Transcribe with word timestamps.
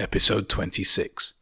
Episode 0.00 0.48
26. 0.48 1.34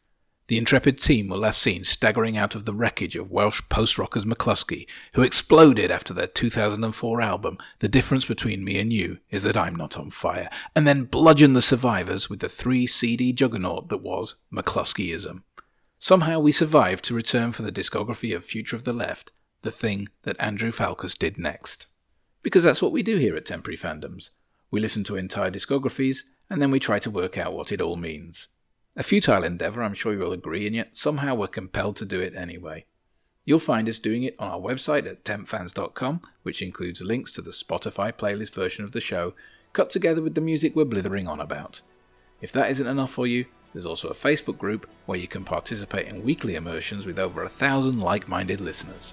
The 0.48 0.58
intrepid 0.58 0.98
team 0.98 1.28
were 1.28 1.36
last 1.36 1.62
seen 1.62 1.84
staggering 1.84 2.36
out 2.36 2.56
of 2.56 2.64
the 2.64 2.74
wreckage 2.74 3.14
of 3.14 3.30
Welsh 3.30 3.62
post 3.68 3.98
rockers 3.98 4.24
Mclusky, 4.24 4.88
who 5.12 5.22
exploded 5.22 5.92
after 5.92 6.12
their 6.12 6.26
2004 6.26 7.20
album 7.20 7.56
The 7.78 7.88
Difference 7.88 8.24
Between 8.24 8.64
Me 8.64 8.80
and 8.80 8.92
You 8.92 9.18
Is 9.30 9.44
That 9.44 9.56
I'm 9.56 9.76
Not 9.76 9.96
on 9.96 10.10
Fire, 10.10 10.50
and 10.74 10.88
then 10.88 11.04
bludgeoned 11.04 11.54
the 11.54 11.62
survivors 11.62 12.28
with 12.28 12.40
the 12.40 12.48
three 12.48 12.88
CD 12.88 13.32
juggernaut 13.32 13.90
that 13.90 14.02
was 14.02 14.34
Mcluskyism. 14.52 15.44
Somehow 16.00 16.40
we 16.40 16.50
survived 16.50 17.04
to 17.04 17.14
return 17.14 17.52
for 17.52 17.62
the 17.62 17.70
discography 17.70 18.34
of 18.34 18.44
Future 18.44 18.74
of 18.74 18.82
the 18.82 18.92
Left, 18.92 19.30
the 19.62 19.70
thing 19.70 20.08
that 20.22 20.40
Andrew 20.40 20.72
Falkous 20.72 21.16
did 21.16 21.38
next. 21.38 21.86
Because 22.42 22.64
that's 22.64 22.82
what 22.82 22.90
we 22.90 23.04
do 23.04 23.18
here 23.18 23.36
at 23.36 23.46
Temporary 23.46 23.78
Fandoms. 23.78 24.30
We 24.72 24.80
listen 24.80 25.04
to 25.04 25.14
entire 25.14 25.52
discographies 25.52 26.24
and 26.50 26.60
then 26.62 26.70
we 26.70 26.80
try 26.80 26.98
to 26.98 27.10
work 27.10 27.36
out 27.36 27.52
what 27.52 27.72
it 27.72 27.80
all 27.80 27.96
means. 27.96 28.48
A 28.96 29.02
futile 29.02 29.44
endeavour, 29.44 29.82
I'm 29.82 29.94
sure 29.94 30.12
you'll 30.12 30.32
agree, 30.32 30.66
and 30.66 30.74
yet 30.74 30.96
somehow 30.96 31.34
we're 31.34 31.46
compelled 31.46 31.96
to 31.96 32.04
do 32.04 32.20
it 32.20 32.34
anyway. 32.34 32.84
You'll 33.44 33.58
find 33.60 33.88
us 33.88 33.98
doing 33.98 34.24
it 34.24 34.34
on 34.38 34.50
our 34.50 34.58
website 34.58 35.06
at 35.06 35.24
tempfans.com, 35.24 36.20
which 36.42 36.60
includes 36.60 37.00
links 37.00 37.32
to 37.32 37.42
the 37.42 37.52
Spotify 37.52 38.12
playlist 38.12 38.54
version 38.54 38.84
of 38.84 38.92
the 38.92 39.00
show, 39.00 39.34
cut 39.72 39.90
together 39.90 40.20
with 40.20 40.34
the 40.34 40.40
music 40.40 40.74
we're 40.74 40.84
blithering 40.84 41.28
on 41.28 41.40
about. 41.40 41.80
If 42.40 42.52
that 42.52 42.70
isn't 42.70 42.86
enough 42.86 43.12
for 43.12 43.26
you, 43.26 43.46
there's 43.72 43.86
also 43.86 44.08
a 44.08 44.14
Facebook 44.14 44.58
group 44.58 44.88
where 45.06 45.18
you 45.18 45.28
can 45.28 45.44
participate 45.44 46.08
in 46.08 46.24
weekly 46.24 46.56
immersions 46.56 47.06
with 47.06 47.18
over 47.18 47.42
a 47.42 47.48
thousand 47.48 48.00
like 48.00 48.28
minded 48.28 48.60
listeners. 48.60 49.12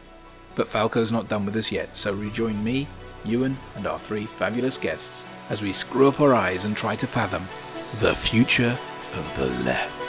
But 0.56 0.68
Falco's 0.68 1.12
not 1.12 1.30
done 1.30 1.46
with 1.46 1.56
us 1.58 1.72
yet, 1.72 1.96
so 1.96 2.14
rejoin 2.14 2.64
me, 2.64 2.88
Ewan, 3.24 3.58
and 3.76 3.86
our 3.86 4.00
three 4.00 4.26
fabulous 4.26 4.78
guests 4.78 5.26
as 5.50 5.62
we 5.62 5.72
screw 5.72 6.08
up 6.08 6.20
our 6.20 6.34
eyes 6.34 6.66
and 6.66 6.76
try 6.76 6.96
to 6.96 7.08
fathom 7.08 7.48
the 7.96 8.14
future 8.14 8.78
of 9.14 9.36
the 9.38 9.46
left. 9.64 10.02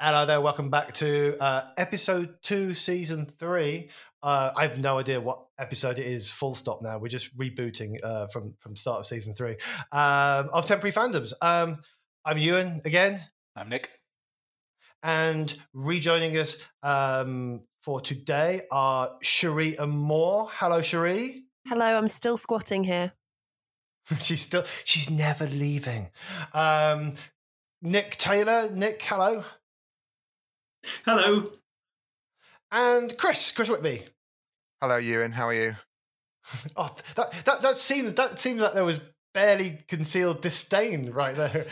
Hello 0.00 0.26
there, 0.26 0.40
welcome 0.40 0.68
back 0.68 0.92
to 0.94 1.40
uh, 1.40 1.70
episode 1.76 2.34
two, 2.42 2.74
season 2.74 3.24
three. 3.24 3.90
Uh, 4.20 4.50
I 4.56 4.62
have 4.62 4.78
no 4.78 4.98
idea 4.98 5.20
what 5.20 5.46
episode 5.58 5.98
it 5.98 6.06
is. 6.06 6.30
Full 6.30 6.56
stop. 6.56 6.82
Now 6.82 6.98
we're 6.98 7.08
just 7.08 7.36
rebooting 7.38 8.02
uh, 8.02 8.26
from 8.26 8.54
from 8.58 8.74
start 8.74 9.00
of 9.00 9.06
season 9.06 9.34
three 9.34 9.56
um, 9.92 10.50
of 10.52 10.66
temporary 10.66 10.92
fandoms. 10.92 11.32
Um, 11.40 11.78
I'm 12.24 12.38
Ewan 12.38 12.82
again. 12.84 13.20
I'm 13.54 13.68
Nick. 13.68 13.90
And 15.04 15.52
rejoining 15.72 16.36
us 16.36 16.62
um, 16.82 17.62
for 17.82 18.00
today 18.00 18.62
are 18.70 19.10
Cheri 19.22 19.76
Amour. 19.76 20.48
Hello, 20.52 20.80
Cheri. 20.80 21.42
Hello, 21.66 21.84
I'm 21.84 22.08
still 22.08 22.36
squatting 22.36 22.84
here. 22.84 23.12
she's 24.20 24.42
still, 24.42 24.64
she's 24.84 25.10
never 25.10 25.46
leaving. 25.46 26.10
Um, 26.54 27.14
Nick 27.82 28.16
Taylor. 28.16 28.70
Nick, 28.70 29.02
hello. 29.02 29.44
Hello. 31.04 31.44
And 32.70 33.16
Chris, 33.18 33.50
Chris 33.52 33.68
Whitby. 33.68 34.04
Hello, 34.80 34.96
Ewan. 34.96 35.32
How 35.32 35.48
are 35.48 35.54
you? 35.54 35.76
oh, 36.76 36.94
that, 37.14 37.32
that 37.44 37.62
that 37.62 37.78
seems 37.78 38.12
that 38.14 38.40
seems 38.40 38.60
like 38.60 38.74
there 38.74 38.84
was 38.84 39.00
barely 39.32 39.78
concealed 39.88 40.42
disdain 40.42 41.10
right 41.10 41.34
there. 41.34 41.66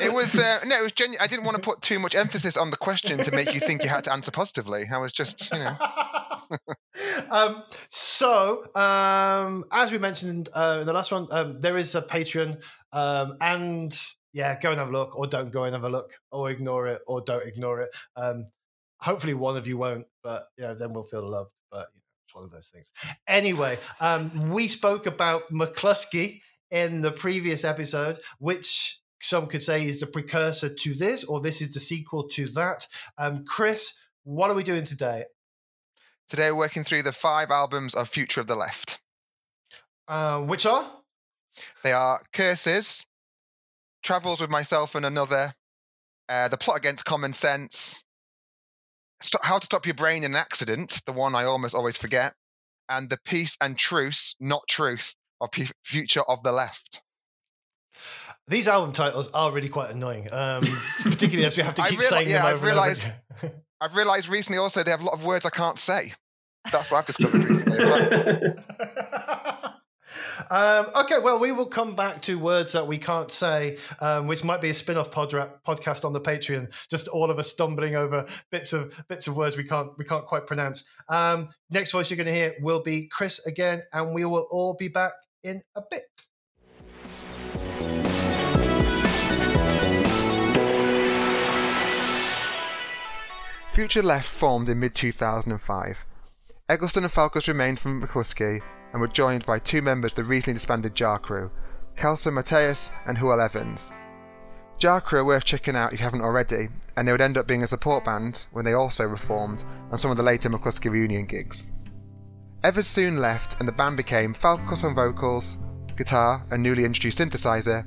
it 0.00 0.12
was 0.12 0.38
uh, 0.38 0.60
no, 0.66 0.78
it 0.78 0.82
was 0.82 0.92
genuine. 0.92 1.22
I 1.22 1.26
didn't 1.26 1.44
want 1.44 1.56
to 1.56 1.62
put 1.62 1.82
too 1.82 1.98
much 1.98 2.14
emphasis 2.14 2.56
on 2.56 2.70
the 2.70 2.76
question 2.76 3.18
to 3.18 3.32
make 3.32 3.54
you 3.54 3.60
think 3.60 3.82
you 3.82 3.88
had 3.88 4.04
to 4.04 4.12
answer 4.12 4.30
positively. 4.30 4.84
I 4.92 4.98
was 4.98 5.12
just, 5.12 5.52
you 5.52 5.58
know. 5.58 5.76
um, 7.30 7.62
so, 7.90 8.64
um, 8.74 9.64
as 9.72 9.90
we 9.90 9.98
mentioned 9.98 10.48
uh, 10.54 10.78
in 10.80 10.86
the 10.86 10.92
last 10.92 11.12
one, 11.12 11.26
um, 11.30 11.60
there 11.60 11.76
is 11.76 11.94
a 11.94 12.02
Patreon, 12.02 12.62
um, 12.92 13.36
and 13.40 13.98
yeah, 14.32 14.58
go 14.58 14.70
and 14.70 14.78
have 14.78 14.88
a 14.88 14.92
look, 14.92 15.18
or 15.18 15.26
don't 15.26 15.50
go 15.50 15.64
and 15.64 15.74
have 15.74 15.84
a 15.84 15.90
look, 15.90 16.12
or 16.30 16.50
ignore 16.50 16.86
it, 16.88 17.02
or 17.06 17.20
don't 17.20 17.46
ignore 17.46 17.80
it. 17.80 17.90
Um, 18.16 18.46
hopefully, 18.98 19.34
one 19.34 19.56
of 19.56 19.66
you 19.66 19.76
won't, 19.76 20.06
but 20.22 20.46
you 20.56 20.64
know, 20.64 20.74
then 20.74 20.92
we'll 20.92 21.02
feel 21.02 21.28
loved. 21.28 21.52
But 21.70 21.88
you 21.94 22.00
know, 22.00 22.06
it's 22.26 22.34
one 22.34 22.44
of 22.44 22.50
those 22.50 22.68
things. 22.68 22.90
Anyway, 23.26 23.78
um, 24.00 24.50
we 24.50 24.68
spoke 24.68 25.06
about 25.06 25.50
Mclusky 25.52 26.40
in 26.72 27.02
the 27.02 27.12
previous 27.12 27.64
episode, 27.64 28.18
which 28.38 28.98
some 29.20 29.46
could 29.46 29.62
say 29.62 29.86
is 29.86 30.00
the 30.00 30.06
precursor 30.06 30.74
to 30.74 30.94
this, 30.94 31.22
or 31.22 31.40
this 31.40 31.60
is 31.60 31.72
the 31.72 31.80
sequel 31.80 32.26
to 32.28 32.48
that. 32.48 32.88
Um, 33.18 33.44
Chris, 33.44 33.94
what 34.24 34.50
are 34.50 34.54
we 34.54 34.64
doing 34.64 34.84
today? 34.84 35.26
Today, 36.28 36.50
we're 36.50 36.58
working 36.58 36.82
through 36.82 37.02
the 37.02 37.12
five 37.12 37.50
albums 37.50 37.94
of 37.94 38.08
Future 38.08 38.40
of 38.40 38.46
the 38.46 38.56
Left. 38.56 38.98
Uh, 40.08 40.40
which 40.40 40.64
are? 40.64 40.84
They 41.84 41.92
are 41.92 42.20
Curses, 42.32 43.04
Travels 44.02 44.40
with 44.40 44.50
Myself 44.50 44.94
and 44.94 45.04
Another, 45.04 45.52
uh, 46.28 46.48
The 46.48 46.56
Plot 46.56 46.78
Against 46.78 47.04
Common 47.04 47.34
Sense, 47.34 48.02
St- 49.20 49.44
How 49.44 49.58
to 49.58 49.66
Stop 49.66 49.84
Your 49.84 49.94
Brain 49.94 50.24
in 50.24 50.32
an 50.32 50.36
Accident, 50.36 51.02
the 51.04 51.12
one 51.12 51.34
I 51.34 51.44
almost 51.44 51.74
always 51.74 51.98
forget, 51.98 52.32
and 52.88 53.10
The 53.10 53.18
Peace 53.24 53.58
and 53.60 53.78
Truce, 53.78 54.36
Not 54.40 54.62
Truth, 54.68 55.14
of 55.42 55.50
P- 55.50 55.66
Future 55.84 56.22
of 56.26 56.42
the 56.42 56.52
Left. 56.52 57.02
These 58.48 58.68
album 58.68 58.92
titles 58.92 59.28
are 59.32 59.52
really 59.52 59.68
quite 59.68 59.90
annoying, 59.90 60.28
um, 60.32 60.60
particularly 61.04 61.44
as 61.44 61.56
we 61.56 61.62
have 61.62 61.74
to 61.74 61.82
keep 61.88 61.98
reali- 62.00 62.02
saying 62.04 62.28
yeah, 62.28 62.38
them 62.38 62.46
I've 62.46 62.54
over 62.54 62.66
realized, 62.66 63.10
over 63.42 63.54
I've 63.80 63.94
realized 63.94 64.28
recently 64.28 64.58
also 64.58 64.82
they 64.82 64.90
have 64.90 65.00
a 65.00 65.04
lot 65.04 65.14
of 65.14 65.24
words 65.24 65.46
I 65.46 65.50
can't 65.50 65.78
say. 65.78 66.12
That's 66.70 66.90
what 66.90 66.98
I've 66.98 67.06
discovered 67.06 67.44
recently. 67.44 68.54
Um, 70.50 70.86
okay, 70.94 71.18
well, 71.18 71.38
we 71.38 71.52
will 71.52 71.66
come 71.66 71.96
back 71.96 72.20
to 72.22 72.38
words 72.38 72.72
that 72.72 72.86
we 72.86 72.98
can't 72.98 73.30
say, 73.30 73.78
um, 74.00 74.26
which 74.26 74.44
might 74.44 74.60
be 74.60 74.68
a 74.68 74.74
spin-off 74.74 75.10
podra- 75.10 75.54
podcast 75.66 76.04
on 76.04 76.12
the 76.12 76.20
Patreon. 76.20 76.70
Just 76.90 77.08
all 77.08 77.30
of 77.30 77.38
us 77.38 77.50
stumbling 77.50 77.96
over 77.96 78.26
bits 78.50 78.74
of 78.74 78.94
bits 79.08 79.26
of 79.26 79.36
words 79.36 79.56
we 79.56 79.64
can't 79.64 79.96
we 79.96 80.04
can't 80.04 80.26
quite 80.26 80.46
pronounce. 80.46 80.86
Um, 81.08 81.48
next 81.70 81.92
voice 81.92 82.10
you're 82.10 82.16
going 82.16 82.26
to 82.26 82.34
hear 82.34 82.54
will 82.60 82.82
be 82.82 83.08
Chris 83.08 83.46
again, 83.46 83.82
and 83.92 84.12
we 84.12 84.24
will 84.26 84.46
all 84.50 84.74
be 84.74 84.88
back 84.88 85.12
in 85.42 85.62
a 85.74 85.82
bit. 85.90 86.02
Future 93.72 94.02
Left 94.02 94.28
formed 94.28 94.68
in 94.68 94.80
mid 94.80 94.94
2005. 94.94 96.04
Egglestone 96.68 97.04
and 97.04 97.12
Falkous 97.12 97.48
remained 97.48 97.80
from 97.80 98.02
Mclusky 98.02 98.60
and 98.92 99.00
were 99.00 99.08
joined 99.08 99.46
by 99.46 99.58
two 99.58 99.82
members 99.82 100.12
of 100.12 100.16
the 100.16 100.24
recently 100.24 100.54
disbanded 100.54 100.94
Jar 100.94 101.18
Crew, 101.18 101.50
Mathias 101.96 102.90
and 103.06 103.18
Hywel 103.18 103.44
Evans. 103.44 103.92
Jarcrew 104.78 105.20
are 105.20 105.24
worth 105.24 105.44
checking 105.44 105.76
out 105.76 105.92
if 105.92 106.00
you 106.00 106.04
haven't 106.04 106.22
already, 106.22 106.68
and 106.96 107.06
they 107.06 107.12
would 107.12 107.20
end 107.20 107.36
up 107.38 107.46
being 107.46 107.62
a 107.62 107.68
support 107.68 108.04
band 108.04 108.44
when 108.50 108.64
they 108.64 108.72
also 108.72 109.04
reformed 109.04 109.62
on 109.90 109.98
some 109.98 110.10
of 110.10 110.16
the 110.16 110.22
later 110.22 110.50
Mclusky 110.50 110.90
reunion 110.90 111.24
gigs. 111.24 111.68
Evans 112.64 112.86
soon 112.86 113.16
left, 113.16 113.58
and 113.58 113.66
the 113.66 113.72
band 113.72 113.96
became 113.96 114.34
Falkous 114.34 114.84
on 114.84 114.94
vocals, 114.94 115.58
guitar, 115.96 116.42
and 116.50 116.62
newly 116.62 116.84
introduced 116.84 117.18
synthesizer, 117.18 117.84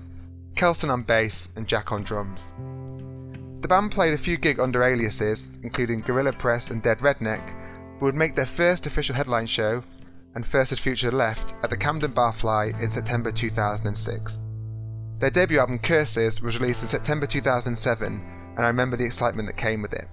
Kelson 0.55 0.89
on 0.89 1.03
bass, 1.03 1.47
and 1.55 1.65
Jack 1.65 1.93
on 1.93 2.03
drums. 2.03 2.51
The 3.61 3.69
band 3.69 3.91
played 3.91 4.13
a 4.13 4.17
few 4.17 4.37
gigs 4.37 4.59
under 4.59 4.83
aliases, 4.83 5.57
including 5.63 6.01
Gorilla 6.01 6.33
Press 6.33 6.71
and 6.71 6.83
Dead 6.83 6.99
Redneck, 6.99 7.55
but 7.99 8.05
would 8.05 8.15
make 8.15 8.35
their 8.35 8.45
first 8.45 8.85
official 8.85 9.15
headline 9.15 9.47
show 9.47 9.81
and 10.35 10.45
First 10.45 10.73
as 10.73 10.79
Future 10.79 11.09
left 11.09 11.55
at 11.63 11.69
the 11.69 11.77
Camden 11.77 12.11
Barfly 12.11 12.79
in 12.81 12.91
September 12.91 13.31
2006. 13.31 14.41
Their 15.19 15.29
debut 15.29 15.59
album 15.59 15.79
Curses 15.79 16.41
was 16.41 16.59
released 16.59 16.81
in 16.81 16.89
September 16.89 17.25
2007, 17.25 18.53
and 18.57 18.65
I 18.65 18.67
remember 18.67 18.97
the 18.97 19.05
excitement 19.05 19.47
that 19.47 19.55
came 19.55 19.81
with 19.81 19.93
it. 19.93 20.09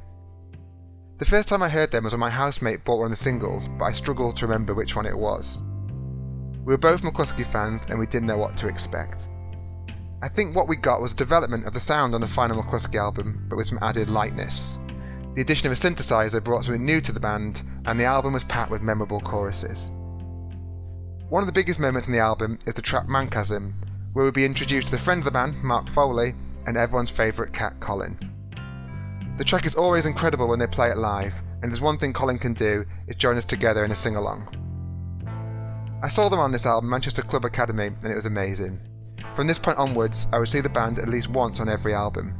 The 1.22 1.30
first 1.30 1.48
time 1.48 1.62
I 1.62 1.68
heard 1.68 1.92
them 1.92 2.02
was 2.02 2.14
when 2.14 2.18
my 2.18 2.30
housemate 2.30 2.84
bought 2.84 2.96
one 2.96 3.04
of 3.04 3.10
the 3.12 3.16
singles, 3.16 3.68
but 3.78 3.84
I 3.84 3.92
struggled 3.92 4.36
to 4.38 4.44
remember 4.44 4.74
which 4.74 4.96
one 4.96 5.06
it 5.06 5.16
was. 5.16 5.62
We 6.64 6.74
were 6.74 6.76
both 6.76 7.02
Mclusky 7.02 7.46
fans 7.46 7.86
and 7.88 7.96
we 7.96 8.08
didn't 8.08 8.26
know 8.26 8.38
what 8.38 8.56
to 8.56 8.66
expect. 8.66 9.28
I 10.20 10.28
think 10.28 10.56
what 10.56 10.66
we 10.66 10.74
got 10.74 11.00
was 11.00 11.12
a 11.12 11.16
development 11.16 11.64
of 11.64 11.74
the 11.74 11.78
sound 11.78 12.16
on 12.16 12.22
the 12.22 12.26
final 12.26 12.60
Mclusky 12.60 12.96
album, 12.96 13.46
but 13.48 13.54
with 13.54 13.69
some 13.69 13.78
added 13.82 14.10
lightness. 14.10 14.78
The 15.36 15.42
addition 15.42 15.70
of 15.70 15.72
a 15.72 15.76
synthesizer 15.80 16.42
brought 16.42 16.64
something 16.64 16.84
new 16.84 17.00
to 17.00 17.12
the 17.12 17.20
band, 17.20 17.62
and 17.86 18.00
the 18.00 18.04
album 18.04 18.32
was 18.32 18.42
packed 18.42 18.72
with 18.72 18.82
memorable 18.82 19.20
choruses. 19.20 19.92
One 21.28 21.44
of 21.44 21.46
the 21.46 21.52
biggest 21.52 21.78
moments 21.78 22.08
in 22.08 22.14
the 22.14 22.18
album 22.18 22.58
is 22.66 22.75
the 22.75 22.82
track 22.82 23.08
Manchasm, 23.08 23.76
where 24.12 24.25
we'll 24.25 24.32
be 24.32 24.44
introduced 24.44 24.88
to 24.88 24.96
the 24.96 25.02
friend 25.02 25.20
of 25.20 25.26
the 25.26 25.30
band, 25.30 25.62
Mark 25.62 25.88
Foley, 25.88 26.34
and 26.66 26.76
everyone's 26.76 27.10
favourite 27.10 27.52
cat, 27.52 27.78
Colin. 27.78 28.31
The 29.42 29.48
track 29.48 29.66
is 29.66 29.74
always 29.74 30.06
incredible 30.06 30.46
when 30.46 30.60
they 30.60 30.68
play 30.68 30.90
it 30.90 30.96
live, 30.96 31.42
and 31.60 31.68
there's 31.68 31.80
one 31.80 31.98
thing 31.98 32.12
Colin 32.12 32.38
can 32.38 32.54
do 32.54 32.84
is 33.08 33.16
join 33.16 33.36
us 33.36 33.44
together 33.44 33.84
in 33.84 33.90
a 33.90 33.94
sing 33.96 34.14
along. 34.14 34.46
I 36.00 36.06
saw 36.06 36.28
them 36.28 36.38
on 36.38 36.52
this 36.52 36.64
album, 36.64 36.88
Manchester 36.88 37.22
Club 37.22 37.44
Academy, 37.44 37.86
and 37.86 38.12
it 38.12 38.14
was 38.14 38.26
amazing. 38.26 38.78
From 39.34 39.48
this 39.48 39.58
point 39.58 39.78
onwards, 39.78 40.28
I 40.32 40.38
would 40.38 40.48
see 40.48 40.60
the 40.60 40.68
band 40.68 41.00
at 41.00 41.08
least 41.08 41.28
once 41.28 41.58
on 41.58 41.68
every 41.68 41.92
album. 41.92 42.36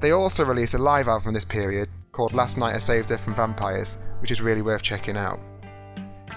They 0.00 0.12
also 0.12 0.46
released 0.46 0.72
a 0.72 0.78
live 0.78 1.06
album 1.06 1.34
this 1.34 1.44
period 1.44 1.90
called 2.12 2.32
Last 2.32 2.56
Night 2.56 2.74
I 2.74 2.78
Saved 2.78 3.10
Her 3.10 3.18
from 3.18 3.34
Vampires, 3.34 3.98
which 4.20 4.30
is 4.30 4.40
really 4.40 4.62
worth 4.62 4.80
checking 4.80 5.18
out. 5.18 5.38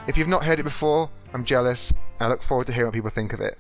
If 0.10 0.18
you've 0.18 0.28
not 0.28 0.44
heard 0.44 0.60
it 0.60 0.64
before, 0.64 1.10
I'm 1.34 1.46
jealous, 1.46 1.92
and 1.92 2.28
I 2.28 2.28
look 2.28 2.44
forward 2.44 2.68
to 2.68 2.74
hearing 2.74 2.88
what 2.88 2.96
people 2.96 3.12
think 3.12 3.32
of 3.32 3.40
it. 3.40 3.58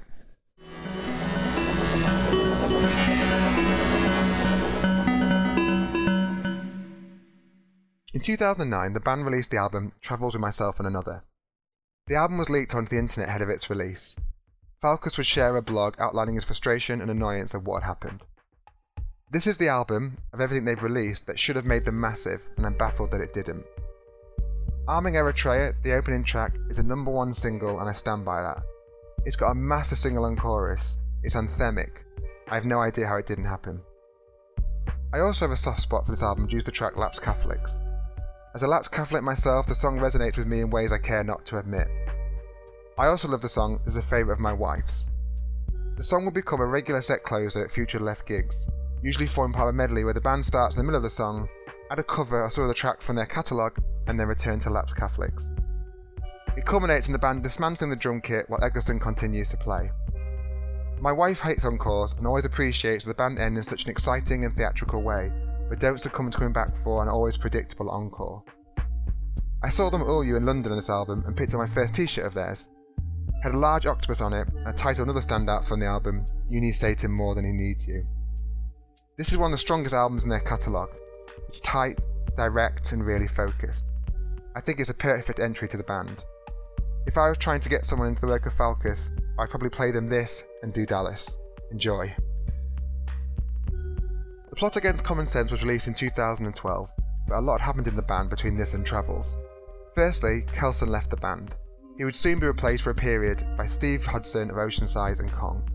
2009, 8.20 8.94
the 8.94 9.00
band 9.00 9.26
released 9.26 9.52
the 9.52 9.58
album 9.58 9.92
Travels 10.02 10.34
with 10.34 10.42
Myself 10.42 10.80
and 10.80 10.88
Another. 10.88 11.24
The 12.08 12.16
album 12.16 12.38
was 12.38 12.50
leaked 12.50 12.74
onto 12.74 12.90
the 12.90 13.00
internet 13.00 13.28
ahead 13.28 13.42
of 13.42 13.50
its 13.50 13.70
release. 13.70 14.16
Falkous 14.82 15.18
would 15.18 15.28
share 15.28 15.58
a 15.58 15.62
blog 15.62 15.96
outlining 16.00 16.36
his 16.36 16.46
frustration 16.46 17.02
and 17.02 17.12
annoyance 17.12 17.54
of 17.54 17.66
what 17.66 17.84
had 17.84 17.88
happened. 17.88 18.22
This 19.30 19.46
is 19.46 19.58
the 19.58 19.68
album 19.68 20.18
of 20.32 20.40
everything 20.40 20.64
they've 20.64 20.82
released 20.82 21.28
that 21.28 21.38
should 21.38 21.58
have 21.58 21.66
made 21.66 21.84
them 21.84 22.00
massive, 22.00 22.48
and 22.56 22.66
I'm 22.66 22.78
baffled 22.78 23.12
that 23.12 23.20
it 23.20 23.34
didn't. 23.34 23.66
Arming 24.88 25.16
Eritrea, 25.16 25.74
the 25.84 25.92
opening 25.92 26.24
track, 26.24 26.56
is 26.70 26.80
a 26.80 26.84
number 26.84 27.12
one 27.12 27.34
single, 27.34 27.82
and 27.82 27.90
I 27.90 27.94
stand 27.94 28.24
by 28.24 28.42
that. 28.42 28.64
It's 29.26 29.36
got 29.36 29.52
a 29.52 29.56
massive 29.56 29.98
single 29.98 30.26
and 30.26 30.40
chorus, 30.40 30.98
it's 31.24 31.36
anthemic. 31.36 31.90
I 32.50 32.56
have 32.56 32.64
no 32.64 32.80
idea 32.80 33.08
how 33.08 33.18
it 33.18 33.26
didn't 33.26 33.46
happen. 33.46 33.82
I 35.14 35.20
also 35.20 35.44
have 35.44 35.52
a 35.52 35.58
soft 35.58 35.82
spot 35.82 36.06
for 36.06 36.12
this 36.12 36.24
album 36.24 36.48
due 36.48 36.60
to 36.60 36.66
the 36.66 36.72
track 36.72 36.96
Lapsed 36.96 37.22
Catholics. 37.22 37.82
As 38.58 38.64
a 38.64 38.68
lapsed 38.68 38.92
Catholic 38.92 39.22
myself, 39.22 39.68
the 39.68 39.76
song 39.76 40.00
resonates 40.00 40.36
with 40.36 40.48
me 40.48 40.62
in 40.62 40.72
ways 40.72 40.92
I 40.92 40.98
care 40.98 41.24
not 41.24 41.46
to 41.46 41.60
admit. 41.60 41.88
I 42.98 43.06
also 43.06 43.28
love 43.28 43.44
the 43.44 43.48
song 43.48 43.80
as 43.86 43.98
a 43.98 44.02
favourite 44.02 44.34
of 44.34 44.40
my 44.40 44.52
wife's. 44.52 45.10
The 45.96 46.04
song 46.04 46.26
will 46.26 46.32
become 46.32 46.60
a 46.60 46.66
regular 46.66 47.04
set 47.04 47.22
closer 47.22 47.64
at 47.64 47.70
future 47.70 48.00
left 48.00 48.26
gigs, 48.26 48.68
usually 49.04 49.28
forming 49.28 49.54
part 49.54 49.70
of 49.70 49.76
a 49.76 49.78
medley 49.78 50.04
where 50.04 50.16
the 50.16 50.22
band 50.22 50.44
starts 50.44 50.74
in 50.74 50.80
the 50.80 50.86
middle 50.86 50.98
of 50.98 51.04
the 51.04 51.10
song, 51.12 51.48
add 51.92 52.00
a 52.00 52.04
cover 52.04 52.42
or 52.42 52.50
some 52.50 52.64
other 52.64 52.74
track 52.74 53.00
from 53.00 53.16
their 53.16 53.28
catalogue, 53.28 53.78
and 54.08 54.20
then 54.20 54.26
return 54.26 54.60
to 54.62 54.72
Lapsed 54.72 54.96
Catholics. 54.96 55.50
It 56.58 56.66
culminates 56.66 57.06
in 57.06 57.14
the 57.14 57.20
band 57.20 57.44
dismantling 57.44 57.92
the 57.92 57.96
drum 57.96 58.22
kit 58.22 58.50
while 58.50 58.62
Egglestone 58.62 59.00
continues 59.00 59.50
to 59.50 59.58
play. 59.58 59.92
My 61.00 61.12
wife 61.12 61.42
hates 61.42 61.64
encores 61.64 62.14
and 62.14 62.26
always 62.26 62.46
appreciates 62.46 63.06
the 63.06 63.14
band 63.14 63.38
end 63.38 63.56
in 63.56 63.64
such 63.64 63.84
an 63.84 63.92
exciting 63.92 64.46
and 64.46 64.56
theatrical 64.56 65.04
way, 65.04 65.32
but 65.70 65.80
don't 65.80 66.00
succumb 66.00 66.32
to 66.32 66.38
coming 66.38 66.54
back 66.54 66.76
for 66.84 67.02
an 67.02 67.10
always 67.10 67.38
predictable 67.38 67.90
encore. 67.90 68.44
I 69.64 69.70
saw 69.70 69.90
them 69.90 70.02
ULU 70.02 70.36
in 70.36 70.46
London 70.46 70.72
on 70.72 70.78
this 70.78 70.90
album 70.90 71.24
and 71.26 71.36
picked 71.36 71.54
up 71.54 71.60
my 71.60 71.68
first 71.68 71.96
t 71.96 72.06
shirt 72.06 72.26
of 72.26 72.34
theirs. 72.34 72.70
It 72.98 73.44
had 73.44 73.54
a 73.54 73.60
large 73.60 73.86
octopus 73.86 74.22
on 74.22 74.34
it 74.34 74.48
and 74.48 74.68
a 74.68 74.74
title 74.74 75.04
another 75.04 75.22
standout 75.22 75.66
from 75.66 75.80
the 75.80 75.86
album, 75.86 76.26
You 76.50 76.62
Need 76.62 76.74
Satan 76.74 77.12
More 77.12 77.36
Than 77.36 77.46
He 77.46 77.52
Needs 77.52 77.88
You. 77.88 78.06
This 79.18 79.30
is 79.30 79.38
one 79.38 79.52
of 79.52 79.58
the 79.58 79.62
strongest 79.62 79.96
albums 79.96 80.24
in 80.24 80.30
their 80.30 80.40
catalogue. 80.40 80.94
It's 81.48 81.60
tight, 81.62 82.00
direct, 82.36 82.92
and 82.92 83.06
really 83.06 83.28
focused. 83.28 83.84
I 84.56 84.62
think 84.62 84.80
it's 84.80 84.90
a 84.90 84.96
perfect 84.96 85.40
entry 85.40 85.68
to 85.70 85.78
the 85.78 85.84
band. 85.84 86.24
If 87.08 87.18
I 87.18 87.30
was 87.30 87.38
trying 87.38 87.62
to 87.62 87.70
get 87.70 87.86
someone 87.86 88.10
into 88.10 88.22
the 88.22 88.28
work 88.28 88.46
of 88.46 88.54
Falkous, 88.54 89.12
I'd 89.40 89.50
probably 89.50 89.70
play 89.70 89.92
them 89.92 90.08
this 90.08 90.44
and 90.62 90.74
do 90.74 90.86
Dallas. 90.86 91.38
Enjoy. 91.72 92.14
Plot 94.58 94.76
Against 94.76 95.04
Common 95.04 95.28
Sense 95.28 95.52
was 95.52 95.62
released 95.62 95.88
in 95.88 95.94
2012, 95.94 96.90
but 97.28 97.38
a 97.38 97.40
lot 97.40 97.62
happened 97.62 97.86
in 97.86 97.96
the 97.96 98.02
band 98.02 98.32
between 98.32 98.58
this 98.58 98.74
and 98.74 98.84
Travels. 98.84 99.36
Firstly, 99.94 100.46
Kelson 100.52 100.90
left 100.90 101.12
the 101.12 101.18
band. 101.18 101.54
He 101.96 102.04
would 102.04 102.16
soon 102.16 102.40
be 102.40 102.48
replaced 102.48 102.82
for 102.82 102.90
a 102.90 102.96
period 102.96 103.46
by 103.56 103.68
Steve 103.68 104.04
Hudson 104.04 104.50
of 104.50 104.56
Oceansize 104.56 105.20
and 105.20 105.32
Kong. 105.32 105.70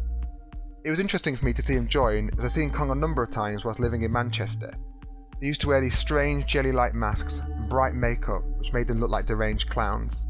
It 0.82 0.90
was 0.90 0.98
interesting 0.98 1.36
for 1.36 1.44
me 1.44 1.52
to 1.52 1.62
see 1.62 1.74
him 1.74 1.86
join, 1.86 2.28
as 2.36 2.44
I've 2.44 2.50
seen 2.50 2.72
Kong 2.72 2.90
a 2.90 2.96
number 2.96 3.22
of 3.22 3.30
times 3.30 3.64
whilst 3.64 3.78
living 3.78 4.02
in 4.02 4.10
Manchester. 4.10 4.74
They 5.40 5.46
used 5.46 5.60
to 5.60 5.68
wear 5.68 5.80
these 5.80 5.96
strange 5.96 6.46
jelly 6.46 6.72
like 6.72 6.92
masks 6.92 7.38
and 7.38 7.68
bright 7.68 7.94
makeup, 7.94 8.42
which 8.58 8.72
made 8.72 8.88
them 8.88 8.98
look 8.98 9.10
like 9.12 9.26
deranged 9.26 9.70
clowns. 9.70 10.24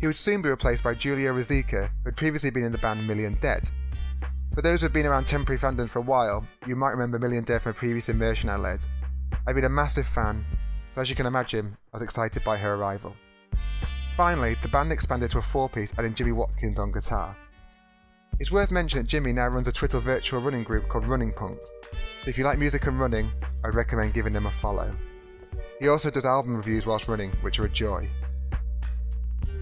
He 0.00 0.06
would 0.06 0.16
soon 0.16 0.40
be 0.40 0.48
replaced 0.48 0.82
by 0.82 0.94
Julia 0.94 1.28
Ruzicka, 1.28 1.88
who 1.88 2.04
had 2.06 2.16
previously 2.16 2.48
been 2.48 2.64
in 2.64 2.72
the 2.72 2.78
band 2.78 3.06
Million 3.06 3.36
Dead. 3.42 3.70
For 4.54 4.60
those 4.60 4.80
who 4.82 4.84
have 4.84 4.92
been 4.92 5.06
around 5.06 5.24
temporary 5.24 5.58
fandom 5.58 5.88
for 5.88 6.00
a 6.00 6.02
while, 6.02 6.46
you 6.66 6.76
might 6.76 6.90
remember 6.90 7.18
Million 7.18 7.42
Dead 7.42 7.62
from 7.62 7.70
a 7.70 7.74
previous 7.74 8.10
immersion 8.10 8.50
I 8.50 8.56
led. 8.56 8.80
I've 9.46 9.54
been 9.54 9.64
a 9.64 9.70
massive 9.70 10.06
fan, 10.06 10.44
so 10.94 11.00
as 11.00 11.08
you 11.08 11.16
can 11.16 11.24
imagine, 11.24 11.74
I 11.74 11.96
was 11.96 12.02
excited 12.02 12.44
by 12.44 12.58
her 12.58 12.74
arrival. 12.74 13.16
Finally, 14.14 14.58
the 14.60 14.68
band 14.68 14.92
expanded 14.92 15.30
to 15.30 15.38
a 15.38 15.42
four 15.42 15.70
piece, 15.70 15.94
adding 15.96 16.12
Jimmy 16.12 16.32
Watkins 16.32 16.78
on 16.78 16.92
guitar. 16.92 17.34
It's 18.40 18.52
worth 18.52 18.70
mentioning 18.70 19.04
that 19.04 19.10
Jimmy 19.10 19.32
now 19.32 19.48
runs 19.48 19.68
a 19.68 19.72
Twitter 19.72 20.00
virtual 20.00 20.42
running 20.42 20.64
group 20.64 20.86
called 20.86 21.06
Running 21.06 21.32
Punks, 21.32 21.64
so 21.90 22.28
if 22.28 22.36
you 22.36 22.44
like 22.44 22.58
music 22.58 22.86
and 22.86 23.00
running, 23.00 23.30
I'd 23.64 23.74
recommend 23.74 24.12
giving 24.12 24.34
them 24.34 24.44
a 24.44 24.50
follow. 24.50 24.94
He 25.80 25.88
also 25.88 26.10
does 26.10 26.26
album 26.26 26.56
reviews 26.56 26.84
whilst 26.84 27.08
running, 27.08 27.32
which 27.40 27.58
are 27.58 27.64
a 27.64 27.70
joy. 27.70 28.06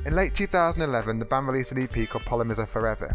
In 0.05 0.17
late 0.17 0.35
2011, 0.35 1.21
the 1.21 1.25
band 1.25 1.47
released 1.47 1.71
an 1.71 1.81
EP 1.81 2.09
called 2.09 2.25
Polymers 2.25 2.59
Are 2.59 2.67
Forever. 2.67 3.15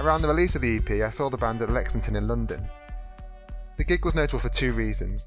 Around 0.00 0.22
the 0.22 0.28
release 0.28 0.54
of 0.54 0.62
the 0.62 0.76
EP, 0.76 0.90
I 1.02 1.10
saw 1.10 1.28
the 1.28 1.36
band 1.36 1.60
at 1.60 1.70
Lexington 1.70 2.14
in 2.14 2.28
London. 2.28 2.68
The 3.78 3.84
gig 3.84 4.04
was 4.04 4.14
notable 4.14 4.38
for 4.38 4.48
two 4.48 4.72
reasons. 4.72 5.26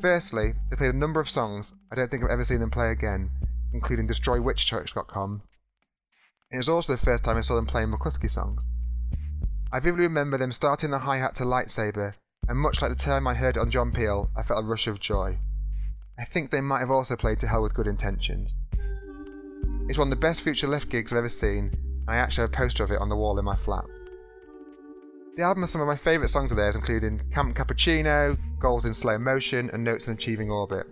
Firstly, 0.00 0.54
they 0.70 0.76
played 0.76 0.94
a 0.94 0.98
number 0.98 1.18
of 1.18 1.28
songs 1.28 1.74
I 1.90 1.96
don't 1.96 2.08
think 2.08 2.22
I've 2.22 2.30
ever 2.30 2.44
seen 2.44 2.60
them 2.60 2.70
play 2.70 2.90
again, 2.90 3.30
including 3.72 4.06
DestroyWitchChurch.com. 4.06 5.42
It 6.52 6.56
was 6.56 6.68
also 6.68 6.92
the 6.92 7.02
first 7.02 7.24
time 7.24 7.36
I 7.36 7.40
saw 7.40 7.56
them 7.56 7.66
playing 7.66 7.90
Mclusky 7.90 8.30
songs. 8.30 8.60
I 9.72 9.80
vividly 9.80 10.04
remember 10.04 10.38
them 10.38 10.52
starting 10.52 10.90
the 10.90 11.00
hi 11.00 11.16
hat 11.16 11.34
to 11.36 11.44
lightsaber, 11.44 12.14
and 12.46 12.58
much 12.58 12.80
like 12.80 12.90
the 12.90 12.96
term 12.96 13.26
I 13.26 13.34
heard 13.34 13.58
on 13.58 13.70
John 13.72 13.90
Peel, 13.90 14.30
I 14.36 14.44
felt 14.44 14.62
a 14.62 14.66
rush 14.66 14.86
of 14.86 15.00
joy. 15.00 15.38
I 16.16 16.24
think 16.24 16.50
they 16.50 16.60
might 16.60 16.80
have 16.80 16.90
also 16.90 17.16
played 17.16 17.40
To 17.40 17.48
Hell 17.48 17.62
with 17.62 17.74
Good 17.74 17.88
Intentions. 17.88 18.54
It's 19.88 19.98
one 19.98 20.08
of 20.08 20.10
the 20.10 20.16
best 20.16 20.42
Future 20.42 20.68
Left 20.68 20.88
gigs 20.88 21.10
I've 21.10 21.18
ever 21.18 21.28
seen, 21.28 21.72
and 22.06 22.10
I 22.10 22.16
actually 22.16 22.42
have 22.42 22.52
a 22.52 22.56
poster 22.56 22.84
of 22.84 22.92
it 22.92 23.00
on 23.00 23.08
the 23.08 23.16
wall 23.16 23.38
in 23.38 23.44
my 23.44 23.56
flat. 23.56 23.84
The 25.34 25.42
album 25.42 25.62
has 25.62 25.70
some 25.70 25.80
of 25.80 25.86
my 25.86 25.96
favourite 25.96 26.30
songs 26.30 26.50
of 26.50 26.58
theirs, 26.58 26.76
including 26.76 27.22
Camp 27.32 27.56
Cappuccino, 27.56 28.36
Goals 28.58 28.84
in 28.84 28.92
Slow 28.92 29.16
Motion, 29.16 29.70
and 29.72 29.82
Notes 29.82 30.06
on 30.06 30.12
Achieving 30.12 30.50
Orbit. 30.50 30.86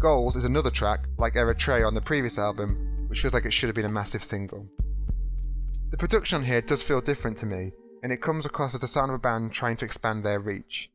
Goals 0.00 0.36
is 0.36 0.46
another 0.46 0.70
track, 0.70 1.00
like 1.18 1.34
Eritrea 1.34 1.86
on 1.86 1.94
the 1.94 2.00
previous 2.00 2.38
album, 2.38 3.04
which 3.08 3.20
feels 3.20 3.34
like 3.34 3.44
it 3.44 3.52
should 3.52 3.68
have 3.68 3.76
been 3.76 3.84
a 3.84 3.90
massive 3.90 4.24
single. 4.24 4.66
The 5.90 5.98
production 5.98 6.36
on 6.36 6.44
here 6.46 6.62
does 6.62 6.82
feel 6.82 7.02
different 7.02 7.36
to 7.38 7.46
me, 7.46 7.72
and 8.02 8.10
it 8.10 8.22
comes 8.22 8.46
across 8.46 8.74
as 8.74 8.80
the 8.80 8.88
sound 8.88 9.10
of 9.10 9.16
a 9.16 9.18
band 9.18 9.52
trying 9.52 9.76
to 9.76 9.84
expand 9.84 10.24
their 10.24 10.40
reach. 10.40 10.90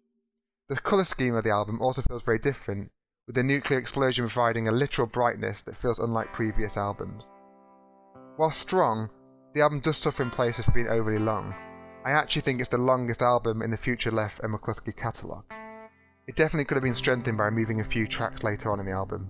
The 0.68 0.78
colour 0.78 1.04
scheme 1.04 1.36
of 1.36 1.44
the 1.44 1.52
album 1.52 1.80
also 1.80 2.02
feels 2.02 2.24
very 2.24 2.40
different, 2.40 2.90
with 3.28 3.36
the 3.36 3.44
nuclear 3.44 3.78
explosion 3.78 4.28
providing 4.28 4.68
a 4.68 4.72
literal 4.72 5.06
brightness 5.06 5.62
that 5.62 5.76
feels 5.76 6.00
unlike 6.00 6.34
previous 6.34 6.76
albums. 6.76 7.28
While 8.38 8.50
strong, 8.50 9.12
the 9.54 9.62
album 9.62 9.80
does 9.80 9.98
suffer 9.98 10.24
in 10.24 10.32
places 10.32 10.66
for 10.66 10.72
being 10.72 10.88
overly 10.88 11.20
long. 11.20 11.54
I 12.06 12.12
actually 12.12 12.42
think 12.42 12.60
it's 12.60 12.70
the 12.70 12.78
longest 12.78 13.22
album 13.22 13.62
in 13.62 13.72
the 13.72 13.78
Future 13.78 14.12
Left 14.12 14.42
and 14.42 14.54
Mclusky 14.54 14.96
catalogue. 14.96 15.46
It 16.28 16.36
definitely 16.36 16.66
could 16.66 16.76
have 16.76 16.84
been 16.84 16.94
strengthened 16.94 17.38
by 17.38 17.46
removing 17.46 17.80
a 17.80 17.86
few 17.86 18.08
tracks 18.08 18.44
later 18.44 18.72
on 18.72 18.82
in 18.82 18.86
the 18.86 18.92
album. 18.92 19.30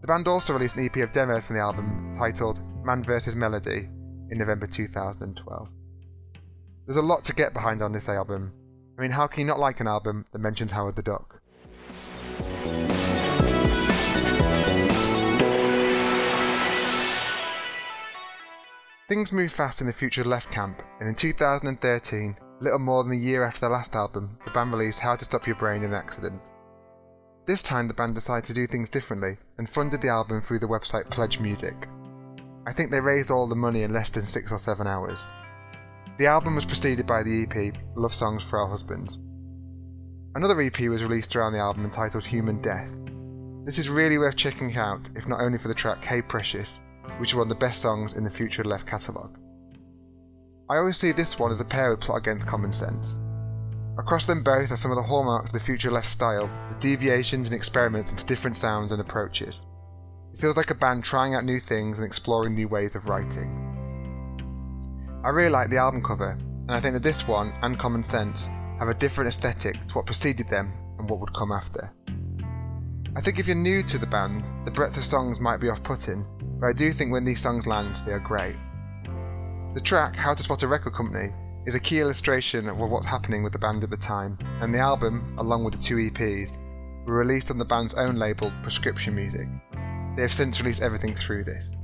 The 0.00 0.06
band 0.06 0.28
also 0.28 0.52
released 0.52 0.76
an 0.76 0.86
EP 0.86 0.96
of 0.98 1.10
demos 1.10 1.44
from 1.44 1.56
the 1.56 1.62
album 1.62 2.14
titled 2.16 2.60
Man 2.84 3.02
vs. 3.02 3.34
Melody 3.34 3.88
in 4.30 4.38
November 4.38 4.68
2012. 4.68 5.68
There's 6.86 6.96
a 6.96 7.02
lot 7.02 7.24
to 7.24 7.34
get 7.34 7.54
behind 7.54 7.82
on 7.82 7.90
this 7.90 8.08
album. 8.08 8.52
I 8.96 9.02
mean, 9.02 9.10
how 9.10 9.26
can 9.26 9.40
you 9.40 9.46
not 9.46 9.58
like 9.58 9.80
an 9.80 9.88
album 9.88 10.26
that 10.32 10.38
mentions 10.38 10.70
Howard 10.70 10.94
the 10.94 11.02
Duck? 11.02 11.37
Things 19.08 19.32
move 19.32 19.50
fast 19.50 19.80
in 19.80 19.86
the 19.86 19.92
future 19.94 20.22
left 20.22 20.50
camp, 20.50 20.82
and 21.00 21.08
in 21.08 21.14
2013, 21.14 22.36
little 22.60 22.78
more 22.78 23.02
than 23.02 23.14
a 23.14 23.16
year 23.16 23.42
after 23.42 23.60
their 23.60 23.70
last 23.70 23.94
album, 23.94 24.36
the 24.44 24.50
band 24.50 24.70
released 24.70 25.00
How 25.00 25.16
to 25.16 25.24
Stop 25.24 25.46
Your 25.46 25.56
Brain 25.56 25.82
in 25.82 25.94
an 25.94 25.94
Accident. 25.94 26.38
This 27.46 27.62
time, 27.62 27.88
the 27.88 27.94
band 27.94 28.16
decided 28.16 28.44
to 28.44 28.52
do 28.52 28.66
things 28.66 28.90
differently 28.90 29.38
and 29.56 29.66
funded 29.66 30.02
the 30.02 30.10
album 30.10 30.42
through 30.42 30.58
the 30.58 30.68
website 30.68 31.08
Pledge 31.08 31.40
Music. 31.40 31.88
I 32.66 32.72
think 32.74 32.90
they 32.90 33.00
raised 33.00 33.30
all 33.30 33.48
the 33.48 33.56
money 33.56 33.82
in 33.82 33.94
less 33.94 34.10
than 34.10 34.24
six 34.24 34.52
or 34.52 34.58
seven 34.58 34.86
hours. 34.86 35.30
The 36.18 36.26
album 36.26 36.54
was 36.54 36.66
preceded 36.66 37.06
by 37.06 37.22
the 37.22 37.44
EP 37.44 37.76
Love 37.96 38.12
Songs 38.12 38.42
for 38.42 38.58
Our 38.58 38.68
Husbands. 38.68 39.20
Another 40.34 40.60
EP 40.60 40.78
was 40.80 41.02
released 41.02 41.34
around 41.34 41.54
the 41.54 41.60
album 41.60 41.86
entitled 41.86 42.26
Human 42.26 42.60
Death. 42.60 42.94
This 43.64 43.78
is 43.78 43.88
really 43.88 44.18
worth 44.18 44.36
checking 44.36 44.76
out, 44.76 45.08
if 45.14 45.26
not 45.26 45.40
only 45.40 45.56
for 45.56 45.68
the 45.68 45.74
track 45.74 46.04
Hey 46.04 46.20
Precious, 46.20 46.82
which 47.18 47.34
are 47.34 47.38
one 47.38 47.46
of 47.46 47.48
the 47.48 47.54
best 47.66 47.82
songs 47.82 48.14
in 48.14 48.24
the 48.24 48.30
Future 48.30 48.64
Left 48.64 48.86
catalogue. 48.86 49.38
I 50.70 50.76
always 50.76 50.96
see 50.96 51.12
this 51.12 51.38
one 51.38 51.50
as 51.50 51.60
a 51.60 51.64
pair 51.64 51.90
with 51.90 52.00
Plot 52.00 52.18
Against 52.18 52.46
Common 52.46 52.72
Sense. 52.72 53.18
Across 53.98 54.26
them 54.26 54.42
both 54.42 54.70
are 54.70 54.76
some 54.76 54.90
of 54.90 54.96
the 54.96 55.02
hallmarks 55.02 55.46
of 55.46 55.52
the 55.52 55.60
Future 55.60 55.90
Left 55.90 56.08
style, 56.08 56.48
with 56.68 56.78
deviations 56.78 57.48
and 57.48 57.56
experiments 57.56 58.10
into 58.10 58.26
different 58.26 58.56
sounds 58.56 58.92
and 58.92 59.00
approaches. 59.00 59.64
It 60.32 60.40
feels 60.40 60.56
like 60.56 60.70
a 60.70 60.74
band 60.74 61.02
trying 61.02 61.34
out 61.34 61.44
new 61.44 61.58
things 61.58 61.98
and 61.98 62.06
exploring 62.06 62.54
new 62.54 62.68
ways 62.68 62.94
of 62.94 63.08
writing. 63.08 63.64
I 65.24 65.30
really 65.30 65.50
like 65.50 65.68
the 65.68 65.78
album 65.78 66.02
cover, 66.02 66.32
and 66.32 66.70
I 66.70 66.80
think 66.80 66.94
that 66.94 67.02
this 67.02 67.26
one 67.26 67.52
and 67.62 67.78
Common 67.78 68.04
Sense 68.04 68.48
have 68.78 68.88
a 68.88 68.94
different 68.94 69.28
aesthetic 69.28 69.74
to 69.88 69.94
what 69.94 70.06
preceded 70.06 70.48
them 70.48 70.72
and 70.98 71.10
what 71.10 71.18
would 71.18 71.34
come 71.34 71.50
after. 71.50 71.92
I 73.16 73.20
think 73.20 73.40
if 73.40 73.48
you're 73.48 73.56
new 73.56 73.82
to 73.82 73.98
the 73.98 74.06
band, 74.06 74.44
the 74.64 74.70
breadth 74.70 74.96
of 74.96 75.04
songs 75.04 75.40
might 75.40 75.56
be 75.56 75.70
off 75.70 75.82
putting, 75.82 76.24
but 76.60 76.66
I 76.66 76.72
do 76.72 76.92
think 76.92 77.12
when 77.12 77.24
these 77.24 77.40
songs 77.40 77.66
land, 77.66 77.96
they 78.04 78.12
are 78.12 78.18
great. 78.18 78.56
The 79.74 79.80
track, 79.80 80.16
How 80.16 80.34
to 80.34 80.42
Spot 80.42 80.62
a 80.62 80.68
Record 80.68 80.94
Company, 80.94 81.32
is 81.66 81.74
a 81.74 81.80
key 81.80 82.00
illustration 82.00 82.68
of 82.68 82.78
what's 82.78 83.06
happening 83.06 83.42
with 83.42 83.52
the 83.52 83.58
band 83.58 83.84
at 83.84 83.90
the 83.90 83.96
time, 83.96 84.38
and 84.60 84.74
the 84.74 84.78
album, 84.78 85.36
along 85.38 85.64
with 85.64 85.74
the 85.74 85.80
two 85.80 85.96
EPs, 85.96 86.58
were 87.06 87.14
released 87.14 87.50
on 87.50 87.58
the 87.58 87.64
band's 87.64 87.94
own 87.94 88.16
label, 88.16 88.52
Prescription 88.62 89.14
Music. 89.14 89.46
They 90.16 90.22
have 90.22 90.32
since 90.32 90.60
released 90.60 90.82
everything 90.82 91.14
through 91.14 91.44
this. 91.44 91.76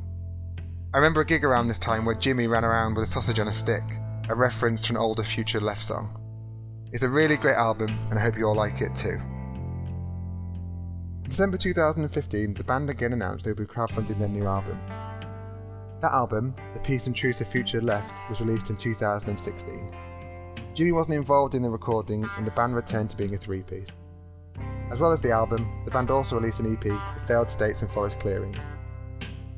I 0.93 0.99
remember 0.99 1.21
a 1.21 1.27
gig 1.27 1.45
around 1.45 1.69
this 1.69 1.79
time 1.79 2.05
where 2.05 2.15
Jimmy 2.15 2.47
ran 2.47 2.65
around 2.65 2.95
with 2.95 3.09
a 3.09 3.13
sausage 3.13 3.39
on 3.39 3.49
a 3.49 3.53
stick, 3.53 3.83
a 4.29 4.35
reference 4.35 4.81
to 4.83 4.93
an 4.93 4.97
older 4.97 5.25
Future 5.25 5.61
Left 5.61 5.83
song. 5.83 6.21
It's 6.93 7.03
a 7.03 7.09
really 7.09 7.37
great 7.37 7.57
album, 7.57 7.91
and 8.11 8.19
I 8.19 8.23
hope 8.23 8.39
you 8.39 8.47
all 8.47 8.55
like 8.55 8.81
it 8.81 8.95
too. 8.95 9.21
In 11.35 11.37
December 11.37 11.57
2015, 11.57 12.55
the 12.55 12.63
band 12.63 12.89
again 12.89 13.13
announced 13.13 13.45
they 13.45 13.51
would 13.51 13.59
be 13.59 13.65
crowdfunding 13.65 14.21
their 14.21 14.29
new 14.29 14.47
album. 14.47 14.79
That 16.01 16.13
album, 16.13 16.55
The 16.75 16.79
Peace 16.79 17.09
and 17.09 17.17
Truth 17.17 17.41
of 17.41 17.49
Future 17.49 17.81
Left, 17.81 18.17
was 18.29 18.41
released 18.41 18.71
in 18.71 18.77
2016. 18.77 19.97
Jimmy 20.75 20.93
wasn't 20.93 21.17
involved 21.17 21.57
in 21.57 21.63
the 21.63 21.69
recording, 21.69 22.25
and 22.37 22.47
the 22.47 22.53
band 22.53 22.77
returned 22.77 23.11
to 23.11 23.17
being 23.17 23.35
a 23.35 23.37
three 23.37 23.65
piece. 23.65 23.89
As 24.93 25.01
well 25.01 25.11
as 25.11 25.21
the 25.21 25.33
album, 25.33 25.83
the 25.85 25.91
band 25.91 26.13
also 26.13 26.37
released 26.37 26.61
an 26.61 26.73
EP, 26.73 26.85
The 26.85 27.27
Failed 27.27 27.51
States 27.51 27.83
and 27.83 27.91
Forest 27.91 28.21
Clearings. 28.21 28.59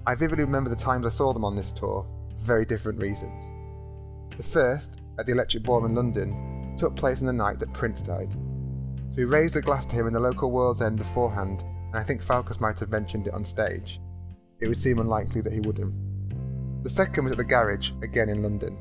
I 0.06 0.14
vividly 0.14 0.46
remember 0.46 0.70
the 0.70 0.76
times 0.76 1.04
I 1.04 1.10
saw 1.10 1.34
them 1.34 1.44
on 1.44 1.54
this 1.54 1.72
tour, 1.72 2.06
for 2.38 2.42
very 2.42 2.64
different 2.64 3.02
reasons. 3.02 3.44
The 4.38 4.42
first, 4.42 5.02
at 5.18 5.26
the 5.26 5.32
Electric 5.32 5.64
Ballroom 5.64 5.90
in 5.90 5.94
London, 5.94 6.74
took 6.78 6.96
place 6.96 7.20
on 7.20 7.26
the 7.26 7.34
night 7.34 7.58
that 7.58 7.74
Prince 7.74 8.00
died. 8.00 8.34
So 9.16 9.22
we 9.22 9.24
raised 9.24 9.56
a 9.56 9.62
glass 9.62 9.86
to 9.86 9.96
him 9.96 10.06
in 10.06 10.12
the 10.12 10.20
local 10.20 10.50
World's 10.50 10.82
End 10.82 10.98
beforehand, 10.98 11.62
and 11.62 11.96
I 11.96 12.02
think 12.02 12.20
Falkous 12.22 12.60
might 12.60 12.78
have 12.80 12.90
mentioned 12.90 13.26
it 13.26 13.32
on 13.32 13.46
stage. 13.46 13.98
It 14.60 14.68
would 14.68 14.78
seem 14.78 14.98
unlikely 14.98 15.40
that 15.40 15.54
he 15.54 15.60
wouldn't. 15.60 15.94
The 16.82 16.90
second 16.90 17.24
was 17.24 17.30
at 17.30 17.38
the 17.38 17.44
Garage, 17.44 17.92
again 18.02 18.28
in 18.28 18.42
London. 18.42 18.76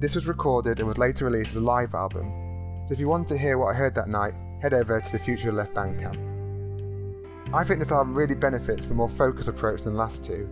This 0.00 0.16
was 0.16 0.28
recorded 0.28 0.80
and 0.80 0.86
was 0.86 0.98
later 0.98 1.24
released 1.24 1.52
as 1.52 1.56
a 1.56 1.62
live 1.62 1.94
album, 1.94 2.84
so 2.86 2.92
if 2.92 3.00
you 3.00 3.08
want 3.08 3.26
to 3.28 3.38
hear 3.38 3.56
what 3.56 3.68
I 3.68 3.78
heard 3.78 3.94
that 3.94 4.08
night, 4.08 4.34
head 4.60 4.74
over 4.74 5.00
to 5.00 5.12
the 5.12 5.18
Future 5.18 5.50
Left 5.50 5.72
Bandcamp. 5.72 6.20
I 7.54 7.64
think 7.64 7.80
this 7.80 7.90
album 7.90 8.12
really 8.12 8.34
benefits 8.34 8.82
from 8.82 8.96
a 8.96 8.96
more 8.96 9.08
focused 9.08 9.48
approach 9.48 9.80
than 9.80 9.94
the 9.94 9.98
last 9.98 10.26
two. 10.26 10.46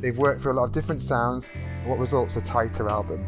They've 0.00 0.16
worked 0.16 0.40
for 0.40 0.50
a 0.50 0.54
lot 0.54 0.64
of 0.64 0.72
different 0.72 1.02
sounds, 1.02 1.50
and 1.52 1.90
what 1.90 1.98
results 1.98 2.36
a 2.36 2.40
tighter 2.40 2.88
album. 2.88 3.22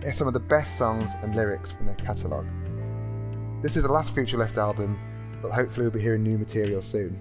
It 0.00 0.06
has 0.06 0.16
some 0.16 0.26
of 0.26 0.34
the 0.34 0.40
best 0.40 0.76
songs 0.76 1.08
and 1.22 1.36
lyrics 1.36 1.70
from 1.70 1.86
their 1.86 1.94
catalogue. 1.94 2.48
This 3.60 3.76
is 3.76 3.82
the 3.82 3.90
last 3.90 4.14
Future 4.14 4.36
Left 4.36 4.56
album, 4.56 4.96
but 5.42 5.50
hopefully 5.50 5.86
we'll 5.86 5.94
be 5.94 6.00
hearing 6.00 6.22
new 6.22 6.38
material 6.38 6.80
soon. 6.80 7.20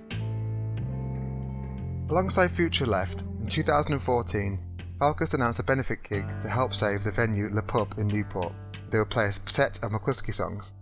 Alongside 2.12 2.51
Future 2.51 2.86
Left, 2.86 3.24
in 3.41 3.48
2014, 3.48 4.60
Falkous 5.00 5.34
announced 5.34 5.60
a 5.60 5.63
benefit 5.63 6.03
gig 6.08 6.25
to 6.41 6.48
help 6.48 6.75
save 6.75 7.03
the 7.03 7.12
venue 7.12 7.50
Le 7.51 7.63
Pub 7.63 7.96
in 7.98 8.08
Newport. 8.08 8.53
They 8.91 9.00
would 9.00 9.10
play 9.10 9.25
a 9.25 9.34
set 9.34 9.84
of 9.84 9.91
Mclusky 9.91 10.32
songs. 10.32 10.74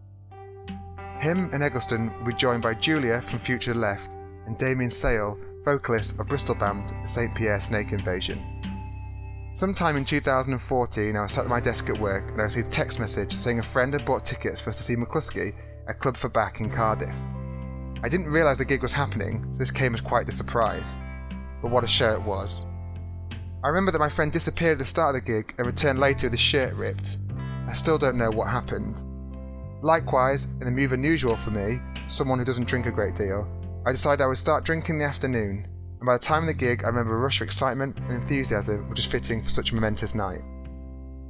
Him 1.22 1.50
and 1.54 1.64
Egglestone 1.64 2.26
were 2.26 2.34
joined 2.34 2.62
by 2.62 2.74
Julia 2.74 3.22
from 3.22 3.40
Future 3.40 3.74
Left 3.74 4.12
and 4.48 4.58
Damien 4.58 4.90
Sayell, 4.90 5.40
vocalist 5.64 6.20
of 6.20 6.28
Bristol 6.28 6.56
band 6.56 6.94
St. 7.08 7.34
Pierre 7.34 7.62
Snake 7.62 7.94
Invasion. 7.94 8.55
Sometime 9.56 9.96
in 9.96 10.04
2014, 10.04 11.16
I 11.16 11.22
was 11.22 11.32
sat 11.32 11.46
at 11.46 11.50
my 11.50 11.62
desk 11.62 11.90
at 11.90 11.98
work 11.98 12.28
and 12.28 12.42
I 12.42 12.44
received 12.44 12.68
a 12.68 12.72
text 12.72 13.00
message 13.00 13.34
saying 13.38 13.60
a 13.60 13.64
friend 13.64 13.94
had 13.94 14.04
bought 14.04 14.26
tickets 14.26 14.60
for 14.60 14.70
us 14.70 14.76
to 14.76 14.84
see 14.84 14.98
Mclusky 14.98 15.56
at 15.88 15.98
Clwb 15.98 16.18
Ifor 16.18 16.34
Bach 16.34 16.60
in 16.60 16.70
Cardiff. 16.70 17.16
I 18.04 18.10
didn't 18.10 18.26
realise 18.26 18.58
the 18.58 18.66
gig 18.66 18.82
was 18.82 18.92
happening, 18.92 19.48
so 19.54 19.58
this 19.58 19.72
came 19.72 19.94
as 19.94 20.02
quite 20.02 20.26
the 20.26 20.34
surprise. 20.34 21.00
But 21.62 21.72
what 21.72 21.86
a 21.86 21.88
show 21.88 22.12
it 22.12 22.22
was. 22.22 22.66
I 23.64 23.70
remember 23.70 23.94
that 23.94 24.00
my 24.00 24.10
friend 24.10 24.30
disappeared 24.30 24.74
at 24.74 24.80
the 24.80 24.84
start 24.84 25.16
of 25.16 25.24
the 25.24 25.32
gig 25.32 25.54
and 25.58 25.66
returned 25.66 26.00
later 26.00 26.26
with 26.26 26.34
his 26.34 26.42
shirt 26.42 26.74
ripped. 26.74 27.20
I 27.66 27.72
still 27.72 27.98
don't 27.98 28.18
know 28.18 28.32
what 28.32 28.50
happened. 28.50 29.02
Likewise, 29.82 30.50
in 30.60 30.68
a 30.68 30.72
move 30.72 30.92
unusual 30.92 31.38
for 31.38 31.52
me, 31.52 31.80
someone 32.10 32.40
who 32.40 32.46
doesn't 32.46 32.68
drink 32.68 32.88
a 32.88 32.92
great 32.92 33.16
deal, 33.16 33.48
I 33.86 33.94
decided 33.94 34.22
I 34.22 34.28
would 34.28 34.38
start 34.38 34.66
drinking 34.66 34.96
in 34.96 35.00
the 35.00 35.06
afternoon, 35.06 35.66
and 36.06 36.12
by 36.12 36.18
the 36.18 36.24
time 36.24 36.44
of 36.44 36.48
the 36.48 36.54
gig, 36.54 36.84
I 36.84 36.88
remember 36.88 37.16
a 37.16 37.20
rush 37.20 37.42
of 37.42 37.48
excitement 37.48 37.98
and 37.98 38.12
enthusiasm 38.12 38.88
which 38.90 39.00
was 39.00 39.08
fitting 39.08 39.42
for 39.42 39.50
such 39.50 39.72
a 39.72 39.76
momentous 39.76 40.14
night. 40.14 40.44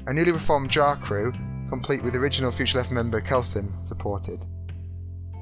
A 0.08 0.14
newly 0.14 0.34
reformed 0.34 0.70
Jarcrew, 0.70 1.32
complete 1.70 2.04
with 2.04 2.14
original 2.14 2.52
Future 2.52 2.80
Left 2.80 2.92
member 2.92 3.22
Kelson, 3.22 3.72
supported. 3.82 4.42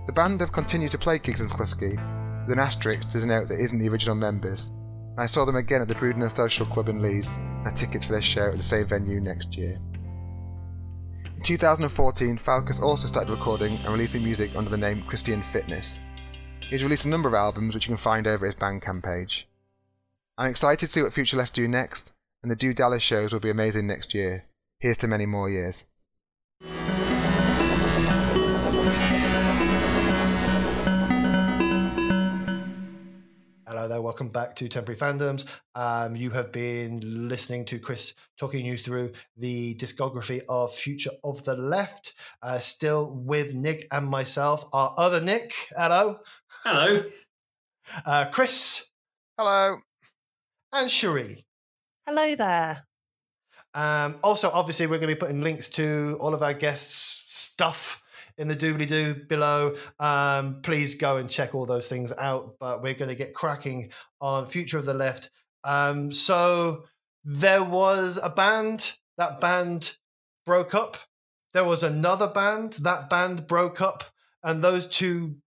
The 0.06 0.14
band 0.14 0.40
have 0.42 0.52
continued 0.52 0.92
to 0.92 1.00
play 1.00 1.18
gigs 1.18 1.42
Mclusky, 1.42 1.96
with 2.44 2.54
an 2.54 2.60
asterisk 2.60 3.10
to 3.10 3.22
denote 3.22 3.48
that 3.48 3.60
isn't 3.60 3.80
the 3.80 3.90
original 3.90 4.14
members, 4.14 4.68
and 4.68 5.20
I 5.20 5.26
saw 5.26 5.46
them 5.46 5.56
again 5.56 5.82
at 5.82 5.88
the 5.88 5.96
Brudenell 5.96 6.30
Social 6.30 6.68
Club 6.68 6.88
in 6.88 7.02
Leeds, 7.02 7.38
and 7.38 7.66
had 7.66 7.76
tickets 7.76 8.06
for 8.06 8.12
their 8.12 8.22
show 8.22 8.50
at 8.50 8.58
the 8.58 8.62
same 8.62 8.86
venue 8.86 9.20
next 9.20 9.58
year. 9.58 9.80
In 11.36 11.42
2014, 11.42 12.38
Falkous 12.38 12.80
also 12.80 13.08
started 13.08 13.32
recording 13.32 13.78
and 13.78 13.94
releasing 13.94 14.24
music 14.24 14.56
under 14.56 14.70
the 14.70 14.78
name 14.78 15.02
Christian 15.08 15.42
Fitness. 15.42 16.00
He's 16.70 16.84
released 16.84 17.06
a 17.06 17.10
number 17.10 17.28
of 17.28 17.36
albums 17.36 17.76
which 17.76 17.86
you 17.86 17.90
can 17.90 17.98
find 17.98 18.26
over 18.26 18.46
his 18.46 18.56
Bandcamp 18.56 19.04
page. 19.04 19.48
I'm 20.38 20.50
excited 20.50 20.88
to 20.88 20.92
see 20.92 21.04
what 21.04 21.14
Future 21.14 21.38
Left 21.38 21.54
do 21.54 21.68
next, 21.68 22.12
and 22.42 22.50
the 22.50 22.56
Do 22.56 22.74
Dallas 22.74 23.04
shows 23.04 23.32
will 23.32 23.40
be 23.40 23.52
amazing 23.52 23.86
next 23.86 24.16
year. 24.16 24.46
Here's 24.80 24.98
to 25.00 25.08
many 25.08 25.28
more 25.28 25.50
years. 25.50 25.86
Hello 33.66 33.88
there, 33.88 34.02
welcome 34.02 34.30
back 34.30 34.56
to 34.56 34.68
Temporary 34.68 35.00
Fandoms. 35.00 35.46
Um, 35.76 36.16
you 36.16 36.30
have 36.30 36.52
been 36.52 37.28
listening 37.28 37.66
to 37.66 37.80
Chris 37.80 38.14
talking 38.38 38.66
you 38.66 38.78
through 38.78 39.12
the 39.36 39.76
discography 39.76 40.42
of 40.48 40.74
Future 40.74 41.12
of 41.24 41.44
the 41.44 41.56
Left, 41.56 42.14
uh, 42.42 42.60
still 42.60 43.12
with 43.12 43.54
Nick 43.54 43.88
and 43.92 44.08
myself, 44.08 44.66
our 44.74 44.94
other 44.98 45.20
Nick. 45.20 45.54
Hello. 45.76 46.20
Hello. 46.66 47.04
Uh, 48.06 48.26
Chris. 48.32 48.90
Hello. 49.38 49.80
And 50.72 50.90
Cheri. 50.90 51.44
Hello 52.08 52.36
there. 52.36 52.88
Um, 53.74 54.16
also, 54.24 54.50
obviously, 54.50 54.88
we're 54.88 55.00
going 55.00 55.10
to 55.10 55.16
be 55.16 55.20
putting 55.20 55.42
links 55.42 55.68
to 55.72 56.18
all 56.22 56.34
of 56.34 56.42
our 56.42 56.54
guests' 56.54 57.26
stuff 57.28 58.02
in 58.38 58.48
the 58.48 58.56
doobly 58.56 58.88
doo 58.88 59.14
below. 59.14 59.76
Um, 60.00 60.62
please 60.62 60.96
go 60.96 61.18
and 61.18 61.30
check 61.30 61.54
all 61.54 61.66
those 61.66 61.90
things 61.90 62.14
out. 62.18 62.56
But 62.62 62.82
we're 62.82 62.94
going 62.94 63.10
to 63.10 63.16
get 63.16 63.34
cracking 63.34 63.92
on 64.22 64.46
Future 64.46 64.78
of 64.78 64.86
the 64.86 64.94
Left. 64.94 65.32
Um, 65.66 66.14
so 66.14 66.86
there 67.26 67.64
was 67.64 68.18
a 68.24 68.30
band. 68.30 68.94
That 69.18 69.42
band 69.42 69.98
broke 70.46 70.74
up. 70.74 70.96
There 71.52 71.66
was 71.66 71.84
another 71.84 72.28
band. 72.28 72.74
That 72.84 73.10
band 73.10 73.48
broke 73.48 73.82
up, 73.82 74.06
and 74.42 74.64
those 74.64 74.88
two 74.88 75.40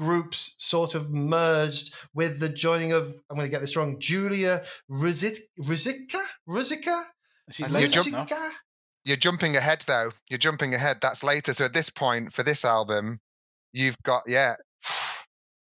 groups 0.00 0.54
sort 0.56 0.94
of 0.94 1.10
merged 1.10 1.94
with 2.14 2.40
the 2.40 2.48
joining 2.48 2.92
of 2.92 3.14
I'm 3.28 3.36
going 3.36 3.46
to 3.46 3.50
get 3.50 3.60
this 3.60 3.76
wrong. 3.76 3.96
Julia 3.98 4.62
Rizika 4.88 5.38
Rizika 5.58 6.24
Rizika. 6.46 7.04
She's 7.50 7.68
you 7.68 7.74
late 7.74 7.92
jump- 7.92 8.30
now. 8.30 8.50
You're 9.04 9.18
jumping 9.18 9.56
ahead 9.56 9.84
though. 9.86 10.10
You're 10.28 10.38
jumping 10.38 10.74
ahead. 10.74 10.98
That's 11.02 11.22
later. 11.22 11.52
So 11.52 11.66
at 11.66 11.74
this 11.74 11.90
point, 11.90 12.32
for 12.32 12.42
this 12.42 12.64
album, 12.64 13.20
you've 13.72 14.02
got 14.02 14.22
yeah. 14.26 14.54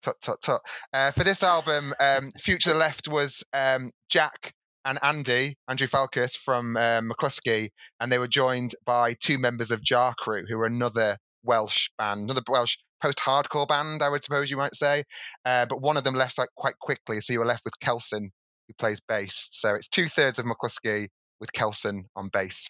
Tut 0.01 0.15
tut 0.21 0.37
tut. 0.41 0.61
Uh, 0.93 1.11
for 1.11 1.25
this 1.25 1.43
album, 1.43 1.93
um, 1.99 2.31
Future 2.37 2.73
Left 2.73 3.09
was 3.09 3.43
um, 3.53 3.91
Jack 4.09 4.53
and 4.85 4.97
Andy, 5.03 5.57
Andrew 5.67 5.87
Falkous 5.87 6.37
from 6.37 6.77
um, 6.77 7.09
Mclusky, 7.09 7.67
and 7.99 8.09
they 8.09 8.17
were 8.17 8.29
joined 8.29 8.75
by 8.85 9.11
two 9.19 9.37
members 9.37 9.71
of 9.71 9.81
Jarcrew, 9.81 10.47
who 10.47 10.57
were 10.57 10.67
another 10.67 11.17
Welsh 11.43 11.89
band, 11.97 12.21
another 12.21 12.41
Welsh 12.47 12.77
post-hardcore 13.01 13.67
band, 13.67 14.03
I 14.03 14.09
would 14.09 14.23
suppose 14.23 14.49
you 14.49 14.57
might 14.57 14.75
say. 14.75 15.03
Uh, 15.45 15.65
but 15.65 15.81
one 15.81 15.97
of 15.97 16.03
them 16.03 16.15
left 16.15 16.37
like 16.37 16.49
quite 16.55 16.77
quickly, 16.79 17.21
so 17.21 17.33
you 17.33 17.39
were 17.39 17.45
left 17.45 17.65
with 17.65 17.79
Kelson, 17.79 18.31
who 18.67 18.73
plays 18.77 19.01
bass. 19.01 19.49
So 19.51 19.75
it's 19.75 19.87
two 19.87 20.07
thirds 20.07 20.39
of 20.39 20.45
Mclusky 20.45 21.07
with 21.39 21.51
Kelson 21.53 22.05
on 22.15 22.29
bass. 22.31 22.69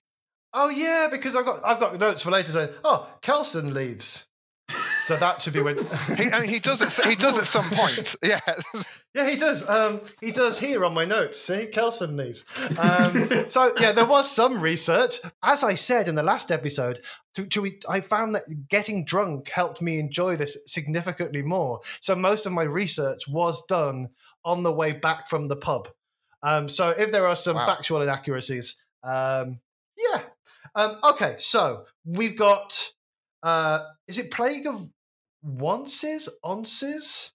Oh 0.53 0.69
yeah, 0.69 1.07
because 1.12 1.36
I've 1.36 1.45
got 1.45 1.62
I've 1.63 1.79
got 1.79 2.00
notes 2.00 2.21
for 2.21 2.31
later 2.31 2.51
saying, 2.51 2.69
oh, 2.83 3.07
Kelson 3.21 3.74
leaves. 3.74 4.28
So 4.69 5.15
that 5.15 5.41
should 5.41 5.53
be 5.53 5.61
when. 5.61 5.77
He, 6.17 6.31
I 6.31 6.41
mean, 6.41 6.49
he 6.49 6.59
does 6.59 6.81
it. 6.81 7.07
He 7.07 7.15
does 7.15 7.38
at 7.38 7.43
some 7.45 7.65
point. 7.69 8.15
Yeah. 8.23 8.39
Yeah, 9.15 9.27
he 9.27 9.38
does. 9.38 9.67
Um, 9.67 10.01
he 10.21 10.29
does 10.29 10.59
here 10.59 10.85
on 10.85 10.93
my 10.93 11.03
notes. 11.03 11.41
See, 11.41 11.65
Kelson 11.65 12.15
leaves. 12.15 12.45
Um, 12.79 13.49
so 13.49 13.73
yeah, 13.79 13.91
there 13.91 14.05
was 14.05 14.29
some 14.29 14.61
research. 14.61 15.15
As 15.41 15.63
I 15.63 15.73
said 15.73 16.07
in 16.07 16.13
the 16.13 16.21
last 16.21 16.51
episode, 16.51 16.99
to, 17.33 17.47
to, 17.47 17.71
I 17.89 18.01
found 18.01 18.35
that 18.35 18.67
getting 18.69 19.05
drunk 19.05 19.49
helped 19.49 19.81
me 19.81 19.97
enjoy 19.99 20.35
this 20.35 20.59
significantly 20.67 21.41
more. 21.41 21.79
So 22.01 22.15
most 22.15 22.45
of 22.45 22.51
my 22.53 22.61
research 22.61 23.27
was 23.27 23.65
done 23.65 24.09
on 24.45 24.61
the 24.61 24.71
way 24.71 24.91
back 24.91 25.27
from 25.27 25.47
the 25.47 25.55
pub. 25.55 25.89
Um, 26.43 26.69
so 26.69 26.91
if 26.91 27.11
there 27.11 27.25
are 27.25 27.35
some 27.35 27.55
Wow. 27.55 27.65
factual 27.65 28.03
inaccuracies, 28.03 28.77
um, 29.03 29.59
yeah. 29.97 30.21
Um, 30.75 30.99
okay, 31.03 31.33
so 31.39 31.85
we've 32.05 32.38
got. 32.38 32.91
Uh, 33.43 33.81
is 34.08 34.19
it 34.19 34.31
Plague 34.31 34.67
of 34.67 34.89
Onces? 35.46 36.29
Onces? 36.43 37.31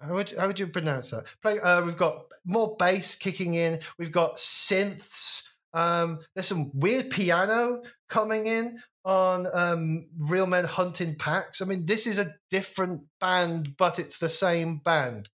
How 0.00 0.14
would, 0.14 0.32
how 0.36 0.46
would 0.46 0.60
you 0.60 0.66
pronounce 0.66 1.10
that? 1.10 1.24
Play. 1.42 1.58
Uh, 1.58 1.82
we've 1.84 1.96
got 1.96 2.24
more 2.44 2.76
bass 2.78 3.14
kicking 3.14 3.54
in. 3.54 3.80
We've 3.98 4.12
got 4.12 4.36
synths. 4.36 5.48
Um, 5.72 6.20
there's 6.34 6.46
some 6.46 6.70
weird 6.74 7.10
piano 7.10 7.82
coming 8.08 8.46
in 8.46 8.80
on 9.04 9.46
um, 9.52 10.06
Real 10.18 10.46
Men 10.46 10.64
Hunting 10.64 11.14
Packs. 11.16 11.62
I 11.62 11.64
mean, 11.64 11.86
this 11.86 12.06
is 12.06 12.18
a 12.18 12.34
different 12.50 13.02
band, 13.20 13.76
but 13.76 13.98
it's 13.98 14.18
the 14.18 14.28
same 14.28 14.78
band. 14.78 15.30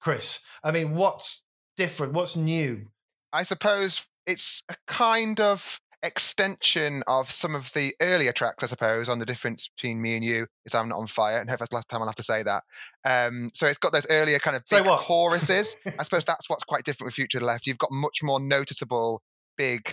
Chris, 0.00 0.40
I 0.62 0.70
mean, 0.70 0.94
what's 0.94 1.44
different? 1.76 2.12
What's 2.12 2.36
new? 2.36 2.88
I 3.32 3.42
suppose 3.42 4.06
it's 4.26 4.62
a 4.68 4.76
kind 4.86 5.40
of 5.40 5.80
extension 6.02 7.02
of 7.06 7.30
some 7.30 7.54
of 7.54 7.72
the 7.72 7.94
earlier 8.00 8.32
tracks, 8.32 8.62
I 8.62 8.66
suppose, 8.66 9.08
on 9.08 9.18
the 9.18 9.26
difference 9.26 9.68
between 9.68 10.00
me 10.00 10.14
and 10.16 10.24
you 10.24 10.46
is 10.64 10.74
I'm 10.74 10.88
not 10.88 10.98
on 10.98 11.06
fire, 11.06 11.38
and 11.38 11.48
hope 11.48 11.58
that's 11.58 11.70
the 11.70 11.76
last 11.76 11.88
time 11.88 12.00
I'll 12.00 12.08
have 12.08 12.16
to 12.16 12.22
say 12.22 12.42
that. 12.42 12.62
Um, 13.04 13.50
so 13.52 13.66
it's 13.66 13.78
got 13.78 13.92
those 13.92 14.06
earlier 14.10 14.38
kind 14.38 14.56
of 14.56 14.64
big 14.70 14.84
choruses. 14.84 15.76
I 15.98 16.02
suppose 16.02 16.24
that's 16.24 16.48
what's 16.48 16.64
quite 16.64 16.84
different 16.84 17.08
with 17.08 17.14
Future 17.14 17.40
Left. 17.40 17.66
You've 17.66 17.78
got 17.78 17.90
much 17.92 18.22
more 18.22 18.40
noticeable 18.40 19.22
big 19.56 19.92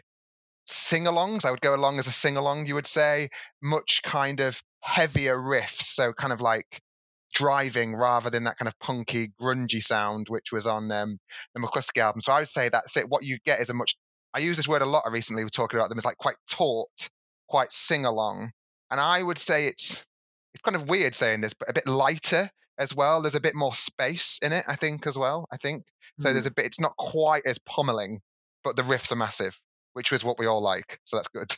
sing-alongs. 0.66 1.46
I 1.46 1.52
would 1.52 1.62
go 1.62 1.76
along 1.76 2.00
as 2.00 2.08
a 2.08 2.12
sing-along, 2.12 2.68
you 2.68 2.76
would 2.76 2.88
say, 2.88 3.30
much 3.62 4.02
kind 4.04 4.40
of 4.40 4.62
heavier 4.82 5.36
riffs, 5.36 5.84
so 5.84 6.14
kind 6.14 6.34
of 6.34 6.42
like 6.42 6.82
driving 7.34 7.96
rather 7.96 8.30
than 8.30 8.44
that 8.44 8.58
kind 8.58 8.68
of 8.68 8.78
punky, 8.80 9.30
grungy 9.42 9.82
sound 9.82 10.28
which 10.30 10.52
was 10.52 10.68
on 10.68 10.92
um, 10.92 11.18
the 11.54 11.62
Mclusky 11.62 12.02
album. 12.02 12.22
So 12.22 12.32
I 12.32 12.40
would 12.40 12.48
say 12.48 12.70
that's 12.70 12.96
it. 12.96 13.06
What 13.10 13.24
you 13.24 13.38
get 13.44 13.60
is 13.60 13.70
a 13.70 13.74
much 13.74 13.96
I 14.34 14.40
use 14.40 14.58
this 14.58 14.68
word 14.68 14.82
a 14.82 14.88
lot 14.88 15.04
recently. 15.12 15.44
We're 15.44 15.50
talking 15.50 15.80
about 15.80 15.90
them 15.90 15.98
as 15.98 16.06
like 16.06 16.18
quite 16.18 16.36
taut, 16.50 17.10
quite 17.48 17.72
sing 17.72 18.06
along, 18.06 18.52
and 18.90 19.00
I 19.00 19.22
would 19.22 19.38
say 19.38 19.68
it's 19.68 20.04
it's 20.54 20.62
kind 20.62 20.76
of 20.76 20.90
weird 20.90 21.16
saying 21.16 21.42
this, 21.42 21.54
but 21.54 21.70
a 21.70 21.74
bit 21.74 21.88
lighter 21.88 22.50
as 22.78 22.96
well. 22.96 23.22
There's 23.22 23.36
a 23.36 23.42
bit 23.42 23.56
more 23.56 23.74
space 23.74 24.40
in 24.44 24.52
it, 24.52 24.64
I 24.68 24.76
think, 24.76 25.08
as 25.08 25.18
well. 25.18 25.48
I 25.52 25.58
think 25.58 25.84
so. 26.20 26.30
Hmm. 26.30 26.34
There's 26.34 26.46
a 26.46 26.52
bit. 26.52 26.66
It's 26.66 26.80
not 26.80 26.96
quite 26.98 27.46
as 27.46 27.60
pummeling, 27.60 28.22
but 28.64 28.76
the 28.76 28.84
riffs 28.84 29.12
are 29.12 29.18
massive, 29.18 29.60
which 29.94 30.12
was 30.12 30.24
what 30.24 30.40
we 30.40 30.46
all 30.46 30.62
like. 30.62 31.00
So 31.06 31.18
that's 31.18 31.30
good. 31.30 31.52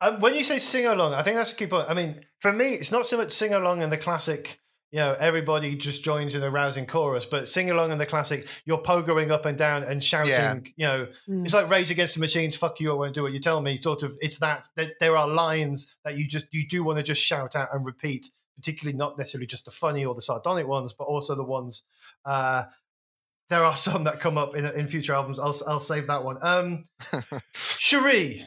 Um, 0.00 0.20
when 0.20 0.34
you 0.34 0.44
say 0.44 0.58
sing 0.60 0.86
along, 0.86 1.14
I 1.14 1.22
think 1.22 1.36
that's 1.36 1.52
a 1.52 1.56
key 1.56 1.66
point. 1.66 1.90
I 1.90 1.94
mean, 1.94 2.20
for 2.40 2.52
me, 2.52 2.74
it's 2.74 2.92
not 2.92 3.06
so 3.06 3.16
much 3.16 3.32
sing 3.32 3.52
along 3.52 3.82
in 3.82 3.90
the 3.90 3.96
classic, 3.96 4.60
you 4.90 4.98
know, 4.98 5.14
everybody 5.20 5.76
just 5.76 6.02
joins 6.02 6.34
in 6.34 6.42
a 6.42 6.50
rousing 6.50 6.86
chorus, 6.86 7.24
but 7.26 7.48
sing 7.48 7.70
along 7.70 7.92
in 7.92 7.98
the 7.98 8.06
classic, 8.06 8.46
you're 8.64 8.82
pogoing 8.82 9.30
up 9.30 9.44
and 9.44 9.58
down 9.58 9.82
and 9.82 10.02
shouting, 10.02 10.32
Yeah. 10.32 10.54
you 10.76 10.86
know, 10.86 11.06
Mm. 11.28 11.44
it's 11.44 11.52
like 11.54 11.68
Rage 11.68 11.90
Against 11.90 12.14
the 12.14 12.20
Machines, 12.20 12.56
fuck 12.56 12.80
you, 12.80 12.90
I 12.92 12.94
won't 12.94 13.14
do 13.14 13.26
it. 13.26 13.32
You 13.34 13.38
tell 13.40 13.60
me, 13.60 13.76
sort 13.76 14.02
of, 14.02 14.16
it's 14.20 14.38
that, 14.38 14.66
that 14.76 14.92
there 14.98 15.16
are 15.16 15.28
lines 15.28 15.94
that 16.04 16.16
you 16.16 16.26
just, 16.26 16.46
you 16.52 16.66
do 16.66 16.82
want 16.82 16.96
to 16.98 17.02
just 17.02 17.22
shout 17.22 17.54
out 17.54 17.68
and 17.72 17.84
repeat, 17.84 18.30
particularly 18.56 18.96
not 18.96 19.18
necessarily 19.18 19.46
just 19.46 19.66
the 19.66 19.70
funny 19.70 20.04
or 20.06 20.14
the 20.14 20.22
sardonic 20.22 20.66
ones, 20.66 20.92
but 20.94 21.04
also 21.04 21.34
the 21.34 21.44
ones, 21.44 21.82
uh, 22.24 22.64
there 23.50 23.64
are 23.64 23.76
some 23.86 24.04
that 24.04 24.20
come 24.20 24.38
up 24.38 24.56
in, 24.56 24.64
in 24.64 24.88
future 24.88 25.12
albums. 25.12 25.38
I'll, 25.38 25.54
I'll 25.68 25.80
save 25.80 26.06
that 26.06 26.24
one. 26.24 26.38
Um, 26.40 26.84
Cheri, 27.54 28.42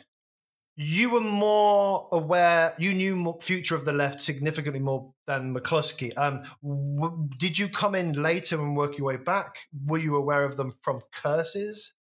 you 0.81 1.11
were 1.11 1.21
more 1.21 2.07
aware. 2.11 2.73
You 2.77 2.93
knew 2.93 3.15
more, 3.15 3.37
Future 3.39 3.75
of 3.75 3.85
the 3.85 3.93
Left 3.93 4.21
significantly 4.21 4.79
more 4.79 5.13
than 5.27 5.53
Mclusky. 5.53 6.11
Um, 6.17 6.43
w- 6.63 7.29
did 7.37 7.59
you 7.59 7.69
come 7.69 7.93
in 7.93 8.13
later 8.13 8.59
and 8.59 8.75
work 8.75 8.97
your 8.97 9.07
way 9.07 9.17
back? 9.17 9.57
Were 9.85 9.99
you 9.99 10.15
aware 10.15 10.43
of 10.43 10.57
them 10.57 10.73
from 10.81 11.01
Curses? 11.11 11.93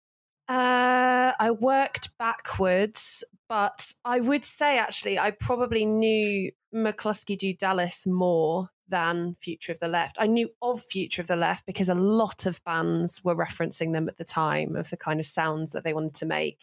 Uh, 0.49 1.33
I 1.39 1.51
worked 1.51 2.17
backwards, 2.19 3.23
but 3.49 3.93
I 4.05 4.21
would 4.21 4.45
say 4.45 4.79
actually 4.79 5.19
I 5.19 5.31
probably 5.31 5.85
knew 5.85 6.51
Mclusky 6.75 7.37
do 7.37 7.53
Dallas 7.53 8.07
more 8.07 8.69
than 8.89 9.35
Future 9.35 9.73
of 9.73 9.79
the 9.81 9.89
Left. 9.89 10.17
I 10.21 10.27
knew 10.27 10.51
of 10.61 10.81
Future 10.81 11.23
of 11.23 11.29
the 11.29 11.37
Left 11.37 11.67
because 11.67 11.89
a 11.89 11.95
lot 11.95 12.47
of 12.47 12.63
bands 12.65 13.23
were 13.25 13.37
referencing 13.37 13.93
them 13.93 14.09
at 14.09 14.17
the 14.17 14.25
time 14.25 14.77
of 14.77 14.91
the 14.91 14.97
kind 14.97 15.21
of 15.21 15.27
sounds 15.27 15.73
that 15.73 15.85
they 15.85 15.95
wanted 15.95 16.15
to 16.15 16.27
make. 16.27 16.59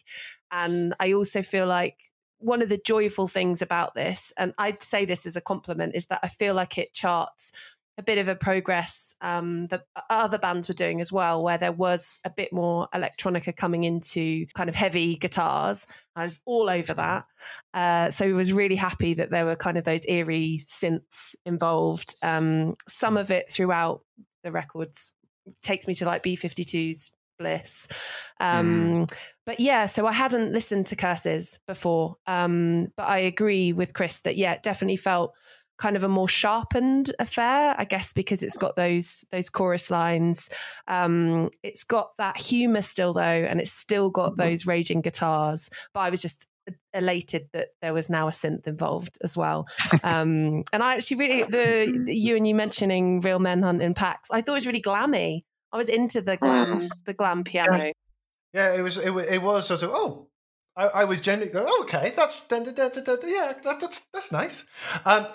And 0.50 0.94
I 1.00 1.12
also 1.12 1.42
feel 1.42 1.66
like 1.66 2.02
one 2.38 2.62
of 2.62 2.68
the 2.68 2.80
joyful 2.84 3.26
things 3.26 3.62
about 3.62 3.94
this, 3.94 4.32
and 4.36 4.54
I'd 4.58 4.82
say 4.82 5.04
this 5.04 5.26
as 5.26 5.36
a 5.36 5.40
compliment, 5.40 5.96
is 5.96 6.06
that 6.06 6.20
I 6.22 6.28
feel 6.28 6.54
like 6.54 6.78
it 6.78 6.94
charts 6.94 7.52
a 7.98 8.02
bit 8.02 8.18
of 8.18 8.28
a 8.28 8.36
progress 8.36 9.16
um, 9.20 9.66
that 9.66 9.84
other 10.08 10.38
bands 10.38 10.68
were 10.68 10.74
doing 10.74 11.00
as 11.00 11.12
well, 11.12 11.42
where 11.42 11.58
there 11.58 11.72
was 11.72 12.20
a 12.24 12.30
bit 12.30 12.52
more 12.52 12.88
electronica 12.94 13.54
coming 13.54 13.82
into 13.82 14.46
kind 14.54 14.68
of 14.68 14.76
heavy 14.76 15.16
guitars. 15.16 15.86
I 16.14 16.22
was 16.22 16.40
all 16.46 16.70
over 16.70 16.94
that. 16.94 17.26
Uh, 17.74 18.10
so 18.10 18.28
I 18.28 18.32
was 18.32 18.52
really 18.52 18.76
happy 18.76 19.14
that 19.14 19.30
there 19.30 19.44
were 19.44 19.56
kind 19.56 19.76
of 19.76 19.84
those 19.84 20.06
eerie 20.06 20.62
synths 20.64 21.34
involved. 21.44 22.14
Um, 22.22 22.76
some 22.86 23.16
of 23.16 23.32
it 23.32 23.50
throughout 23.50 24.02
the 24.44 24.52
records 24.52 25.12
takes 25.62 25.88
me 25.88 25.94
to 25.94 26.04
like 26.04 26.22
B52's 26.22 27.14
Bliss. 27.38 27.88
Um, 28.40 29.06
But 29.46 29.60
yeah, 29.60 29.86
so 29.86 30.06
I 30.06 30.12
hadn't 30.12 30.52
listened 30.52 30.86
to 30.88 30.96
Curses 30.96 31.58
before. 31.66 32.16
Um, 32.26 32.92
but 32.96 33.08
I 33.08 33.18
agree 33.18 33.72
with 33.72 33.94
Chris 33.94 34.20
that, 34.20 34.36
yeah, 34.36 34.52
it 34.52 34.62
definitely 34.62 34.96
felt 34.96 35.34
kind 35.78 35.96
of 35.96 36.02
a 36.02 36.08
more 36.08 36.28
sharpened 36.28 37.10
affair 37.18 37.74
i 37.78 37.84
guess 37.84 38.12
because 38.12 38.42
it's 38.42 38.56
got 38.56 38.76
those 38.76 39.24
those 39.32 39.48
chorus 39.48 39.90
lines 39.90 40.50
um 40.86 41.48
it's 41.62 41.84
got 41.84 42.10
that 42.18 42.36
humor 42.36 42.82
still 42.82 43.12
though 43.12 43.20
and 43.20 43.60
it's 43.60 43.72
still 43.72 44.10
got 44.10 44.36
those 44.36 44.66
raging 44.66 45.00
guitars 45.00 45.70
but 45.94 46.00
i 46.00 46.10
was 46.10 46.20
just 46.20 46.48
elated 46.92 47.48
that 47.52 47.68
there 47.80 47.94
was 47.94 48.10
now 48.10 48.28
a 48.28 48.30
synth 48.30 48.66
involved 48.66 49.16
as 49.22 49.36
well 49.36 49.66
um 50.02 50.62
and 50.72 50.82
i 50.82 50.94
actually 50.94 51.16
really 51.16 51.42
the, 51.44 52.02
the 52.04 52.14
you 52.14 52.36
and 52.36 52.46
you 52.46 52.54
mentioning 52.54 53.20
real 53.20 53.38
men 53.38 53.62
hunting 53.62 53.86
in 53.86 53.94
packs 53.94 54.30
i 54.30 54.40
thought 54.40 54.52
it 54.52 54.54
was 54.54 54.66
really 54.66 54.82
glammy 54.82 55.40
i 55.72 55.78
was 55.78 55.88
into 55.88 56.20
the 56.20 56.36
glam 56.36 56.88
the 57.06 57.14
glam 57.14 57.42
piano 57.42 57.92
Yeah, 58.52 58.74
it 58.74 58.82
was. 58.82 58.96
It 58.98 59.10
was, 59.10 59.26
it 59.28 59.42
was 59.42 59.66
sort 59.66 59.82
of. 59.82 59.90
Oh, 59.92 60.28
I, 60.76 60.86
I 60.86 61.04
was 61.04 61.20
genuinely. 61.20 61.52
going, 61.52 61.66
Oh, 61.68 61.82
okay, 61.82 62.12
that's 62.14 62.48
yeah, 62.50 63.52
that, 63.64 63.76
that's 63.80 64.06
that's 64.12 64.32
nice. 64.32 64.66
Um, 65.04 65.26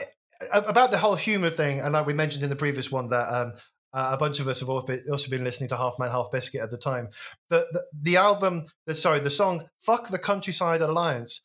about 0.51 0.91
the 0.91 0.97
whole 0.97 1.15
humor 1.15 1.49
thing, 1.49 1.79
and 1.79 1.93
like 1.93 2.05
we 2.05 2.13
mentioned 2.13 2.43
in 2.43 2.49
the 2.49 2.55
previous 2.55 2.91
one, 2.91 3.09
that 3.09 3.27
um, 3.33 3.51
uh, 3.93 4.09
a 4.13 4.17
bunch 4.17 4.39
of 4.39 4.47
us 4.47 4.59
have 4.59 4.69
also 4.69 4.87
been, 4.87 5.03
also 5.11 5.29
been 5.29 5.43
listening 5.43 5.69
to 5.69 5.77
Half 5.77 5.99
Man 5.99 6.09
Half 6.09 6.31
Biscuit 6.31 6.61
at 6.61 6.71
the 6.71 6.77
time. 6.77 7.09
The 7.49 7.65
the, 7.71 7.83
the 8.01 8.17
album, 8.17 8.65
the, 8.85 8.95
sorry, 8.95 9.19
the 9.19 9.29
song 9.29 9.63
"Fuck 9.79 10.09
the 10.09 10.19
Countryside 10.19 10.81
Alliance." 10.81 11.41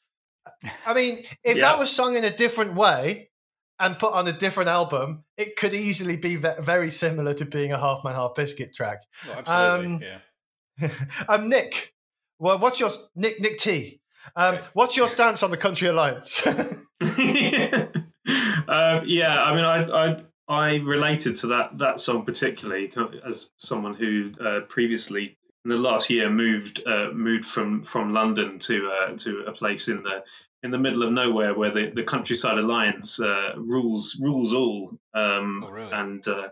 I 0.86 0.94
mean, 0.94 1.24
if 1.44 1.56
Yeah. 1.56 1.62
that 1.62 1.78
was 1.78 1.90
sung 1.94 2.16
in 2.16 2.24
a 2.24 2.30
different 2.34 2.74
way 2.74 3.30
and 3.78 3.98
put 3.98 4.14
on 4.14 4.26
a 4.26 4.32
different 4.32 4.70
album, 4.70 5.24
it 5.36 5.56
could 5.56 5.74
easily 5.74 6.16
be 6.16 6.36
ve- 6.36 6.54
very 6.60 6.90
similar 6.90 7.34
to 7.34 7.44
being 7.44 7.70
a 7.72 7.78
Half 7.78 8.02
Man 8.02 8.14
Half 8.14 8.34
Biscuit 8.34 8.74
track. 8.74 9.00
Well, 9.26 9.38
absolutely, 9.46 10.06
Um, 10.08 10.18
yeah. 10.80 10.90
um, 11.28 11.48
Nick, 11.50 11.92
well, 12.38 12.58
what's 12.58 12.80
your 12.80 12.90
Nick 13.14 13.40
Nick 13.42 13.58
T? 13.58 14.00
Um, 14.36 14.58
what's 14.72 14.96
your 14.96 15.08
stance 15.08 15.42
on 15.42 15.50
the 15.50 15.56
Country 15.56 15.88
Alliance? 15.88 16.46
um, 18.68 19.02
yeah, 19.06 19.42
I 19.42 19.54
mean, 19.54 19.64
I, 19.64 19.84
I 19.84 20.20
I 20.48 20.76
related 20.78 21.36
to 21.38 21.48
that 21.48 21.78
that 21.78 22.00
song 22.00 22.24
particularly 22.24 22.90
as 23.24 23.50
someone 23.58 23.94
who 23.94 24.32
uh, 24.40 24.60
previously 24.68 25.36
in 25.64 25.70
the 25.70 25.76
last 25.76 26.08
year 26.10 26.30
moved 26.30 26.82
uh, 26.86 27.10
moved 27.12 27.44
from 27.44 27.82
from 27.82 28.12
London 28.12 28.58
to 28.60 28.90
uh, 28.90 29.16
to 29.18 29.44
a 29.46 29.52
place 29.52 29.88
in 29.88 30.02
the 30.02 30.24
in 30.62 30.70
the 30.70 30.78
middle 30.78 31.02
of 31.02 31.12
nowhere 31.12 31.54
where 31.54 31.70
the, 31.70 31.90
the 31.90 32.02
Countryside 32.02 32.58
Alliance 32.58 33.20
uh, 33.20 33.52
rules 33.56 34.18
rules 34.22 34.54
all. 34.54 34.90
Um, 35.14 35.64
Oh, 35.66 35.70
really? 35.70 35.92
And 35.92 36.26
uh, 36.26 36.48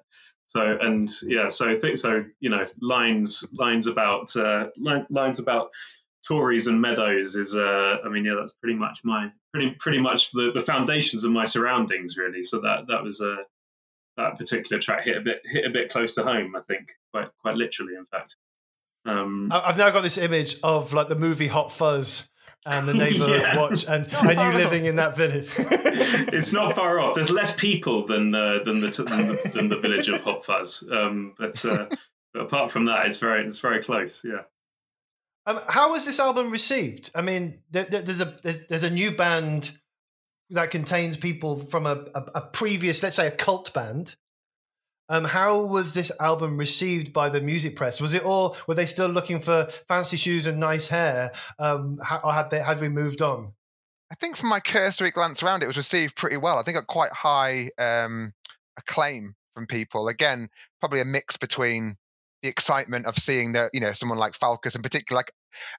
so 0.47 0.79
and 0.81 1.09
yeah, 1.23 1.49
so 1.49 1.69
I 1.69 1.77
think 1.77 1.97
so. 1.99 2.25
You 2.41 2.51
know, 2.51 2.67
lines 2.81 3.53
lines 3.59 3.87
about 3.87 4.37
uh, 4.37 4.69
li- 4.77 5.07
lines 5.11 5.39
about 5.39 5.71
Tories 6.27 6.67
and 6.67 6.81
meadows 6.81 7.37
is 7.37 7.57
uh 7.57 7.97
I 8.05 8.09
mean 8.09 8.25
yeah 8.25 8.35
that's 8.39 8.53
pretty 8.55 8.77
much 8.79 9.01
my 9.05 9.31
pretty 9.53 9.77
pretty 9.79 9.99
much 10.01 10.31
the, 10.33 10.51
the 10.55 10.61
foundations 10.61 11.25
of 11.25 11.31
my 11.33 11.45
surroundings 11.45 12.17
really 12.19 12.43
so 12.43 12.61
that 12.62 12.87
that 12.89 13.03
was 13.03 13.21
uh 13.21 13.37
that 14.17 14.39
particular 14.39 14.81
track 14.81 15.03
hit 15.05 15.17
a 15.17 15.21
bit 15.21 15.43
hit 15.45 15.65
a 15.67 15.71
bit 15.71 15.91
close 15.91 16.15
to 16.17 16.23
home 16.23 16.57
I 16.57 16.61
think 16.61 16.93
quite 17.12 17.29
quite 17.43 17.57
literally 17.57 17.95
in 17.97 18.07
fact 18.07 18.37
um 19.05 19.51
I- 19.53 19.62
I've 19.69 19.79
now 19.79 19.91
got 19.91 20.03
this 20.03 20.19
image 20.19 20.57
of 20.62 20.93
like 20.93 21.09
the 21.09 21.15
movie 21.17 21.47
Hot 21.49 21.71
Fuzz 21.73 22.29
and 22.65 22.89
the 22.89 22.95
neighborhood 23.05 23.41
Yeah. 23.43 23.59
watch, 23.61 23.85
and, 23.87 24.11
Not 24.12 24.29
and 24.37 24.53
you 24.53 24.59
living 24.59 24.83
off. 24.83 24.89
in 24.89 24.97
that 24.97 25.17
village. 25.17 25.49
it's 25.59 26.53
not 26.53 26.75
far 26.75 26.99
off 26.99 27.15
there's 27.15 27.31
less 27.31 27.55
people 27.55 28.05
than 28.07 28.35
uh, 28.35 28.61
than 28.65 28.81
the 28.81 28.89
than 28.89 29.29
the, 29.29 29.51
than 29.55 29.69
the 29.69 29.77
village 29.77 30.09
of 30.09 30.21
Hot 30.23 30.45
Fuzz 30.45 30.89
um 30.91 31.35
but 31.39 31.65
uh 31.65 31.87
but 32.33 32.43
apart 32.43 32.71
from 32.73 32.87
that 32.87 33.07
it's 33.07 33.19
very 33.19 33.45
it's 33.47 33.61
very 33.61 33.83
close 33.83 34.23
yeah 34.25 34.43
Um, 35.47 35.61
how 35.69 35.93
was 35.93 36.05
this 36.05 36.19
album 36.19 36.51
received? 36.51 37.11
I 37.15 37.23
mean, 37.23 37.61
there, 37.71 37.85
there- 37.85 38.03
there's 38.03 38.21
a 38.21 38.37
there's, 38.43 38.67
there's 38.67 38.83
a 38.83 38.91
new 38.91 39.11
band 39.13 39.73
that 40.51 40.71
contains 40.71 41.17
people 41.17 41.59
from 41.59 41.87
a, 41.87 42.05
a, 42.15 42.21
a 42.37 42.41
previous, 42.41 43.03
let's 43.03 43.17
say, 43.17 43.27
a 43.27 43.33
cult 43.33 43.73
band. 43.75 44.17
Um, 45.09 45.25
how 45.25 45.65
was 45.65 45.95
this 45.95 46.11
album 46.21 46.57
received 46.57 47.13
by 47.13 47.29
the 47.29 47.41
music 47.41 47.77
press? 47.77 48.01
Was 48.01 48.13
it 48.15 48.25
all? 48.25 48.57
Were 48.67 48.75
they 48.75 48.87
still 48.87 49.09
looking 49.09 49.39
for 49.41 49.69
fancy 49.87 50.17
shoes 50.17 50.49
and 50.49 50.59
nice 50.59 50.89
hair, 50.89 51.33
um, 51.61 52.01
or 52.25 52.33
had 52.33 52.51
they 52.51 52.59
had 52.61 52.81
we 52.81 52.89
moved 52.89 53.23
on? 53.23 53.53
I 54.11 54.17
think 54.17 54.37
from 54.37 54.49
my 54.49 54.59
cursory 54.61 55.13
glance 55.13 55.43
around, 55.45 55.63
it 55.63 55.67
was 55.69 55.77
received 55.77 56.17
pretty 56.17 56.37
well. 56.37 56.59
I 56.59 56.63
think 56.63 56.77
got 56.77 56.87
quite 56.89 57.13
high 57.13 57.71
um, 57.79 58.33
acclaim 58.77 59.35
from 59.55 59.67
people. 59.67 60.09
Again, 60.09 60.49
probably 60.81 61.01
a 61.01 61.05
mix 61.05 61.37
between 61.37 61.97
the 62.43 62.49
excitement 62.49 63.07
of 63.07 63.17
seeing 63.17 63.53
the, 63.53 63.71
you 63.73 63.81
know, 63.81 63.93
someone 63.93 64.19
like 64.19 64.35
Falkous 64.35 64.77
in 64.77 64.83
particular. 64.83 65.19
Like 65.19 65.33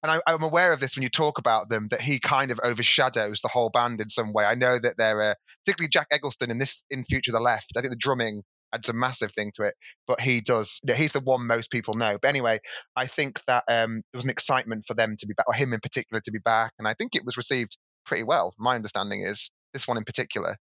and 0.04 0.22
I, 0.28 0.34
am 0.34 0.44
aware 0.44 0.74
of 0.74 0.80
this 0.80 0.96
when 0.96 1.04
you 1.04 1.10
talk 1.10 1.38
about 1.38 1.70
them 1.70 1.88
that 1.90 2.02
he 2.02 2.20
kind 2.20 2.52
of 2.52 2.60
overshadows 2.64 3.42
the 3.42 3.48
whole 3.48 3.70
band 3.70 4.02
in 4.02 4.10
some 4.10 4.34
way. 4.34 4.46
I 4.46 4.56
know 4.56 4.80
that 4.80 4.96
they're 4.98 5.36
particularly 5.66 5.90
Jack 5.90 6.08
Egglestone 6.12 6.50
in 6.50 6.60
this 6.60 6.84
in 6.90 7.04
Future 7.04 7.32
the 7.32 7.40
Left. 7.40 7.74
I 7.78 7.82
think 7.82 7.92
the 7.92 7.98
drumming 7.98 8.44
adds 8.74 8.90
a 8.90 8.94
massive 8.94 9.32
thing 9.32 9.52
to 9.56 9.64
it, 9.64 9.76
but 10.08 10.20
he 10.20 10.42
does. 10.42 10.80
You 10.84 10.94
know, 10.94 10.98
he's 10.98 11.14
the 11.14 11.20
one 11.20 11.48
most 11.48 11.72
people 11.72 11.94
know. 11.94 12.18
But 12.22 12.30
anyway, 12.30 12.60
I 12.96 13.06
think 13.06 13.44
that 13.46 13.64
um, 13.68 14.02
there 14.12 14.18
was 14.18 14.26
an 14.26 14.32
excitement 14.32 14.86
for 14.88 14.94
them 14.94 15.16
to 15.20 15.28
be 15.28 15.34
back, 15.34 15.48
or 15.48 15.54
him 15.54 15.74
in 15.74 15.80
particular 15.80 16.22
to 16.22 16.32
be 16.32 16.40
back, 16.40 16.74
and 16.80 16.88
I 16.88 16.94
think 16.94 17.16
it 17.16 17.26
was 17.26 17.38
received 17.38 17.78
pretty 18.06 18.24
well. 18.24 18.54
My 18.58 18.76
understanding 18.76 19.22
is 19.22 19.52
this 19.74 19.88
one 19.88 19.98
in 19.98 20.04
particular. 20.04 20.56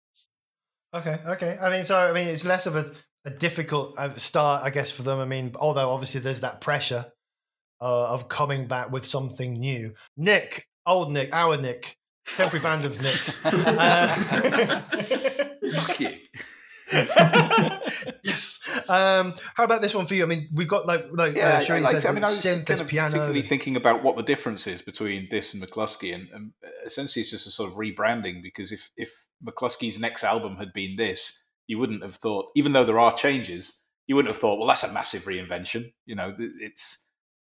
Okay, 0.94 1.18
okay. 1.26 1.58
I 1.60 1.70
mean, 1.70 1.84
so 1.84 1.98
I 1.98 2.12
mean, 2.12 2.28
it's 2.28 2.44
less 2.44 2.66
of 2.66 2.76
a, 2.76 2.92
a 3.24 3.30
difficult 3.30 3.98
uh, 3.98 4.14
start, 4.16 4.62
I 4.62 4.70
guess, 4.70 4.92
for 4.92 5.02
them. 5.02 5.18
I 5.18 5.24
mean, 5.24 5.52
although 5.58 5.90
obviously 5.90 6.20
there's 6.20 6.40
that 6.40 6.60
pressure 6.60 7.06
uh, 7.82 8.12
of 8.12 8.28
coming 8.28 8.68
back 8.68 8.92
with 8.92 9.04
something 9.04 9.54
new. 9.54 9.94
Nick, 10.16 10.68
old 10.86 11.10
Nick, 11.10 11.30
our 11.32 11.56
Nick, 11.56 11.96
temporary 12.24 12.64
fandoms 12.64 13.02
Nick. 13.02 13.22
Uh, 13.78 14.08
Fuck 15.72 16.00
you. 16.00 16.16
yes. 18.22 18.68
Um, 18.88 19.32
how 19.54 19.64
about 19.64 19.80
this 19.80 19.94
one 19.94 20.06
for 20.06 20.14
you? 20.14 20.22
I 20.22 20.26
mean, 20.26 20.48
we've 20.52 20.68
got 20.68 20.86
like 20.86 21.06
like 21.12 21.36
yeah, 21.36 21.56
uh, 21.56 21.60
Cheri 21.60 21.84
I, 21.84 21.92
said, 21.92 22.06
I 22.06 22.12
mean, 22.12 22.22
I 22.22 22.26
was 22.26 22.44
synth, 22.44 22.66
kind 22.66 22.80
of 22.80 22.88
piano. 22.88 23.10
particularly 23.10 23.42
thinking 23.42 23.76
about 23.76 24.02
what 24.02 24.16
the 24.16 24.22
difference 24.22 24.66
is 24.66 24.82
between 24.82 25.28
this 25.30 25.54
and 25.54 25.62
Mclusky, 25.62 26.14
and, 26.14 26.28
and 26.32 26.52
essentially 26.84 27.22
it's 27.22 27.30
just 27.30 27.46
a 27.46 27.50
sort 27.50 27.70
of 27.70 27.76
rebranding. 27.76 28.42
Because 28.42 28.72
if 28.72 28.90
if 28.96 29.26
Mclusky's 29.44 29.98
next 29.98 30.22
album 30.22 30.56
had 30.56 30.72
been 30.72 30.96
this, 30.96 31.40
you 31.66 31.78
wouldn't 31.78 32.02
have 32.02 32.16
thought, 32.16 32.46
even 32.54 32.72
though 32.72 32.84
there 32.84 33.00
are 33.00 33.12
changes, 33.12 33.80
you 34.06 34.14
wouldn't 34.14 34.32
have 34.32 34.40
thought, 34.40 34.58
well, 34.58 34.68
that's 34.68 34.84
a 34.84 34.92
massive 34.92 35.24
reinvention. 35.24 35.92
You 36.04 36.16
know, 36.16 36.36
it's 36.38 37.04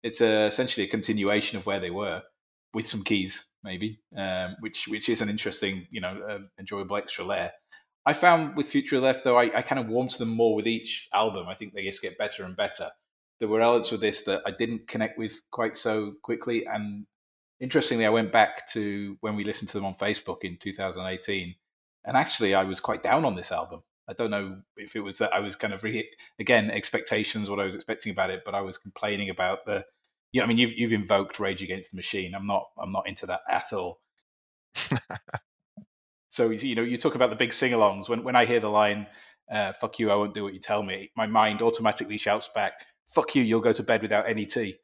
it's 0.05 0.21
a, 0.21 0.45
essentially 0.45 0.87
a 0.87 0.91
continuation 0.91 1.59
of 1.59 1.67
where 1.67 1.81
they 1.81 1.91
were 1.91 2.23
with 2.75 2.87
some 2.87 3.03
keys, 3.03 3.47
maybe, 3.65 3.99
um, 4.17 4.55
which 4.61 4.87
which 4.87 5.09
is 5.09 5.23
an 5.23 5.31
interesting, 5.31 5.89
you 5.91 6.01
know, 6.01 6.21
uh, 6.29 6.39
enjoyable 6.61 6.97
extra 6.97 7.25
layer. 7.25 7.51
I 8.07 8.13
found 8.13 8.55
with 8.55 8.69
Future 8.69 9.01
Left 9.01 9.25
though, 9.25 9.39
I, 9.39 9.45
I 9.57 9.63
kind 9.63 9.79
of 9.79 9.89
warmed 9.89 10.11
to 10.11 10.19
them 10.19 10.29
more 10.29 10.55
with 10.55 10.69
each 10.69 11.09
album. 11.15 11.49
I 11.49 11.55
think 11.55 11.73
they 11.73 11.85
just 11.85 12.03
get 12.03 12.19
better 12.19 12.45
and 12.45 12.55
better. 12.55 12.91
There 13.41 13.49
were 13.49 13.63
elements 13.63 13.91
with 13.91 14.03
this 14.03 14.21
that 14.23 14.43
I 14.47 14.51
didn't 14.51 14.87
connect 14.87 15.19
with 15.19 15.41
quite 15.51 15.77
so 15.77 16.13
quickly, 16.23 16.67
and 16.67 17.07
interestingly, 17.59 18.05
I 18.05 18.11
went 18.11 18.31
back 18.31 18.69
to 18.73 19.17
when 19.23 19.37
we 19.37 19.45
listened 19.45 19.71
to 19.71 19.79
them 19.79 19.87
on 19.87 19.95
Facebook 19.95 20.43
in 20.43 20.59
2018, 20.59 21.55
and 22.05 22.17
actually, 22.17 22.55
I 22.55 22.65
was 22.65 22.79
quite 22.79 23.03
down 23.03 23.25
on 23.25 23.37
this 23.37 23.51
album. 23.51 23.83
I 24.09 24.13
don't 24.13 24.31
know 24.31 24.59
if 24.77 24.97
it 24.97 25.01
was 25.01 25.19
that 25.19 25.35
I 25.35 25.41
was 25.41 25.57
kind 25.57 25.73
of 25.73 25.83
re- 25.83 26.09
again 26.39 26.71
expectations, 26.71 27.49
what 27.49 27.61
I 27.61 27.65
was 27.65 27.75
expecting 27.75 28.13
about 28.13 28.31
it, 28.31 28.43
but 28.45 28.55
I 28.55 28.61
was 28.61 28.79
complaining 28.79 29.31
about 29.31 29.65
the. 29.67 29.85
Yeah, 30.33 30.43
I 30.43 30.47
mean, 30.47 30.59
you've 30.59 30.75
you've 30.75 30.93
invoked 30.93 31.39
Rage 31.39 31.63
Against 31.63 31.93
the 31.93 31.97
Machine. 31.97 32.35
I'm 32.35 32.45
not 32.45 32.67
I'm 32.79 32.91
not 32.91 33.09
into 33.09 33.27
that 33.27 33.41
at 33.49 33.73
all. 33.73 34.01
so 36.29 36.51
you 36.51 36.75
know, 36.75 36.83
you 36.83 36.97
talk 36.97 37.15
about 37.15 37.31
the 37.31 37.37
big 37.37 37.53
sing-alongs. 37.53 38.09
When 38.09 38.25
when 38.25 38.37
I 38.37 38.45
hear 38.45 38.61
the 38.61 38.69
line 38.69 39.07
uh, 39.51 39.73
"fuck 39.75 39.99
you, 39.99 40.11
I 40.11 40.17
won't 40.17 40.35
do 40.35 40.43
what 40.43 40.55
you 40.55 40.61
tell 40.61 40.83
me," 40.83 41.11
my 41.17 41.27
mind 41.27 41.63
automatically 41.63 42.19
shouts 42.19 42.49
back, 42.55 42.85
"Fuck 43.15 43.35
you, 43.37 43.43
you'll 43.43 43.61
go 43.61 43.73
to 43.73 43.83
bed 43.83 44.03
without 44.03 44.29
any 44.29 44.45
tea." 44.45 44.77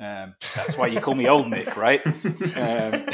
Um, 0.00 0.34
that's 0.56 0.76
why 0.78 0.86
you 0.86 1.00
call 1.00 1.14
me 1.14 1.28
old 1.28 1.50
Nick, 1.50 1.76
right? 1.76 2.02
Um, 2.56 3.04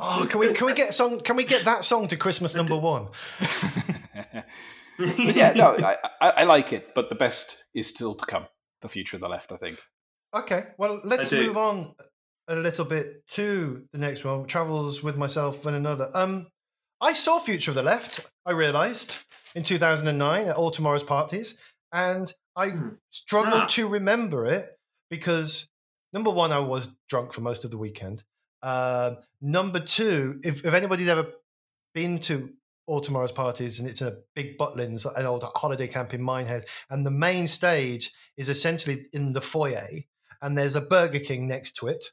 oh, 0.00 0.26
can 0.28 0.40
we 0.40 0.52
can 0.52 0.66
we 0.66 0.74
get 0.74 0.94
song? 0.94 1.20
Can 1.20 1.36
we 1.36 1.44
get 1.44 1.64
that 1.64 1.84
song 1.84 2.08
to 2.08 2.16
Christmas 2.16 2.54
number 2.54 2.76
one? 2.76 3.08
yeah, 4.98 5.52
no, 5.54 5.76
I, 5.76 5.96
I, 6.20 6.30
I, 6.30 6.44
like 6.44 6.72
it, 6.72 6.94
but 6.94 7.08
the 7.08 7.14
best 7.14 7.64
is 7.74 7.86
still 7.86 8.14
to 8.14 8.26
come. 8.26 8.46
The 8.82 8.88
future 8.88 9.16
of 9.16 9.20
the 9.20 9.28
left, 9.28 9.52
I 9.52 9.56
think. 9.56 9.78
Okay, 10.34 10.62
well, 10.76 11.00
let's 11.04 11.32
move 11.32 11.56
on 11.56 11.94
a 12.48 12.56
little 12.56 12.84
bit 12.84 13.26
to 13.28 13.84
the 13.92 13.98
next 13.98 14.24
one. 14.24 14.46
Travels 14.46 15.02
with 15.02 15.16
myself 15.16 15.66
and 15.66 15.76
another. 15.76 16.10
Um, 16.14 16.48
I 17.00 17.12
saw 17.12 17.38
Future 17.38 17.70
of 17.70 17.76
the 17.76 17.82
Left. 17.82 18.28
I 18.44 18.52
realised 18.52 19.16
in 19.54 19.62
2009 19.62 20.48
at 20.48 20.56
All 20.56 20.70
Tomorrow's 20.70 21.02
Parties, 21.02 21.56
and 21.92 22.32
I 22.56 22.70
hmm. 22.70 22.88
struggled 23.10 23.62
ah. 23.62 23.66
to 23.70 23.88
remember 23.88 24.46
it 24.46 24.76
because 25.10 25.68
number 26.12 26.30
one, 26.30 26.52
I 26.52 26.60
was 26.60 26.98
drunk 27.08 27.32
for 27.32 27.40
most 27.40 27.64
of 27.64 27.70
the 27.70 27.78
weekend. 27.78 28.24
Uh, 28.62 29.16
number 29.40 29.80
two, 29.80 30.40
if, 30.42 30.64
if 30.64 30.74
anybody's 30.74 31.08
ever 31.08 31.26
been 31.94 32.18
to 32.18 32.50
all 32.86 33.00
tomorrow's 33.00 33.32
parties, 33.32 33.78
and 33.78 33.88
it's 33.88 34.02
a 34.02 34.18
big 34.34 34.56
Butlins, 34.58 35.06
an 35.16 35.26
old 35.26 35.44
holiday 35.56 35.86
camp 35.86 36.14
in 36.14 36.22
Minehead, 36.22 36.64
and 36.90 37.04
the 37.04 37.10
main 37.10 37.46
stage 37.46 38.12
is 38.36 38.48
essentially 38.48 39.06
in 39.12 39.32
the 39.32 39.40
foyer, 39.40 39.88
and 40.40 40.56
there's 40.56 40.76
a 40.76 40.80
Burger 40.80 41.18
King 41.18 41.46
next 41.46 41.72
to 41.76 41.86
it, 41.88 42.06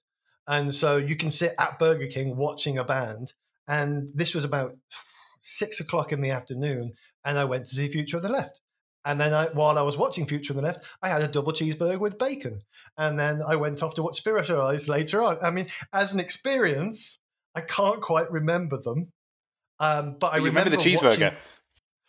and 0.48 0.74
so 0.74 0.98
you 0.98 1.16
can 1.16 1.32
sit 1.32 1.54
at 1.58 1.80
Burger 1.80 2.08
King 2.08 2.36
watching 2.36 2.78
a 2.78 2.84
band. 2.84 3.34
And 3.68 4.10
this 4.14 4.36
was 4.36 4.44
about 4.44 4.74
six 5.42 5.80
o'clock 5.80 6.12
in 6.12 6.22
the 6.22 6.30
afternoon, 6.30 6.94
and 7.24 7.38
I 7.40 7.46
went 7.46 7.66
to 7.66 7.76
see 7.76 7.88
Future 7.88 8.18
of 8.18 8.24
the 8.24 8.30
Left. 8.30 8.62
And 9.06 9.20
then 9.20 9.34
I, 9.34 9.46
while 9.54 9.78
I 9.78 9.84
was 9.84 9.98
watching 9.98 10.26
Future 10.26 10.54
of 10.54 10.58
the 10.58 10.64
Left, 10.64 10.84
I 11.02 11.10
had 11.10 11.22
a 11.22 11.28
double 11.28 11.54
cheeseburger 11.54 12.00
with 12.00 12.18
bacon. 12.18 12.62
And 12.98 13.20
then 13.20 13.42
I 13.48 13.56
went 13.56 13.84
off 13.84 13.96
to 13.96 14.04
watch 14.04 14.18
Spiritualized 14.18 14.90
later 14.90 15.22
on. 15.22 15.38
I 15.42 15.52
mean, 15.52 15.68
as 15.94 16.14
an 16.14 16.20
experience, 16.20 17.20
I 17.54 17.62
can't 17.62 18.02
quite 18.02 18.32
remember 18.32 18.82
them 18.82 19.14
um, 19.80 20.18
but 20.20 20.34
I 20.34 20.38
remember, 20.38 20.70
remember, 20.70 20.78
the 20.78 20.90
cheeseburger. 20.90 21.04
Watching, 21.04 21.38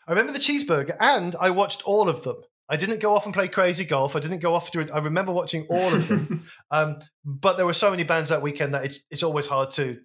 I 0.07 0.11
remember 0.13 0.33
the 0.33 0.39
cheeseburger, 0.39 0.97
and 1.01 1.35
I 1.41 1.51
watched 1.51 1.83
all 1.85 2.09
of 2.09 2.23
them. 2.23 2.37
I 2.69 2.77
didn't 2.77 3.01
go 3.01 3.15
off 3.15 3.25
and 3.27 3.35
play 3.35 3.49
crazy 3.49 3.85
golf. 3.85 4.17
I 4.17 4.21
didn't 4.21 4.41
go 4.41 4.55
off 4.55 4.71
to. 4.73 4.89
I 4.93 4.99
remember 4.99 5.33
watching 5.33 5.67
all 5.69 5.95
of 5.95 6.09
them. 6.09 6.45
um, 6.71 6.97
but 7.25 7.57
there 7.57 7.67
were 7.67 7.73
so 7.73 7.91
many 7.91 8.05
bands 8.05 8.31
that 8.31 8.43
weekend 8.43 8.75
that 8.75 8.85
it's 8.85 9.01
it's 9.11 9.23
always 9.23 9.47
hard 9.47 9.71
to 9.73 9.99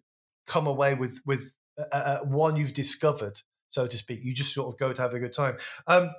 come 0.47 0.67
away 0.67 0.93
with 0.93 1.21
with 1.25 1.53
uh, 1.79 1.83
uh, 1.91 1.95
uh, 1.95 2.19
one 2.25 2.55
you've 2.55 2.73
discovered, 2.73 3.39
so 3.69 3.87
to 3.87 3.97
speak. 3.97 4.21
You 4.23 4.33
just 4.33 4.53
sort 4.53 4.73
of 4.73 4.79
go 4.79 4.93
to 4.93 5.01
have 5.01 5.13
a 5.13 5.19
good 5.19 5.33
time. 5.33 5.57
Um, 5.87 6.11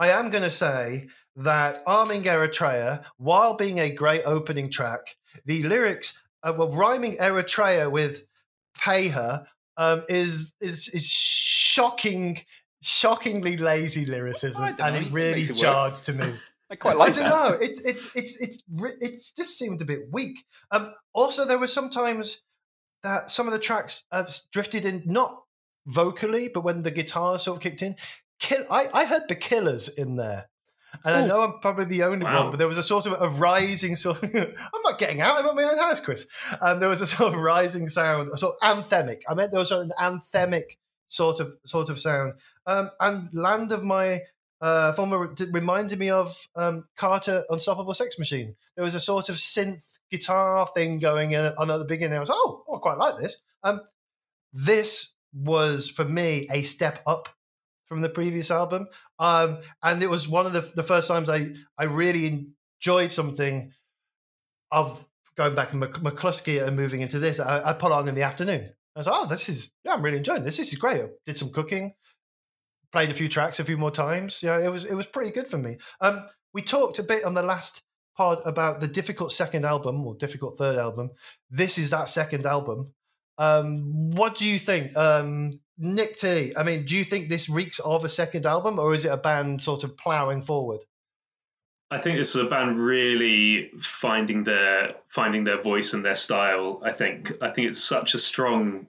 I 0.00 0.08
am 0.08 0.30
going 0.30 0.42
to 0.42 0.50
say 0.50 1.08
that 1.36 1.82
Arming 1.86 2.22
Eritrea, 2.22 3.04
while 3.18 3.54
being 3.54 3.78
a 3.78 3.90
great 3.90 4.22
opening 4.24 4.70
track, 4.70 5.16
the 5.44 5.62
lyrics, 5.62 6.18
uh, 6.42 6.54
well, 6.56 6.70
rhyming 6.70 7.18
Eritrea 7.18 7.90
with 7.90 8.24
pay 8.82 9.08
her 9.08 9.46
um, 9.76 10.04
is 10.08 10.54
is 10.60 10.88
is 10.88 11.06
shocking, 11.06 12.38
shockingly 12.82 13.58
lazy 13.58 14.06
lyricism, 14.06 14.74
and 14.78 14.96
it 14.96 15.12
really 15.12 15.44
jarred 15.44 15.94
to 15.94 16.14
me. 16.14 16.26
I 16.70 16.76
quite 16.76 16.96
like. 16.96 17.10
I 17.10 17.12
don't 17.12 17.28
that. 17.28 17.50
know. 17.50 17.58
It's 17.60 17.80
it's 17.80 18.16
it's 18.16 18.40
it's 18.40 18.64
it's 19.00 19.32
just 19.32 19.58
seemed 19.58 19.82
a 19.82 19.84
bit 19.84 20.10
weak. 20.10 20.44
Um, 20.70 20.94
also, 21.12 21.44
there 21.44 21.58
were 21.58 21.66
sometimes 21.66 22.42
that 23.02 23.30
some 23.30 23.46
of 23.46 23.52
the 23.52 23.58
tracks 23.58 24.04
uh, 24.12 24.24
drifted 24.52 24.86
in 24.86 25.02
not 25.04 25.42
vocally, 25.86 26.48
but 26.52 26.62
when 26.62 26.82
the 26.82 26.90
guitar 26.90 27.38
sort 27.38 27.56
of 27.56 27.62
kicked 27.62 27.82
in. 27.82 27.96
Kill, 28.40 28.64
I, 28.70 28.88
I 28.92 29.04
heard 29.04 29.28
the 29.28 29.36
Killers 29.36 29.88
in 29.88 30.16
there, 30.16 30.48
and 31.04 31.14
Ooh. 31.14 31.18
I 31.18 31.26
know 31.26 31.40
I'm 31.42 31.60
probably 31.60 31.84
the 31.84 32.02
only 32.04 32.24
wow. 32.24 32.42
one, 32.42 32.50
but 32.50 32.58
there 32.58 32.68
was 32.68 32.78
a 32.78 32.82
sort 32.82 33.06
of 33.06 33.20
a 33.20 33.28
rising 33.28 33.96
sort. 33.96 34.22
Of, 34.22 34.34
I'm 34.34 34.82
not 34.82 34.98
getting 34.98 35.20
out. 35.20 35.38
I'm 35.38 35.46
at 35.46 35.54
my 35.54 35.64
own 35.64 35.78
house, 35.78 36.00
Chris. 36.00 36.26
Um, 36.60 36.80
there 36.80 36.88
was 36.88 37.02
a 37.02 37.06
sort 37.06 37.34
of 37.34 37.40
rising 37.40 37.88
sound, 37.88 38.30
a 38.32 38.36
sort 38.36 38.56
of 38.60 38.76
anthemic. 38.78 39.20
I 39.28 39.34
meant 39.34 39.50
there 39.50 39.60
was 39.60 39.72
an 39.72 39.92
anthemic 40.00 40.78
sort 41.08 41.40
of 41.40 41.54
sort 41.64 41.90
of 41.90 41.98
sound. 41.98 42.34
Um, 42.66 42.90
and 42.98 43.28
Land 43.34 43.72
of 43.72 43.84
My 43.84 44.22
uh, 44.60 44.92
former 44.92 45.34
reminded 45.50 45.98
me 45.98 46.10
of 46.10 46.48
um, 46.56 46.84
Carter 46.96 47.44
Unstoppable 47.50 47.94
Sex 47.94 48.18
Machine. 48.18 48.56
There 48.74 48.84
was 48.84 48.94
a 48.94 49.00
sort 49.00 49.28
of 49.28 49.36
synth 49.36 49.98
guitar 50.10 50.68
thing 50.74 50.98
going 50.98 51.36
on 51.36 51.70
at 51.70 51.76
the 51.76 51.84
beginning. 51.84 52.16
I 52.16 52.20
was 52.20 52.30
oh, 52.32 52.64
oh 52.68 52.76
I 52.76 52.78
quite 52.78 52.98
like 52.98 53.18
this. 53.18 53.36
Um, 53.62 53.82
this 54.52 55.14
was 55.32 55.88
for 55.88 56.04
me 56.04 56.48
a 56.50 56.62
step 56.62 57.02
up 57.06 57.28
from 57.90 58.00
the 58.02 58.08
previous 58.08 58.52
album. 58.52 58.86
Um, 59.18 59.58
and 59.82 60.00
it 60.00 60.08
was 60.08 60.28
one 60.28 60.46
of 60.46 60.52
the, 60.52 60.60
the 60.76 60.84
first 60.84 61.08
times 61.08 61.28
I, 61.28 61.48
I 61.76 61.84
really 61.84 62.54
enjoyed 62.78 63.12
something 63.12 63.72
of 64.70 65.04
going 65.36 65.56
back 65.56 65.74
in 65.74 65.80
Mclusky 65.80 66.64
and 66.64 66.76
moving 66.76 67.00
into 67.00 67.18
this. 67.18 67.40
I, 67.40 67.70
I 67.70 67.72
put 67.72 67.90
on 67.90 68.08
in 68.08 68.14
the 68.14 68.22
afternoon. 68.22 68.70
I 68.94 68.98
was 68.98 69.08
like, 69.08 69.16
oh, 69.18 69.26
this 69.26 69.48
is, 69.48 69.72
yeah, 69.84 69.94
I'm 69.94 70.02
really 70.02 70.18
enjoying 70.18 70.44
this. 70.44 70.56
This 70.56 70.72
is 70.72 70.78
great. 70.78 71.02
I 71.02 71.08
did 71.26 71.36
some 71.36 71.50
cooking, 71.50 71.94
played 72.92 73.10
a 73.10 73.14
few 73.14 73.28
tracks 73.28 73.58
a 73.58 73.64
few 73.64 73.76
more 73.76 73.90
times. 73.90 74.40
Yeah, 74.40 74.60
it 74.60 74.68
was, 74.68 74.84
it 74.84 74.94
was 74.94 75.06
pretty 75.06 75.32
good 75.32 75.48
for 75.48 75.58
me. 75.58 75.76
Um, 76.00 76.26
we 76.54 76.62
talked 76.62 77.00
a 77.00 77.02
bit 77.02 77.24
on 77.24 77.34
the 77.34 77.42
last 77.42 77.82
pod 78.16 78.40
about 78.44 78.78
the 78.78 78.88
difficult 78.88 79.32
second 79.32 79.64
album 79.64 80.06
or 80.06 80.14
difficult 80.14 80.58
third 80.58 80.78
album. 80.78 81.10
This 81.50 81.76
is 81.76 81.90
that 81.90 82.08
second 82.08 82.46
album. 82.46 82.92
Um, 83.36 84.12
what 84.12 84.36
do 84.36 84.44
you 84.44 84.60
think? 84.60 84.96
Um, 84.96 85.58
Nick 85.82 86.18
T, 86.18 86.52
I 86.54 86.62
mean, 86.62 86.84
do 86.84 86.94
you 86.94 87.04
think 87.04 87.28
this 87.28 87.48
reeks 87.48 87.78
of 87.78 88.04
a 88.04 88.08
second 88.08 88.44
album 88.44 88.78
or 88.78 88.92
is 88.92 89.06
it 89.06 89.12
a 89.12 89.16
band 89.16 89.62
sort 89.62 89.82
of 89.82 89.96
ploughing 89.96 90.42
forward? 90.42 90.82
I 91.90 91.98
think 91.98 92.18
this 92.18 92.36
is 92.36 92.44
a 92.44 92.48
band 92.48 92.78
really 92.78 93.70
finding 93.80 94.44
their 94.44 94.94
finding 95.08 95.42
their 95.42 95.60
voice 95.60 95.92
and 95.92 96.04
their 96.04 96.14
style. 96.14 96.80
I 96.84 96.92
think 96.92 97.32
I 97.42 97.50
think 97.50 97.68
it's 97.68 97.82
such 97.82 98.14
a 98.14 98.18
strong 98.18 98.86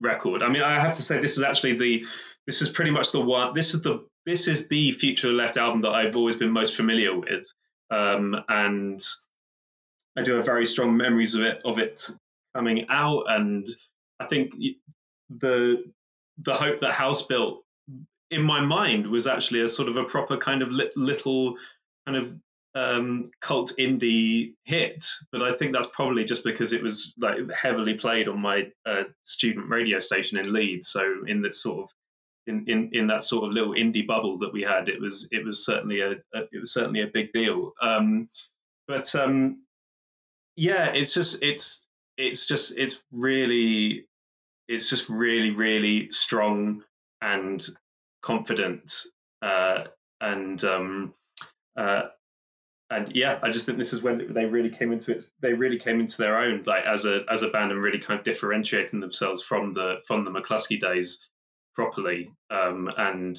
record. 0.00 0.42
I 0.42 0.48
mean, 0.48 0.62
I 0.62 0.78
have 0.78 0.92
to 0.92 1.02
say 1.02 1.18
this 1.18 1.36
is 1.36 1.42
actually 1.42 1.78
the 1.78 2.06
this 2.46 2.62
is 2.62 2.68
pretty 2.68 2.92
much 2.92 3.10
the 3.10 3.20
one. 3.20 3.54
This 3.54 3.74
is 3.74 3.82
the 3.82 4.06
this 4.24 4.46
is 4.46 4.68
the 4.68 4.92
Future 4.92 5.32
Left 5.32 5.56
album 5.56 5.80
that 5.80 5.90
I've 5.90 6.16
always 6.16 6.36
been 6.36 6.52
most 6.52 6.76
familiar 6.76 7.18
with, 7.18 7.52
um, 7.90 8.36
and 8.48 9.00
I 10.16 10.22
do 10.22 10.34
have 10.34 10.44
very 10.44 10.66
strong 10.66 10.96
memories 10.96 11.34
of 11.34 11.42
it 11.42 11.62
of 11.64 11.78
it 11.78 12.08
coming 12.54 12.86
out, 12.88 13.24
and 13.28 13.66
I 14.20 14.26
think 14.26 14.52
the 15.28 15.92
the 16.38 16.54
hope 16.54 16.78
that 16.80 16.94
House 16.94 17.26
built 17.26 17.64
in 18.30 18.42
my 18.42 18.60
mind 18.60 19.06
was 19.06 19.26
actually 19.26 19.60
a 19.60 19.68
sort 19.68 19.88
of 19.88 19.96
a 19.96 20.04
proper 20.04 20.36
kind 20.36 20.62
of 20.62 20.72
li- 20.72 20.90
little 20.96 21.56
kind 22.06 22.18
of 22.18 22.34
um, 22.74 23.24
cult 23.40 23.72
indie 23.78 24.54
hit, 24.64 25.04
but 25.30 25.42
I 25.42 25.52
think 25.52 25.72
that's 25.72 25.86
probably 25.86 26.24
just 26.24 26.42
because 26.42 26.72
it 26.72 26.82
was 26.82 27.14
like 27.18 27.36
heavily 27.52 27.94
played 27.94 28.28
on 28.28 28.40
my 28.40 28.70
uh, 28.84 29.04
student 29.22 29.70
radio 29.70 30.00
station 30.00 30.38
in 30.38 30.52
Leeds. 30.52 30.88
So 30.88 31.22
in 31.26 31.42
that 31.42 31.54
sort 31.54 31.84
of 31.84 31.90
in, 32.46 32.64
in, 32.66 32.90
in 32.92 33.06
that 33.06 33.22
sort 33.22 33.44
of 33.44 33.52
little 33.52 33.74
indie 33.74 34.06
bubble 34.06 34.38
that 34.38 34.52
we 34.52 34.62
had, 34.62 34.88
it 34.88 35.00
was 35.00 35.28
it 35.30 35.44
was 35.44 35.64
certainly 35.64 36.00
a, 36.00 36.10
a 36.10 36.42
it 36.52 36.58
was 36.58 36.72
certainly 36.72 37.02
a 37.02 37.06
big 37.06 37.32
deal. 37.32 37.72
Um, 37.80 38.28
but 38.88 39.14
um, 39.14 39.62
yeah, 40.56 40.92
it's 40.92 41.14
just 41.14 41.42
it's 41.44 41.88
it's 42.16 42.46
just 42.46 42.76
it's 42.76 43.02
really 43.12 44.06
it's 44.68 44.90
just 44.90 45.08
really 45.08 45.50
really 45.50 46.10
strong 46.10 46.82
and 47.20 47.66
confident 48.22 48.92
uh, 49.42 49.84
and 50.20 50.64
um, 50.64 51.12
uh, 51.76 52.02
and 52.90 53.14
yeah, 53.14 53.38
I 53.42 53.50
just 53.50 53.66
think 53.66 53.78
this 53.78 53.92
is 53.92 54.02
when 54.02 54.32
they 54.32 54.46
really 54.46 54.70
came 54.70 54.92
into 54.92 55.12
it. 55.12 55.24
They 55.40 55.52
really 55.52 55.78
came 55.78 56.00
into 56.00 56.18
their 56.18 56.38
own, 56.38 56.62
like 56.64 56.84
as 56.84 57.06
a 57.06 57.24
as 57.30 57.42
a 57.42 57.48
band, 57.48 57.72
and 57.72 57.82
really 57.82 57.98
kind 57.98 58.18
of 58.18 58.24
differentiating 58.24 59.00
themselves 59.00 59.42
from 59.42 59.72
the 59.72 60.00
from 60.06 60.24
the 60.24 60.30
Mclusky 60.30 60.80
days 60.80 61.28
properly. 61.74 62.30
Um, 62.50 62.90
and 62.96 63.36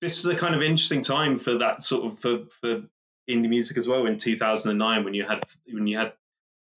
this 0.00 0.18
is 0.18 0.26
a 0.26 0.36
kind 0.36 0.54
of 0.54 0.62
interesting 0.62 1.02
time 1.02 1.36
for 1.36 1.58
that 1.58 1.82
sort 1.82 2.06
of 2.06 2.18
for, 2.18 2.38
for 2.60 2.82
indie 3.28 3.48
music 3.48 3.76
as 3.76 3.86
well. 3.86 4.06
In 4.06 4.18
2009, 4.18 5.04
when 5.04 5.14
you 5.14 5.24
had 5.24 5.42
when 5.70 5.86
you 5.86 5.98
had 5.98 6.12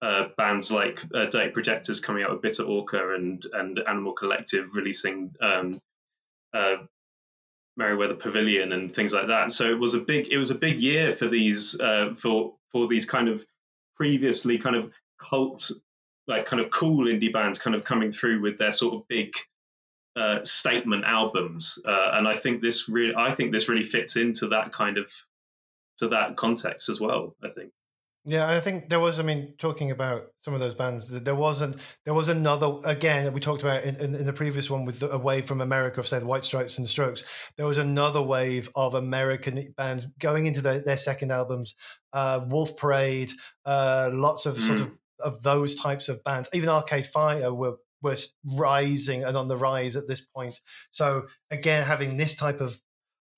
uh, 0.04 0.28
bands 0.36 0.70
like 0.70 1.02
uh, 1.14 1.26
Projectors 1.52 2.00
coming 2.00 2.24
out 2.24 2.30
with 2.30 2.42
Bitte 2.42 2.60
Orca 2.60 3.14
and 3.14 3.44
and 3.52 3.80
Animal 3.88 4.12
Collective 4.12 4.76
releasing 4.76 5.34
um, 5.40 5.80
uh, 6.52 6.76
Merriweather 7.76 8.14
Pavilion 8.14 8.72
and 8.72 8.94
things 8.94 9.14
like 9.14 9.28
that. 9.28 9.50
So 9.50 9.70
it 9.70 9.78
was 9.78 9.94
a 9.94 10.00
big 10.00 10.28
it 10.28 10.38
was 10.38 10.50
a 10.50 10.56
big 10.56 10.78
year 10.78 11.10
for 11.10 11.26
these 11.26 11.80
uh, 11.80 12.12
for 12.14 12.54
for 12.70 12.86
these 12.86 13.06
kind 13.06 13.28
of 13.28 13.44
previously 13.96 14.58
kind 14.58 14.76
of 14.76 14.92
cult 15.18 15.70
like 16.26 16.44
kind 16.44 16.60
of 16.60 16.70
cool 16.70 17.06
indie 17.06 17.32
bands 17.32 17.58
kind 17.58 17.74
of 17.74 17.84
coming 17.84 18.10
through 18.10 18.42
with 18.42 18.58
their 18.58 18.72
sort 18.72 18.94
of 18.94 19.08
big 19.08 19.32
uh, 20.16 20.44
statement 20.44 21.04
albums, 21.04 21.78
uh, 21.84 22.10
and 22.12 22.28
I 22.28 22.34
think 22.34 22.62
this 22.62 22.88
really, 22.88 23.14
I 23.16 23.32
think 23.32 23.52
this 23.52 23.68
really 23.68 23.82
fits 23.82 24.16
into 24.16 24.48
that 24.48 24.70
kind 24.70 24.98
of 24.98 25.10
to 25.98 26.08
that 26.08 26.36
context 26.36 26.88
as 26.88 27.00
well. 27.00 27.34
I 27.42 27.48
think. 27.48 27.72
Yeah, 28.26 28.48
I 28.48 28.58
think 28.60 28.88
there 28.88 29.00
was. 29.00 29.18
I 29.18 29.22
mean, 29.22 29.54
talking 29.58 29.90
about 29.90 30.28
some 30.40 30.54
of 30.54 30.60
those 30.60 30.74
bands, 30.74 31.08
there 31.08 31.34
wasn't. 31.34 31.76
There 32.06 32.14
was 32.14 32.28
another 32.28 32.78
again 32.84 33.24
that 33.24 33.34
we 33.34 33.40
talked 33.40 33.62
about 33.62 33.84
in, 33.84 33.96
in, 33.96 34.14
in 34.14 34.24
the 34.24 34.32
previous 34.32 34.70
one 34.70 34.86
with 34.86 35.00
the, 35.00 35.10
away 35.10 35.42
from 35.42 35.60
America 35.60 36.00
of 36.00 36.08
say 36.08 36.18
the 36.18 36.26
White 36.26 36.44
Stripes 36.44 36.78
and 36.78 36.86
the 36.86 36.90
Strokes. 36.90 37.22
There 37.58 37.66
was 37.66 37.76
another 37.76 38.22
wave 38.22 38.70
of 38.74 38.94
American 38.94 39.74
bands 39.76 40.06
going 40.18 40.46
into 40.46 40.62
their, 40.62 40.80
their 40.80 40.96
second 40.96 41.32
albums. 41.32 41.74
Uh, 42.14 42.46
Wolf 42.48 42.78
Parade, 42.78 43.30
uh, 43.66 44.08
lots 44.10 44.46
of 44.46 44.56
mm. 44.56 44.66
sort 44.66 44.80
of 44.80 44.92
of 45.20 45.42
those 45.42 45.74
types 45.74 46.08
of 46.08 46.24
bands. 46.24 46.48
Even 46.54 46.70
Arcade 46.70 47.06
Fire 47.06 47.52
were 47.52 47.76
were 48.00 48.16
rising 48.44 49.22
and 49.24 49.36
on 49.36 49.48
the 49.48 49.56
rise 49.58 49.96
at 49.96 50.08
this 50.08 50.22
point. 50.22 50.60
So 50.92 51.26
again, 51.50 51.84
having 51.84 52.16
this 52.16 52.36
type 52.36 52.62
of 52.62 52.80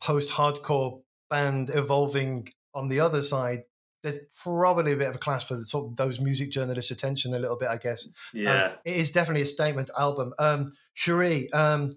post-hardcore 0.00 1.00
band 1.28 1.70
evolving 1.74 2.48
on 2.74 2.88
the 2.88 3.00
other 3.00 3.22
side, 3.22 3.60
there's 4.06 4.24
probably 4.42 4.92
a 4.92 4.96
bit 4.96 5.08
of 5.08 5.16
a 5.16 5.18
clash 5.18 5.44
for 5.44 5.56
the, 5.56 5.66
sort 5.66 5.86
of 5.86 5.96
those 5.96 6.20
music 6.20 6.50
journalists' 6.50 6.90
attention 6.90 7.34
a 7.34 7.38
little 7.38 7.56
bit, 7.56 7.68
I 7.68 7.76
guess. 7.76 8.08
Yeah, 8.32 8.64
um, 8.64 8.72
it 8.84 8.96
is 8.96 9.10
definitely 9.10 9.42
a 9.42 9.46
statement 9.46 9.90
album. 9.98 10.32
Um, 10.38 10.72
Cheri, 10.94 11.52
um, 11.52 11.92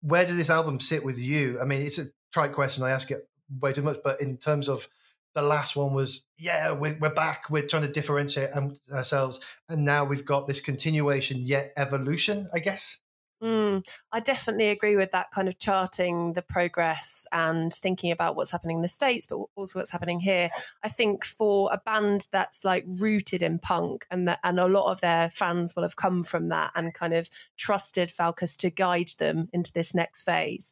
where 0.00 0.24
does 0.24 0.36
this 0.36 0.50
album 0.50 0.80
sit 0.80 1.04
with 1.04 1.18
you? 1.18 1.60
I 1.60 1.66
mean, 1.66 1.82
it's 1.82 1.98
a 1.98 2.06
trite 2.32 2.52
question. 2.52 2.82
I 2.82 2.90
ask 2.90 3.10
it 3.10 3.28
way 3.60 3.72
too 3.72 3.82
much, 3.82 3.98
but 4.02 4.20
in 4.20 4.38
terms 4.38 4.68
of 4.68 4.88
the 5.34 5.42
last 5.42 5.76
one 5.76 5.92
was, 5.92 6.26
yeah, 6.38 6.72
we're, 6.72 6.96
we're 6.98 7.14
back. 7.14 7.50
We're 7.50 7.66
trying 7.66 7.82
to 7.82 7.92
differentiate 7.92 8.50
ourselves. 8.92 9.40
And 9.68 9.84
now 9.84 10.04
we've 10.04 10.24
got 10.24 10.46
this 10.46 10.60
continuation, 10.60 11.46
yet 11.46 11.72
evolution, 11.76 12.48
I 12.54 12.58
guess. 12.60 13.02
Mm, 13.42 13.82
I 14.12 14.20
definitely 14.20 14.68
agree 14.68 14.96
with 14.96 15.12
that 15.12 15.30
kind 15.30 15.48
of 15.48 15.58
charting 15.58 16.34
the 16.34 16.42
progress 16.42 17.26
and 17.32 17.72
thinking 17.72 18.12
about 18.12 18.36
what's 18.36 18.50
happening 18.50 18.76
in 18.76 18.82
the 18.82 18.88
States, 18.88 19.26
but 19.26 19.38
also 19.56 19.78
what's 19.78 19.90
happening 19.90 20.20
here. 20.20 20.50
I 20.84 20.88
think 20.88 21.24
for 21.24 21.70
a 21.72 21.78
band 21.78 22.26
that's 22.30 22.66
like 22.66 22.84
rooted 23.00 23.40
in 23.40 23.58
punk 23.58 24.04
and 24.10 24.28
that, 24.28 24.40
and 24.44 24.60
a 24.60 24.68
lot 24.68 24.90
of 24.92 25.00
their 25.00 25.30
fans 25.30 25.74
will 25.74 25.84
have 25.84 25.96
come 25.96 26.22
from 26.22 26.50
that 26.50 26.72
and 26.74 26.92
kind 26.92 27.14
of 27.14 27.30
trusted 27.56 28.10
Falkous 28.10 28.58
to 28.58 28.68
guide 28.68 29.08
them 29.18 29.48
into 29.54 29.72
this 29.72 29.94
next 29.94 30.22
phase. 30.22 30.70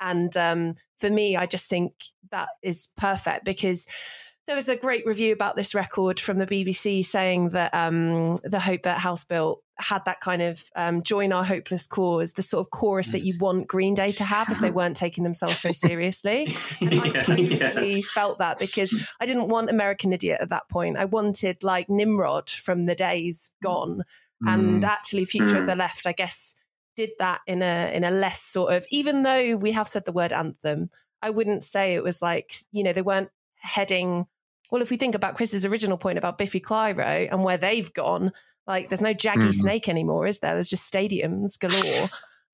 And 0.00 0.34
um, 0.38 0.74
for 0.98 1.10
me, 1.10 1.36
I 1.36 1.44
just 1.44 1.68
think 1.68 1.92
that 2.30 2.48
is 2.62 2.88
perfect 2.96 3.44
because 3.44 3.86
there 4.46 4.56
was 4.56 4.68
a 4.68 4.76
great 4.76 5.04
review 5.04 5.32
about 5.32 5.56
this 5.56 5.74
record 5.74 6.20
from 6.20 6.38
the 6.38 6.46
BBC 6.46 7.04
saying 7.04 7.48
that 7.48 7.74
um, 7.74 8.36
the 8.44 8.60
Hope 8.60 8.82
That 8.82 9.00
House 9.00 9.24
built 9.24 9.62
had 9.78 10.04
that 10.04 10.20
kind 10.20 10.40
of 10.40 10.62
um, 10.76 11.02
join 11.02 11.32
our 11.32 11.44
hopeless 11.44 11.86
cause, 11.86 12.34
the 12.34 12.42
sort 12.42 12.64
of 12.64 12.70
chorus 12.70 13.10
that 13.10 13.22
mm. 13.22 13.26
you 13.26 13.34
want 13.40 13.66
Green 13.66 13.94
Day 13.94 14.12
to 14.12 14.24
have 14.24 14.48
if 14.50 14.60
they 14.60 14.70
weren't 14.72 14.96
taking 14.96 15.24
themselves 15.24 15.58
so 15.58 15.72
seriously. 15.72 16.46
And 16.80 16.92
yeah, 16.92 17.00
I 17.02 17.08
totally 17.08 17.94
yeah. 17.96 18.00
felt 18.14 18.38
that 18.38 18.60
because 18.60 19.12
I 19.20 19.26
didn't 19.26 19.48
want 19.48 19.68
American 19.68 20.12
Idiot 20.12 20.38
at 20.40 20.50
that 20.50 20.68
point. 20.68 20.96
I 20.96 21.06
wanted 21.06 21.64
like 21.64 21.90
Nimrod 21.90 22.48
from 22.48 22.86
the 22.86 22.94
days 22.94 23.52
gone. 23.62 24.02
Mm. 24.44 24.54
And 24.54 24.84
actually, 24.84 25.24
Future 25.24 25.56
mm. 25.56 25.60
of 25.60 25.66
the 25.66 25.76
Left, 25.76 26.06
I 26.06 26.12
guess, 26.12 26.54
did 26.94 27.10
that 27.18 27.40
in 27.46 27.62
a 27.62 27.92
in 27.92 28.04
a 28.04 28.10
less 28.10 28.40
sort 28.40 28.72
of 28.72 28.86
even 28.90 29.22
though 29.22 29.56
we 29.56 29.72
have 29.72 29.88
said 29.88 30.04
the 30.04 30.12
word 30.12 30.32
anthem, 30.32 30.88
I 31.20 31.30
wouldn't 31.30 31.64
say 31.64 31.94
it 31.94 32.02
was 32.02 32.22
like, 32.22 32.54
you 32.70 32.84
know, 32.84 32.92
they 32.92 33.02
weren't 33.02 33.30
heading 33.58 34.26
well, 34.70 34.82
if 34.82 34.90
we 34.90 34.96
think 34.96 35.14
about 35.14 35.36
Chris's 35.36 35.64
original 35.66 35.96
point 35.96 36.18
about 36.18 36.38
Biffy 36.38 36.60
Clyro 36.60 37.28
and 37.30 37.44
where 37.44 37.56
they've 37.56 37.92
gone, 37.92 38.32
like 38.66 38.88
there's 38.88 39.02
no 39.02 39.14
Jaggy 39.14 39.48
mm. 39.48 39.54
Snake 39.54 39.88
anymore, 39.88 40.26
is 40.26 40.40
there? 40.40 40.54
There's 40.54 40.70
just 40.70 40.92
stadiums 40.92 41.58
galore. 41.58 42.08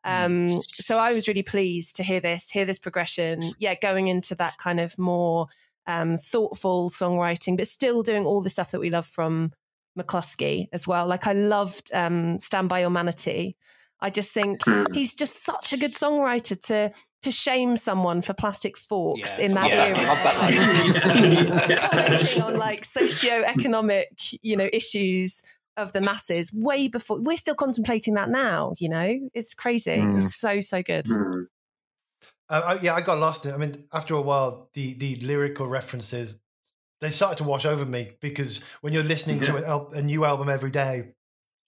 Um, 0.05 0.61
so 0.63 0.99
I 0.99 1.13
was 1.13 1.29
really 1.29 1.45
pleased 1.45 1.97
to 1.97 2.03
hear 2.03 2.21
this, 2.21 2.51
hear 2.51 2.65
this 2.65 2.79
progression. 2.79 3.53
Yeah, 3.59 3.75
going 3.81 4.09
into 4.09 4.35
that 4.35 4.59
kind 4.59 4.81
of 4.81 4.99
more 4.99 5.47
um, 5.87 6.17
thoughtful 6.17 6.91
songwriting, 6.91 7.57
but 7.57 7.67
still 7.67 8.03
doing 8.03 8.27
all 8.27 8.43
the 8.43 8.51
stuff 8.51 8.73
that 8.73 8.81
we 8.81 8.91
love 8.91 9.07
from 9.07 9.53
Mclusky 9.99 10.69
as 10.73 10.87
well. 10.87 11.07
Like 11.07 11.27
I 11.27 11.33
loved 11.33 11.93
um, 11.95 12.39
Stand 12.39 12.69
By 12.69 12.81
Your 12.81 12.91
Manatee. 12.91 13.57
I 14.01 14.11
just 14.11 14.35
think 14.35 14.61
mm. 14.63 14.93
he's 14.95 15.15
just 15.15 15.45
such 15.45 15.73
a 15.73 15.77
good 15.77 15.93
songwriter 15.93 16.61
to 16.67 16.93
to 17.23 17.31
shame 17.31 17.77
someone 17.77 18.21
for 18.21 18.35
plastic 18.35 18.77
forks 18.77 19.39
yeah. 19.39 19.47
in 19.47 19.55
that 19.55 19.69
yeah. 19.69 19.85
era. 19.87 19.97
That 19.97 21.81
Commenting 21.91 22.43
on 22.43 22.55
like 22.59 22.85
socio-economic, 22.85 24.09
you 24.43 24.57
know, 24.57 24.69
issues 24.73 25.45
of 25.77 25.93
the 25.93 26.01
masses 26.01 26.53
way 26.53 26.89
before 26.89 27.23
we're 27.23 27.37
still 27.37 27.55
contemplating 27.55 28.15
that 28.15 28.29
now, 28.29 28.75
you 28.79 28.89
know. 28.89 29.29
It's 29.35 29.55
crazy. 29.55 29.97
Mm. 29.97 30.17
It's 30.17 30.35
so, 30.35 30.61
so 30.61 30.83
good. 30.83 31.07
Mm. 31.07 31.47
Uh, 32.49 32.79
yeah, 32.83 32.95
I 32.95 33.01
got 33.01 33.19
lost. 33.19 33.47
I 33.47 33.57
mean, 33.57 33.73
after 33.93 34.15
a 34.15 34.21
while, 34.21 34.69
the 34.75 34.93
the 34.95 35.17
lyrical 35.17 35.67
references 35.67 36.39
they 37.01 37.11
started 37.11 37.39
to 37.39 37.45
wash 37.45 37.67
over 37.67 37.85
me 37.85 38.13
because 38.21 38.63
when 38.81 38.93
you're 38.93 39.03
listening 39.03 39.39
yeah. 39.39 39.45
to 39.45 39.57
an 39.57 39.65
al- 39.65 39.91
a 39.93 40.03
new 40.03 40.25
album 40.25 40.49
every 40.49 40.71
day, 40.71 41.15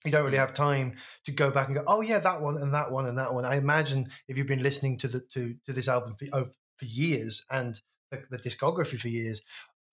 you 0.05 0.11
don't 0.11 0.25
really 0.25 0.37
have 0.37 0.53
time 0.53 0.95
to 1.25 1.31
go 1.31 1.51
back 1.51 1.67
and 1.67 1.75
go, 1.75 1.83
oh 1.87 2.01
yeah, 2.01 2.19
that 2.19 2.41
one 2.41 2.57
and 2.57 2.73
that 2.73 2.91
one 2.91 3.05
and 3.05 3.17
that 3.17 3.33
one. 3.33 3.45
I 3.45 3.55
imagine 3.55 4.07
if 4.27 4.37
you've 4.37 4.47
been 4.47 4.63
listening 4.63 4.97
to 4.99 5.07
the 5.07 5.19
to 5.33 5.55
to 5.65 5.73
this 5.73 5.87
album 5.87 6.13
for 6.13 6.25
oh, 6.33 6.45
for 6.77 6.85
years 6.85 7.45
and 7.49 7.79
the, 8.11 8.23
the, 8.29 8.37
discography 8.37 8.99
for 8.99 9.07
years, 9.07 9.41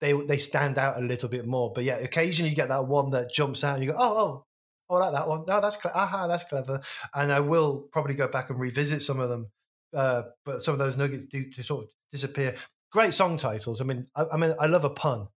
they 0.01 0.13
they 0.13 0.37
stand 0.37 0.77
out 0.77 0.97
a 0.97 1.01
little 1.05 1.29
bit 1.29 1.45
more. 1.45 1.71
But 1.73 1.83
yeah, 1.83 1.97
occasionally 1.97 2.49
you 2.49 2.55
get 2.55 2.69
that 2.69 2.87
one 2.87 3.11
that 3.11 3.31
jumps 3.31 3.63
out 3.63 3.75
and 3.75 3.83
you 3.83 3.91
go, 3.91 3.97
oh 3.97 4.17
oh. 4.17 4.45
Oh, 4.89 4.97
I 4.97 4.99
like 4.99 5.13
that 5.13 5.29
one. 5.29 5.45
No, 5.47 5.61
that's 5.61 5.77
clever. 5.77 5.97
Aha, 5.97 6.27
that's 6.27 6.43
clever. 6.43 6.81
And 7.15 7.31
I 7.31 7.39
will 7.39 7.87
probably 7.91 8.15
go 8.15 8.27
back 8.27 8.49
and 8.49 8.59
revisit 8.59 9.01
some 9.01 9.19
of 9.19 9.29
them, 9.29 9.49
uh, 9.95 10.23
but 10.45 10.61
some 10.61 10.73
of 10.73 10.79
those 10.79 10.97
nuggets 10.97 11.23
do 11.23 11.49
to 11.51 11.63
sort 11.63 11.85
of 11.85 11.89
disappear. 12.11 12.55
Great 12.91 13.13
song 13.13 13.37
titles. 13.37 13.79
I 13.79 13.85
mean, 13.85 14.07
I, 14.13 14.25
I 14.33 14.37
mean, 14.37 14.53
I 14.59 14.67
love 14.67 14.83
a 14.83 14.89
pun, 14.89 15.29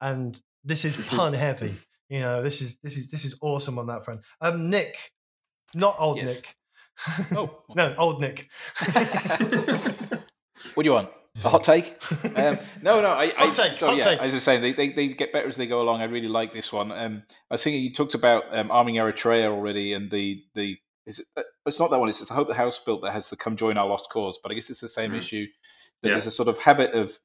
and 0.00 0.38
this 0.64 0.84
is 0.84 0.96
pun 1.10 1.32
heavy. 1.32 1.74
You 2.12 2.20
know, 2.20 2.42
this 2.42 2.60
is 2.60 2.76
this 2.82 2.98
is 2.98 3.08
this 3.08 3.24
is 3.24 3.38
awesome 3.40 3.78
on 3.78 3.86
that 3.86 4.04
front. 4.04 4.20
Um, 4.42 4.68
Nick, 4.68 5.12
not 5.74 5.96
old 5.98 6.18
yes. 6.18 6.26
Nick. 6.26 6.56
Oh 7.34 7.62
no, 7.74 7.94
old 7.96 8.20
Nick. 8.20 8.50
what 10.74 10.82
do 10.82 10.84
you 10.84 10.92
want? 10.92 11.08
A 11.42 11.48
hot 11.48 11.64
take? 11.64 11.96
Um, 12.36 12.58
no, 12.82 13.00
no. 13.00 13.12
I, 13.12 13.28
hot 13.28 13.54
take. 13.54 13.74
So, 13.76 13.86
hot 13.86 13.96
yeah, 13.96 14.04
take. 14.04 14.20
As 14.20 14.32
I 14.32 14.34
was 14.34 14.42
saying, 14.42 14.60
they, 14.60 14.72
they, 14.72 14.90
they 14.90 15.08
get 15.08 15.32
better 15.32 15.48
as 15.48 15.56
they 15.56 15.66
go 15.66 15.80
along. 15.80 16.02
I 16.02 16.04
really 16.04 16.28
like 16.28 16.52
this 16.52 16.70
one. 16.70 16.92
Um, 16.92 17.22
I 17.50 17.54
was 17.54 17.62
thinking 17.62 17.82
you 17.82 17.90
talked 17.90 18.12
about 18.12 18.44
um, 18.54 18.70
arming 18.70 18.96
Eritrea 18.96 19.46
already, 19.46 19.94
and 19.94 20.10
the 20.10 20.44
the 20.54 20.76
is 21.06 21.20
it, 21.20 21.26
uh, 21.34 21.42
it's 21.64 21.80
not 21.80 21.90
that 21.90 21.98
one. 21.98 22.10
It's 22.10 22.24
the 22.24 22.34
Hope 22.34 22.46
the 22.46 22.54
House 22.54 22.78
built 22.78 23.00
that 23.02 23.12
has 23.12 23.30
the 23.30 23.36
"Come 23.36 23.56
Join 23.56 23.78
Our 23.78 23.88
Lost 23.88 24.10
Cause," 24.12 24.38
but 24.42 24.52
I 24.52 24.54
guess 24.54 24.68
it's 24.68 24.80
the 24.80 24.88
same 24.88 25.12
mm. 25.12 25.18
issue. 25.18 25.46
That 26.02 26.10
yeah. 26.10 26.14
There's 26.16 26.26
a 26.26 26.30
sort 26.30 26.50
of 26.50 26.58
habit 26.58 26.92
of 26.92 27.18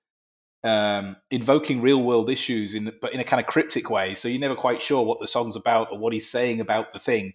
um, 0.64 1.16
invoking 1.32 1.82
real 1.82 2.02
world 2.02 2.30
issues 2.30 2.74
in 2.74 2.92
but 3.02 3.14
in 3.14 3.20
a 3.20 3.24
kind 3.24 3.40
of 3.40 3.48
cryptic 3.48 3.90
way. 3.90 4.16
So 4.16 4.28
you're 4.28 4.40
never 4.40 4.56
quite 4.56 4.82
sure 4.82 5.04
what 5.04 5.20
the 5.20 5.28
song's 5.28 5.56
about 5.56 5.92
or 5.92 5.98
what 5.98 6.14
he's 6.14 6.30
saying 6.30 6.60
about 6.60 6.94
the 6.94 7.00
thing. 7.00 7.34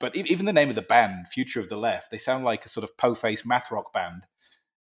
But 0.00 0.16
even 0.16 0.44
the 0.44 0.52
name 0.52 0.70
of 0.70 0.74
the 0.74 0.82
band, 0.82 1.28
Future 1.28 1.60
of 1.60 1.68
the 1.68 1.76
Left, 1.76 2.10
they 2.10 2.18
sound 2.18 2.44
like 2.44 2.66
a 2.66 2.68
sort 2.68 2.84
of 2.84 2.96
po-faced 2.98 3.46
math 3.46 3.70
rock 3.70 3.92
band. 3.92 4.26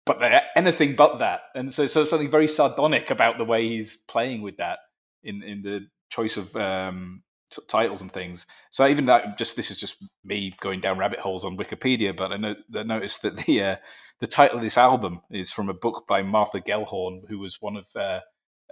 But 0.06 0.20
they're 0.20 0.44
anything 0.56 0.96
but 0.96 1.20
that, 1.20 1.42
and 1.54 1.74
so 1.74 1.86
so 1.86 2.06
something 2.06 2.32
very 2.32 2.48
sardonic 2.48 3.12
about 3.12 3.38
the 3.38 3.46
way 3.46 3.68
he's 3.68 3.96
playing 3.96 4.42
with 4.42 4.58
that 4.58 4.80
in 5.24 5.44
in 5.44 5.62
the 5.62 5.88
choice 6.10 6.38
of 6.38 6.56
um, 6.56 7.24
t- 7.52 7.62
titles 7.68 8.02
and 8.02 8.12
things. 8.12 8.46
So 8.70 8.88
even 8.88 9.06
that, 9.06 9.38
just 9.38 9.56
this 9.56 9.72
is 9.72 9.78
just 9.78 9.98
me 10.24 10.54
going 10.60 10.82
down 10.82 10.98
rabbit 10.98 11.20
holes 11.20 11.46
on 11.46 11.58
Wikipedia. 11.58 12.16
But 12.16 12.32
I, 12.32 12.56
I 12.80 12.84
noticed 12.84 13.22
that 13.24 13.38
the 13.46 13.64
uh, 13.64 13.76
the 14.20 14.28
title 14.28 14.58
of 14.58 14.64
this 14.64 14.78
album 14.78 15.22
is 15.30 15.52
from 15.52 15.70
a 15.70 15.74
book 15.74 16.06
by 16.08 16.22
Martha 16.22 16.60
Gellhorn, 16.60 17.28
who 17.30 17.40
was 17.40 17.62
one 17.62 17.78
of 17.78 17.86
uh, 17.96 18.22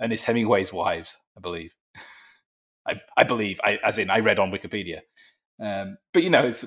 Ernest 0.02 0.26
Hemingway's 0.26 0.74
wives, 0.74 1.18
I 1.38 1.42
believe. 1.42 1.74
I, 2.88 3.02
I 3.18 3.24
believe, 3.24 3.60
I, 3.64 3.80
as 3.84 3.98
in, 3.98 4.12
I 4.12 4.20
read 4.20 4.38
on 4.38 4.52
Wikipedia. 4.52 5.00
Um, 5.60 5.98
but 6.14 6.24
you 6.24 6.30
know, 6.30 6.46
it's 6.46 6.64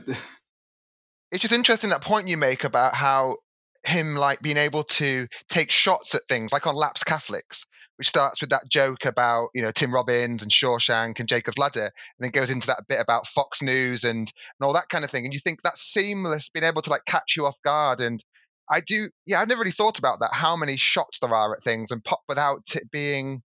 it's 1.30 1.42
just 1.42 1.52
interesting 1.52 1.90
that 1.90 2.02
point 2.02 2.28
you 2.28 2.36
make 2.36 2.64
about 2.64 2.94
how 2.94 3.36
him 3.84 4.16
like 4.16 4.40
being 4.40 4.56
able 4.56 4.82
to 4.84 5.26
take 5.48 5.70
shots 5.70 6.14
at 6.14 6.22
things 6.28 6.52
like 6.52 6.66
on 6.66 6.74
Lapsed 6.74 7.06
Catholics, 7.06 7.66
which 7.96 8.08
starts 8.08 8.40
with 8.40 8.50
that 8.50 8.68
joke 8.68 9.04
about 9.04 9.48
you 9.54 9.62
know 9.62 9.70
Tim 9.70 9.92
Robbins 9.92 10.42
and 10.42 10.50
Shawshank 10.50 11.20
and 11.20 11.28
Jacob's 11.28 11.58
Ladder, 11.58 11.86
and 11.86 11.92
then 12.20 12.30
goes 12.30 12.50
into 12.50 12.68
that 12.68 12.84
bit 12.88 13.00
about 13.00 13.26
Fox 13.26 13.62
News 13.62 14.04
and 14.04 14.18
and 14.20 14.66
all 14.66 14.74
that 14.74 14.88
kind 14.88 15.04
of 15.04 15.10
thing. 15.10 15.24
And 15.24 15.34
you 15.34 15.40
think 15.40 15.62
that's 15.62 15.82
seamless, 15.82 16.50
being 16.50 16.64
able 16.64 16.82
to 16.82 16.90
like 16.90 17.04
catch 17.06 17.36
you 17.36 17.46
off 17.46 17.56
guard. 17.64 18.00
And 18.00 18.22
I 18.70 18.80
do, 18.80 19.08
yeah, 19.26 19.40
I've 19.40 19.48
never 19.48 19.60
really 19.60 19.70
thought 19.70 19.98
about 19.98 20.20
that. 20.20 20.30
How 20.32 20.56
many 20.56 20.76
shots 20.76 21.20
there 21.20 21.34
are 21.34 21.52
at 21.52 21.62
things 21.62 21.90
and 21.90 22.04
pop 22.04 22.20
without 22.28 22.62
it 22.74 22.90
being 22.90 23.42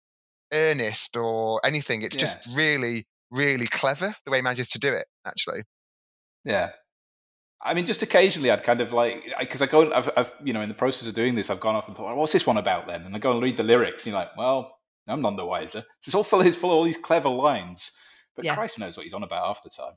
earnest 0.53 1.17
or 1.17 1.61
anything. 1.65 2.03
It's 2.03 2.17
yeah. 2.17 2.23
just 2.23 2.39
really, 2.55 3.07
really 3.31 3.67
clever 3.67 4.15
the 4.25 4.31
way 4.31 4.39
he 4.39 4.43
manages 4.43 4.71
to 4.71 4.79
do 4.79 4.93
it. 4.93 5.07
Actually, 5.27 5.63
yeah, 6.45 6.71
I 7.63 7.75
mean, 7.75 7.87
just 7.87 8.03
occasionally, 8.03 8.51
I'd 8.51 8.63
kind 8.63 8.81
of 8.81 8.93
like 8.93 9.25
because 9.41 9.63
I 9.63 9.67
go, 9.67 9.93
I've, 9.93 10.11
I've, 10.17 10.33
you 10.45 10.53
know, 10.53 10.61
in 10.61 10.69
the 10.69 10.75
process 10.75 11.09
of 11.09 11.15
doing 11.15 11.35
this, 11.35 11.51
I've 11.51 11.61
gone 11.61 11.75
off 11.75 11.89
and 11.89 11.97
thought, 11.97 12.17
what's 12.17 12.33
this 12.33 12.47
one 12.47 12.59
about 12.59 12.87
then? 12.87 13.03
And 13.03 13.17
I 13.17 13.19
go 13.19 13.33
and 13.33 13.43
read 13.43 13.57
the 13.57 13.63
lyrics, 13.63 14.05
and 14.05 14.13
you're 14.13 14.21
like, 14.21 14.37
well, 14.37 14.79
I'm 15.09 15.23
none 15.23 15.37
the 15.37 15.45
wiser. 15.45 15.81
So 16.01 16.09
it's 16.09 16.15
all 16.15 16.25
full, 16.25 16.41
it's 16.43 16.57
full 16.57 16.71
of 16.71 16.77
all 16.77 16.85
these 16.85 16.99
clever 16.99 17.29
lines, 17.29 17.93
but 18.35 18.45
yeah. 18.45 18.55
Christ 18.55 18.79
knows 18.79 18.97
what 18.97 19.05
he's 19.05 19.15
on 19.15 19.23
about 19.23 19.47
half 19.47 19.63
the 19.63 19.71
time. 19.71 19.95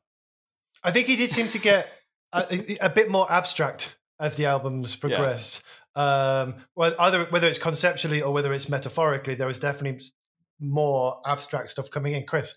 I 0.84 0.92
think 0.92 1.08
he 1.08 1.16
did 1.16 1.32
seem 1.32 1.50
to 1.50 1.60
get 1.60 1.92
a, 2.32 2.78
a 2.82 2.90
bit 2.90 3.10
more 3.10 3.30
abstract 3.32 3.98
as 4.20 4.38
the 4.38 4.46
albums 4.46 4.96
progressed. 4.96 5.64
Yeah. 5.96 6.42
Um, 6.42 6.56
well, 6.76 6.96
either 7.00 7.26
whether 7.26 7.48
it's 7.48 7.60
conceptually 7.60 8.22
or 8.22 8.32
whether 8.32 8.54
it's 8.54 8.70
metaphorically, 8.70 9.36
there 9.36 9.48
was 9.48 9.60
definitely 9.60 10.06
more 10.60 11.22
abstract 11.26 11.70
stuff 11.70 11.90
coming 11.90 12.14
in. 12.14 12.26
Chris, 12.26 12.56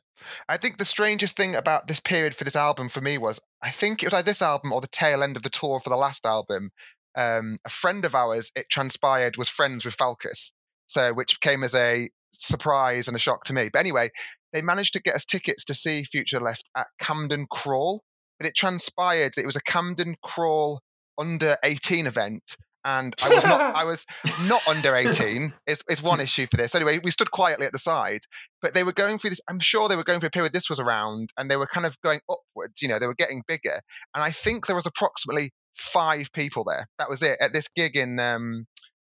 I 0.48 0.56
think 0.56 0.76
the 0.76 0.84
strangest 0.84 1.36
thing 1.36 1.54
about 1.54 1.86
this 1.86 2.00
period 2.00 2.34
for 2.34 2.44
this 2.44 2.56
album 2.56 2.88
for 2.88 3.00
me 3.00 3.18
was 3.18 3.40
I 3.62 3.70
think 3.70 4.02
it 4.02 4.06
was 4.06 4.14
either 4.14 4.24
this 4.24 4.42
album 4.42 4.72
or 4.72 4.80
the 4.80 4.88
tail 4.88 5.22
end 5.22 5.36
of 5.36 5.42
the 5.42 5.50
tour 5.50 5.80
for 5.80 5.90
the 5.90 5.96
last 5.96 6.26
album. 6.26 6.70
Um, 7.14 7.58
a 7.64 7.68
friend 7.68 8.04
of 8.04 8.14
ours, 8.14 8.52
it 8.56 8.68
transpired, 8.70 9.36
was 9.36 9.48
friends 9.48 9.84
with 9.84 9.96
Falkous, 9.96 10.52
so 10.86 11.12
which 11.12 11.40
came 11.40 11.62
as 11.62 11.74
a 11.74 12.10
surprise 12.32 13.08
and 13.08 13.16
a 13.16 13.20
shock 13.20 13.44
to 13.44 13.52
me. 13.52 13.68
But 13.72 13.80
anyway, 13.80 14.10
they 14.52 14.62
managed 14.62 14.94
to 14.94 15.02
get 15.02 15.14
us 15.14 15.24
tickets 15.24 15.66
to 15.66 15.74
see 15.74 16.04
Future 16.04 16.40
Left 16.40 16.68
at 16.76 16.86
Camden 16.98 17.46
Crawl, 17.50 18.02
but 18.38 18.48
it 18.48 18.56
transpired 18.56 19.32
that 19.34 19.42
it 19.42 19.46
was 19.46 19.56
a 19.56 19.62
Camden 19.62 20.16
Crawl 20.22 20.80
under 21.18 21.56
18 21.62 22.06
event 22.06 22.56
and 22.84 23.14
I 23.22 23.28
was 23.28 23.44
not 23.44 23.60
I 23.60 23.84
was 23.84 24.06
not 24.48 24.66
under 24.68 24.94
18 24.94 25.52
is, 25.66 25.82
is 25.88 26.02
one 26.02 26.20
issue 26.20 26.46
for 26.46 26.56
this. 26.56 26.74
Anyway, 26.74 27.00
we 27.02 27.10
stood 27.10 27.30
quietly 27.30 27.66
at 27.66 27.72
the 27.72 27.78
side, 27.78 28.20
but 28.60 28.74
they 28.74 28.84
were 28.84 28.92
going 28.92 29.18
through 29.18 29.30
this. 29.30 29.40
I'm 29.48 29.60
sure 29.60 29.88
they 29.88 29.96
were 29.96 30.04
going 30.04 30.20
through 30.20 30.28
a 30.28 30.30
period 30.30 30.52
this 30.52 30.70
was 30.70 30.80
around, 30.80 31.30
and 31.36 31.50
they 31.50 31.56
were 31.56 31.66
kind 31.66 31.86
of 31.86 32.00
going 32.02 32.20
upwards. 32.28 32.82
You 32.82 32.88
know, 32.88 32.98
they 32.98 33.06
were 33.06 33.14
getting 33.14 33.42
bigger, 33.46 33.80
and 34.14 34.22
I 34.22 34.30
think 34.30 34.66
there 34.66 34.76
was 34.76 34.86
approximately 34.86 35.50
five 35.74 36.32
people 36.32 36.64
there. 36.64 36.86
That 36.98 37.08
was 37.08 37.22
it 37.22 37.38
at 37.40 37.52
this 37.52 37.68
gig 37.68 37.96
in. 37.96 38.18
Um, 38.18 38.66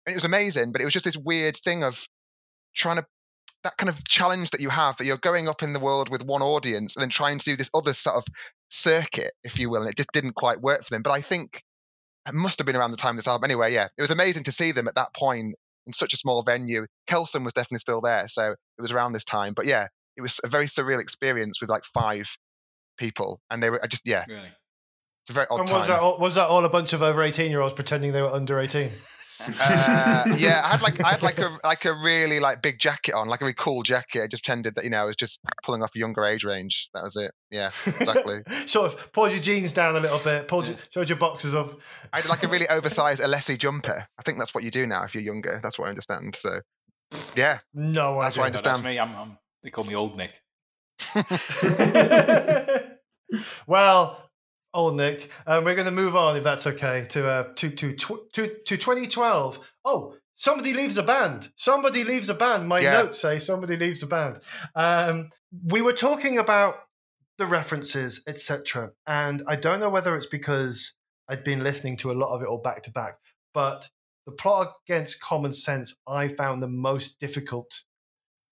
it 0.06 0.14
was 0.14 0.24
amazing, 0.24 0.72
but 0.72 0.80
it 0.80 0.84
was 0.84 0.94
just 0.94 1.04
this 1.04 1.18
weird 1.18 1.56
thing 1.56 1.84
of 1.84 2.06
trying 2.74 2.96
to 2.96 3.06
that 3.64 3.76
kind 3.76 3.88
of 3.88 4.06
challenge 4.06 4.50
that 4.50 4.60
you 4.60 4.68
have 4.68 4.96
that 4.96 5.04
you're 5.04 5.16
going 5.16 5.48
up 5.48 5.62
in 5.62 5.72
the 5.72 5.80
world 5.80 6.10
with 6.10 6.24
one 6.24 6.42
audience 6.42 6.94
and 6.94 7.02
then 7.02 7.10
trying 7.10 7.38
to 7.38 7.44
do 7.44 7.56
this 7.56 7.70
other 7.74 7.92
sort 7.92 8.16
of 8.16 8.24
circuit, 8.70 9.32
if 9.42 9.58
you 9.58 9.68
will, 9.68 9.82
and 9.82 9.90
it 9.90 9.96
just 9.96 10.12
didn't 10.12 10.34
quite 10.34 10.60
work 10.60 10.84
for 10.84 10.90
them. 10.90 11.02
But 11.02 11.10
I 11.10 11.20
think 11.20 11.62
it 12.28 12.34
must 12.34 12.58
have 12.58 12.66
been 12.66 12.76
around 12.76 12.90
the 12.90 12.96
time 12.96 13.10
of 13.10 13.16
this 13.16 13.28
album. 13.28 13.44
Anyway, 13.44 13.72
yeah, 13.72 13.88
it 13.96 14.02
was 14.02 14.10
amazing 14.10 14.44
to 14.44 14.52
see 14.52 14.72
them 14.72 14.88
at 14.88 14.94
that 14.94 15.14
point 15.14 15.54
in 15.86 15.92
such 15.92 16.12
a 16.12 16.16
small 16.16 16.42
venue. 16.42 16.86
Kelson 17.06 17.44
was 17.44 17.54
definitely 17.54 17.78
still 17.78 18.00
there, 18.00 18.28
so 18.28 18.52
it 18.52 18.82
was 18.82 18.92
around 18.92 19.12
this 19.12 19.24
time. 19.24 19.54
But 19.54 19.66
yeah, 19.66 19.88
it 20.16 20.20
was 20.20 20.40
a 20.44 20.48
very 20.48 20.66
surreal 20.66 21.00
experience 21.00 21.60
with 21.60 21.70
like 21.70 21.84
five 21.84 22.28
people, 22.98 23.40
and 23.50 23.62
they 23.62 23.70
were 23.70 23.80
I 23.82 23.86
just 23.86 24.02
yeah. 24.06 24.24
Really? 24.28 24.50
It's 25.22 25.30
a 25.30 25.32
very 25.32 25.46
odd 25.50 25.60
and 25.60 25.70
was 25.70 25.86
time. 25.86 25.88
That 25.88 26.00
all, 26.00 26.18
was 26.18 26.34
that 26.36 26.48
all 26.48 26.64
a 26.64 26.68
bunch 26.68 26.92
of 26.92 27.02
over 27.02 27.22
eighteen 27.22 27.50
year 27.50 27.60
olds 27.60 27.74
pretending 27.74 28.12
they 28.12 28.22
were 28.22 28.32
under 28.32 28.58
eighteen? 28.60 28.92
Uh, 29.40 30.24
yeah, 30.36 30.62
I 30.64 30.68
had 30.68 30.82
like 30.82 31.02
I 31.04 31.10
had 31.10 31.22
like 31.22 31.38
a 31.38 31.50
like 31.64 31.84
a 31.84 31.92
really 31.92 32.40
like 32.40 32.62
big 32.62 32.78
jacket 32.78 33.14
on, 33.14 33.28
like 33.28 33.40
a 33.40 33.44
really 33.44 33.54
cool 33.56 33.82
jacket. 33.82 34.22
I 34.22 34.26
just 34.26 34.44
pretended 34.44 34.74
that 34.74 34.84
you 34.84 34.90
know 34.90 35.00
I 35.00 35.04
was 35.04 35.16
just 35.16 35.40
pulling 35.64 35.82
off 35.82 35.94
a 35.94 35.98
younger 35.98 36.24
age 36.24 36.44
range. 36.44 36.88
That 36.94 37.02
was 37.02 37.16
it. 37.16 37.32
Yeah, 37.50 37.70
exactly. 37.86 38.42
sort 38.66 38.92
of 38.92 39.12
pulled 39.12 39.32
your 39.32 39.40
jeans 39.40 39.72
down 39.72 39.96
a 39.96 40.00
little 40.00 40.18
bit, 40.18 40.48
pulled 40.48 40.68
your, 40.68 40.76
showed 40.90 41.08
your 41.08 41.18
boxes 41.18 41.54
up. 41.54 41.80
I 42.12 42.20
had 42.20 42.28
like 42.28 42.42
a 42.42 42.48
really 42.48 42.68
oversized 42.68 43.22
Ellesse 43.22 43.56
jumper. 43.58 44.06
I 44.18 44.22
think 44.22 44.38
that's 44.38 44.54
what 44.54 44.64
you 44.64 44.70
do 44.70 44.86
now 44.86 45.04
if 45.04 45.14
you're 45.14 45.24
younger. 45.24 45.60
That's 45.62 45.78
what 45.78 45.86
I 45.86 45.90
understand. 45.90 46.34
So 46.36 46.60
yeah, 47.36 47.58
no, 47.74 48.20
that's 48.20 48.36
what 48.36 48.44
I 48.44 48.46
understand. 48.46 48.82
No, 48.82 48.90
me. 48.90 48.98
I'm, 48.98 49.14
I'm, 49.14 49.38
they 49.62 49.70
call 49.70 49.84
me 49.84 49.94
Old 49.94 50.16
Nick. 50.16 50.34
well, 53.66 54.27
old 54.78 54.96
Nick. 54.96 55.30
Um, 55.46 55.64
we're 55.64 55.74
going 55.74 55.86
to 55.86 55.90
move 55.90 56.16
on, 56.16 56.36
if 56.36 56.44
that's 56.44 56.66
okay, 56.66 57.04
to 57.10 57.28
uh, 57.28 57.52
to 57.56 57.70
to 57.70 57.92
to 57.94 58.26
to 58.32 58.76
2012. 58.76 59.74
Oh, 59.84 60.14
somebody 60.36 60.72
leaves 60.72 60.96
a 60.96 61.02
band. 61.02 61.48
Somebody 61.56 62.04
leaves 62.04 62.30
a 62.30 62.34
band. 62.34 62.68
My 62.68 62.80
yeah. 62.80 63.02
notes 63.02 63.20
say 63.20 63.38
somebody 63.38 63.76
leaves 63.76 64.02
a 64.02 64.06
band. 64.06 64.38
Um, 64.74 65.30
we 65.66 65.82
were 65.82 65.92
talking 65.92 66.38
about 66.38 66.76
the 67.36 67.46
references, 67.46 68.22
etc., 68.26 68.92
and 69.06 69.42
I 69.46 69.56
don't 69.56 69.80
know 69.80 69.90
whether 69.90 70.16
it's 70.16 70.26
because 70.26 70.94
I'd 71.28 71.44
been 71.44 71.62
listening 71.62 71.96
to 71.98 72.10
a 72.10 72.14
lot 72.14 72.34
of 72.34 72.42
it 72.42 72.48
all 72.48 72.58
back 72.58 72.82
to 72.84 72.90
back, 72.90 73.18
but 73.52 73.90
the 74.26 74.32
plot 74.32 74.74
against 74.86 75.20
common 75.20 75.52
sense 75.52 75.96
I 76.06 76.28
found 76.28 76.62
the 76.62 76.68
most 76.68 77.18
difficult 77.20 77.84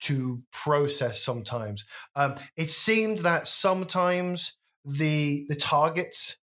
to 0.01 0.43
process 0.53 1.23
sometimes. 1.23 1.85
Um, 2.15 2.35
it 2.57 2.71
seemed 2.71 3.21
that 3.21 3.49
sometimes 3.49 4.57
the 4.87 5.45
the 5.49 5.57
targets 5.57 6.39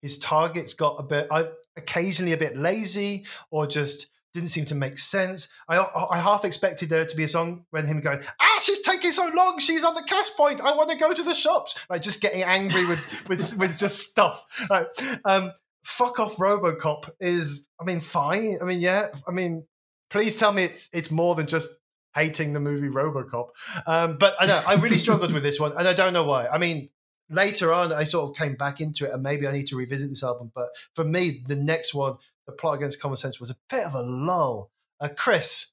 his 0.00 0.18
targets 0.18 0.74
got 0.74 0.96
a 0.98 1.02
bit 1.02 1.26
uh, 1.30 1.44
occasionally 1.76 2.32
a 2.32 2.36
bit 2.36 2.56
lazy 2.56 3.26
or 3.50 3.66
just 3.66 4.08
didn't 4.34 4.50
seem 4.50 4.66
to 4.66 4.74
make 4.74 4.98
sense. 4.98 5.48
I 5.68 5.78
I 6.10 6.18
half 6.18 6.44
expected 6.44 6.88
there 6.88 7.04
to 7.04 7.16
be 7.16 7.24
a 7.24 7.28
song 7.28 7.64
when 7.70 7.86
him 7.86 8.00
going, 8.00 8.20
ah, 8.40 8.58
she's 8.62 8.82
taking 8.82 9.10
so 9.10 9.30
long. 9.34 9.58
She's 9.58 9.84
on 9.84 9.94
the 9.94 10.02
cash 10.02 10.30
point. 10.36 10.60
I 10.60 10.74
want 10.76 10.90
to 10.90 10.96
go 10.96 11.12
to 11.12 11.22
the 11.22 11.34
shops. 11.34 11.84
Like 11.88 12.02
just 12.02 12.20
getting 12.20 12.42
angry 12.42 12.86
with 12.86 13.26
with 13.28 13.58
with 13.58 13.78
just 13.78 14.10
stuff. 14.10 14.44
Like, 14.70 14.86
um, 15.24 15.52
fuck 15.82 16.20
off, 16.20 16.36
RoboCop 16.36 17.10
is. 17.20 17.68
I 17.80 17.84
mean, 17.84 18.00
fine. 18.00 18.58
I 18.60 18.64
mean, 18.64 18.80
yeah. 18.80 19.08
I 19.26 19.32
mean, 19.32 19.66
please 20.10 20.36
tell 20.36 20.52
me 20.52 20.64
it's 20.64 20.88
it's 20.92 21.10
more 21.10 21.34
than 21.34 21.46
just 21.46 21.80
hating 22.14 22.52
the 22.52 22.60
movie 22.60 22.88
RoboCop. 22.88 23.48
Um, 23.86 24.18
but 24.18 24.36
I 24.38 24.46
know 24.46 24.60
I 24.68 24.76
really 24.76 24.98
struggled 24.98 25.32
with 25.32 25.42
this 25.42 25.58
one, 25.58 25.72
and 25.76 25.88
I 25.88 25.94
don't 25.94 26.12
know 26.12 26.24
why. 26.24 26.46
I 26.46 26.58
mean, 26.58 26.90
later 27.30 27.72
on, 27.72 27.92
I 27.92 28.04
sort 28.04 28.30
of 28.30 28.36
came 28.36 28.54
back 28.54 28.80
into 28.80 29.06
it, 29.06 29.12
and 29.12 29.22
maybe 29.22 29.46
I 29.46 29.52
need 29.52 29.66
to 29.68 29.76
revisit 29.76 30.08
this 30.08 30.24
album. 30.24 30.50
But 30.54 30.68
for 30.94 31.04
me, 31.04 31.42
the 31.46 31.56
next 31.56 31.94
one, 31.94 32.16
The 32.46 32.52
Plot 32.52 32.76
Against 32.76 33.00
Common 33.00 33.16
Sense, 33.16 33.40
was 33.40 33.50
a 33.50 33.56
bit 33.70 33.84
of 33.84 33.94
a 33.94 34.02
lull. 34.02 34.70
Uh, 35.00 35.08
Chris, 35.16 35.72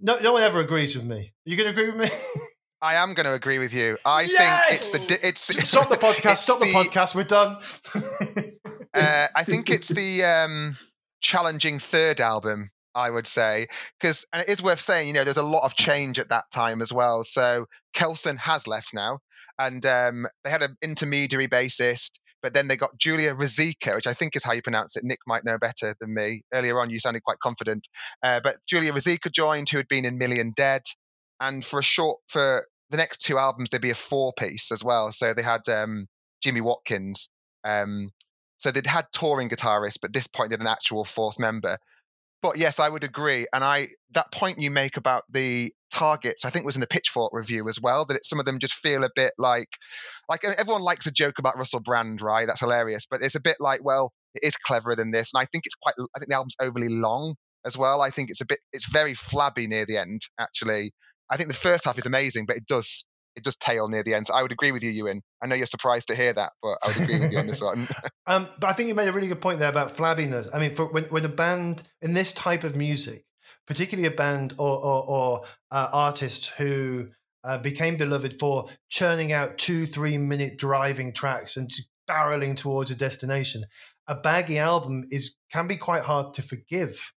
no, 0.00 0.18
no 0.18 0.32
one 0.32 0.42
ever 0.42 0.60
agrees 0.60 0.94
with 0.96 1.04
me. 1.04 1.32
Are 1.46 1.50
you 1.50 1.56
going 1.56 1.72
to 1.72 1.80
agree 1.80 1.90
with 1.90 2.10
me? 2.10 2.16
I 2.80 2.94
am 2.94 3.14
going 3.14 3.26
to 3.26 3.34
agree 3.34 3.58
with 3.58 3.74
you. 3.74 3.98
I 4.04 4.22
yes! 4.22 4.30
think 4.30 4.74
it's 4.74 5.06
the 5.06 5.26
it's 5.26 5.46
the, 5.48 5.66
stop 5.66 5.88
the 5.88 5.96
podcast. 6.06 6.36
Stop 6.38 6.60
the, 6.60 6.66
the, 6.66 6.72
podcast. 6.72 7.14
We're 7.14 7.24
done. 7.24 7.58
uh, 8.94 9.26
I 9.34 9.44
think 9.44 9.68
it's 9.68 9.88
the 9.88 10.24
um, 10.24 10.76
challenging 11.20 11.78
third 11.78 12.20
album. 12.20 12.70
I 12.94 13.10
would 13.10 13.28
say 13.28 13.68
because 14.00 14.26
and 14.32 14.42
it 14.42 14.48
is 14.48 14.62
worth 14.62 14.80
saying, 14.80 15.06
you 15.06 15.14
know, 15.14 15.22
there's 15.22 15.36
a 15.36 15.42
lot 15.42 15.64
of 15.64 15.76
change 15.76 16.18
at 16.18 16.30
that 16.30 16.44
time 16.52 16.82
as 16.82 16.92
well. 16.92 17.22
So 17.22 17.66
Kelson 17.92 18.36
has 18.38 18.66
left 18.66 18.92
now 18.92 19.20
and 19.58 19.84
um, 19.86 20.26
they 20.44 20.50
had 20.50 20.62
an 20.62 20.76
intermediary 20.82 21.48
bassist. 21.48 22.20
But 22.40 22.54
then 22.54 22.68
they 22.68 22.76
got 22.76 22.96
Julia 22.96 23.34
Ruzicka, 23.34 23.96
which 23.96 24.06
I 24.06 24.12
think 24.12 24.36
is 24.36 24.44
how 24.44 24.52
you 24.52 24.62
pronounce 24.62 24.96
it. 24.96 25.02
Nick 25.02 25.18
might 25.26 25.44
know 25.44 25.58
better 25.58 25.96
than 26.00 26.14
me. 26.14 26.42
Earlier 26.54 26.78
on, 26.78 26.88
you 26.88 27.00
sounded 27.00 27.24
quite 27.24 27.40
confident. 27.42 27.88
Uh, 28.22 28.38
but 28.38 28.54
Julia 28.64 28.92
Ruzicka 28.92 29.32
joined, 29.32 29.68
who 29.68 29.78
had 29.78 29.88
been 29.88 30.04
in 30.04 30.18
Million 30.18 30.52
Dead, 30.54 30.82
and 31.40 31.64
for 31.64 31.80
a 31.80 31.82
short 31.82 32.20
for 32.28 32.62
the 32.90 32.96
next 32.96 33.18
two 33.18 33.38
albums, 33.38 33.70
there'd 33.70 33.82
be 33.82 33.90
a 33.90 33.94
four 33.94 34.32
piece 34.38 34.70
as 34.70 34.84
well. 34.84 35.10
So 35.10 35.34
they 35.34 35.42
had 35.42 35.68
um, 35.68 36.06
Jimmy 36.42 36.60
Watkins. 36.60 37.28
Um, 37.64 38.10
so 38.58 38.70
they'd 38.70 38.86
had 38.86 39.06
touring 39.12 39.48
guitarists, 39.48 39.98
but 40.00 40.10
at 40.10 40.14
this 40.14 40.26
point 40.26 40.50
they 40.50 40.54
had 40.54 40.60
an 40.60 40.66
actual 40.68 41.04
fourth 41.04 41.38
member. 41.38 41.78
But 42.42 42.56
yes, 42.56 42.78
I 42.78 42.88
would 42.88 43.04
agree. 43.04 43.46
And 43.52 43.64
I 43.64 43.88
that 44.12 44.32
point 44.32 44.58
you 44.58 44.70
make 44.70 44.96
about 44.96 45.24
the 45.30 45.72
targets, 45.92 46.44
I 46.44 46.50
think 46.50 46.64
was 46.66 46.76
in 46.76 46.80
the 46.80 46.86
Pitchfork 46.86 47.32
review 47.32 47.68
as 47.68 47.80
well. 47.80 48.04
That 48.04 48.16
it, 48.16 48.24
some 48.24 48.38
of 48.38 48.46
them 48.46 48.58
just 48.58 48.74
feel 48.74 49.04
a 49.04 49.10
bit 49.14 49.32
like, 49.38 49.68
like 50.28 50.44
everyone 50.44 50.82
likes 50.82 51.06
a 51.06 51.12
joke 51.12 51.38
about 51.38 51.56
Russell 51.56 51.80
Brand, 51.80 52.22
right? 52.22 52.46
That's 52.46 52.60
hilarious. 52.60 53.06
But 53.10 53.22
it's 53.22 53.34
a 53.34 53.40
bit 53.40 53.56
like, 53.60 53.84
well, 53.84 54.12
it 54.34 54.46
is 54.46 54.56
cleverer 54.56 54.94
than 54.94 55.10
this, 55.10 55.32
and 55.32 55.40
I 55.40 55.44
think 55.46 55.64
it's 55.66 55.74
quite. 55.74 55.94
I 56.14 56.18
think 56.18 56.30
the 56.30 56.36
album's 56.36 56.56
overly 56.60 56.88
long 56.88 57.34
as 57.66 57.76
well. 57.76 58.00
I 58.00 58.10
think 58.10 58.30
it's 58.30 58.40
a 58.40 58.46
bit. 58.46 58.60
It's 58.72 58.90
very 58.90 59.14
flabby 59.14 59.66
near 59.66 59.86
the 59.86 59.98
end. 59.98 60.20
Actually, 60.38 60.92
I 61.30 61.36
think 61.36 61.48
the 61.48 61.54
first 61.54 61.84
half 61.84 61.98
is 61.98 62.06
amazing, 62.06 62.46
but 62.46 62.56
it 62.56 62.66
does 62.66 63.04
it 63.38 63.44
does 63.44 63.56
tail 63.56 63.88
near 63.88 64.02
the 64.02 64.14
end. 64.14 64.26
So 64.26 64.34
I 64.34 64.42
would 64.42 64.52
agree 64.52 64.72
with 64.72 64.82
you, 64.82 64.90
Ewan. 64.90 65.22
I 65.42 65.46
know 65.46 65.54
you're 65.54 65.66
surprised 65.66 66.08
to 66.08 66.16
hear 66.16 66.32
that, 66.32 66.52
but 66.62 66.76
I 66.82 66.88
would 66.88 66.96
agree 66.98 67.20
with 67.20 67.32
you 67.32 67.38
on 67.38 67.46
this 67.46 67.62
one. 67.62 67.88
um, 68.26 68.48
but 68.58 68.68
I 68.68 68.72
think 68.72 68.88
you 68.88 68.94
made 68.94 69.08
a 69.08 69.12
really 69.12 69.28
good 69.28 69.40
point 69.40 69.60
there 69.60 69.70
about 69.70 69.96
flabbiness. 69.96 70.48
I 70.52 70.58
mean, 70.58 70.74
for 70.74 70.86
when, 70.86 71.04
when 71.04 71.24
a 71.24 71.28
band 71.28 71.84
in 72.02 72.14
this 72.14 72.32
type 72.32 72.64
of 72.64 72.76
music, 72.76 73.24
particularly 73.66 74.08
a 74.08 74.16
band 74.16 74.54
or, 74.58 74.78
or, 74.78 75.04
or 75.08 75.44
uh, 75.70 75.88
artist 75.92 76.52
who 76.58 77.08
uh, 77.44 77.58
became 77.58 77.96
beloved 77.96 78.38
for 78.38 78.68
churning 78.88 79.32
out 79.32 79.56
two, 79.56 79.86
three 79.86 80.18
minute 80.18 80.58
driving 80.58 81.12
tracks 81.12 81.56
and 81.56 81.70
barreling 82.08 82.56
towards 82.56 82.90
a 82.90 82.96
destination, 82.96 83.64
a 84.06 84.14
baggy 84.14 84.58
album 84.58 85.04
is 85.10 85.34
can 85.52 85.66
be 85.66 85.76
quite 85.76 86.02
hard 86.02 86.34
to 86.34 86.42
forgive. 86.42 87.12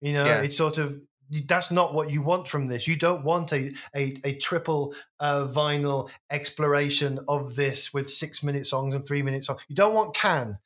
You 0.00 0.14
know, 0.14 0.24
yeah. 0.24 0.42
it's 0.42 0.56
sort 0.56 0.78
of 0.78 1.00
that's 1.46 1.70
not 1.70 1.94
what 1.94 2.10
you 2.10 2.22
want 2.22 2.48
from 2.48 2.66
this. 2.66 2.86
You 2.86 2.96
don't 2.96 3.24
want 3.24 3.52
a 3.52 3.72
a, 3.94 4.20
a 4.24 4.34
triple 4.36 4.94
uh, 5.18 5.46
vinyl 5.46 6.10
exploration 6.30 7.20
of 7.28 7.56
this 7.56 7.94
with 7.94 8.10
six 8.10 8.42
minute 8.42 8.66
songs 8.66 8.94
and 8.94 9.06
three 9.06 9.22
minute 9.22 9.44
songs. 9.44 9.60
You 9.68 9.76
don't 9.76 9.94
want 9.94 10.14
Can. 10.14 10.58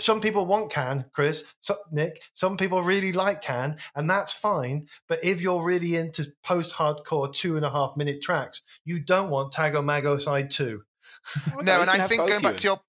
Some 0.00 0.20
people 0.20 0.46
want 0.46 0.72
Can, 0.72 1.04
Chris, 1.12 1.52
so, 1.60 1.76
Nick. 1.92 2.20
Some 2.34 2.56
people 2.56 2.82
really 2.82 3.12
like 3.12 3.42
Can, 3.42 3.76
and 3.94 4.10
that's 4.10 4.32
fine. 4.32 4.88
But 5.08 5.22
if 5.22 5.40
you're 5.40 5.64
really 5.64 5.94
into 5.94 6.32
post 6.42 6.74
hardcore 6.74 7.32
two 7.32 7.56
and 7.56 7.64
a 7.64 7.70
half 7.70 7.96
minute 7.96 8.20
tracks, 8.22 8.62
you 8.84 8.98
don't 8.98 9.30
want 9.30 9.52
Tago 9.52 9.84
Mago 9.84 10.18
side 10.18 10.50
two. 10.50 10.82
no, 11.62 11.80
and 11.80 11.90
I 11.90 12.06
think 12.06 12.26
going 12.26 12.42
back 12.42 12.56
to 12.58 12.68
your 12.68 12.80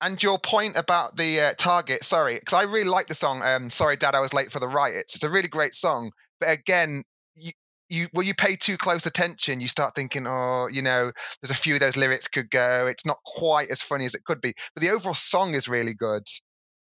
and 0.00 0.22
your 0.22 0.38
point 0.38 0.76
about 0.76 1.16
the 1.16 1.40
uh, 1.40 1.52
target, 1.56 2.04
sorry, 2.04 2.38
because 2.38 2.54
I 2.54 2.62
really 2.62 2.88
like 2.88 3.06
the 3.06 3.14
song. 3.14 3.42
Um, 3.42 3.70
sorry, 3.70 3.96
Dad, 3.96 4.14
I 4.14 4.20
was 4.20 4.34
late 4.34 4.52
for 4.52 4.60
the 4.60 4.68
riots. 4.68 5.16
It's 5.16 5.24
a 5.24 5.30
really 5.30 5.48
great 5.48 5.74
song, 5.74 6.12
but 6.40 6.50
again, 6.50 7.02
you, 7.34 7.52
you 7.88 8.08
when 8.12 8.26
you 8.26 8.34
pay 8.34 8.56
too 8.56 8.76
close 8.76 9.06
attention, 9.06 9.60
you 9.60 9.68
start 9.68 9.94
thinking, 9.94 10.26
oh, 10.28 10.68
you 10.70 10.82
know, 10.82 11.10
there's 11.42 11.50
a 11.50 11.60
few 11.60 11.74
of 11.74 11.80
those 11.80 11.96
lyrics 11.96 12.28
could 12.28 12.50
go. 12.50 12.86
It's 12.86 13.06
not 13.06 13.18
quite 13.24 13.70
as 13.70 13.82
funny 13.82 14.04
as 14.04 14.14
it 14.14 14.24
could 14.24 14.40
be, 14.40 14.54
but 14.74 14.82
the 14.82 14.90
overall 14.90 15.14
song 15.14 15.54
is 15.54 15.68
really 15.68 15.94
good. 15.94 16.26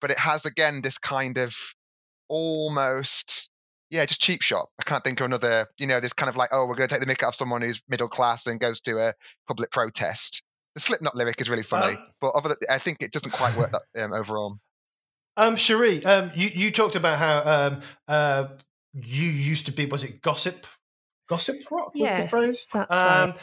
But 0.02 0.12
it 0.12 0.20
has 0.20 0.46
again 0.46 0.82
this 0.82 0.98
kind 0.98 1.38
of 1.38 1.56
almost 2.28 3.50
yeah, 3.92 4.06
just 4.06 4.22
cheap 4.22 4.42
shot. 4.42 4.68
I 4.80 4.84
can't 4.84 5.04
think 5.04 5.20
of 5.20 5.26
another, 5.26 5.68
you 5.78 5.86
know, 5.86 6.00
this 6.00 6.14
kind 6.14 6.28
of 6.28 6.36
like, 6.36 6.50
oh, 6.52 6.66
we're 6.66 6.76
going 6.76 6.90
to 6.90 6.96
take 6.96 7.06
the 7.06 7.14
mick 7.14 7.24
out 7.24 7.30
of 7.30 7.36
someone 7.36 7.62
who's 7.62 7.84
middle 7.88 8.08
class 8.08 8.48
and 8.48 8.60
goes 8.60 8.82
to 8.82 8.98
a 8.98 9.14
public 9.48 9.72
protest 9.72 10.44
the 10.76 10.82
Slipknot 10.82 11.16
lyric 11.16 11.42
is 11.42 11.50
really 11.50 11.64
funny, 11.64 11.96
um, 11.96 12.08
but 12.22 12.36
other 12.36 12.50
than, 12.50 12.58
I 12.70 12.78
think 12.78 12.98
it 13.02 13.12
doesn't 13.12 13.32
quite 13.32 13.58
work 13.58 13.72
that 13.72 14.04
um, 14.04 14.14
overall. 14.14 14.60
Um, 15.38 15.56
Cheri, 15.56 16.06
um, 16.06 16.32
you 16.36 16.50
you 16.54 16.72
talked 16.72 16.96
about 16.96 17.18
how 17.18 17.52
um, 17.52 17.82
uh, 18.08 18.48
you 18.94 19.30
used 19.30 19.66
to 19.66 19.72
be 19.72 19.86
was 19.86 20.04
it 20.04 20.22
gossip, 20.22 20.68
gossip 21.28 21.58
rock? 21.72 21.92
Yes, 21.96 22.32
that's 22.32 23.02
um, 23.02 23.32
right. 23.32 23.40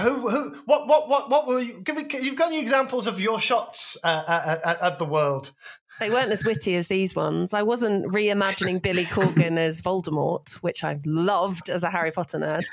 Who, 0.00 0.28
who, 0.28 0.54
what, 0.66 0.86
what, 0.86 1.08
what, 1.08 1.30
what 1.30 1.46
were 1.46 1.58
you? 1.58 1.80
Give 1.80 1.96
me, 1.96 2.04
you've 2.20 2.36
got 2.36 2.48
any 2.48 2.60
examples 2.60 3.06
of 3.06 3.18
your 3.18 3.40
shots 3.40 3.96
uh, 4.04 4.22
at, 4.28 4.64
at, 4.64 4.82
at 4.82 4.98
the 4.98 5.06
world? 5.06 5.54
They 6.00 6.10
weren't 6.10 6.32
as 6.32 6.44
witty 6.44 6.74
as 6.74 6.88
these 6.88 7.14
ones. 7.14 7.54
I 7.54 7.62
wasn't 7.62 8.06
reimagining 8.06 8.82
Billy 8.82 9.04
Corgan 9.04 9.56
as 9.56 9.80
Voldemort, 9.80 10.54
which 10.54 10.82
I 10.82 10.98
loved 11.06 11.70
as 11.70 11.84
a 11.84 11.90
Harry 11.90 12.10
Potter 12.10 12.38
nerd. 12.38 12.64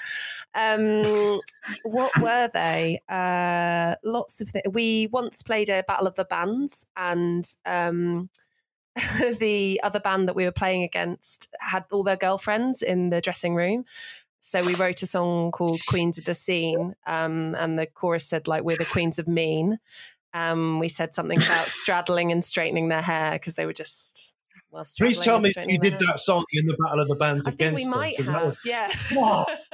Um, 0.56 1.40
what 1.84 2.12
were 2.20 2.50
they? 2.52 3.02
Uh, 3.08 3.96
lots 4.04 4.42
of 4.42 4.50
things. 4.50 4.66
We 4.72 5.08
once 5.12 5.44
played 5.44 5.70
a 5.70 5.84
Battle 5.88 6.08
of 6.08 6.16
the 6.16 6.26
Bands, 6.26 6.88
and 6.96 7.44
um, 7.66 8.30
the 9.40 9.80
other 9.84 10.00
band 10.00 10.28
that 10.28 10.36
we 10.36 10.46
were 10.46 10.52
playing 10.52 10.84
against 10.84 11.54
had 11.60 11.86
all 11.92 12.04
their 12.04 12.18
girlfriends 12.18 12.82
in 12.82 13.10
the 13.10 13.22
dressing 13.22 13.56
room. 13.56 13.86
So 14.42 14.66
we 14.66 14.76
wrote 14.76 15.02
a 15.02 15.06
song 15.06 15.52
called 15.52 15.82
Queens 15.88 16.18
of 16.18 16.26
the 16.26 16.34
Scene, 16.34 16.96
um, 17.06 17.56
and 17.56 17.78
the 17.78 17.86
chorus 17.86 18.26
said 18.26 18.48
like 18.48 18.64
we're 18.64 18.78
the 18.78 18.86
queens 18.86 19.20
of 19.20 19.28
mean. 19.28 19.78
Um, 20.34 20.80
we 20.80 20.88
said 20.88 21.14
something 21.14 21.38
about 21.38 21.48
straddling 21.68 22.32
and 22.32 22.44
straightening 22.44 22.90
their 22.90 23.02
hair 23.02 23.34
because 23.34 23.56
they 23.56 23.66
were 23.66 23.74
just 23.74 24.34
well. 24.72 24.86
Please 24.98 25.20
tell 25.20 25.40
me 25.40 25.54
you 25.68 25.80
did 25.80 26.00
that 26.00 26.20
song 26.20 26.46
in 26.52 26.68
the 26.68 26.78
Battle 26.78 27.00
of 27.00 27.08
the 27.08 27.16
Bands 27.16 27.42
I 27.46 27.52
against 27.52 27.84
think 27.84 27.94
we 27.94 28.00
might 28.00 28.18
them, 28.18 28.34
have, 28.34 28.44
was, 28.44 28.62
yeah. 28.66 28.88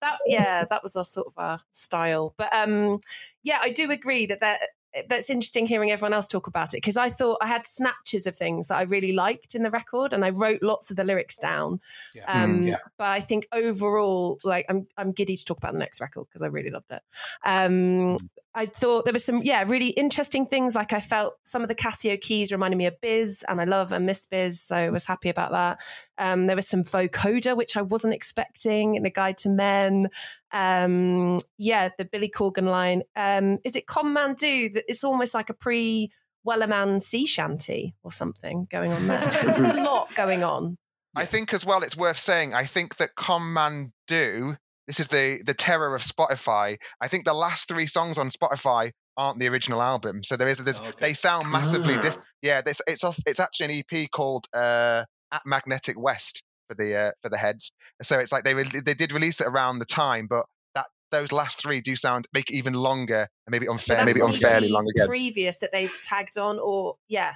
that 0.00 0.18
yeah, 0.26 0.64
that 0.64 0.82
was 0.82 0.96
our 0.96 1.04
sort 1.04 1.26
of 1.26 1.34
our 1.36 1.60
style. 1.70 2.34
But 2.36 2.48
um, 2.52 3.00
yeah, 3.42 3.58
I 3.60 3.70
do 3.70 3.90
agree 3.90 4.26
that 4.26 4.40
that 4.40 4.60
that's 5.08 5.30
interesting 5.30 5.66
hearing 5.66 5.90
everyone 5.90 6.14
else 6.14 6.28
talk 6.28 6.46
about 6.46 6.72
it 6.72 6.78
because 6.78 6.96
I 6.96 7.10
thought 7.10 7.38
I 7.42 7.46
had 7.46 7.66
snatches 7.66 8.26
of 8.26 8.34
things 8.34 8.68
that 8.68 8.78
I 8.78 8.82
really 8.82 9.12
liked 9.12 9.54
in 9.54 9.62
the 9.62 9.70
record 9.70 10.12
and 10.12 10.24
I 10.24 10.30
wrote 10.30 10.62
lots 10.62 10.90
of 10.90 10.96
the 10.96 11.04
lyrics 11.04 11.36
down. 11.36 11.80
Yeah. 12.14 12.24
Um, 12.26 12.62
mm, 12.62 12.68
yeah. 12.68 12.78
But 12.96 13.08
I 13.08 13.20
think 13.20 13.46
overall, 13.52 14.38
like 14.44 14.64
I'm, 14.68 14.86
I'm 14.96 15.12
giddy 15.12 15.36
to 15.36 15.44
talk 15.44 15.58
about 15.58 15.74
the 15.74 15.78
next 15.78 16.00
record 16.00 16.26
because 16.28 16.42
I 16.42 16.46
really 16.46 16.70
loved 16.70 16.90
it. 16.90 17.02
Um, 17.44 18.16
mm. 18.16 18.28
I 18.54 18.66
thought 18.66 19.04
there 19.04 19.12
was 19.12 19.24
some, 19.24 19.42
yeah, 19.42 19.62
really 19.66 19.88
interesting 19.90 20.46
things. 20.46 20.74
Like 20.74 20.92
I 20.92 21.00
felt 21.00 21.34
some 21.42 21.62
of 21.62 21.68
the 21.68 21.74
Casio 21.74 22.20
keys 22.20 22.50
reminded 22.50 22.76
me 22.76 22.86
of 22.86 23.00
Bis, 23.00 23.44
and 23.46 23.60
I 23.60 23.64
love 23.64 23.92
and 23.92 24.06
miss 24.06 24.26
Bis, 24.26 24.60
so 24.60 24.76
I 24.76 24.90
was 24.90 25.06
happy 25.06 25.28
about 25.28 25.52
that. 25.52 25.80
Um, 26.16 26.46
there 26.46 26.56
was 26.56 26.66
some 26.66 26.82
vocoder, 26.82 27.56
which 27.56 27.76
I 27.76 27.82
wasn't 27.82 28.14
expecting 28.14 28.94
in 28.94 29.02
the 29.02 29.10
Guide 29.10 29.36
to 29.38 29.50
Men. 29.50 30.08
Um, 30.50 31.38
yeah, 31.58 31.90
the 31.98 32.04
Billy 32.04 32.30
Corgan 32.30 32.66
line. 32.68 33.02
Um, 33.14 33.58
is 33.64 33.76
it 33.76 33.86
Con 33.86 34.12
Man 34.12 34.34
Do? 34.34 34.70
It's 34.88 35.04
almost 35.04 35.34
like 35.34 35.50
a 35.50 35.54
pre 35.54 36.10
Wellerman 36.46 37.00
sea 37.00 37.26
shanty 37.26 37.94
or 38.02 38.10
something 38.10 38.66
going 38.70 38.92
on 38.92 39.06
there. 39.06 39.20
There's 39.20 39.56
just 39.56 39.70
a 39.70 39.82
lot 39.82 40.14
going 40.14 40.42
on. 40.42 40.78
I 41.14 41.24
think 41.24 41.52
as 41.52 41.64
well, 41.66 41.82
it's 41.82 41.96
worth 41.96 42.16
saying. 42.16 42.54
I 42.54 42.64
think 42.64 42.96
that 42.96 43.14
Con 43.14 43.52
Man 43.52 43.92
Do 44.06 44.56
this 44.88 45.00
is 45.00 45.08
the 45.08 45.40
the 45.44 45.54
terror 45.54 45.94
of 45.94 46.00
Spotify. 46.00 46.78
I 47.00 47.08
think 47.08 47.26
the 47.26 47.34
last 47.34 47.68
three 47.68 47.86
songs 47.86 48.18
on 48.18 48.30
Spotify 48.30 48.90
aren't 49.16 49.38
the 49.38 49.48
original 49.48 49.82
album, 49.82 50.24
so 50.24 50.36
there 50.36 50.48
is 50.48 50.58
there's, 50.58 50.80
okay. 50.80 50.92
they 51.00 51.12
sound 51.12 51.44
massively 51.52 51.94
ah. 51.94 52.00
different. 52.00 52.26
Yeah, 52.42 52.62
this, 52.62 52.80
it's 52.86 53.04
off, 53.04 53.18
it's 53.26 53.38
actually 53.38 53.82
an 53.82 53.82
EP 53.92 54.10
called 54.10 54.46
uh, 54.54 55.04
At 55.30 55.42
Magnetic 55.44 56.00
West 56.00 56.42
for 56.68 56.74
the 56.74 56.96
uh, 56.96 57.10
for 57.22 57.28
the 57.28 57.36
heads. 57.36 57.72
So 58.02 58.18
it's 58.18 58.32
like 58.32 58.44
they 58.44 58.54
re- 58.54 58.64
they 58.84 58.94
did 58.94 59.12
release 59.12 59.40
it 59.42 59.46
around 59.46 59.78
the 59.78 59.84
time, 59.84 60.26
but 60.26 60.46
that 60.74 60.86
those 61.12 61.32
last 61.32 61.60
three 61.60 61.82
do 61.82 61.94
sound 61.94 62.26
make 62.32 62.50
it 62.50 62.56
even 62.56 62.72
longer 62.72 63.26
and 63.46 63.52
maybe 63.52 63.68
unfair, 63.68 63.98
so 63.98 64.04
maybe 64.06 64.20
unfairly 64.20 64.70
long 64.70 64.86
again. 64.88 65.06
Previous 65.06 65.58
that 65.58 65.70
they've 65.70 65.94
tagged 66.02 66.38
on, 66.38 66.58
or 66.58 66.94
yeah. 67.08 67.34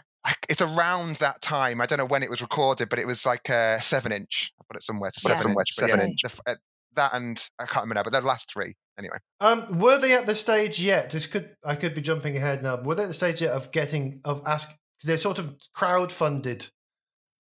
It's 0.49 0.63
around 0.63 1.17
that 1.17 1.43
time. 1.43 1.81
I 1.81 1.87
don't 1.87 1.99
know 1.99 2.07
when 2.07 2.23
it 2.23 2.31
was 2.31 2.43
recorded, 2.43 2.89
but 2.89 3.01
it 3.01 3.07
was 3.07 3.27
like 3.27 3.49
a 3.49 3.81
seven 3.83 4.13
inch. 4.13 4.53
I 4.61 4.65
put 4.69 4.77
it 4.77 4.85
somewhere. 4.85 5.11
To 5.11 5.21
yeah. 5.29 5.37
seven 5.37 5.53
inch. 5.53 5.73
Seven 5.73 5.99
yeah, 5.99 6.05
inch. 6.07 6.23
The, 6.23 6.43
uh, 6.47 6.55
that 6.95 7.15
and 7.15 7.43
I 7.59 7.67
can't 7.67 7.85
remember, 7.85 8.05
but 8.05 8.13
they're 8.13 8.21
the 8.21 8.27
last 8.27 8.53
three 8.53 8.75
anyway. 8.99 9.17
Um, 9.41 9.79
were 9.79 9.99
they 9.99 10.15
at 10.15 10.27
the 10.27 10.35
stage 10.35 10.81
yet? 10.81 11.11
This 11.11 11.27
could 11.27 11.51
I 11.65 11.75
could 11.75 11.95
be 11.95 12.01
jumping 12.01 12.37
ahead 12.37 12.63
now. 12.63 12.81
Were 12.81 12.95
they 12.95 13.05
at 13.05 13.09
the 13.09 13.15
stage 13.15 13.43
yet 13.43 13.53
of 13.53 13.73
getting 13.73 14.21
of 14.25 14.43
ask? 14.47 14.77
They 15.05 15.17
sort 15.17 15.39
of 15.39 15.57
crowd 15.75 16.13
funded 16.13 16.69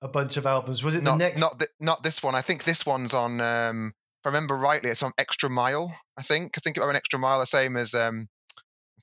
a 0.00 0.08
bunch 0.08 0.36
of 0.36 0.46
albums. 0.46 0.82
Was 0.82 0.96
it 0.96 1.02
not, 1.02 1.12
the 1.12 1.24
next? 1.24 1.40
Not 1.40 1.58
the, 1.58 1.68
not 1.80 2.02
this 2.02 2.22
one. 2.22 2.34
I 2.34 2.42
think 2.42 2.64
this 2.64 2.84
one's 2.84 3.14
on. 3.14 3.40
Um, 3.40 3.92
if 4.20 4.26
I 4.26 4.28
remember 4.30 4.56
rightly, 4.56 4.90
it's 4.90 5.02
on 5.02 5.12
Xtra 5.18 5.50
Mile. 5.50 5.94
I 6.16 6.22
think. 6.22 6.52
I 6.56 6.60
think 6.62 6.76
it 6.76 6.80
was 6.80 6.94
an 6.94 7.00
Xtra 7.00 7.20
Mile, 7.20 7.40
the 7.40 7.46
same 7.46 7.76
as 7.76 7.94
um, 7.94 8.18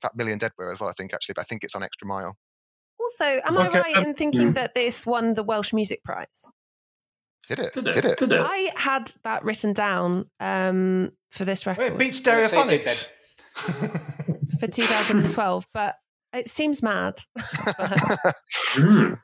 fact, 0.00 0.16
Million 0.16 0.38
Dead 0.38 0.52
were 0.56 0.72
as 0.72 0.80
well. 0.80 0.88
I 0.88 0.92
think 0.92 1.12
actually, 1.14 1.34
but 1.34 1.42
I 1.42 1.44
think 1.44 1.64
it's 1.64 1.74
on 1.74 1.82
Xtra 1.82 2.06
Mile. 2.06 2.36
Also, 3.00 3.24
am 3.24 3.56
okay. 3.56 3.78
I 3.78 3.80
right 3.80 4.06
in 4.06 4.14
thinking 4.14 4.52
that 4.52 4.74
this 4.74 5.06
won 5.06 5.34
the 5.34 5.42
Welsh 5.42 5.72
Music 5.72 6.04
Prize? 6.04 6.50
Did 7.48 7.58
it? 7.60 7.74
Did 7.74 7.86
it? 7.88 7.94
Did 7.94 8.04
it? 8.04 8.18
Did 8.18 8.32
it? 8.32 8.40
I 8.40 8.70
had 8.76 9.10
that 9.24 9.44
written 9.44 9.72
down 9.72 10.30
um, 10.38 11.12
for 11.30 11.44
this 11.44 11.66
record. 11.66 11.92
Wait, 11.92 11.98
beat 11.98 12.12
Stereophonics 12.12 13.10
for 14.60 14.66
2012, 14.66 15.66
but 15.72 15.96
it 16.32 16.48
seems 16.48 16.82
mad. 16.82 17.18
mm. 17.38 19.18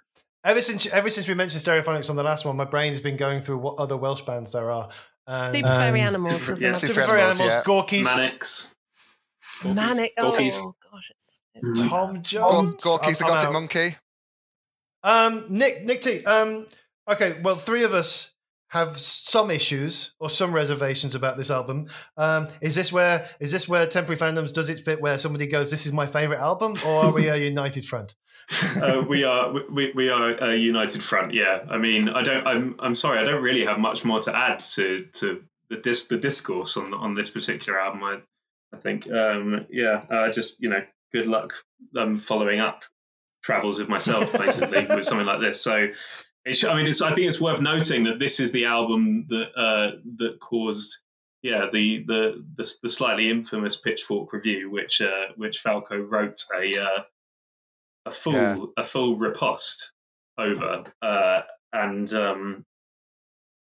Ever 0.45 0.61
since 0.63 0.87
ever 0.87 1.11
since 1.11 1.27
we 1.27 1.35
mentioned 1.35 1.63
Stereophonics 1.63 2.09
on 2.09 2.17
the 2.17 2.23
last 2.23 2.45
one, 2.45 2.57
my 2.57 2.65
brain 2.65 2.93
has 2.93 3.01
been 3.01 3.17
going 3.17 3.41
through 3.41 3.59
what 3.59 3.79
other 3.79 3.97
Welsh 3.97 4.23
bands 4.23 4.53
there 4.53 4.71
are. 4.71 4.91
And, 5.27 5.51
Super 5.51 5.69
um, 5.69 5.79
Furry 5.79 6.01
Animals, 6.01 6.49
was 6.49 6.63
yeah, 6.63 6.73
Super, 6.73 6.95
Super 6.95 7.07
Furry 7.07 7.21
Animals, 7.21 7.49
yeah. 7.49 7.63
Gorky's, 7.65 8.05
Manics. 8.05 8.75
Manic. 9.65 10.13
Oh 10.19 10.33
gosh, 10.93 11.11
it's, 11.11 11.41
it's 11.55 11.69
mm. 11.69 11.89
Tom 11.89 12.23
Jones. 12.23 12.83
Gorky's 12.83 13.21
Zygotic 13.21 13.53
Mynci. 13.53 13.97
Um, 15.03 15.47
Nick, 15.49 15.85
Nick 15.85 16.03
T. 16.03 16.25
Um, 16.25 16.67
Okay, 17.09 17.41
well, 17.43 17.55
three 17.55 17.85
of 17.85 17.95
us 17.95 18.33
have 18.69 18.99
some 18.99 19.51
issues 19.51 20.15
or 20.19 20.29
some 20.29 20.53
reservations 20.53 21.15
about 21.15 21.37
this 21.37 21.51
album. 21.51 21.89
Um, 22.17 22.49
is 22.61 22.75
this 22.75 22.93
where 22.93 23.29
is 23.39 23.53
this 23.53 23.69
where 23.69 23.87
Temporary 23.87 24.19
Fandoms 24.19 24.53
does 24.53 24.69
its 24.69 24.81
bit 24.81 25.01
where 25.01 25.19
somebody 25.19 25.47
goes, 25.47 25.71
"This 25.71 25.87
is 25.87 25.93
my 25.93 26.07
favorite 26.07 26.41
album," 26.41 26.75
or 26.87 27.05
are 27.05 27.13
we 27.13 27.29
a 27.29 27.37
united 27.37 27.87
front? 27.87 28.17
uh, 28.77 29.05
we 29.09 29.25
are 29.25 29.53
we, 29.71 29.93
we 29.95 30.11
are 30.11 30.31
a 30.33 30.57
united 30.57 31.03
front. 31.03 31.33
Yeah, 31.33 31.65
I 31.69 31.79
mean, 31.79 32.09
I 32.09 32.23
don't. 32.23 32.47
I'm 32.47 32.77
I'm 32.81 32.95
sorry, 32.95 33.19
I 33.19 33.25
don't 33.25 33.43
really 33.43 33.65
have 33.65 33.79
much 33.79 34.05
more 34.05 34.21
to 34.21 34.37
add 34.37 34.61
to 34.75 35.05
to 35.15 35.45
the 35.71 35.77
dis 35.77 36.07
the 36.07 36.17
discourse 36.17 36.77
on 36.77 36.93
on 36.93 37.15
this 37.15 37.31
particular 37.31 37.79
album. 37.79 38.03
I 38.03 38.19
I 38.73 38.79
think 38.79 39.11
um, 39.11 39.67
yeah, 39.71 40.03
uh, 40.11 40.33
just 40.33 40.61
you 40.61 40.71
know, 40.71 40.83
good 41.13 41.27
luck 41.29 41.55
um, 41.97 42.19
following 42.19 42.59
up 42.59 42.83
travels 43.43 43.79
with 43.79 43.89
myself 43.89 44.33
basically 44.33 44.87
with 44.87 45.05
something 45.05 45.27
like 45.27 45.41
this. 45.41 45.63
So 45.63 45.89
I 46.47 46.77
mean, 46.77 46.87
it's. 46.87 47.03
I 47.03 47.13
think 47.13 47.27
it's 47.27 47.41
worth 47.41 47.61
noting 47.61 48.05
that 48.05 48.19
this 48.19 48.39
is 48.39 48.53
the 48.53 48.67
album 48.67 49.25
that 49.25 49.49
uh, 49.57 49.97
that 50.19 50.39
caused, 50.39 51.03
yeah, 51.43 51.69
the, 51.73 52.05
the 52.07 52.45
the 52.55 52.75
the 52.83 52.89
slightly 52.89 53.31
infamous 53.31 53.81
Pitchfork 53.81 54.33
review, 54.33 54.71
which 54.71 55.01
uh, 55.01 55.33
which 55.37 55.59
Falco 55.59 55.97
wrote 55.97 56.45
a 56.57 56.79
uh, 56.79 57.03
a 58.07 58.11
full 58.11 58.33
yeah. 58.33 58.59
a 58.77 58.85
full 58.85 59.17
riposte 59.17 59.93
over, 60.39 60.85
uh, 61.03 61.41
and 61.73 62.13
um, 62.13 62.65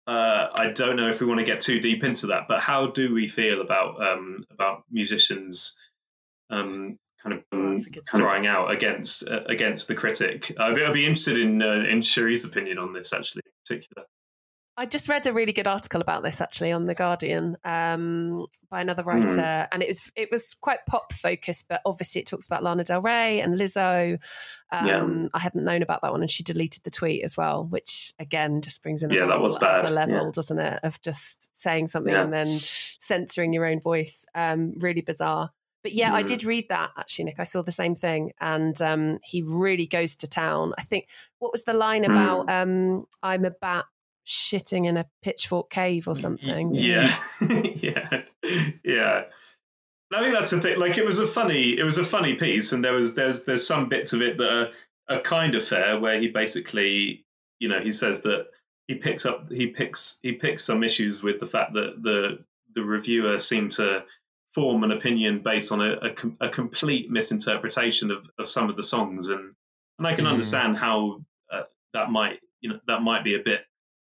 uh, 0.08 0.48
I 0.54 0.72
don't 0.72 0.96
know 0.96 1.10
if 1.10 1.20
we 1.20 1.28
want 1.28 1.40
to 1.40 1.46
get 1.46 1.60
too 1.60 1.82
deep 1.82 2.06
into 2.06 2.28
that, 2.28 2.48
but 2.48 2.62
how 2.62 2.88
do 2.88 3.14
we 3.14 3.28
feel 3.28 3.60
about 3.60 4.02
um, 4.02 4.46
about 4.50 4.84
musicians 4.90 5.78
um, 6.50 6.98
kind 7.24 7.36
of 7.38 7.44
um, 7.52 7.78
crying 8.08 8.48
out 8.48 8.72
against 8.72 9.28
uh, 9.28 9.44
against 9.48 9.88
the 9.88 9.96
critic. 9.96 10.54
I'd 10.60 10.76
be, 10.76 10.84
I'd 10.84 10.94
be 10.94 11.06
interested 11.06 11.40
in 11.40 11.62
uh, 11.62 11.84
in 11.90 12.02
Cheri's 12.02 12.46
opinion 12.46 12.78
on 12.78 12.94
this, 12.94 13.14
actually, 13.14 13.44
in 13.46 13.52
particular. 13.64 14.08
I 14.78 14.86
just 14.86 15.10
read 15.10 15.28
a 15.28 15.34
really 15.34 15.52
good 15.52 15.68
article 15.68 16.02
about 16.02 16.24
this 16.24 16.40
actually 16.40 16.72
on 16.72 16.86
the 16.86 16.96
Guardian 16.96 17.58
um, 17.66 18.48
by 18.70 18.82
another 18.82 19.04
hmm. 19.04 19.10
writer, 19.10 19.28
mm. 19.28 19.68
and 19.72 19.84
it 19.84 19.88
was 19.88 20.12
it 20.16 20.30
was 20.32 20.56
quite 20.56 20.80
pop 20.88 21.12
focused, 21.12 21.68
but 21.70 21.82
obviously 21.86 22.22
it 22.22 22.28
talks 22.28 22.48
about 22.48 22.64
Lana 22.64 22.84
Del 22.84 23.02
Rey 23.02 23.42
and 23.42 23.56
Lizzo. 23.56 24.14
Um, 24.72 24.88
yeah. 24.88 25.28
I 25.34 25.40
hadn't 25.40 25.66
known 25.66 25.82
about 25.82 26.02
that 26.02 26.12
one, 26.12 26.22
and 26.22 26.32
she 26.32 26.42
deleted 26.42 26.84
the 26.84 26.90
tweet 26.90 27.24
as 27.24 27.36
well, 27.38 27.66
which 27.66 28.14
again 28.18 28.62
just 28.62 28.82
brings 28.82 29.04
in 29.04 29.12
yeah, 29.12 29.26
that 29.26 29.42
was 29.42 29.58
bad. 29.60 29.92
level, 29.92 30.16
yeah. 30.16 30.32
doesn't 30.34 30.60
it, 30.60 30.80
of 30.84 31.02
just 31.02 31.56
saying 31.56 31.88
something 31.88 32.14
yeah. 32.14 32.24
and 32.24 32.34
then 32.34 32.48
censoring 32.48 33.54
your 33.54 33.66
own 33.66 33.82
voice. 33.82 34.26
Um, 34.34 34.74
really 34.78 35.02
bizarre. 35.02 35.52
But 35.84 35.94
yeah, 35.94 36.12
mm. 36.12 36.16
I 36.16 36.24
did 36.24 36.44
read 36.44 36.70
that 36.70 36.92
actually, 36.98 37.26
Nick. 37.26 37.40
I 37.40 37.44
saw 37.44 37.62
the 37.62 37.72
same 37.72 37.96
thing, 37.96 38.32
and 38.40 38.80
um, 38.82 39.20
he 39.24 39.42
really 39.42 39.88
goes 39.88 40.16
to 40.18 40.28
town. 40.28 40.74
I 40.78 40.82
think 40.82 41.08
what 41.40 41.52
was 41.52 41.64
the 41.64 41.74
line 41.74 42.06
about? 42.06 42.48
Mm. 42.48 42.62
Um, 42.62 43.06
I'm 43.24 43.46
a 43.46 43.52
bat 43.52 43.86
shitting 44.26 44.86
in 44.86 44.98
a 44.98 45.08
pitchfork 45.24 45.70
cave 45.70 46.08
or 46.08 46.16
something. 46.16 46.74
Yeah, 46.74 47.14
yeah, 47.76 48.22
yeah. 48.84 49.24
I 50.14 50.20
think 50.20 50.34
that's 50.34 50.52
the 50.52 50.62
thing. 50.62 50.78
Like, 50.80 50.98
it 50.98 51.06
was 51.06 51.20
a 51.20 51.26
funny, 51.26 51.78
it 51.78 51.84
was 51.84 51.98
a 51.98 52.04
funny 52.04 52.36
piece, 52.36 52.74
and 52.74 52.84
there 52.84 52.94
was 52.94 53.16
there's 53.16 53.44
there's 53.44 53.66
some 53.66 53.90
bits 53.90 54.14
of 54.14 54.22
it 54.22 54.38
that 54.38 54.52
are, 54.52 54.70
are 55.16 55.22
kind 55.22 55.56
of 55.56 55.64
fair, 55.64 56.00
where 56.00 56.20
he 56.20 56.28
basically, 56.28 57.26
you 57.60 57.70
know, 57.70 57.80
he 57.80 57.92
says 57.92 58.24
that 58.24 58.48
he 58.88 58.96
picks 58.96 59.26
up 59.26 59.48
he 59.48 59.68
picks 59.68 60.20
he 60.22 60.34
picks 60.34 60.64
some 60.64 60.84
issues 60.84 61.24
with 61.24 61.40
the 61.40 61.46
fact 61.46 61.74
that 61.74 62.02
the 62.02 62.44
the 62.74 62.84
reviewer 62.84 63.40
seemed 63.40 63.72
to 63.72 64.04
form 64.54 64.84
an 64.84 64.92
opinion 64.92 65.40
based 65.40 65.72
on 65.72 65.82
a, 65.82 65.94
a, 65.94 66.48
a 66.48 66.50
complete 66.50 67.10
misinterpretation 67.10 68.12
of, 68.12 68.30
of 68.38 68.48
some 68.48 68.70
of 68.70 68.76
the 68.76 68.84
songs, 68.84 69.30
and 69.30 69.54
and 69.98 70.08
I 70.08 70.14
can 70.14 70.26
mm. 70.26 70.32
understand 70.32 70.78
how 70.78 71.22
uh, 71.52 71.64
that 71.94 72.10
might 72.12 72.40
you 72.60 72.70
know 72.70 72.80
that 72.88 73.02
might 73.02 73.24
be 73.24 73.36
a 73.36 73.40
bit 73.40 73.62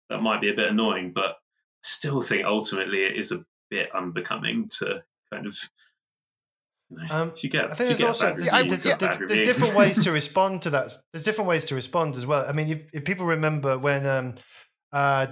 that 0.10 0.22
might 0.22 0.42
be 0.42 0.50
a 0.50 0.54
bit 0.54 0.70
annoying, 0.70 1.12
but 1.14 1.32
I 1.32 1.36
still 1.84 2.22
think 2.22 2.46
ultimately 2.46 3.04
it 3.04 3.16
is 3.16 3.32
a 3.32 3.44
bit 3.70 3.90
unbecoming 3.94 4.68
to 4.80 5.04
kind 5.32 5.48
of. 5.48 5.58
um, 7.10 7.30
if 7.30 7.44
you 7.44 7.50
get, 7.50 7.72
I 7.72 7.76
think 7.76 7.98
there's 7.98 8.02
also 8.02 8.36
review, 8.36 8.52
there's, 8.52 8.84
there's, 8.84 9.00
there's, 9.00 9.48
different 9.48 9.76
ways 9.76 10.04
to 10.04 10.12
respond 10.22 10.64
to 10.64 10.70
that. 10.72 10.94
There's 11.12 11.24
different 11.24 11.50
ways 11.50 11.66
to 11.66 11.76
respond 11.76 12.16
as 12.16 12.26
well. 12.26 12.46
I 12.48 12.52
mean, 12.52 12.70
if, 12.70 12.84
if 12.94 13.06
people 13.06 13.26
remember 13.26 13.78
when 13.78 14.06
um, 14.06 14.36
uh, 14.92 15.28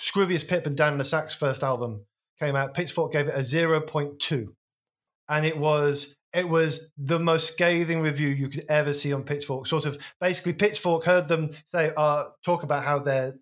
Scroobius 0.00 0.46
Pip 0.46 0.66
and 0.66 0.76
Dan 0.76 0.98
le 0.98 1.04
Sac's 1.04 1.34
first 1.34 1.64
album 1.64 2.04
came 2.40 2.56
out, 2.56 2.74
Pitchfork 2.74 3.12
gave 3.12 3.28
it 3.28 3.34
a 3.34 3.40
0.2. 3.40 4.46
And 5.28 5.46
it 5.46 5.58
was 5.58 6.16
it 6.32 6.48
was 6.48 6.92
the 6.96 7.18
most 7.18 7.52
scathing 7.52 8.00
review 8.02 8.28
you 8.28 8.48
could 8.48 8.64
ever 8.68 8.92
see 8.92 9.12
on 9.12 9.24
Pitchfork. 9.24 9.66
Sort 9.66 9.84
of 9.84 9.98
basically 10.20 10.52
Pitchfork 10.52 11.04
heard 11.04 11.28
them 11.28 11.50
say 11.68 11.92
uh, 11.96 12.26
talk 12.44 12.62
about 12.62 12.84
how 12.84 13.00
they're 13.00 13.34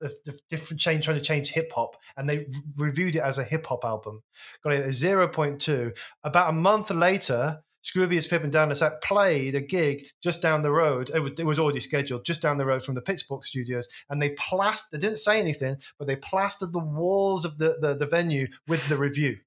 the, 0.00 0.38
different 0.50 0.80
change 0.80 1.04
trying 1.04 1.16
to 1.16 1.22
change 1.22 1.52
hip 1.52 1.70
hop 1.72 1.96
and 2.16 2.28
they 2.28 2.46
reviewed 2.76 3.16
it 3.16 3.20
as 3.20 3.38
a 3.38 3.44
hip 3.44 3.66
hop 3.66 3.84
album. 3.84 4.22
Got 4.62 4.74
it 4.74 4.84
at 4.84 4.90
0.2. 4.90 5.96
About 6.24 6.50
a 6.50 6.52
month 6.52 6.90
later, 6.90 7.62
Scroobius 7.84 8.28
Pip 8.28 8.44
and 8.44 8.52
Dan 8.52 8.68
le 8.68 8.76
Sac 8.76 9.00
played 9.00 9.54
a 9.54 9.60
gig 9.60 10.04
just 10.22 10.40
down 10.40 10.62
the 10.62 10.70
road. 10.70 11.10
It 11.14 11.20
was, 11.20 11.32
it 11.38 11.44
was, 11.44 11.58
already 11.58 11.80
scheduled 11.80 12.24
just 12.24 12.40
down 12.40 12.58
the 12.58 12.66
road 12.66 12.82
from 12.82 12.94
the 12.94 13.02
Pitchfork 13.02 13.44
studios, 13.44 13.88
and 14.08 14.22
they 14.22 14.30
plastered. 14.30 14.88
They 14.92 15.06
didn't 15.06 15.18
say 15.18 15.40
anything, 15.40 15.76
but 15.98 16.06
they 16.06 16.16
plastered 16.16 16.72
the 16.72 16.78
walls 16.78 17.44
of 17.44 17.58
the, 17.58 17.76
the, 17.80 17.94
the 17.94 18.06
venue 18.06 18.46
with 18.68 18.88
the 18.88 18.96
review, 18.96 19.38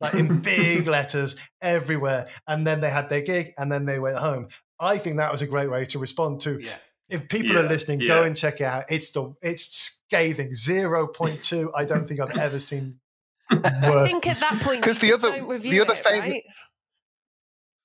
like 0.00 0.14
in 0.14 0.40
big 0.42 0.86
letters 0.86 1.36
everywhere. 1.60 2.28
And 2.46 2.66
then 2.66 2.80
they 2.80 2.90
had 2.90 3.08
their 3.08 3.22
gig, 3.22 3.52
and 3.56 3.72
then 3.72 3.86
they 3.86 3.98
went 3.98 4.18
home. 4.18 4.48
I 4.78 4.98
think 4.98 5.16
that 5.16 5.32
was 5.32 5.42
a 5.42 5.46
great 5.46 5.70
way 5.70 5.86
to 5.86 5.98
respond 5.98 6.40
to. 6.42 6.58
Yeah. 6.60 6.76
If 7.08 7.28
people 7.28 7.54
yeah, 7.54 7.60
are 7.60 7.68
listening, 7.68 8.00
yeah. 8.00 8.08
go 8.08 8.22
and 8.22 8.36
check 8.36 8.60
it 8.60 8.64
out. 8.64 8.84
It's 8.88 9.12
the 9.12 9.34
it's 9.42 10.02
scathing 10.06 10.54
zero 10.54 11.06
point 11.06 11.42
two. 11.42 11.70
I 11.74 11.84
don't 11.84 12.06
think 12.08 12.20
I've 12.20 12.36
ever 12.36 12.58
seen. 12.58 13.00
I 13.50 14.08
think 14.08 14.26
at 14.28 14.40
that 14.40 14.60
point, 14.62 14.80
because 14.80 14.98
the 14.98 15.12
other 15.12 15.30
the 15.58 15.80
other 15.80 15.92
it, 15.92 15.98
famous. 15.98 16.32
Right? 16.32 16.44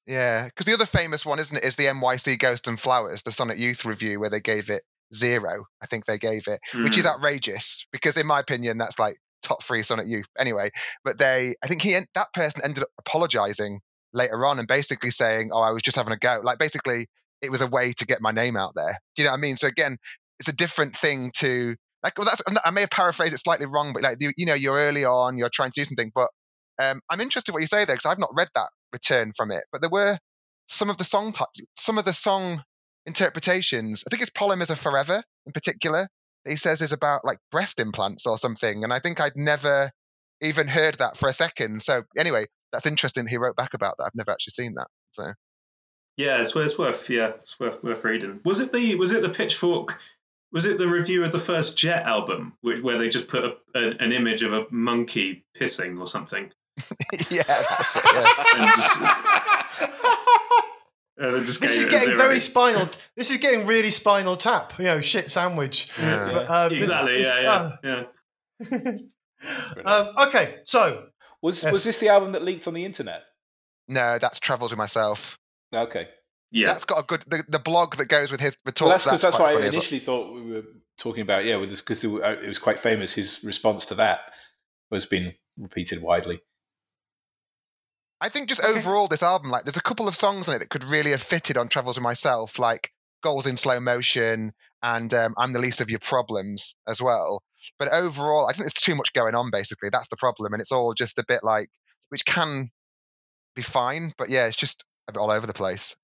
Yeah, 0.08 0.46
because 0.46 0.66
the 0.66 0.74
other 0.74 0.86
famous 0.86 1.26
one, 1.26 1.40
isn't 1.40 1.58
it, 1.58 1.66
is 1.66 1.76
the 1.76 1.84
NYC 1.84 2.40
Ghost 2.40 2.68
and 2.68 2.80
Flowers, 2.80 3.24
the 3.24 3.32
Sonic 3.32 3.58
Youth 3.58 3.86
review, 3.86 4.20
where 4.22 4.30
they 4.30 4.40
gave 4.40 4.70
it 4.70 4.84
zero. 5.14 5.66
I 5.82 5.86
think 5.86 6.06
they 6.06 6.18
gave 6.18 6.48
it, 6.48 6.62
mm. 6.74 6.84
which 6.84 6.98
is 6.98 7.06
hmm. 7.06 7.12
outrageous 7.12 7.86
because, 7.92 8.18
in 8.18 8.26
my 8.26 8.40
opinion, 8.40 8.78
that's 8.78 9.00
like 9.00 9.18
top 9.44 9.62
three 9.64 9.82
Sonic 9.82 10.08
Youth. 10.08 10.28
Anyway, 10.40 10.72
but 11.04 11.18
they, 11.18 11.56
I 11.64 11.68
think 11.68 11.82
he, 11.82 11.98
that 12.16 12.34
person 12.34 12.62
ended 12.64 12.84
up 12.84 12.90
apologizing 13.00 13.82
later 14.14 14.46
on 14.46 14.60
and 14.60 14.68
basically 14.68 15.12
saying, 15.12 15.50
"Oh, 15.52 15.62
I 15.62 15.72
was 15.72 15.84
just 15.84 15.98
having 15.98 16.14
a 16.14 16.18
go." 16.18 16.40
Like 16.42 16.58
basically, 16.58 17.08
it 17.42 17.52
was 17.52 17.62
a 17.62 17.68
way 17.68 17.92
to 17.92 18.06
get 18.06 18.22
my 18.22 18.32
name 18.32 18.56
out 18.56 18.74
there. 18.76 18.98
Do 19.16 19.22
you 19.22 19.26
know 19.26 19.32
what 19.32 19.40
I 19.40 19.42
mean? 19.42 19.58
So 19.58 19.68
again, 19.68 19.98
it's 20.40 20.50
a 20.50 20.56
different 20.56 20.96
thing 20.96 21.32
to 21.38 21.76
like. 22.02 22.18
Well, 22.18 22.26
that's 22.26 22.42
I 22.64 22.72
may 22.72 22.82
have 22.82 22.90
paraphrased 22.90 23.34
it 23.34 23.40
slightly 23.40 23.66
wrong, 23.66 23.92
but 23.92 24.04
like 24.04 24.18
you, 24.22 24.32
you 24.38 24.46
know, 24.46 24.54
you're 24.54 24.78
early 24.78 25.04
on, 25.04 25.38
you're 25.38 25.50
trying 25.50 25.72
to 25.72 25.82
do 25.82 25.86
something, 25.86 26.14
but 26.16 26.30
um, 26.82 27.02
I'm 27.10 27.20
interested 27.20 27.52
what 27.52 27.62
you 27.62 27.68
say 27.68 27.86
there 27.86 27.96
because 27.96 28.10
I've 28.10 28.20
not 28.20 28.32
read 28.36 28.50
that 28.56 28.70
return 28.94 29.32
from 29.36 29.52
it. 29.52 29.64
But 29.72 29.82
there 29.82 29.90
were 29.90 30.18
some 30.68 30.90
of 30.90 30.98
the 30.98 31.04
song 31.04 31.32
types, 31.32 31.62
some 31.76 31.98
of 31.98 32.06
the 32.06 32.14
song 32.14 32.64
interpretations. 33.06 34.04
I 34.06 34.10
think 34.10 34.22
it's 34.22 34.32
Polymers 34.32 34.70
of 34.70 34.80
Forever 34.80 35.24
in 35.46 35.52
particular. 35.52 36.08
He 36.46 36.56
says 36.56 36.82
is 36.82 36.94
about 36.94 37.26
like 37.26 37.40
breast 37.52 37.80
implants 37.80 38.26
or 38.26 38.38
something, 38.38 38.84
and 38.84 38.94
I 38.94 39.00
think 39.00 39.20
I'd 39.20 39.36
never 39.36 39.92
even 40.42 40.68
heard 40.68 40.96
that 40.96 41.18
for 41.18 41.28
a 41.28 41.34
second. 41.34 41.82
So 41.82 42.04
anyway, 42.18 42.46
that's 42.72 42.86
interesting. 42.86 43.28
He 43.28 43.38
wrote 43.38 43.56
back 43.56 43.74
about 43.74 43.96
that. 43.98 44.06
I've 44.06 44.16
never 44.16 44.32
actually 44.32 44.52
seen 44.52 44.76
that. 44.76 44.88
So 45.12 45.34
yeah, 46.18 46.42
it's, 46.42 46.56
it's 46.56 46.78
worth 46.78 47.10
yeah, 47.10 47.30
it's 47.30 47.60
worth 47.60 47.84
worth 47.84 48.04
reading. 48.04 48.40
Was 48.44 48.60
it 48.60 48.72
the 48.72 48.96
was 48.96 49.14
it 49.14 49.22
the 49.22 49.30
Pitchfork? 49.30 50.00
Was 50.52 50.66
it 50.66 50.78
the 50.78 50.88
review 50.88 51.26
of 51.26 51.34
the 51.34 51.40
first 51.40 51.78
Jet 51.78 52.04
album 52.04 52.54
where 52.62 52.98
they 52.98 53.10
just 53.10 53.28
put 53.28 53.44
a, 53.44 53.58
a, 53.76 53.90
an 54.00 54.14
image 54.14 54.44
of 54.44 54.54
a 54.54 54.66
monkey 54.72 55.44
pissing 55.58 56.00
or 56.00 56.08
something? 56.08 56.50
yeah, 57.30 57.44
that's 57.44 57.96
it. 57.96 58.04
Yeah. 58.06 58.74
just, 61.40 61.62
this 61.62 61.78
is 61.78 61.86
getting 61.86 62.16
very 62.16 62.40
spinal. 62.40 62.88
This 63.16 63.32
is 63.32 63.38
getting 63.38 63.66
really 63.66 63.90
spinal 63.90 64.38
tap. 64.38 64.78
You 64.78 64.86
know, 64.86 65.02
shit 65.02 65.32
sandwich. 65.32 65.92
Yeah. 66.00 66.30
But, 66.34 66.50
uh, 66.50 66.70
exactly. 66.72 67.18
This, 67.18 67.30
yeah, 67.30 67.78
yeah, 67.84 67.92
uh, 67.92 68.04
yeah. 68.70 68.98
um, 69.86 70.10
okay, 70.28 70.58
so 70.66 71.08
was 71.42 71.64
yes. 71.64 71.74
was 71.74 71.84
this 71.84 71.98
the 71.98 72.10
album 72.10 72.34
that 72.34 72.44
leaked 72.44 72.68
on 72.68 72.74
the 72.74 72.86
internet? 72.86 73.24
No, 73.88 74.18
that's 74.20 74.40
Travels 74.40 74.72
with 74.72 74.78
Myself. 74.78 75.40
Okay. 75.74 76.10
Yeah, 76.52 76.68
that's 76.68 76.86
got 76.86 77.00
a 77.00 77.06
good 77.06 77.22
the, 77.28 77.44
the 77.50 77.60
blog 77.60 77.96
that 77.96 78.08
goes 78.08 78.32
with 78.32 78.40
his 78.40 78.56
the 78.66 78.72
talks. 78.72 78.82
Well, 78.82 78.90
that's 78.90 79.06
because 79.06 79.22
that's, 79.22 79.38
that's 79.38 79.56
what 79.56 79.64
I 79.64 79.68
initially 79.68 80.00
thought 80.00 80.34
we 80.34 80.52
were 80.52 80.64
talking 80.98 81.22
about. 81.22 81.44
Yeah, 81.44 81.58
because 81.58 82.06
uh, 82.06 82.38
it 82.44 82.48
was 82.48 82.60
quite 82.60 82.80
famous. 82.80 83.14
His 83.14 83.44
response 83.44 83.86
to 83.88 83.96
that 83.96 84.20
has 84.92 85.06
been 85.06 85.34
repeated 85.58 86.02
widely. 86.02 86.42
I 88.20 88.30
think 88.30 88.50
just 88.50 88.64
okay. 88.64 88.78
overall, 88.80 89.08
this 89.08 89.24
album, 89.24 89.52
like, 89.52 89.64
there's 89.64 89.78
a 89.78 89.82
couple 89.82 90.08
of 90.08 90.16
songs 90.16 90.48
on 90.48 90.56
it 90.56 90.60
that 90.60 90.70
could 90.70 90.84
really 90.84 91.12
have 91.12 91.22
fitted 91.22 91.58
on 91.58 91.68
Travels 91.68 91.98
with 91.98 92.04
Myself, 92.04 92.58
like 92.58 92.92
Goals 93.22 93.48
in 93.48 93.58
Slow 93.58 93.80
Motion 93.80 94.54
and 94.84 95.14
um, 95.14 95.34
I'm 95.38 95.54
the 95.54 95.60
Least 95.60 95.82
of 95.82 95.90
Your 95.90 96.00
Problems 96.00 96.76
as 96.88 97.02
well. 97.02 97.42
But 97.80 97.92
overall, 97.92 98.48
I 98.48 98.54
think 98.54 98.64
there's 98.64 98.74
too 98.74 98.96
much 98.96 99.14
going 99.14 99.36
on, 99.36 99.50
basically. 99.52 99.90
That's 99.92 100.08
the 100.10 100.18
problem. 100.18 100.54
And 100.54 100.62
it's 100.62 100.72
all 100.72 100.94
just 100.94 101.18
a 101.18 101.26
bit 101.28 101.42
like, 101.44 101.70
which 102.10 102.26
can 102.26 102.70
be 103.56 103.62
fine. 103.62 104.14
But 104.18 104.30
yeah, 104.30 104.48
it's 104.48 104.56
just 104.56 104.86
a 105.08 105.14
bit 105.14 105.20
all 105.20 105.32
over 105.32 105.48
the 105.48 105.54
place. 105.54 105.96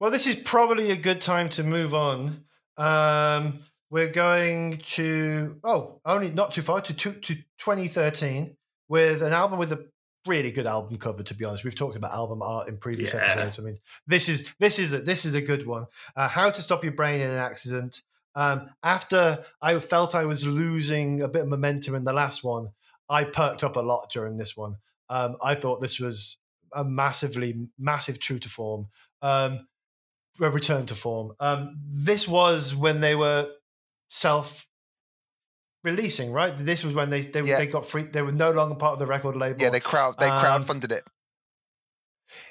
Well, 0.00 0.10
this 0.10 0.26
is 0.26 0.36
probably 0.36 0.90
a 0.90 0.96
good 0.96 1.20
time 1.20 1.48
to 1.50 1.62
move 1.62 1.94
on. 1.94 2.44
Um, 2.76 3.58
we're 3.90 4.10
going 4.10 4.78
to 4.78 5.60
oh, 5.62 6.00
only 6.04 6.30
not 6.30 6.52
too 6.52 6.62
far 6.62 6.80
to 6.80 6.94
to, 6.94 7.12
to 7.12 7.34
2013 7.58 8.56
with 8.88 9.22
an 9.22 9.32
album 9.32 9.58
with 9.58 9.72
a 9.72 9.86
really 10.26 10.50
good 10.52 10.66
album 10.66 10.98
cover. 10.98 11.22
To 11.22 11.34
be 11.34 11.44
honest, 11.44 11.64
we've 11.64 11.74
talked 11.74 11.96
about 11.96 12.12
album 12.12 12.42
art 12.42 12.68
in 12.68 12.76
previous 12.76 13.14
Yeah. 13.14 13.20
episodes. 13.20 13.58
I 13.58 13.62
mean, 13.62 13.78
this 14.06 14.28
is 14.28 14.52
this 14.58 14.78
is 14.78 14.92
a, 14.92 15.00
this 15.00 15.24
is 15.24 15.34
a 15.34 15.40
good 15.40 15.66
one. 15.66 15.86
Uh, 16.16 16.28
How 16.28 16.50
to 16.50 16.62
stop 16.62 16.82
your 16.84 16.92
brain 16.92 17.20
in 17.20 17.30
an 17.30 17.38
accident. 17.38 18.02
Um, 18.34 18.70
after 18.82 19.44
I 19.60 19.78
felt 19.80 20.14
I 20.14 20.24
was 20.24 20.46
losing 20.46 21.20
a 21.20 21.28
bit 21.28 21.42
of 21.42 21.48
momentum 21.48 21.94
in 21.94 22.04
the 22.04 22.12
last 22.12 22.44
one, 22.44 22.70
I 23.08 23.24
perked 23.24 23.64
up 23.64 23.76
a 23.76 23.80
lot 23.80 24.10
during 24.12 24.36
this 24.36 24.56
one. 24.56 24.76
Um, 25.08 25.36
I 25.42 25.56
thought 25.56 25.80
this 25.80 25.98
was 25.98 26.36
a 26.72 26.84
massively 26.84 27.66
massive 27.78 28.20
true 28.20 28.38
to 28.38 28.48
form. 28.48 28.86
Um, 29.22 29.66
a 30.40 30.48
return 30.48 30.86
to 30.86 30.94
form. 30.94 31.32
Um, 31.40 31.80
this 31.88 32.28
was 32.28 32.74
when 32.74 33.00
they 33.00 33.14
were 33.16 33.50
self 34.08 34.66
releasing, 35.84 36.32
right? 36.32 36.56
This 36.56 36.84
was 36.84 36.94
when 36.94 37.10
they 37.10 37.22
they, 37.22 37.42
Yeah. 37.42 37.56
they 37.58 37.66
got 37.66 37.86
free. 37.86 38.04
They 38.04 38.22
were 38.22 38.32
no 38.32 38.50
longer 38.50 38.74
part 38.74 38.94
of 38.94 38.98
the 38.98 39.06
record 39.06 39.36
label. 39.36 39.60
Yeah, 39.60 39.70
they 39.70 39.80
crowd 39.80 40.16
they 40.18 40.28
Um, 40.28 40.40
crowdfunded 40.42 40.92
it. 40.92 41.04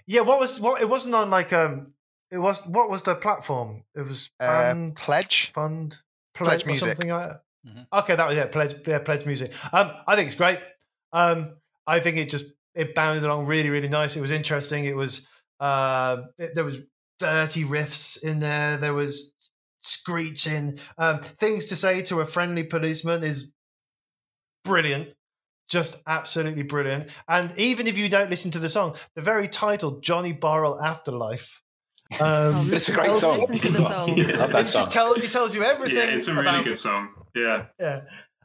yeah. 0.05 0.21
What 0.21 0.39
was 0.39 0.59
what? 0.59 0.81
It 0.81 0.89
wasn't 0.89 1.15
on 1.15 1.29
like 1.29 1.53
um. 1.53 1.93
It 2.31 2.37
was 2.37 2.59
what 2.67 2.89
was 2.89 3.01
the 3.03 3.15
platform? 3.15 3.83
It 3.95 4.01
was 4.01 4.29
Uh, 4.39 4.91
Pledge. 4.95 5.51
fund 5.51 5.97
Pledge 6.35 6.63
or 6.63 6.67
Music. 6.67 6.89
something 6.89 7.09
like 7.09 7.29
that. 7.29 7.41
Mhm. 7.67 7.87
Okay, 7.91 8.15
that 8.15 8.27
was 8.27 8.37
it. 8.37 8.51
Pledge, 8.51 8.75
yeah, 8.87 8.99
pledge 8.99 9.25
music. 9.25 9.51
Um, 9.73 9.91
I 10.07 10.15
think 10.15 10.27
it's 10.27 10.37
great. 10.37 10.59
Um, 11.11 11.57
I 11.87 11.99
think 11.99 12.17
it 12.17 12.29
just 12.29 12.45
it 12.75 12.93
bounded 12.93 13.23
along 13.23 13.47
really, 13.47 13.69
really 13.71 13.89
nice. 13.89 14.15
It 14.15 14.21
was 14.21 14.29
interesting. 14.31 14.85
It 14.85 14.95
was 14.95 15.25
uh, 15.59 16.21
it- 16.37 16.53
there 16.55 16.63
was 16.63 16.81
dirty 17.17 17.63
riffs 17.63 18.23
in 18.23 18.39
there. 18.39 18.77
There 18.77 18.93
was 18.93 19.33
screeching. 19.89 20.77
Um, 20.97 21.19
things 21.19 21.65
to 21.67 21.75
say 21.75 22.01
to 22.03 22.21
a 22.21 22.25
friendly 22.25 22.63
policeman 22.63 23.23
is 23.23 23.51
brilliant. 24.63 25.09
Just 25.69 26.01
absolutely 26.07 26.63
brilliant. 26.63 27.09
And 27.27 27.53
even 27.57 27.85
if 27.87 27.97
you 27.97 28.09
don't 28.09 28.29
listen 28.29 28.49
to 28.51 28.59
the 28.59 28.69
song, 28.69 28.95
the 29.15 29.21
very 29.21 29.47
title, 29.47 29.99
Johnny 29.99 30.33
Borrell 30.33 30.81
Afterlife. 30.81 31.61
Oh, 32.19 32.49
Um, 32.57 32.73
It's 32.73 32.89
a 32.89 32.93
listen 32.93 32.95
great 32.95 33.13
to- 33.13 33.19
song. 33.19 33.37
Listen 33.39 33.57
to 33.59 33.69
the 33.71 33.81
song. 33.93 34.17
Yeah. 34.17 34.25
Love 34.37 34.51
that 34.53 34.61
it 34.61 34.71
just 34.71 34.91
song. 34.91 34.91
tell, 34.91 35.13
it 35.13 35.29
tells 35.29 35.53
you 35.53 35.63
everything. 35.63 35.95
Yeah, 35.97 36.15
it's 36.15 36.27
a 36.27 36.33
really 36.33 36.47
about- 36.47 36.63
good 36.63 36.75
song. 36.77 37.09
Yeah. 37.35 37.65
Yeah. 37.79 38.01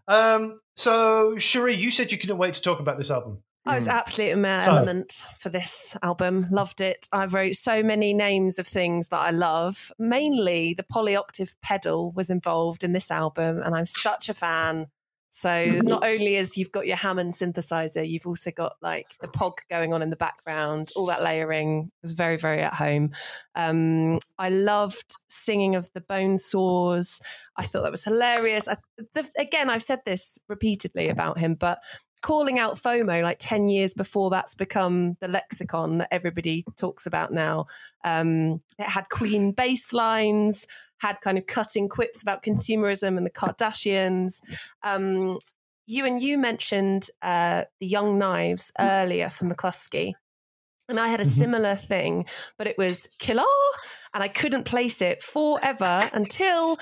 Um, 0.07 0.61
so, 0.77 1.37
Cheri, 1.39 1.75
you 1.75 1.91
said 1.91 2.13
you 2.13 2.19
couldn't 2.19 2.37
wait 2.37 2.53
to 2.55 2.61
talk 2.61 2.79
about 2.81 2.99
this 2.99 3.11
album. 3.11 3.43
I 3.67 3.75
was 3.75 3.89
absolutely 3.89 4.33
in 4.33 4.43
my 4.43 4.63
So- 4.63 4.77
element 4.77 5.27
for 5.39 5.49
this 5.49 5.97
album. 6.03 6.47
Loved 6.51 6.81
it. 6.81 7.09
I 7.13 7.25
wrote 7.27 7.55
so 7.55 7.83
many 7.83 8.13
names 8.13 8.59
of 8.59 8.67
things 8.67 9.09
that 9.09 9.21
I 9.21 9.31
love. 9.31 9.91
Mainly 9.99 10.75
the 10.75 10.83
polyoctave 10.83 11.57
pedal 11.63 12.13
was 12.13 12.29
involved 12.31 12.85
in 12.85 12.93
this 12.93 13.11
album, 13.11 13.61
and 13.63 13.75
I'm 13.75 13.87
such 13.87 14.29
a 14.29 14.35
fan. 14.35 14.89
So 15.31 15.81
not 15.83 16.05
only 16.05 16.37
as 16.37 16.57
you've 16.57 16.71
got 16.71 16.87
your 16.87 16.97
Hammond 16.97 17.33
synthesizer, 17.33 18.09
you've 18.09 18.27
also 18.27 18.53
got 18.53 18.77
like 18.81 19.17
the 19.21 19.27
pog 19.27 19.55
going 19.69 19.93
on 19.93 20.01
in 20.01 20.11
the 20.11 20.17
background. 20.17 20.91
All 20.95 21.07
that 21.07 21.25
layering 21.25 21.91
was 22.03 22.13
very, 22.13 22.37
very 22.37 22.63
at 22.63 22.75
home. 22.75 23.11
Um, 23.57 24.21
I 24.39 24.51
loved 24.51 25.13
singing 25.27 25.75
of 25.75 25.91
the 25.93 26.01
bone 26.03 26.39
saws. 26.39 27.21
I 27.57 27.65
thought 27.65 27.83
that 27.83 27.91
was 27.91 28.05
hilarious. 28.05 28.69
I, 28.69 28.77
the, 28.97 29.29
again, 29.37 29.71
I've 29.71 29.83
said 29.83 30.03
this 30.05 30.39
repeatedly 30.49 31.09
about 31.09 31.39
him, 31.39 31.55
but 31.55 31.81
calling 32.25 32.59
out 32.59 32.75
FOMO 32.77 33.23
like 33.23 33.37
10 33.39 33.69
years 33.69 33.93
before 33.93 34.31
that's 34.31 34.55
become 34.55 35.15
the 35.21 35.29
lexicon 35.29 35.99
that 35.99 36.09
everybody 36.11 36.65
talks 36.77 37.05
about 37.05 37.31
now. 37.35 37.67
Um, 38.03 38.63
it 38.79 38.87
had 38.89 39.11
Queen 39.11 39.53
bass 39.53 39.93
lines, 39.93 40.67
had 40.99 41.21
kind 41.21 41.37
of 41.37 41.47
cutting 41.47 41.87
quips 41.87 42.23
about 42.23 42.43
consumerism 42.43 43.19
and 43.19 43.27
the 43.27 43.31
Kardashians. 43.31 44.41
Um, 44.83 45.39
you 45.87 46.07
and 46.07 46.23
you 46.23 46.39
mentioned 46.39 47.09
uh, 47.21 47.65
the 47.79 47.87
Young 47.87 48.19
Knives 48.19 48.73
earlier 48.81 49.29
for 49.29 49.45
Mclusky. 49.45 50.15
And 50.89 50.99
I 50.99 51.09
had 51.09 51.21
a 51.21 51.25
Mhm. 51.25 51.39
similar 51.39 51.77
thing, 51.77 52.27
but 52.57 52.67
it 52.67 52.77
was 52.79 53.07
killer, 53.19 53.45
and 54.15 54.23
I 54.23 54.29
couldn't 54.29 54.65
place 54.65 55.03
it 55.03 55.23
forever 55.23 56.01
until 56.13 56.79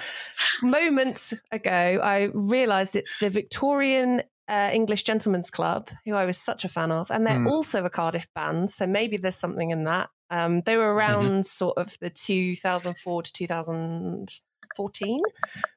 moments 0.62 1.34
ago 1.50 2.00
I 2.02 2.30
realised 2.32 2.94
it's 2.96 3.16
the 3.18 3.30
Victorian 3.30 4.22
uh, 4.52 4.70
English 4.72 5.02
Gentlemen's 5.04 5.50
Club, 5.50 5.88
who 6.04 6.14
I 6.14 6.24
was 6.26 6.36
such 6.36 6.64
a 6.64 6.68
fan 6.68 6.90
of, 6.92 7.10
and 7.10 7.26
they're 7.26 7.38
Hmm. 7.40 7.46
also 7.48 7.84
a 7.84 7.90
Cardiff 7.90 8.26
band, 8.34 8.68
so 8.70 8.86
maybe 8.86 9.16
there's 9.16 9.36
something 9.36 9.70
in 9.70 9.84
that. 9.84 10.10
Um, 10.30 10.60
they 10.66 10.76
were 10.76 10.92
around 10.94 11.46
sort 11.46 11.76
of 11.78 11.96
the 12.00 12.10
2004 12.10 13.22
to 13.22 13.32
2014, 13.32 15.20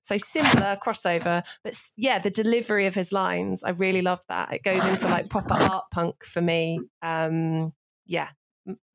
so 0.02 0.18
similar 0.18 0.78
crossover. 0.84 1.44
But 1.64 1.78
yeah, 1.98 2.20
the 2.20 2.30
delivery 2.30 2.86
of 2.88 2.96
his 2.96 3.12
lines, 3.12 3.64
I 3.64 3.72
really 3.72 4.02
love 4.02 4.22
that. 4.28 4.54
It 4.54 4.64
goes 4.64 4.86
into 4.88 5.08
like 5.08 5.30
proper 5.30 5.56
art 5.56 5.86
punk 5.92 6.24
for 6.24 6.42
me. 6.42 6.80
Um, 7.02 7.74
yeah, 8.06 8.30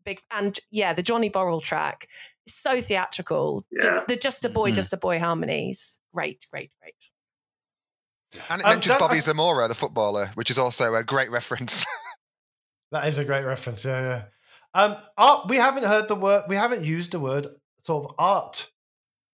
big 0.05 0.21
and 0.31 0.59
yeah, 0.71 0.93
the 0.95 1.03
Johnny 1.03 1.31
Borrell 1.31 1.63
track 1.63 2.07
is 2.47 2.55
so 2.55 2.81
theatrical. 2.81 3.65
Yeah. 3.83 4.01
the 4.09 4.17
Just 4.17 4.45
a 4.45 4.49
Boy, 4.49 4.71
Mhm. 4.71 4.75
Just 4.75 4.93
a 4.93 4.97
Boy 4.97 5.19
harmonies, 5.19 5.99
great, 6.15 6.47
great, 6.51 6.73
great. 6.81 7.11
And 8.49 8.61
it 8.61 8.65
Um, 8.65 8.73
mentions 8.75 8.99
Bobby 8.99 9.17
I- 9.17 9.21
Zamora, 9.21 9.69
the 9.69 9.75
footballer, 9.75 10.31
which 10.35 10.51
is 10.51 10.59
also 10.59 10.95
a 10.95 11.03
great 11.05 11.31
reference. 11.31 11.85
That 12.93 13.07
is 13.07 13.19
a 13.19 13.25
great 13.25 13.45
reference. 13.45 13.85
Yeah, 13.85 14.01
yeah. 14.01 14.23
Um, 14.75 14.97
art. 15.17 15.49
We 15.49 15.57
haven't 15.57 15.85
heard 15.85 16.09
the 16.09 16.17
word. 16.17 16.45
We 16.49 16.57
haven't 16.57 16.85
used 16.85 17.13
the 17.13 17.21
word 17.21 17.47
sort 17.83 18.05
of 18.05 18.15
art 18.19 18.69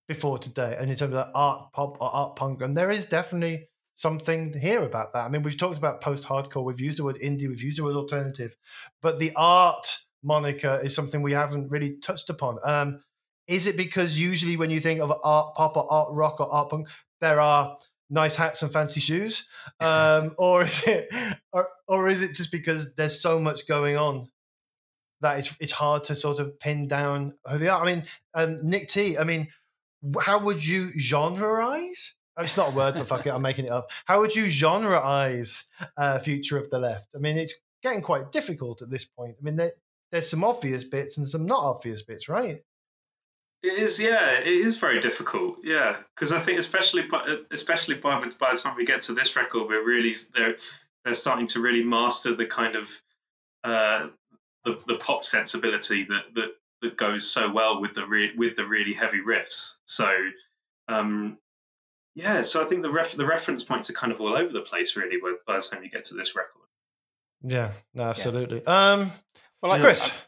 before 0.09 0.37
today, 0.39 0.77
and 0.79 0.91
in 0.91 0.97
terms 0.97 1.15
of 1.15 1.31
art 1.35 1.73
pop 1.73 1.97
or 2.01 2.15
art 2.15 2.37
punk, 2.37 2.61
and 2.61 2.77
there 2.77 2.91
is 2.91 3.07
definitely 3.07 3.69
something 3.95 4.53
here 4.53 4.83
about 4.83 5.15
that. 5.15 5.25
I 5.25 5.29
mean, 5.31 5.43
we've 5.43 5.57
talked 5.57 5.79
about 5.79 6.03
post-hardcore. 6.03 6.65
We've 6.65 6.81
used 6.81 6.99
the 6.99 7.05
word 7.05 7.17
indie. 7.17 7.49
We've 7.49 7.63
used 7.63 7.79
the 7.79 7.85
word 7.85 7.97
alternative, 7.97 8.55
but 9.01 9.19
the 9.19 9.33
art 9.37 10.05
moniker 10.23 10.79
is 10.85 10.95
something 10.95 11.23
we 11.23 11.33
haven't 11.33 11.71
really 11.71 11.97
touched 11.97 12.29
upon. 12.29 12.59
Um, 12.63 13.01
is 13.49 13.67
it 13.67 13.79
because 13.79 14.21
usually 14.21 14.59
when 14.59 14.69
you 14.69 14.81
think 14.81 15.01
of 15.01 15.11
art 15.25 15.55
pop 15.55 15.79
or 15.79 15.91
art 15.91 16.09
rock 16.13 16.41
or 16.41 16.53
art 16.53 16.69
punk, 16.69 16.89
there 17.23 17.41
are 17.41 17.75
nice 18.11 18.37
hats 18.37 18.63
and 18.63 18.73
fancy 18.73 19.01
shoes, 19.01 19.49
um, 19.81 20.35
or 20.39 20.65
is 20.65 20.87
it, 20.87 21.09
or, 21.53 21.69
or 21.89 22.09
is 22.09 22.23
it 22.23 22.35
just 22.35 22.53
because 22.53 22.95
there's 22.95 23.21
so 23.21 23.39
much 23.39 23.67
going 23.67 23.97
on 23.97 24.29
that 25.21 25.39
it's 25.39 25.57
it's 25.61 25.73
hard 25.73 26.05
to 26.05 26.15
sort 26.15 26.39
of 26.39 26.59
pin 26.61 26.89
down 26.89 27.35
who 27.51 27.59
they 27.59 27.69
are? 27.69 27.83
I 27.83 27.95
mean, 27.95 28.05
um, 28.35 28.59
Nick 28.63 28.89
T. 28.89 29.19
I 29.19 29.25
mean, 29.25 29.49
how 30.21 30.39
would 30.41 30.67
you 30.67 30.89
genreize? 30.99 32.15
It's 32.39 32.57
not 32.57 32.73
a 32.73 32.77
word, 32.77 32.95
but 32.95 33.09
fuck 33.09 33.27
it, 33.27 33.31
I'm 33.31 33.43
making 33.51 33.65
it 33.65 33.73
up. 33.73 33.91
How 34.05 34.21
would 34.21 34.35
you 34.35 34.45
genreize 34.45 35.69
uh, 35.97 36.19
Future 36.19 36.59
of 36.59 36.69
the 36.71 36.79
Left? 36.79 37.09
I 37.15 37.19
mean, 37.19 37.39
it's 37.39 37.55
getting 37.83 38.03
quite 38.03 38.31
difficult 38.31 38.83
at 38.83 38.91
this 38.91 39.07
point. 39.07 39.37
I 39.41 39.45
mean, 39.45 39.57
there, 39.57 39.73
there's 40.13 40.31
some 40.31 40.45
obvious 40.45 40.85
bits 40.85 41.17
and 41.17 41.27
some 41.27 41.47
not 41.47 41.61
obvious 41.61 42.03
bits, 42.03 42.29
right? 42.29 42.61
It 43.67 43.81
is, 43.81 44.01
yeah, 44.01 44.39
it 44.39 44.47
is 44.47 44.79
very 44.79 45.01
difficult, 45.01 45.57
yeah, 45.65 45.97
because 46.15 46.31
I 46.31 46.39
think 46.39 46.61
especially 46.61 47.03
by, 47.03 47.39
especially 47.51 47.97
by, 47.97 48.21
by 48.39 48.53
the 48.53 48.59
time 48.59 48.77
we 48.77 48.85
get 48.85 49.01
to 49.03 49.13
this 49.13 49.35
record, 49.35 49.67
we're 49.69 49.85
really 49.85 50.15
they're 50.35 50.57
they're 51.05 51.15
starting 51.15 51.49
to 51.49 51.61
really 51.61 51.83
master 51.83 52.33
the 52.33 52.47
kind 52.47 52.77
of 52.77 52.89
uh, 53.65 54.07
the 54.63 54.79
the 54.87 54.95
pop 54.95 55.25
sensibility 55.25 56.05
that 56.05 56.33
that 56.35 56.51
that 56.83 56.97
goes 56.97 57.29
so 57.29 57.51
well 57.51 57.81
with 57.81 57.95
the 57.95 58.07
re- 58.07 58.35
with 58.37 58.55
the 58.55 58.65
really 58.65 58.93
heavy 58.95 59.19
riffs. 59.21 59.81
So, 59.85 60.15
um, 60.87 61.37
yeah, 62.15 62.43
so 62.43 62.63
I 62.63 62.67
think 62.67 62.83
the 62.83 62.91
ref- 62.91 63.17
the 63.17 63.27
reference 63.27 63.65
points 63.65 63.91
are 63.91 63.95
kind 63.95 64.13
of 64.13 64.21
all 64.21 64.37
over 64.37 64.53
the 64.53 64.61
place, 64.61 64.95
really, 64.95 65.17
by, 65.21 65.33
by 65.45 65.57
the 65.57 65.63
time 65.63 65.83
you 65.83 65.91
get 65.91 66.05
to 66.05 66.15
this 66.15 66.37
record. 66.37 66.63
Yeah, 67.43 67.73
no, 67.95 68.05
absolutely. 68.05 68.65
Um, 68.65 69.11
Well, 69.61 69.73
I, 69.73 69.81
Chris. 69.81 70.25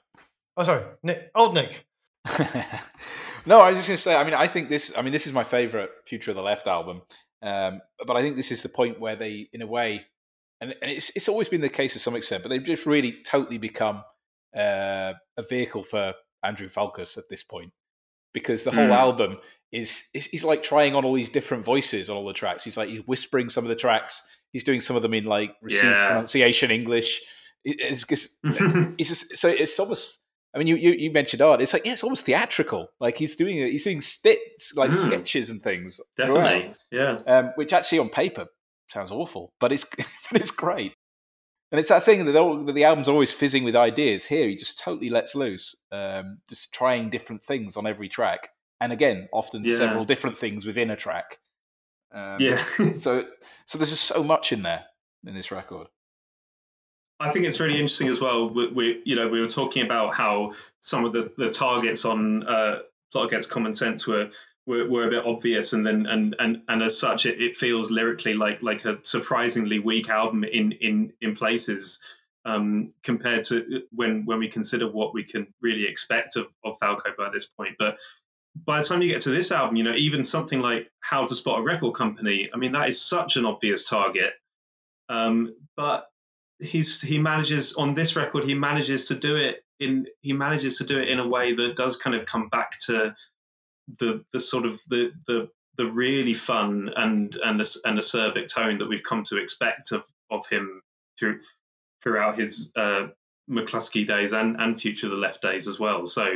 Oh, 0.56 0.64
sorry, 0.64 0.82
Nick. 1.04 1.30
Old 1.36 1.54
Nick. 1.54 1.86
no, 3.48 3.60
I 3.60 3.70
was 3.70 3.78
just 3.78 3.88
going 3.88 3.96
to 3.96 4.02
say. 4.02 4.14
I 4.14 4.24
mean, 4.24 4.34
I 4.34 4.46
think 4.46 4.68
this. 4.68 4.92
I 4.96 5.02
mean, 5.02 5.12
this 5.12 5.26
is 5.26 5.32
my 5.32 5.44
favorite 5.44 5.90
Future 6.06 6.30
of 6.30 6.36
the 6.36 6.42
Left 6.42 6.66
album. 6.66 7.02
Um, 7.42 7.80
but 8.06 8.16
I 8.16 8.20
think 8.22 8.36
this 8.36 8.50
is 8.52 8.62
the 8.62 8.68
point 8.68 9.00
where 9.00 9.16
they, 9.16 9.48
in 9.52 9.62
a 9.62 9.66
way, 9.66 10.04
and, 10.60 10.74
and 10.82 10.90
it's 10.90 11.10
it's 11.16 11.28
always 11.28 11.48
been 11.48 11.60
the 11.60 11.68
case 11.68 11.92
to 11.94 11.98
some 11.98 12.14
extent, 12.16 12.42
but 12.42 12.48
they've 12.50 12.62
just 12.64 12.86
really 12.86 13.16
totally 13.24 13.58
become 13.58 14.02
uh, 14.56 15.12
a 15.36 15.42
vehicle 15.48 15.82
for 15.82 16.14
Andrew 16.42 16.68
Falkous 16.68 17.16
at 17.16 17.28
this 17.28 17.42
point, 17.42 17.72
because 18.34 18.64
the 18.64 18.70
whole 18.72 18.88
Mm. 18.88 18.96
album 18.96 19.38
is, 19.72 20.04
is 20.14 20.26
he's 20.26 20.44
like 20.44 20.62
trying 20.62 20.94
on 20.94 21.04
all 21.04 21.14
these 21.14 21.28
different 21.28 21.64
voices 21.64 22.08
on 22.10 22.16
all 22.16 22.26
the 22.26 22.32
tracks. 22.32 22.64
He's 22.64 22.76
like 22.76 22.88
he's 22.88 23.06
whispering 23.06 23.50
some 23.50 23.64
of 23.64 23.68
the 23.68 23.76
tracks. 23.76 24.20
He's 24.52 24.64
doing 24.64 24.80
some 24.80 24.96
of 24.96 25.02
them 25.02 25.14
in 25.14 25.24
like 25.24 25.54
received 25.62 25.84
Yeah. 25.84 26.08
pronunciation 26.08 26.70
English. 26.70 27.20
It- 27.64 27.76
it's 27.80 28.04
just 28.04 28.38
it's 28.44 29.08
just 29.08 29.36
so 29.36 29.48
it's 29.48 29.78
almost 29.78 30.17
I 30.54 30.58
mean 30.58 30.66
you, 30.66 30.76
you 30.76 30.92
you 30.92 31.10
mentioned 31.12 31.42
art 31.42 31.60
it's 31.60 31.72
like 31.72 31.84
yeah, 31.84 31.92
it's 31.92 32.02
almost 32.02 32.24
theatrical 32.24 32.88
like 33.00 33.16
he's 33.16 33.36
doing 33.36 33.58
he's 33.58 33.84
doing 33.84 34.00
stits 34.00 34.72
like 34.76 34.90
Mm. 34.90 35.06
sketches 35.06 35.50
and 35.50 35.62
things 35.62 36.00
Definitely, 36.16 36.72
yeah. 36.90 37.20
um, 37.26 37.52
which 37.56 37.72
actually 37.72 37.98
on 37.98 38.08
paper 38.08 38.46
sounds 38.88 39.10
awful 39.10 39.52
but 39.60 39.72
it's 39.72 39.84
but 40.30 40.40
it's 40.40 40.50
great 40.50 40.92
and 41.70 41.78
it's 41.78 41.90
that 41.90 42.02
thing 42.02 42.24
that, 42.24 42.34
all, 42.36 42.64
that 42.64 42.72
the 42.74 42.84
album's 42.84 43.08
always 43.10 43.32
fizzing 43.32 43.62
with 43.62 43.76
ideas 43.76 44.24
here 44.24 44.48
he 44.48 44.56
just 44.56 44.78
totally 44.78 45.10
lets 45.10 45.34
loose 45.34 45.74
um, 45.92 46.38
just 46.48 46.72
trying 46.72 47.10
different 47.10 47.42
things 47.44 47.76
on 47.76 47.86
every 47.86 48.08
track 48.08 48.48
and 48.80 48.90
again 48.92 49.28
often 49.32 49.60
Yeah. 49.62 49.76
several 49.76 50.04
different 50.06 50.38
things 50.38 50.64
within 50.64 50.90
a 50.90 50.96
track 50.96 51.38
Um, 52.10 52.36
yeah. 52.40 52.56
so 52.96 53.24
so 53.66 53.76
there's 53.76 53.90
just 53.90 54.04
so 54.04 54.22
much 54.22 54.50
in 54.52 54.62
there 54.62 54.84
in 55.26 55.34
this 55.34 55.50
record. 55.50 55.88
I 57.20 57.30
think 57.30 57.46
it's 57.46 57.60
really 57.60 57.74
interesting 57.74 58.08
as 58.08 58.20
well. 58.20 58.48
We, 58.48 58.68
we, 58.68 59.02
you 59.04 59.16
know, 59.16 59.28
we 59.28 59.40
were 59.40 59.48
talking 59.48 59.84
about 59.84 60.14
how 60.14 60.52
some 60.80 61.04
of 61.04 61.12
the, 61.12 61.32
the 61.36 61.50
targets 61.50 62.04
on 62.04 62.46
uh, 62.46 62.80
Plot 63.12 63.26
Against 63.26 63.50
Common 63.50 63.74
Sense 63.74 64.06
were, 64.06 64.30
were, 64.66 64.88
were 64.88 65.06
a 65.06 65.10
bit 65.10 65.26
obvious, 65.26 65.72
and 65.72 65.86
then 65.86 66.06
and 66.06 66.36
and 66.38 66.62
and 66.68 66.82
as 66.82 66.98
such, 66.98 67.26
it, 67.26 67.40
it 67.40 67.56
feels 67.56 67.90
lyrically 67.90 68.34
like 68.34 68.62
like 68.62 68.84
a 68.84 68.98
surprisingly 69.02 69.78
weak 69.78 70.10
album 70.10 70.44
in 70.44 70.72
in 70.72 71.12
in 71.20 71.34
places 71.34 72.22
um, 72.44 72.86
compared 73.02 73.42
to 73.44 73.82
when 73.90 74.24
when 74.24 74.38
we 74.38 74.48
consider 74.48 74.88
what 74.88 75.14
we 75.14 75.24
can 75.24 75.52
really 75.60 75.86
expect 75.86 76.36
of, 76.36 76.46
of 76.64 76.78
Falco 76.78 77.10
by 77.16 77.30
this 77.32 77.46
point. 77.46 77.76
But 77.78 77.98
by 78.54 78.80
the 78.80 78.86
time 78.86 79.02
you 79.02 79.08
get 79.08 79.22
to 79.22 79.30
this 79.30 79.50
album, 79.52 79.76
you 79.76 79.84
know, 79.84 79.94
even 79.94 80.22
something 80.22 80.60
like 80.60 80.90
How 81.00 81.26
to 81.26 81.34
Spot 81.34 81.60
a 81.60 81.62
Record 81.62 81.94
Company, 81.94 82.48
I 82.52 82.58
mean, 82.58 82.72
that 82.72 82.88
is 82.88 83.00
such 83.00 83.36
an 83.36 83.44
obvious 83.44 83.88
target. 83.88 84.32
Um, 85.08 85.54
but 85.76 86.08
he's 86.60 87.00
he 87.00 87.18
manages 87.18 87.74
on 87.74 87.94
this 87.94 88.16
record 88.16 88.44
he 88.44 88.54
manages 88.54 89.04
to 89.04 89.14
do 89.14 89.36
it 89.36 89.62
in 89.78 90.06
he 90.22 90.32
manages 90.32 90.78
to 90.78 90.84
do 90.84 90.98
it 90.98 91.08
in 91.08 91.18
a 91.18 91.28
way 91.28 91.54
that 91.54 91.76
does 91.76 91.96
kind 91.96 92.16
of 92.16 92.24
come 92.24 92.48
back 92.48 92.72
to 92.78 93.14
the 94.00 94.24
the 94.32 94.40
sort 94.40 94.66
of 94.66 94.80
the 94.88 95.12
the 95.26 95.48
the 95.76 95.86
really 95.86 96.34
fun 96.34 96.90
and 96.94 97.36
and 97.36 97.60
and 97.84 97.98
acerbic 97.98 98.52
tone 98.52 98.78
that 98.78 98.88
we've 98.88 99.02
come 99.02 99.24
to 99.24 99.38
expect 99.38 99.92
of 99.92 100.04
of 100.30 100.46
him 100.48 100.82
through 101.18 101.40
throughout 102.02 102.36
his 102.36 102.72
uh, 102.76 103.08
Mclusky 103.48 104.06
days 104.06 104.32
and 104.32 104.60
and 104.60 104.80
Future 104.80 105.08
the 105.08 105.16
Left 105.16 105.40
days 105.40 105.66
as 105.66 105.78
well. 105.78 106.06
So 106.06 106.26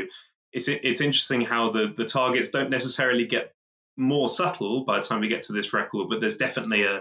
it's 0.52 0.68
it's 0.68 1.00
interesting 1.00 1.42
how 1.42 1.70
the 1.70 1.92
the 1.94 2.04
targets 2.04 2.50
don't 2.50 2.70
necessarily 2.70 3.26
get 3.26 3.52
more 3.96 4.28
subtle 4.28 4.84
by 4.84 4.96
the 4.96 5.02
time 5.02 5.20
we 5.20 5.28
get 5.28 5.42
to 5.42 5.52
this 5.52 5.72
record, 5.74 6.08
but 6.08 6.20
there's 6.20 6.36
definitely 6.36 6.84
a 6.84 6.98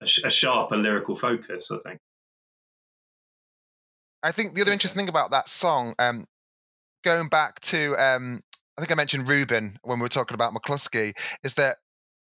a, 0.00 0.06
a 0.24 0.30
sharper 0.30 0.76
lyrical 0.76 1.16
focus. 1.16 1.70
I 1.72 1.78
think. 1.78 2.00
I 4.22 4.32
think 4.32 4.54
the 4.54 4.62
other 4.62 4.72
interesting 4.72 4.98
thing 4.98 5.08
about 5.08 5.30
that 5.30 5.48
song, 5.48 5.94
um, 5.98 6.24
going 7.04 7.28
back 7.28 7.60
to, 7.60 7.94
um, 7.94 8.40
I 8.76 8.80
think 8.80 8.92
I 8.92 8.96
mentioned 8.96 9.28
Reuben 9.28 9.78
when 9.82 9.98
we 9.98 10.02
were 10.02 10.08
talking 10.08 10.34
about 10.34 10.52
Mclusky, 10.52 11.12
is 11.44 11.54
that 11.54 11.76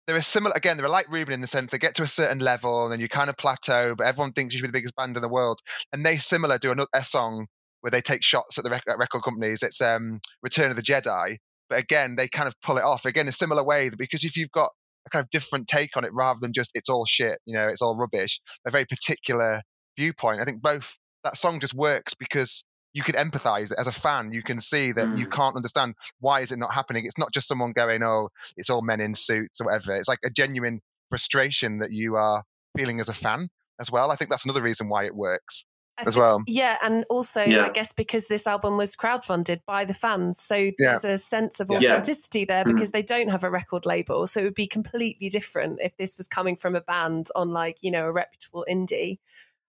there 0.07 0.15
are 0.15 0.21
similar. 0.21 0.53
Again, 0.55 0.77
they're 0.77 0.89
like 0.89 1.11
Reuben 1.11 1.33
in 1.33 1.41
the 1.41 1.47
sense 1.47 1.71
they 1.71 1.77
get 1.77 1.95
to 1.95 2.03
a 2.03 2.07
certain 2.07 2.39
level 2.39 2.83
and 2.83 2.91
then 2.91 2.99
you 2.99 3.07
kind 3.07 3.29
of 3.29 3.37
plateau, 3.37 3.95
but 3.95 4.07
everyone 4.07 4.33
thinks 4.33 4.53
you 4.53 4.59
should 4.59 4.63
be 4.63 4.67
the 4.67 4.79
biggest 4.79 4.95
band 4.95 5.15
in 5.15 5.21
the 5.21 5.29
world. 5.29 5.59
And 5.91 6.05
they 6.05 6.17
similar 6.17 6.57
do 6.57 6.71
another 6.71 6.89
a 6.93 7.03
song 7.03 7.47
where 7.81 7.91
they 7.91 8.01
take 8.01 8.23
shots 8.23 8.57
at 8.57 8.63
the 8.63 8.69
rec- 8.69 8.87
at 8.87 8.97
record 8.97 9.23
companies. 9.23 9.63
It's 9.63 9.81
um, 9.81 10.19
Return 10.41 10.71
of 10.71 10.75
the 10.75 10.81
Jedi, 10.81 11.37
but 11.69 11.79
again, 11.79 12.15
they 12.15 12.27
kind 12.27 12.47
of 12.47 12.59
pull 12.61 12.77
it 12.77 12.83
off 12.83 13.05
again 13.05 13.25
in 13.25 13.29
a 13.29 13.33
similar 13.33 13.63
way 13.63 13.89
because 13.97 14.23
if 14.23 14.35
you've 14.35 14.51
got 14.51 14.69
a 15.05 15.09
kind 15.09 15.23
of 15.23 15.29
different 15.29 15.67
take 15.67 15.95
on 15.95 16.05
it 16.05 16.13
rather 16.13 16.39
than 16.41 16.53
just 16.53 16.71
it's 16.75 16.89
all 16.89 17.05
shit, 17.05 17.39
you 17.45 17.55
know, 17.55 17.67
it's 17.67 17.81
all 17.81 17.97
rubbish, 17.97 18.41
a 18.65 18.71
very 18.71 18.85
particular 18.85 19.61
viewpoint. 19.97 20.41
I 20.41 20.45
think 20.45 20.61
both 20.61 20.97
that 21.23 21.37
song 21.37 21.59
just 21.59 21.73
works 21.73 22.13
because 22.13 22.65
you 22.93 23.03
can 23.03 23.15
empathize 23.15 23.71
as 23.77 23.87
a 23.87 23.91
fan. 23.91 24.31
You 24.31 24.43
can 24.43 24.59
see 24.59 24.91
that 24.91 25.07
mm. 25.07 25.17
you 25.17 25.27
can't 25.27 25.55
understand 25.55 25.95
why 26.19 26.41
is 26.41 26.51
it 26.51 26.59
not 26.59 26.73
happening. 26.73 27.05
It's 27.05 27.17
not 27.17 27.33
just 27.33 27.47
someone 27.47 27.73
going, 27.73 28.03
"Oh, 28.03 28.29
it's 28.55 28.69
all 28.69 28.81
men 28.81 29.01
in 29.01 29.13
suits" 29.13 29.59
or 29.59 29.65
whatever. 29.65 29.95
It's 29.95 30.07
like 30.07 30.19
a 30.23 30.29
genuine 30.29 30.81
frustration 31.09 31.79
that 31.79 31.91
you 31.91 32.15
are 32.15 32.43
feeling 32.77 32.99
as 32.99 33.09
a 33.09 33.13
fan 33.13 33.49
as 33.79 33.91
well. 33.91 34.11
I 34.11 34.15
think 34.15 34.29
that's 34.29 34.45
another 34.45 34.61
reason 34.61 34.89
why 34.89 35.05
it 35.05 35.15
works. 35.15 35.65
I 35.97 36.03
as 36.07 36.15
well. 36.15 36.43
Yeah, 36.47 36.77
and 36.83 37.05
also 37.09 37.43
yeah. 37.43 37.65
I 37.65 37.69
guess 37.69 37.93
because 37.93 38.27
this 38.27 38.47
album 38.47 38.77
was 38.77 38.95
crowdfunded 38.95 39.59
by 39.67 39.85
the 39.85 39.93
fans, 39.93 40.39
so 40.39 40.55
yeah. 40.55 40.71
there's 40.79 41.05
a 41.05 41.17
sense 41.17 41.59
of 41.59 41.69
authenticity 41.69 42.39
yeah. 42.41 42.45
there 42.47 42.65
because 42.65 42.89
mm. 42.89 42.93
they 42.93 43.03
don't 43.03 43.29
have 43.29 43.43
a 43.43 43.49
record 43.49 43.85
label. 43.85 44.25
So 44.25 44.41
it 44.41 44.43
would 44.45 44.55
be 44.55 44.67
completely 44.67 45.29
different 45.29 45.79
if 45.81 45.95
this 45.97 46.17
was 46.17 46.27
coming 46.27 46.55
from 46.55 46.75
a 46.75 46.81
band 46.81 47.27
on 47.35 47.49
like 47.49 47.77
you 47.81 47.91
know 47.91 48.05
a 48.05 48.11
reputable 48.11 48.65
indie. 48.69 49.19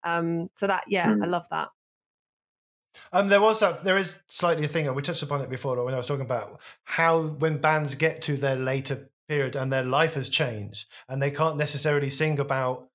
Um, 0.03 0.49
so 0.53 0.67
that, 0.67 0.85
yeah, 0.87 1.07
mm. 1.07 1.23
I 1.23 1.27
love 1.27 1.47
that. 1.49 1.69
Um, 3.11 3.29
there 3.29 3.41
was 3.41 3.59
that. 3.59 3.83
There 3.83 3.97
is 3.97 4.23
slightly 4.27 4.65
a 4.65 4.67
thing, 4.67 4.93
we 4.93 5.01
touched 5.01 5.23
upon 5.23 5.41
it 5.41 5.49
before 5.49 5.83
when 5.83 5.93
I 5.93 5.97
was 5.97 6.05
talking 6.05 6.25
about 6.25 6.61
how 6.83 7.21
when 7.23 7.57
bands 7.57 7.95
get 7.95 8.21
to 8.23 8.37
their 8.37 8.55
later 8.55 9.09
period 9.27 9.55
and 9.55 9.71
their 9.71 9.83
life 9.83 10.13
has 10.13 10.29
changed, 10.29 10.87
and 11.09 11.21
they 11.21 11.31
can't 11.31 11.57
necessarily 11.57 12.09
sing 12.09 12.39
about 12.39 12.89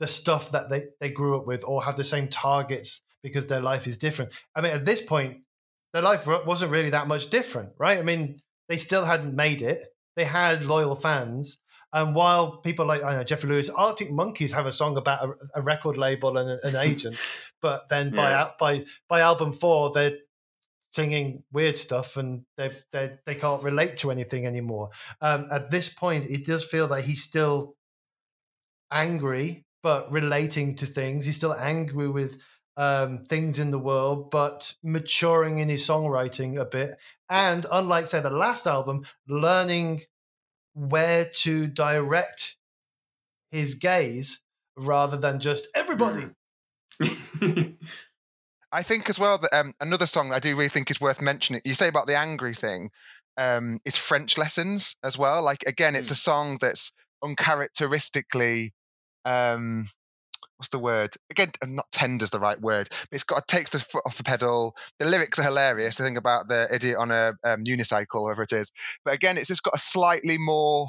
the 0.00 0.06
stuff 0.06 0.50
that 0.50 0.70
they 0.70 0.86
they 1.00 1.10
grew 1.10 1.36
up 1.36 1.46
with 1.46 1.64
or 1.64 1.84
have 1.84 1.96
the 1.96 2.04
same 2.04 2.28
targets 2.28 3.02
because 3.22 3.46
their 3.46 3.60
life 3.60 3.86
is 3.86 3.96
different. 3.96 4.32
I 4.54 4.60
mean, 4.60 4.72
at 4.72 4.84
this 4.84 5.00
point, 5.00 5.42
their 5.92 6.02
life 6.02 6.26
wasn't 6.26 6.72
really 6.72 6.90
that 6.90 7.08
much 7.08 7.30
different, 7.30 7.70
right? 7.78 7.98
I 7.98 8.02
mean, 8.02 8.40
they 8.68 8.76
still 8.76 9.04
hadn't 9.04 9.34
made 9.34 9.62
it. 9.62 9.86
They 10.16 10.24
had 10.24 10.66
loyal 10.66 10.96
fans, 10.96 11.58
and 11.94 12.14
while 12.14 12.56
people 12.58 12.84
like 12.86 13.02
I 13.02 13.14
know 13.14 13.24
Jeffrey 13.24 13.48
Lewis, 13.48 13.70
Arctic 13.70 14.10
Monkeys 14.10 14.52
have 14.52 14.66
a 14.66 14.72
song 14.72 14.96
about 14.96 15.24
a, 15.24 15.60
a 15.60 15.62
record 15.62 15.96
label 15.96 16.36
and 16.36 16.58
an 16.62 16.76
agent, 16.76 17.16
but 17.62 17.88
then 17.88 18.12
yeah. 18.12 18.50
by 18.58 18.78
by 18.78 18.84
by 19.08 19.20
album 19.20 19.52
four 19.52 19.92
they're 19.92 20.18
singing 20.90 21.44
weird 21.52 21.76
stuff 21.76 22.16
and 22.16 22.42
they 22.56 22.70
they 22.92 23.12
they 23.26 23.34
can't 23.36 23.62
relate 23.62 23.96
to 23.98 24.10
anything 24.10 24.44
anymore. 24.44 24.90
Um, 25.20 25.46
at 25.52 25.70
this 25.70 25.88
point, 25.88 26.24
it 26.28 26.44
does 26.44 26.64
feel 26.64 26.88
that 26.88 27.04
he's 27.04 27.22
still 27.22 27.76
angry, 28.90 29.64
but 29.82 30.10
relating 30.10 30.74
to 30.76 30.86
things. 30.86 31.26
He's 31.26 31.36
still 31.36 31.54
angry 31.54 32.08
with 32.08 32.42
um, 32.76 33.24
things 33.24 33.60
in 33.60 33.70
the 33.70 33.78
world, 33.78 34.32
but 34.32 34.74
maturing 34.82 35.58
in 35.58 35.68
his 35.68 35.86
songwriting 35.86 36.58
a 36.58 36.64
bit. 36.64 36.96
And 37.28 37.66
unlike, 37.70 38.08
say, 38.08 38.20
the 38.20 38.30
last 38.30 38.66
album, 38.66 39.04
learning 39.28 40.02
where 40.74 41.24
to 41.24 41.66
direct 41.66 42.56
his 43.50 43.76
gaze 43.76 44.42
rather 44.76 45.16
than 45.16 45.40
just 45.40 45.68
everybody. 45.74 46.30
I 48.72 48.82
think 48.82 49.08
as 49.08 49.18
well 49.18 49.38
that 49.38 49.54
um, 49.54 49.72
another 49.80 50.06
song 50.06 50.32
I 50.32 50.40
do 50.40 50.56
really 50.56 50.68
think 50.68 50.90
is 50.90 51.00
worth 51.00 51.22
mentioning. 51.22 51.62
You 51.64 51.74
say 51.74 51.88
about 51.88 52.08
the 52.08 52.18
angry 52.18 52.54
thing 52.54 52.90
um, 53.36 53.78
is 53.84 53.96
French 53.96 54.36
lessons 54.36 54.96
as 55.04 55.16
well. 55.16 55.42
Like 55.42 55.62
again, 55.66 55.94
it's 55.94 56.08
mm. 56.08 56.12
a 56.12 56.16
song 56.16 56.58
that's 56.60 56.92
uncharacteristically 57.22 58.72
um, 59.24 59.86
what's 60.56 60.68
the 60.68 60.78
word? 60.78 61.14
Again 61.30 61.50
uh, 61.62 61.66
not 61.68 61.90
tender's 61.92 62.30
the 62.30 62.40
right 62.40 62.60
word 62.60 62.88
but 62.90 63.08
it's 63.12 63.24
got 63.24 63.40
it 63.40 63.48
takes 63.48 63.70
the 63.70 63.78
foot 63.78 64.02
off 64.06 64.16
the 64.16 64.24
pedal. 64.24 64.76
The 64.98 65.06
lyrics 65.06 65.38
are 65.38 65.44
hilarious 65.44 65.96
the 65.96 66.04
thing 66.04 66.16
about 66.16 66.48
the 66.48 66.68
idiot 66.72 66.96
on 66.98 67.10
a 67.10 67.34
um, 67.44 67.64
unicycle 67.64 68.22
whatever 68.22 68.42
it 68.42 68.52
is. 68.52 68.72
But 69.04 69.14
again 69.14 69.36
it's 69.36 69.48
just 69.48 69.62
got 69.62 69.74
a 69.74 69.78
slightly 69.78 70.38
more 70.38 70.88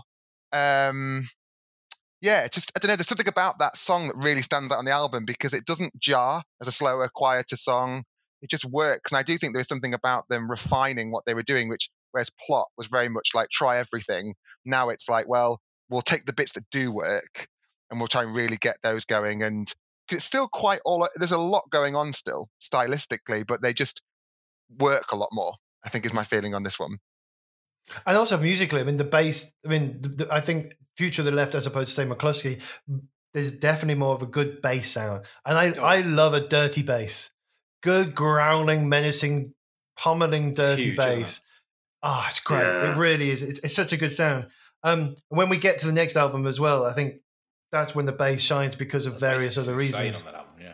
um 0.53 1.25
yeah 2.21 2.47
just 2.47 2.71
i 2.75 2.79
don't 2.79 2.89
know 2.89 2.95
there's 2.95 3.07
something 3.07 3.27
about 3.27 3.59
that 3.59 3.75
song 3.75 4.07
that 4.07 4.15
really 4.17 4.41
stands 4.41 4.71
out 4.71 4.77
on 4.77 4.85
the 4.85 4.91
album 4.91 5.25
because 5.25 5.53
it 5.53 5.65
doesn't 5.65 5.99
jar 5.99 6.41
as 6.61 6.67
a 6.67 6.71
slower 6.71 7.09
quieter 7.13 7.57
song. 7.57 8.03
It 8.41 8.49
just 8.49 8.65
works 8.65 9.11
and 9.11 9.19
i 9.19 9.23
do 9.23 9.37
think 9.37 9.53
there 9.53 9.61
is 9.61 9.67
something 9.67 9.93
about 9.93 10.25
them 10.29 10.49
refining 10.49 11.11
what 11.11 11.25
they 11.25 11.33
were 11.33 11.43
doing 11.43 11.69
which 11.69 11.89
whereas 12.11 12.31
plot 12.45 12.67
was 12.77 12.87
very 12.87 13.09
much 13.09 13.31
like 13.33 13.49
try 13.49 13.79
everything. 13.79 14.35
Now 14.63 14.89
it's 14.89 15.09
like 15.09 15.27
well 15.27 15.59
we'll 15.89 16.01
take 16.01 16.25
the 16.25 16.33
bits 16.33 16.53
that 16.53 16.69
do 16.71 16.91
work 16.91 17.47
and 17.89 17.99
we'll 17.99 18.07
try 18.07 18.23
and 18.23 18.35
really 18.35 18.57
get 18.57 18.77
those 18.83 19.05
going. 19.05 19.43
And 19.43 19.71
it's 20.11 20.23
still 20.23 20.47
quite 20.47 20.79
all. 20.85 21.07
There's 21.15 21.31
a 21.31 21.37
lot 21.37 21.69
going 21.71 21.95
on 21.95 22.13
still 22.13 22.49
stylistically, 22.61 23.45
but 23.45 23.61
they 23.61 23.73
just 23.73 24.01
work 24.79 25.11
a 25.11 25.17
lot 25.17 25.29
more. 25.31 25.53
I 25.85 25.89
think 25.89 26.05
is 26.05 26.13
my 26.13 26.23
feeling 26.23 26.55
on 26.55 26.63
this 26.63 26.79
one. 26.79 26.97
And 28.07 28.17
also 28.17 28.37
musically, 28.37 28.81
I 28.81 28.83
mean 28.83 28.97
the 28.97 29.03
bass. 29.03 29.51
I 29.63 29.69
mean, 29.69 30.01
the, 30.01 30.09
the, 30.09 30.33
I 30.33 30.41
think 30.41 30.75
Future 30.97 31.21
of 31.21 31.25
the 31.27 31.31
Left, 31.31 31.53
as 31.53 31.67
opposed 31.67 31.89
to 31.89 31.95
say 31.95 32.05
Mclusky, 32.05 32.61
there's 33.33 33.51
definitely 33.51 33.99
more 33.99 34.15
of 34.15 34.23
a 34.23 34.27
good 34.27 34.61
bass 34.61 34.89
sound, 34.89 35.25
and 35.45 35.57
I 35.57 35.71
oh. 35.73 35.83
I 35.83 36.01
love 36.01 36.33
a 36.33 36.47
dirty 36.47 36.81
bass, 36.81 37.31
good 37.83 38.15
growling, 38.15 38.89
menacing, 38.89 39.53
pummeling, 39.97 40.53
dirty 40.55 40.85
Huge, 40.85 40.97
bass. 40.97 41.41
Ah, 42.01 42.23
oh, 42.23 42.27
it's 42.29 42.39
great. 42.39 42.61
Yeah. 42.61 42.91
It 42.91 42.97
really 42.97 43.29
is. 43.29 43.41
It's, 43.41 43.59
it's, 43.59 43.75
such 43.75 43.93
a 43.93 43.97
good 43.97 44.13
sound. 44.13 44.47
Um, 44.83 45.15
when 45.29 45.49
we 45.49 45.57
get 45.57 45.79
to 45.79 45.87
the 45.87 45.93
next 45.93 46.15
album 46.15 46.45
as 46.45 46.59
well, 46.59 46.85
I 46.85 46.93
think 46.93 47.15
that's 47.75 47.93
when 47.93 48.05
the 48.05 48.13
bass 48.13 48.41
shines 48.41 48.75
because 48.75 49.05
of 49.05 49.15
the 49.15 49.19
various 49.19 49.57
other 49.57 49.75
reasons. 49.75 50.23
Album, 50.25 50.43
yeah. 50.59 50.73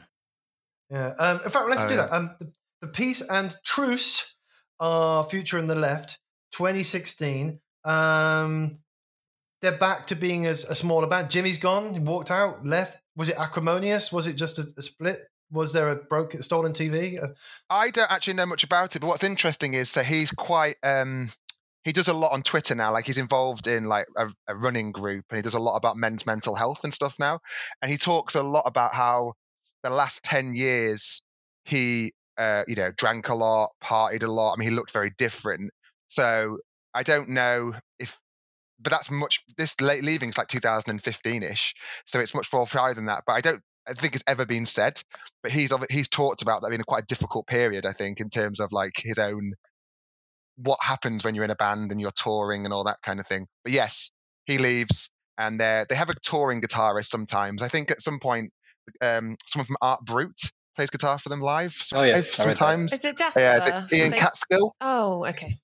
Yeah. 0.91 1.14
Um, 1.18 1.41
in 1.43 1.49
fact, 1.49 1.68
let's 1.68 1.86
oh, 1.86 1.89
do 1.89 1.95
yeah. 1.95 2.02
that. 2.02 2.14
Um, 2.14 2.36
the, 2.39 2.52
the 2.82 2.88
Peace 2.88 3.28
and 3.28 3.56
Truce 3.64 4.36
are 4.80 5.24
Future 5.24 5.58
and 5.58 5.70
the 5.70 5.76
Left, 5.76 6.20
2016. 6.52 7.60
Um, 7.84 8.72
they're 9.62 9.72
back 9.72 10.08
to 10.08 10.16
being 10.16 10.45
a, 10.45 10.52
a 10.52 10.76
smaller 10.76 11.08
band. 11.08 11.32
Jimmy's 11.32 11.58
gone. 11.58 11.93
He 11.93 11.99
walked 11.99 12.30
out, 12.30 12.66
left. 12.66 12.99
Was 13.16 13.30
it 13.30 13.38
acrimonious? 13.38 14.12
Was 14.12 14.28
it 14.28 14.34
just 14.34 14.60
a, 14.60 14.68
a 14.78 14.82
split? 14.82 15.22
Was 15.52 15.74
there 15.74 15.89
a 15.89 15.95
broken, 15.95 16.43
stolen 16.43 16.74
TV? 16.74 17.22
Uh, 17.22 17.30
I 17.70 17.89
don't 17.89 18.12
actually 18.12 18.36
know 18.36 18.45
much 18.45 18.64
about 18.64 18.95
it, 18.95 18.99
but 18.99 19.08
what's 19.08 19.24
interesting 19.24 19.74
is 19.74 19.89
so 19.89 20.02
he's 20.04 20.32
quite 20.32 20.76
um, 20.84 21.30
he 21.84 21.92
does 21.94 22.08
a 22.08 22.14
lot 22.14 22.32
on 22.32 22.44
Twitter 22.44 22.76
now. 22.76 22.92
Like 22.92 23.06
he's 23.06 23.18
involved 23.18 23.68
in 23.68 23.86
like 23.86 24.08
a, 24.16 24.30
a, 24.48 24.56
running 24.56 24.92
group, 24.92 25.26
and 25.30 25.38
he 25.38 25.42
does 25.42 25.56
a 25.56 25.60
lot 25.60 25.78
about 25.78 25.98
men's 25.98 26.26
mental 26.26 26.56
health 26.56 26.84
and 26.84 26.94
stuff 26.94 27.18
now. 27.20 27.40
And 27.82 27.92
he 27.92 27.98
talks 27.98 28.36
a 28.36 28.44
lot 28.44 28.64
about 28.66 28.94
how 28.94 29.34
the 29.84 29.90
last 29.90 30.24
ten 30.24 30.56
years 30.56 31.24
he, 31.66 32.14
uh, 32.38 32.64
you 32.68 32.76
know, 32.76 32.92
drank 32.98 33.30
a 33.30 33.36
lot, 33.36 33.72
partied 33.84 34.24
a 34.24 34.28
lot. 34.28 34.54
I 34.54 34.58
mean, 34.58 34.70
he 34.70 34.76
looked 34.76 34.94
very 34.94 35.12
different. 35.18 35.72
So 36.10 36.60
I 36.94 37.04
don't 37.04 37.30
know 37.30 37.74
if 38.00 38.20
but 38.82 38.92
that's 38.92 39.12
much. 39.12 39.44
This 39.58 39.80
late 39.82 40.04
leaving 40.04 40.30
is 40.30 40.38
like 40.38 40.48
2015ish, 40.48 41.74
so 42.06 42.20
it's 42.20 42.36
much 42.36 42.52
more 42.52 42.66
prior 42.66 42.94
than 42.94 43.06
that. 43.06 43.24
But 43.26 43.34
I 43.34 43.42
don't. 43.42 43.62
I 43.88 43.94
think 43.94 44.14
it's 44.14 44.24
ever 44.28 44.46
been 44.46 44.66
said, 44.66 45.02
but 45.44 45.52
he's 45.52 45.74
he's 45.90 46.10
talked 46.10 46.42
about 46.42 46.62
that 46.62 46.70
being 46.70 46.82
a 46.82 46.86
quite 46.86 47.08
difficult 47.08 47.48
period. 47.48 47.86
I 47.86 47.92
think 47.92 48.20
in 48.20 48.30
terms 48.30 48.60
of 48.60 48.72
like 48.72 48.94
his 48.96 49.18
own 49.18 49.54
what 50.64 50.80
happens 50.82 51.24
when 51.24 51.36
you're 51.36 51.43
in 51.43 51.51
a 51.51 51.55
band 51.55 51.91
and 51.91 51.99
you're 51.99 52.12
touring 52.12 52.66
and 52.66 52.74
all 52.74 52.84
that 52.86 53.01
kind 53.01 53.20
of 53.20 53.28
thing. 53.28 53.47
But 53.64 53.74
yes, 53.74 54.12
he 54.45 54.57
leaves, 54.57 55.12
and 55.38 55.59
they 55.59 55.86
they 55.89 55.95
have 55.95 56.09
a 56.09 56.16
touring 56.22 56.62
guitarist 56.62 57.09
sometimes. 57.09 57.64
I 57.64 57.68
think 57.68 57.91
at 57.91 58.01
some 58.01 58.20
point, 58.20 58.51
um, 59.01 59.38
someone 59.45 59.66
from 59.66 59.78
Art 59.82 60.01
Brut 60.05 60.39
plays 60.76 60.89
guitar 60.89 61.18
for 61.18 61.30
them 61.30 61.41
live. 61.41 61.76
Oh, 61.93 62.03
yeah, 62.03 62.18
I 62.18 62.22
sometimes. 62.22 62.93
Is 62.93 63.05
it 63.05 63.18
Jasper? 63.18 63.39
Yeah, 63.39 63.80
is 63.82 63.91
it 63.91 63.95
Ian 63.95 64.12
They- 64.12 64.18
Catskill? 64.18 64.76
Oh, 64.82 65.26
okay. 65.26 65.57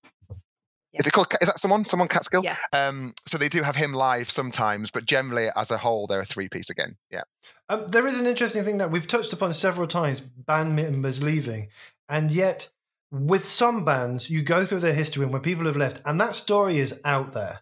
Is 0.94 1.06
it 1.06 1.14
called? 1.14 1.28
Is 1.42 1.48
that 1.48 1.60
someone? 1.60 1.86
Someone 1.86 2.08
Catskill? 2.08 2.44
Yeah. 2.44 2.56
Um, 2.74 3.14
so 3.28 3.38
they 3.38 3.50
do 3.50 3.62
have 3.62 3.76
him 3.76 3.94
live 3.94 4.32
sometimes, 4.32 4.90
but 4.90 5.06
generally, 5.06 5.48
as 5.56 5.70
a 5.70 5.78
whole, 5.78 6.08
they're 6.08 6.22
a 6.22 6.26
three 6.26 6.50
piece 6.50 6.70
again. 6.72 6.96
Yeah. 7.12 7.24
Um, 7.70 7.88
there 7.88 8.08
is 8.08 8.20
an 8.20 8.26
interesting 8.26 8.64
thing 8.64 8.80
that 8.80 8.90
we've 8.90 9.08
touched 9.08 9.32
upon 9.32 9.54
several 9.54 9.88
times 9.88 10.22
band 10.22 10.76
members 10.76 11.22
leaving. 11.22 11.68
And 12.10 12.32
yet, 12.32 12.70
with 13.12 13.46
some 13.46 13.86
bands, 13.86 14.30
you 14.30 14.42
go 14.42 14.66
through 14.66 14.80
their 14.80 14.94
history 14.94 15.24
and 15.24 15.34
when 15.34 15.42
people 15.42 15.66
have 15.66 15.78
left, 15.78 16.02
and 16.06 16.20
that 16.20 16.36
story 16.36 16.78
is 16.78 17.00
out 17.06 17.34
there. 17.34 17.62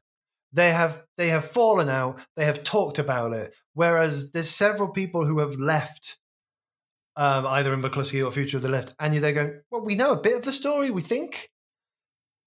They 0.54 0.72
have 0.72 1.04
they 1.18 1.30
have 1.30 1.46
fallen 1.46 1.90
out. 1.90 2.20
They 2.36 2.46
have 2.46 2.64
talked 2.64 3.00
about 3.00 3.34
it. 3.34 3.54
Whereas 3.74 4.32
there's 4.32 4.50
several 4.50 4.90
people 4.90 5.26
who 5.26 5.40
have 5.40 5.56
left, 5.56 6.18
um, 7.18 7.46
either 7.46 7.74
in 7.74 7.82
Mclusky 7.82 8.26
or 8.26 8.32
Future 8.32 8.58
of 8.58 8.64
the 8.64 8.70
Left, 8.70 8.96
and 9.00 9.14
they're 9.16 9.34
going, 9.34 9.62
"Well, 9.70 9.84
we 9.84 9.96
know 9.96 10.12
a 10.12 10.22
bit 10.22 10.38
of 10.38 10.46
the 10.46 10.54
story, 10.54 10.92
we 10.92 11.02
think, 11.02 11.50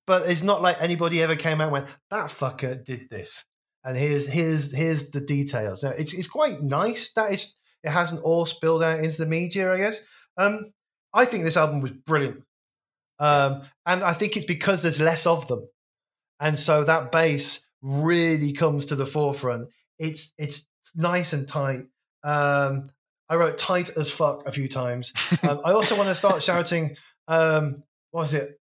but 0.07 0.29
it's 0.31 0.43
not 0.43 0.63
like 0.63 0.81
anybody 0.81 1.23
ever 1.23 1.37
came 1.37 1.61
out 1.61 1.65
and 1.65 1.73
went 1.73 1.87
that 2.11 2.31
fucker 2.31 2.83
did 2.83 3.09
this." 3.11 3.45
and 3.85 3.97
here's 3.97 4.31
here's 4.31 4.75
here's 4.75 5.11
the 5.11 5.21
details. 5.21 5.83
Now 5.83 5.91
it's 5.91 6.13
it's 6.13 6.29
quite 6.29 6.63
nice 6.63 7.13
that 7.15 7.33
it's 7.33 7.57
it 7.83 7.91
hasn't 7.91 8.23
all 8.23 8.45
spilled 8.45 8.83
out 8.83 9.01
into 9.01 9.19
the 9.19 9.27
media. 9.27 9.73
I 9.73 9.79
guess. 9.79 9.99
Um, 10.37 10.73
I 11.15 11.25
think 11.25 11.45
this 11.45 11.57
album 11.57 11.81
was 11.81 11.93
brilliant, 11.93 12.43
um, 13.19 13.63
and 13.87 14.03
I 14.03 14.13
think 14.13 14.37
it's 14.37 14.47
because 14.47 14.83
there's 14.83 15.01
less 15.01 15.27
of 15.27 15.49
them, 15.49 15.69
and 16.41 16.59
so 16.59 16.85
that 16.85 17.13
bass 17.13 17.67
really 17.83 18.53
comes 18.53 18.87
to 18.87 18.97
the 18.97 19.07
forefront. 19.07 19.69
It's 19.99 20.33
it's 20.39 20.67
nice 20.95 21.33
and 21.33 21.47
tight. 21.47 21.81
Um, 22.25 22.85
I 23.29 23.37
wrote 23.37 23.59
tight 23.59 23.91
as 23.97 24.11
fuck 24.11 24.47
a 24.47 24.53
few 24.53 24.69
times. 24.69 25.13
Um, 25.49 25.61
I 25.65 25.73
also 25.73 25.97
want 25.97 26.09
to 26.09 26.15
start 26.15 26.43
shouting. 26.43 26.97
Um, 27.29 27.83
what 28.11 28.23
was 28.23 28.35
it? 28.35 28.59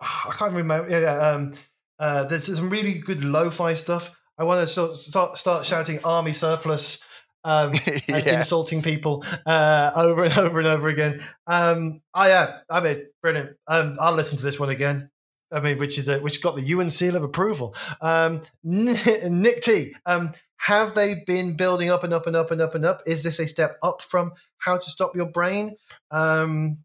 I 0.00 0.32
can't 0.38 0.52
remember. 0.52 0.88
Yeah, 0.88 1.00
yeah, 1.00 1.28
um, 1.30 1.54
uh, 1.98 2.24
there's 2.24 2.54
some 2.54 2.70
really 2.70 2.94
good 2.94 3.24
lo-fi 3.24 3.74
stuff. 3.74 4.14
I 4.38 4.44
want 4.44 4.60
to 4.60 4.66
sort 4.66 4.96
start 4.96 5.38
start 5.38 5.66
shouting 5.66 5.98
army 6.04 6.32
surplus 6.32 7.04
um, 7.44 7.72
and 8.08 8.26
insulting 8.26 8.82
people 8.82 9.24
uh, 9.46 9.92
over 9.94 10.24
and 10.24 10.38
over 10.38 10.58
and 10.58 10.68
over 10.68 10.88
again. 10.88 11.20
Um, 11.46 12.00
I 12.12 12.28
yeah, 12.28 12.58
I 12.70 12.80
mean, 12.80 13.06
brilliant. 13.22 13.56
Um, 13.66 13.96
I'll 14.00 14.14
listen 14.14 14.38
to 14.38 14.44
this 14.44 14.58
one 14.58 14.70
again. 14.70 15.10
I 15.52 15.60
mean, 15.60 15.78
which 15.78 15.98
is 15.98 16.08
a, 16.08 16.18
which 16.18 16.42
got 16.42 16.56
the 16.56 16.62
Ewan 16.62 16.90
seal 16.90 17.16
of 17.16 17.22
approval. 17.22 17.74
Um, 18.00 18.40
Nick 18.64 19.62
T, 19.62 19.94
um, 20.04 20.32
have 20.56 20.94
they 20.94 21.22
been 21.26 21.56
building 21.56 21.90
up 21.90 22.02
and 22.02 22.12
up 22.12 22.26
and 22.26 22.34
up 22.34 22.50
and 22.50 22.60
up 22.60 22.74
and 22.74 22.84
up? 22.84 23.02
Is 23.06 23.22
this 23.22 23.38
a 23.38 23.46
step 23.46 23.78
up 23.82 24.02
from 24.02 24.32
How 24.58 24.76
to 24.76 24.90
Stop 24.90 25.14
Your 25.14 25.26
Brain? 25.26 25.70
Um, 26.10 26.78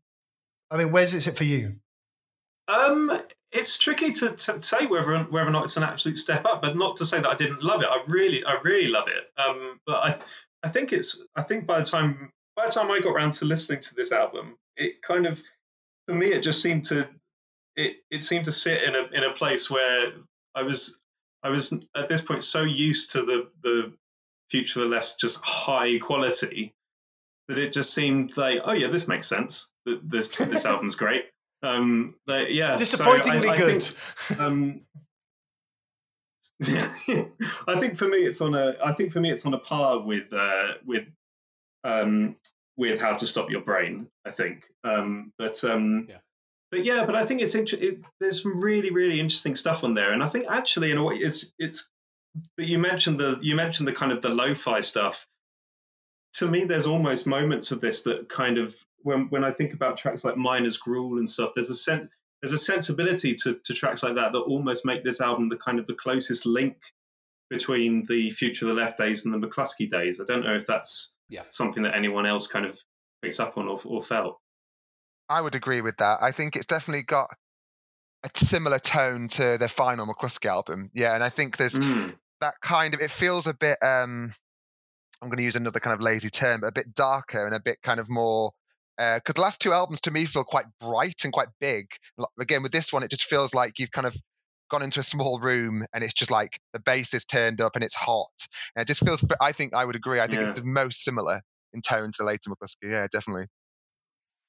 I 0.70 0.78
mean, 0.78 0.92
where's 0.92 1.14
it 1.14 1.22
sit 1.22 1.38
for 1.38 1.46
you? 1.46 1.78
Um, 2.68 3.12
it's 3.52 3.80
tricky 3.80 4.12
to, 4.14 4.30
to 4.30 4.62
say 4.62 4.86
whether 4.86 5.24
whether 5.24 5.48
or 5.48 5.52
not 5.52 5.64
it's 5.64 5.78
an 5.78 5.84
absolute 5.84 6.18
step 6.18 6.46
up, 6.46 6.62
but 6.62 6.78
not 6.78 6.98
to 6.98 7.06
say 7.06 7.20
that 7.20 7.30
I 7.30 7.36
didn't 7.36 7.64
love 7.64 7.82
it. 7.82 7.88
I 7.90 8.04
really, 8.08 8.46
I 8.46 8.58
really 8.64 8.90
love 8.90 9.08
it. 9.08 9.24
Um, 9.42 9.80
but 9.88 9.96
I, 9.96 10.20
I 10.64 10.70
think 10.70 10.94
it's, 10.94 11.22
I 11.36 11.42
think 11.44 11.66
by 11.66 11.80
the 11.80 11.86
time 11.86 12.32
by 12.56 12.66
the 12.66 12.72
time 12.72 12.92
I 12.92 13.00
got 13.00 13.12
around 13.12 13.34
to 13.36 13.46
listening 13.46 13.82
to 13.82 13.96
this 13.96 14.12
album, 14.12 14.56
it 14.76 15.02
kind 15.02 15.26
of, 15.26 15.42
for 16.08 16.14
me, 16.16 16.28
it 16.28 16.44
just 16.44 16.62
seemed 16.62 16.86
to, 16.88 17.08
it 17.76 17.98
it 18.12 18.24
seemed 18.24 18.46
to 18.46 18.52
sit 18.52 18.84
in 18.84 18.96
a 18.96 19.04
in 19.14 19.24
a 19.24 19.34
place 19.34 19.70
where 19.70 20.12
I 20.56 20.64
was 20.64 21.02
I 21.44 21.50
was 21.50 21.74
at 21.96 22.08
this 22.10 22.22
point 22.22 22.44
so 22.44 22.64
used 22.64 23.12
to 23.12 23.22
the 23.24 23.48
the 23.64 23.94
Future 24.50 24.82
of 24.82 24.90
the 24.90 24.96
Left's 24.96 25.16
just 25.18 25.40
high 25.44 26.00
quality 26.00 26.74
that 27.48 27.58
it 27.60 27.72
just 27.72 27.94
seemed 27.94 28.36
like, 28.36 28.62
oh 28.66 28.74
yeah, 28.74 28.88
this 28.90 29.08
makes 29.08 29.28
sense. 29.28 29.72
That 29.86 30.02
This 30.10 30.28
this 30.36 30.66
album's 30.72 30.96
great. 30.96 31.26
Um, 31.64 32.16
but 32.26 32.54
yeah, 32.54 32.70
so 32.70 32.74
I- 32.76 32.78
Disappointingly 32.80 33.50
I 33.50 33.58
good. 33.58 33.84
think, 33.84 34.40
um, 34.40 34.82
I 36.62 37.80
think 37.80 37.98
for 37.98 38.08
me 38.08 38.18
it's 38.18 38.42
on 38.42 38.54
a 38.54 38.76
I 38.84 38.92
think 38.94 39.12
for 39.12 39.20
me 39.22 39.32
it's 39.32 39.46
on 39.46 39.54
a 39.54 39.60
par 39.60 40.00
with 40.00 40.34
uh, 40.34 40.74
with 40.86 41.08
um, 41.84 42.36
with 42.78 43.00
how 43.02 43.16
to 43.16 43.26
stop 43.26 43.50
your 43.50 43.62
brain. 43.62 44.08
I 44.26 44.32
think, 44.32 44.66
um, 44.84 45.32
but 45.38 45.64
um, 45.64 46.08
Yeah. 46.10 46.18
but 46.72 46.84
yeah, 46.84 47.06
but 47.06 47.16
I 47.16 47.26
think 47.26 47.42
it's 47.42 47.56
inter- 47.56 47.78
it, 47.80 48.00
there's 48.20 48.44
some 48.44 48.62
really 48.62 48.92
really 48.92 49.20
interesting 49.20 49.56
stuff 49.56 49.84
on 49.84 49.94
there, 49.94 50.12
and 50.12 50.22
I 50.22 50.28
think 50.28 50.46
actually 50.50 50.92
in 50.92 50.98
a 50.98 51.04
way 51.04 51.16
it's 51.16 51.54
it's. 51.58 51.90
But 52.58 52.68
you 52.68 52.78
mentioned 52.78 53.20
the 53.20 53.40
you 53.42 53.56
mentioned 53.56 53.88
the 53.88 53.94
kind 53.94 54.12
of 54.12 54.22
the 54.22 54.30
lo-fi 54.30 54.82
stuff. 54.82 55.26
To 56.34 56.48
me, 56.48 56.66
there's 56.66 56.86
almost 56.88 57.26
moments 57.26 57.72
of 57.72 57.82
this 57.82 58.04
that 58.04 58.30
kind 58.30 58.58
of 58.58 58.76
when 59.02 59.30
when 59.30 59.44
I 59.44 59.52
think 59.52 59.74
about 59.74 59.98
tracks 59.98 60.24
like 60.24 60.38
Miner's 60.38 60.78
Gruel 60.78 61.18
and 61.18 61.28
stuff, 61.28 61.52
there's 61.56 61.70
a 61.70 61.74
sense 61.74 62.08
there's 62.42 62.54
a 62.54 62.58
sensibility 62.58 63.36
to, 63.44 63.60
to 63.66 63.74
tracks 63.74 64.02
like 64.04 64.16
that 64.16 64.32
that 64.32 64.40
almost 64.40 64.86
make 64.86 65.04
this 65.04 65.22
album 65.22 65.50
the 65.50 65.58
kind 65.58 65.80
of 65.80 65.86
the 65.88 65.94
closest 65.94 66.46
link 66.46 66.78
between 67.50 68.06
the 68.08 68.30
Future 68.30 68.70
of 68.70 68.76
the 68.76 68.82
Left 68.82 68.98
days 68.98 69.26
and 69.26 69.34
the 69.34 69.48
Mclusky 69.48 69.90
days. 69.90 70.22
I 70.22 70.26
don't 70.26 70.44
know 70.44 70.56
if 70.56 70.66
that's 70.68 71.18
Yeah. 71.30 71.44
something 71.50 71.84
that 71.84 71.96
anyone 71.96 72.26
else 72.26 72.48
kind 72.48 72.66
of 72.66 72.80
picked 73.22 73.40
up 73.40 73.58
on 73.58 73.68
or, 73.68 73.80
or 73.86 74.02
felt. 74.02 74.40
I 75.28 75.42
would 75.42 75.56
agree 75.56 75.82
with 75.82 75.98
that. 75.98 76.20
I 76.22 76.32
think 76.32 76.56
it's 76.56 76.66
definitely 76.66 77.04
got 77.04 77.28
a 78.24 78.30
similar 78.36 78.80
tone 78.80 79.28
to 79.30 79.58
their 79.58 79.68
final 79.68 80.06
Mclusky 80.08 80.46
album. 80.48 80.92
Yeah, 80.94 81.14
and 81.16 81.24
I 81.24 81.30
think 81.30 81.58
there's 81.58 81.78
Mm. 81.80 82.16
that 82.42 82.56
kind 82.62 82.94
of 82.94 83.02
it 83.02 83.12
feels 83.12 83.48
a 83.48 83.54
bit 83.54 83.78
um 83.82 84.32
I'm 85.22 85.28
going 85.28 85.38
to 85.40 85.44
use 85.44 85.58
another 85.58 85.80
kind 85.82 85.94
of 85.94 86.02
lazy 86.02 86.30
term, 86.30 86.62
but 86.62 86.68
a 86.68 86.72
bit 86.72 86.94
darker 86.94 87.46
and 87.46 87.54
a 87.54 87.60
bit 87.60 87.82
kind 87.82 88.00
of 88.00 88.10
more 88.10 88.52
Uh, 89.00 89.16
because 89.16 89.36
the 89.36 89.42
last 89.42 89.62
two 89.62 89.72
albums 89.72 90.02
to 90.02 90.12
me 90.12 90.26
feel 90.26 90.44
quite 90.44 90.66
bright 90.80 91.24
and 91.24 91.32
quite 91.32 91.48
big. 91.62 91.88
Again, 92.40 92.64
with 92.64 92.74
this 92.74 92.92
one, 92.92 93.02
it 93.02 93.10
just 93.10 93.24
feels 93.24 93.54
like 93.56 93.80
you've 93.80 93.92
kind 93.92 94.06
of 94.06 94.16
gone 94.70 94.84
into 94.84 95.00
a 95.00 95.04
small 95.04 95.40
room 95.40 95.84
and 95.94 96.04
it's 96.04 96.14
just 96.14 96.30
like 96.30 96.60
the 96.74 96.80
bass 96.80 97.14
is 97.14 97.26
turned 97.26 97.62
up 97.62 97.76
and 97.76 97.84
it's 97.84 97.96
hot. 97.96 98.28
And 98.76 98.82
it 98.84 98.88
just 98.88 99.04
feels. 99.04 99.24
I 99.42 99.54
think 99.54 99.74
I 99.74 99.86
would 99.86 99.96
agree. 99.96 100.20
I 100.20 100.28
think 100.28 100.42
Yeah. 100.42 100.50
it's 100.50 100.60
the 100.60 100.66
most 100.66 101.04
similar 101.04 101.42
in 101.74 101.82
tone 101.82 102.12
to 102.18 102.24
later 102.26 102.50
Mclusky. 102.50 102.92
Yeah, 102.92 103.08
definitely. 103.12 103.46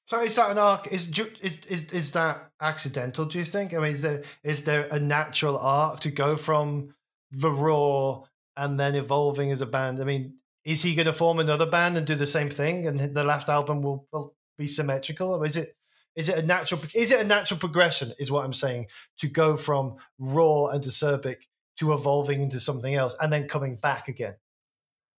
So 0.07 0.21
is 0.21 0.35
that 0.35 0.51
an 0.51 0.57
arc? 0.57 0.87
Is, 0.87 1.07
is 1.17 1.65
is 1.65 1.93
is 1.93 2.11
that 2.11 2.51
accidental? 2.59 3.25
Do 3.25 3.39
you 3.39 3.45
think? 3.45 3.73
I 3.73 3.77
mean, 3.77 3.93
is 3.93 4.01
there 4.01 4.23
is 4.43 4.63
there 4.65 4.87
a 4.91 4.99
natural 4.99 5.57
arc 5.57 6.01
to 6.01 6.11
go 6.11 6.35
from 6.35 6.93
the 7.31 7.49
raw 7.49 8.23
and 8.57 8.77
then 8.77 8.95
evolving 8.95 9.51
as 9.51 9.61
a 9.61 9.65
band? 9.65 10.01
I 10.01 10.03
mean, 10.03 10.39
is 10.65 10.81
he 10.83 10.95
going 10.95 11.05
to 11.05 11.13
form 11.13 11.39
another 11.39 11.65
band 11.65 11.95
and 11.97 12.05
do 12.05 12.15
the 12.15 12.27
same 12.27 12.49
thing, 12.49 12.85
and 12.85 12.99
the 12.99 13.23
last 13.23 13.47
album 13.47 13.81
will, 13.81 14.05
will 14.11 14.35
be 14.61 14.67
symmetrical, 14.67 15.31
or 15.31 15.45
is 15.45 15.57
it 15.57 15.75
is 16.15 16.29
it 16.29 16.37
a 16.37 16.45
natural 16.45 16.81
is 16.95 17.11
it 17.11 17.21
a 17.21 17.27
natural 17.27 17.59
progression? 17.59 18.11
Is 18.19 18.31
what 18.31 18.45
I'm 18.45 18.53
saying 18.53 18.87
to 19.19 19.27
go 19.27 19.57
from 19.57 19.95
raw 20.19 20.67
and 20.67 20.83
acerbic 20.83 21.47
to 21.81 21.93
evolving 21.93 22.41
into 22.41 22.59
something 22.59 22.93
else 22.93 23.15
and 23.19 23.33
then 23.33 23.47
coming 23.47 23.75
back 23.75 24.07
again. 24.07 24.35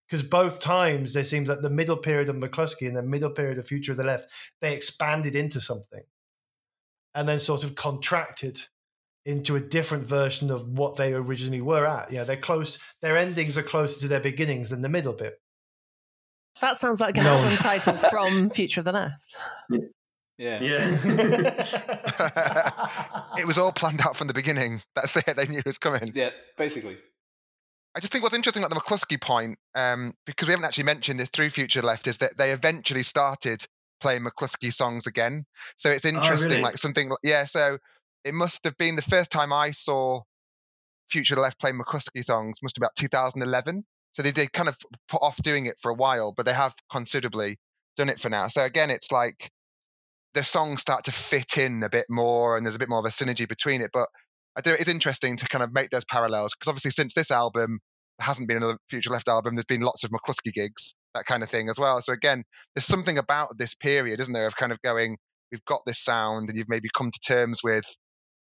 Because 0.06 0.22
both 0.22 0.60
times 0.60 1.12
there 1.12 1.24
seems 1.24 1.48
like 1.48 1.60
the 1.60 1.70
middle 1.70 1.96
period 1.96 2.28
of 2.28 2.36
Mclusky 2.36 2.86
and 2.86 2.96
the 2.96 3.02
middle 3.02 3.30
period 3.30 3.58
of 3.58 3.66
Future 3.66 3.92
of 3.92 3.98
the 3.98 4.04
Left, 4.04 4.28
they 4.60 4.74
expanded 4.74 5.34
into 5.34 5.60
something 5.60 6.04
and 7.14 7.28
then 7.28 7.40
sort 7.40 7.64
of 7.64 7.74
contracted 7.74 8.60
into 9.24 9.56
a 9.56 9.60
different 9.60 10.06
version 10.06 10.50
of 10.50 10.68
what 10.68 10.96
they 10.96 11.14
originally 11.14 11.60
were 11.60 11.86
at. 11.86 12.12
You 12.12 12.18
know, 12.18 12.24
they're 12.24 12.36
close, 12.36 12.78
their 13.00 13.16
endings 13.16 13.58
are 13.58 13.62
closer 13.62 14.00
to 14.00 14.08
their 14.08 14.20
beginnings 14.20 14.68
than 14.68 14.82
the 14.82 14.88
middle 14.88 15.12
bit. 15.12 15.40
That 16.60 16.76
sounds 16.76 17.00
like 17.00 17.16
an 17.18 17.24
No. 17.24 17.38
album 17.38 17.56
title 17.56 17.96
from 17.96 18.50
Future 18.50 18.80
of 18.80 18.84
the 18.84 18.92
Left. 18.92 19.36
Yeah. 20.38 20.60
Yeah. 20.60 20.78
it 23.38 23.46
was 23.46 23.58
all 23.58 23.72
planned 23.72 24.00
out 24.02 24.16
from 24.16 24.28
the 24.28 24.34
beginning. 24.34 24.80
That's 24.94 25.16
it. 25.16 25.24
They 25.36 25.46
knew 25.46 25.58
it 25.58 25.66
was 25.66 25.78
coming. 25.78 26.12
Yeah, 26.14 26.30
basically. 26.56 26.96
I 27.94 28.00
just 28.00 28.10
think 28.12 28.22
what's 28.22 28.34
interesting 28.34 28.64
about 28.64 28.74
the 28.74 28.80
Mclusky 28.80 29.20
point, 29.20 29.58
um, 29.74 30.14
because 30.24 30.48
we 30.48 30.52
haven't 30.52 30.64
actually 30.64 30.84
mentioned 30.84 31.20
this 31.20 31.28
through 31.28 31.50
Future 31.50 31.82
Left, 31.82 32.06
is 32.06 32.18
that 32.18 32.36
they 32.38 32.52
eventually 32.52 33.02
started 33.02 33.64
playing 34.00 34.24
Mclusky 34.24 34.72
songs 34.72 35.06
again. 35.06 35.44
So 35.76 35.90
it's 35.90 36.06
interesting, 36.06 36.48
really? 36.50 36.62
like 36.62 36.78
something, 36.78 37.10
like- 37.10 37.18
yeah. 37.22 37.44
So 37.44 37.78
it 38.24 38.32
must 38.34 38.64
have 38.64 38.76
been 38.78 38.96
the 38.96 39.02
first 39.02 39.30
time 39.30 39.52
I 39.52 39.72
saw 39.72 40.22
Future 41.10 41.36
Left 41.36 41.60
play 41.60 41.72
Mclusky 41.72 42.24
songs. 42.24 42.58
Must 42.62 42.74
have 42.76 42.80
been 42.80 42.86
about 42.86 42.96
2011. 42.96 43.84
So 44.14 44.22
they 44.22 44.32
did 44.32 44.52
kind 44.52 44.68
of 44.68 44.76
put 45.08 45.22
off 45.22 45.36
doing 45.42 45.66
it 45.66 45.76
for 45.80 45.90
a 45.90 45.94
while, 45.94 46.32
but 46.36 46.46
they 46.46 46.52
have 46.52 46.74
considerably 46.90 47.58
done 47.96 48.08
it 48.08 48.20
for 48.20 48.28
now. 48.28 48.48
So 48.48 48.64
again, 48.64 48.90
it's 48.90 49.10
like 49.10 49.50
the 50.34 50.44
songs 50.44 50.80
start 50.80 51.04
to 51.04 51.12
fit 51.12 51.58
in 51.58 51.82
a 51.82 51.88
bit 51.88 52.06
more, 52.08 52.56
and 52.56 52.64
there's 52.64 52.76
a 52.76 52.78
bit 52.78 52.88
more 52.88 52.98
of 52.98 53.04
a 53.04 53.08
synergy 53.08 53.48
between 53.48 53.80
it. 53.80 53.90
But 53.92 54.08
I 54.56 54.60
do. 54.60 54.72
It's 54.72 54.88
interesting 54.88 55.36
to 55.38 55.48
kind 55.48 55.64
of 55.64 55.72
make 55.72 55.90
those 55.90 56.04
parallels 56.04 56.54
because 56.54 56.68
obviously 56.68 56.90
since 56.90 57.14
this 57.14 57.30
album 57.30 57.80
there 58.18 58.26
hasn't 58.26 58.48
been 58.48 58.58
another 58.58 58.78
Future 58.88 59.10
Left 59.10 59.28
album. 59.28 59.54
There's 59.54 59.64
been 59.64 59.80
lots 59.80 60.04
of 60.04 60.10
Mclusky 60.10 60.52
gigs, 60.52 60.94
that 61.14 61.24
kind 61.24 61.42
of 61.42 61.48
thing 61.48 61.68
as 61.68 61.78
well. 61.78 62.00
So 62.02 62.12
again, 62.12 62.44
there's 62.74 62.84
something 62.84 63.18
about 63.18 63.56
this 63.56 63.74
period, 63.74 64.20
isn't 64.20 64.32
there, 64.32 64.46
of 64.46 64.56
kind 64.56 64.72
of 64.72 64.80
going, 64.82 65.16
we've 65.50 65.64
got 65.64 65.80
this 65.86 66.02
sound, 66.02 66.48
and 66.48 66.58
you've 66.58 66.68
maybe 66.68 66.88
come 66.94 67.10
to 67.10 67.20
terms 67.20 67.60
with 67.64 67.84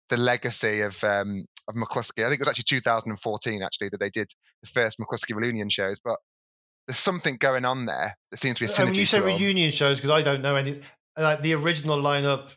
the 0.10 0.18
legacy 0.18 0.82
of 0.82 1.02
um, 1.04 1.46
of 1.68 1.76
Mclusky. 1.76 2.24
I 2.24 2.30
think 2.30 2.36
it 2.36 2.42
was 2.42 2.50
actually 2.50 2.66
2014 2.78 3.64
actually 3.64 3.90
that 3.90 4.00
they 4.00 4.10
did 4.10 4.28
the 4.62 4.70
first 4.70 5.00
Mclusky 5.00 5.36
reunion 5.36 5.70
shows, 5.70 6.00
but 6.04 6.18
there's 6.88 6.98
something 6.98 7.38
going 7.38 7.66
on 7.66 7.86
there 7.86 8.16
that 8.32 8.38
seems 8.38 8.60
to 8.60 8.66
be 8.66 8.72
a 8.72 8.84
Uh, 8.84 8.86
when 8.86 8.96
you 8.96 9.06
say 9.06 9.20
reunion 9.20 9.72
shows, 9.72 9.98
because 9.98 10.12
I 10.12 10.22
don't 10.22 10.42
know 10.42 10.56
any, 10.56 10.82
like 11.18 11.42
the 11.42 11.54
original 11.54 12.00
lineup, 12.00 12.56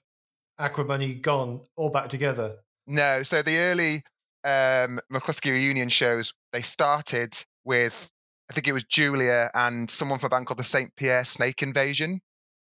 Acrimony 0.59 1.15
gone, 1.15 1.61
all 1.77 1.91
back 1.91 2.09
together. 2.09 2.57
No, 2.87 3.23
so 3.23 3.43
the 3.43 3.59
early 3.59 4.03
um, 4.45 5.01
Mclusky 5.13 5.51
reunion 5.51 5.89
shows 5.89 6.35
they 6.53 6.63
started 6.63 7.35
with 7.65 8.11
I 8.51 8.55
think 8.55 8.67
it 8.67 8.73
was 8.73 8.85
Julia 8.85 9.51
and 9.55 9.91
someone 9.91 10.19
from 10.19 10.29
a 10.29 10.31
band 10.31 10.47
called 10.47 10.59
the 10.59 10.65
Saint 10.65 10.97
Pierre 10.97 11.25
Snake 11.25 11.63
Invasion, 11.63 12.21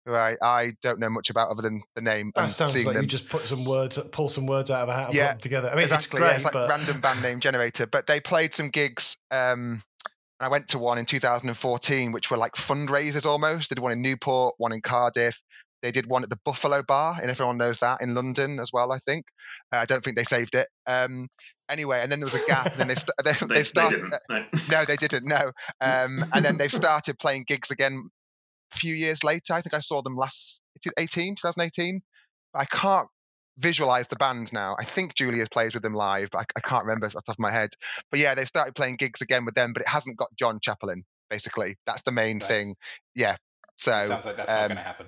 who 0.05 0.13
I, 0.13 0.35
I 0.43 0.71
don't 0.81 0.99
know 0.99 1.09
much 1.09 1.29
about 1.29 1.49
other 1.49 1.61
than 1.61 1.81
the 1.95 2.01
name 2.01 2.31
That 2.35 2.41
and 2.43 2.51
sounds 2.51 2.73
seeing 2.73 2.85
like 2.85 2.95
them. 2.95 3.03
you 3.03 3.07
just 3.07 3.29
put 3.29 3.45
some 3.45 3.63
words, 3.65 3.97
pull 4.11 4.27
some 4.27 4.45
words 4.47 4.69
out 4.71 4.83
of 4.83 4.89
a 4.89 4.93
hat 4.93 5.05
and 5.07 5.15
Yeah, 5.15 5.27
put 5.27 5.31
them 5.33 5.39
together. 5.41 5.69
I 5.69 5.75
mean, 5.75 5.83
exactly, 5.83 6.05
it's 6.05 6.13
yeah, 6.13 6.19
great, 6.27 6.35
it's 6.35 6.43
like 6.45 6.53
but 6.53 6.69
random 6.69 6.99
band 7.01 7.21
name 7.21 7.39
generator. 7.39 7.87
But 7.87 8.07
they 8.07 8.19
played 8.19 8.53
some 8.53 8.69
gigs. 8.69 9.17
Um, 9.31 9.81
and 10.39 10.47
I 10.47 10.49
went 10.49 10.67
to 10.69 10.79
one 10.79 10.97
in 10.97 11.05
2014, 11.05 12.11
which 12.11 12.29
were 12.31 12.37
like 12.37 12.53
fundraisers 12.53 13.25
almost. 13.25 13.69
They 13.69 13.75
did 13.75 13.81
one 13.81 13.91
in 13.93 14.01
Newport, 14.01 14.55
one 14.57 14.73
in 14.73 14.81
Cardiff. 14.81 15.39
They 15.83 15.91
did 15.91 16.05
one 16.07 16.23
at 16.23 16.29
the 16.29 16.39
Buffalo 16.45 16.81
Bar, 16.81 17.15
and 17.21 17.29
everyone 17.29 17.57
knows 17.57 17.79
that 17.79 18.01
in 18.01 18.15
London 18.15 18.59
as 18.59 18.71
well. 18.73 18.91
I 18.91 18.97
think. 18.99 19.25
Uh, 19.71 19.77
I 19.77 19.85
don't 19.85 20.03
think 20.03 20.15
they 20.15 20.23
saved 20.23 20.55
it. 20.55 20.67
Um, 20.87 21.27
anyway, 21.69 21.99
and 22.01 22.11
then 22.11 22.19
there 22.21 22.25
was 22.27 22.35
a 22.35 22.45
gap. 22.47 22.65
and 22.67 22.75
then 22.75 22.87
they 22.87 22.95
st- 22.95 23.09
they, 23.23 23.31
They, 23.31 23.45
they 23.47 23.53
they 23.55 23.63
started. 23.63 23.95
didn't. 23.97 24.13
No. 24.29 24.43
no, 24.71 24.85
they 24.85 24.95
didn't. 24.95 25.27
No, 25.27 25.51
um, 25.81 26.23
and 26.33 26.43
then 26.45 26.57
they've 26.57 26.71
started 26.71 27.19
playing 27.19 27.43
gigs 27.47 27.69
again 27.71 28.01
a 28.01 28.12
few 28.73 28.93
years 28.95 29.23
later. 29.23 29.53
I 29.53 29.61
think 29.61 29.73
I 29.73 29.79
saw 29.79 30.01
them 30.01 30.15
last 30.15 30.61
18, 30.97 31.35
2018. 31.35 32.01
I 32.53 32.65
can't 32.65 33.07
visualize 33.59 34.07
the 34.07 34.15
band 34.15 34.51
now. 34.51 34.75
I 34.79 34.83
think 34.83 35.15
Julia 35.15 35.45
plays 35.51 35.73
with 35.73 35.83
them 35.83 35.93
live, 35.93 36.29
but 36.31 36.39
I, 36.39 36.45
I 36.57 36.59
can't 36.61 36.85
remember 36.85 37.05
off 37.05 37.13
the 37.13 37.21
top 37.21 37.35
of 37.35 37.39
my 37.39 37.51
head. 37.51 37.69
But 38.11 38.19
yeah, 38.19 38.35
they 38.35 38.45
started 38.45 38.75
playing 38.75 38.95
gigs 38.95 39.21
again 39.21 39.45
with 39.45 39.55
them, 39.55 39.73
but 39.73 39.81
it 39.83 39.87
hasn't 39.87 40.17
got 40.17 40.35
John 40.35 40.59
Chaplin. 40.61 41.03
Basically, 41.29 41.75
that's 41.85 42.01
the 42.03 42.11
main 42.11 42.37
Right. 42.37 42.43
thing. 42.43 42.75
Yeah. 43.15 43.35
So 43.77 43.91
Sounds 43.91 44.25
like 44.25 44.37
that's 44.37 44.49
not 44.51 44.61
um, 44.63 44.67
going 44.69 44.77
to 44.77 44.83
happen. 44.83 45.07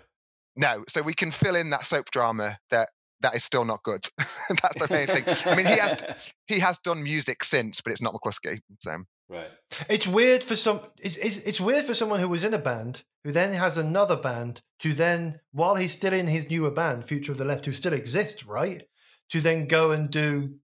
no, 0.55 0.83
so 0.87 1.01
we 1.01 1.13
can 1.13 1.31
fill 1.31 1.55
in 1.55 1.69
that 1.71 1.85
soap 1.85 2.09
drama 2.11 2.57
that 2.71 2.89
that 3.21 3.35
is 3.35 3.43
still 3.43 3.65
not 3.65 3.81
good. 3.83 4.01
that's 4.17 4.75
the 4.77 4.87
main 4.91 5.07
thing. 5.07 5.23
I 5.51 5.55
mean, 5.55 5.65
he 5.65 5.77
has 5.77 6.33
he 6.47 6.59
has 6.59 6.79
done 6.79 7.03
music 7.03 7.43
since, 7.43 7.81
but 7.81 7.91
it's 7.91 8.01
not 8.01 8.13
Mclusky. 8.13 8.59
So 8.81 8.97
right. 9.29 9.49
it's 9.89 10.07
weird 10.07 10.43
for 10.43 10.55
some. 10.55 10.81
It's, 10.99 11.17
it's 11.17 11.37
it's 11.37 11.61
weird 11.61 11.85
for 11.85 11.93
someone 11.93 12.19
who 12.19 12.29
was 12.29 12.43
in 12.43 12.53
a 12.53 12.59
band 12.59 13.03
who 13.25 13.31
then 13.31 13.53
has 13.53 13.75
another 13.77 14.15
band 14.15 14.61
to 14.79 14.93
then, 14.93 15.39
while 15.51 15.75
he's 15.75 15.93
still 15.93 16.13
in 16.13 16.27
his 16.27 16.49
newer 16.49 16.69
band, 16.69 17.05
Future 17.05 17.31
of 17.31 17.39
the 17.39 17.45
Left, 17.45 17.65
who 17.65 17.71
still 17.71 17.93
exists, 17.93 18.45
right? 18.45 18.83
To 19.31 19.41
then 19.41 19.67
go 19.67 19.91
and 19.91 20.11
do 20.11 20.55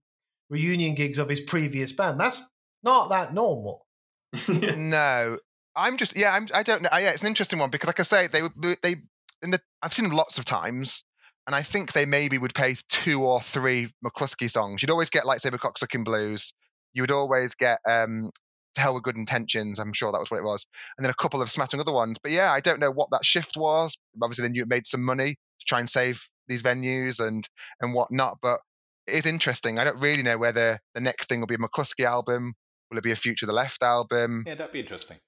reunion 0.48 0.94
gigs 0.94 1.18
of 1.18 1.28
his 1.28 1.40
previous 1.40 1.90
band. 1.90 2.20
That's 2.20 2.48
not 2.84 3.08
that 3.08 3.34
normal. 3.34 3.86
no, 4.48 5.38
I'm 5.74 5.96
just 5.96 6.16
yeah. 6.16 6.32
I'm 6.32 6.46
I 6.54 6.62
don't 6.62 6.82
know. 6.82 6.88
Yeah, 6.92 7.10
it's 7.10 7.22
an 7.22 7.28
interesting 7.28 7.58
one 7.58 7.70
because, 7.70 7.88
like 7.88 8.00
I 8.00 8.04
say, 8.04 8.28
they 8.28 8.42
they 8.82 8.94
in 9.42 9.50
the 9.50 9.60
I've 9.82 9.92
seen 9.92 10.08
them 10.08 10.16
lots 10.16 10.38
of 10.38 10.44
times, 10.44 11.02
and 11.46 11.56
I 11.56 11.62
think 11.62 11.92
they 11.92 12.06
maybe 12.06 12.38
would 12.38 12.54
play 12.54 12.74
two 12.88 13.24
or 13.24 13.40
three 13.40 13.88
Mclusky 14.04 14.48
songs. 14.48 14.82
You'd 14.82 14.90
always 14.90 15.10
get 15.10 15.26
like 15.26 15.40
Saber 15.40 15.58
Cocksucking 15.58 16.04
Blues. 16.04 16.54
You 16.92 17.02
would 17.02 17.10
always 17.10 17.56
get 17.56 17.80
um 17.88 18.30
To 18.74 18.80
Hell 18.80 18.94
with 18.94 19.02
Good 19.02 19.16
Intentions. 19.16 19.78
I'm 19.78 19.92
sure 19.92 20.10
that 20.12 20.18
was 20.18 20.30
what 20.30 20.38
it 20.38 20.44
was, 20.44 20.66
and 20.96 21.04
then 21.04 21.10
a 21.10 21.22
couple 21.22 21.42
of 21.42 21.50
smattering 21.50 21.80
other 21.80 21.92
ones. 21.92 22.18
But 22.22 22.32
yeah, 22.32 22.50
I 22.52 22.60
don't 22.60 22.80
know 22.80 22.90
what 22.90 23.10
that 23.12 23.24
shift 23.24 23.56
was. 23.56 23.96
Obviously, 24.22 24.46
they 24.48 24.52
knew 24.52 24.62
it 24.62 24.68
made 24.68 24.86
some 24.86 25.04
money 25.04 25.30
to 25.60 25.64
try 25.66 25.78
and 25.80 25.88
save 25.90 26.26
these 26.48 26.62
venues 26.62 27.20
and 27.26 27.46
and 27.80 27.92
whatnot. 27.94 28.38
But 28.42 28.60
it 29.06 29.14
is 29.14 29.26
interesting. 29.26 29.78
I 29.78 29.84
don't 29.84 30.00
really 30.00 30.22
know 30.22 30.38
whether 30.38 30.78
the 30.94 31.00
next 31.00 31.28
thing 31.28 31.40
will 31.40 31.46
be 31.46 31.54
a 31.56 31.58
Mclusky 31.58 32.04
album. 32.04 32.54
Will 32.90 32.98
it 32.98 33.04
be 33.04 33.12
a 33.12 33.16
Future 33.16 33.46
of 33.46 33.48
the 33.48 33.54
Left 33.54 33.82
album? 33.82 34.44
Yeah, 34.46 34.54
that'd 34.54 34.72
be 34.72 34.80
interesting. 34.80 35.18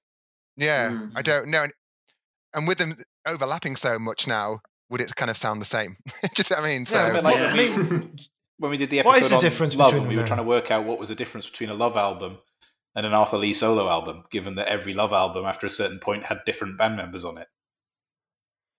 Yeah, 0.56 0.90
Mm. 0.90 1.12
I 1.16 1.22
don't 1.22 1.48
know. 1.48 1.64
And, 1.64 1.72
and 2.54 2.68
with 2.68 2.78
them 2.78 2.94
overlapping 3.26 3.74
so 3.76 3.98
much 3.98 4.26
now, 4.28 4.60
would 4.90 5.00
it 5.00 5.14
kind 5.16 5.30
of 5.30 5.36
sound 5.36 5.60
the 5.60 5.66
same? 5.66 5.96
Just 6.34 6.50
what 6.50 6.60
I 6.60 6.62
mean. 6.62 6.86
So 6.86 6.98
Yeah, 6.98 7.12
but 7.14 7.24
like- 7.24 7.36
I 7.36 7.56
mean, 7.56 8.18
When 8.58 8.70
we 8.70 8.76
did 8.76 8.88
the 8.90 9.02
What 9.02 9.16
episode 9.16 9.24
is 9.24 9.30
the 9.30 9.36
on 9.36 9.42
difference 9.42 9.74
Love, 9.74 9.88
between 9.90 10.02
and 10.02 10.08
we 10.10 10.14
were 10.14 10.20
now? 10.22 10.26
trying 10.28 10.38
to 10.38 10.44
work 10.44 10.70
out 10.70 10.84
what 10.84 11.00
was 11.00 11.08
the 11.08 11.16
difference 11.16 11.50
between 11.50 11.70
a 11.70 11.74
Love 11.74 11.96
album 11.96 12.38
and 12.94 13.04
an 13.06 13.14
Arthur 13.14 13.38
Lee 13.38 13.52
solo 13.54 13.88
album, 13.88 14.24
given 14.30 14.54
that 14.56 14.68
every 14.68 14.92
Love 14.92 15.12
album 15.12 15.44
after 15.44 15.66
a 15.66 15.70
certain 15.70 15.98
point 15.98 16.24
had 16.24 16.40
different 16.46 16.78
band 16.78 16.96
members 16.96 17.24
on 17.24 17.38
it. 17.38 17.48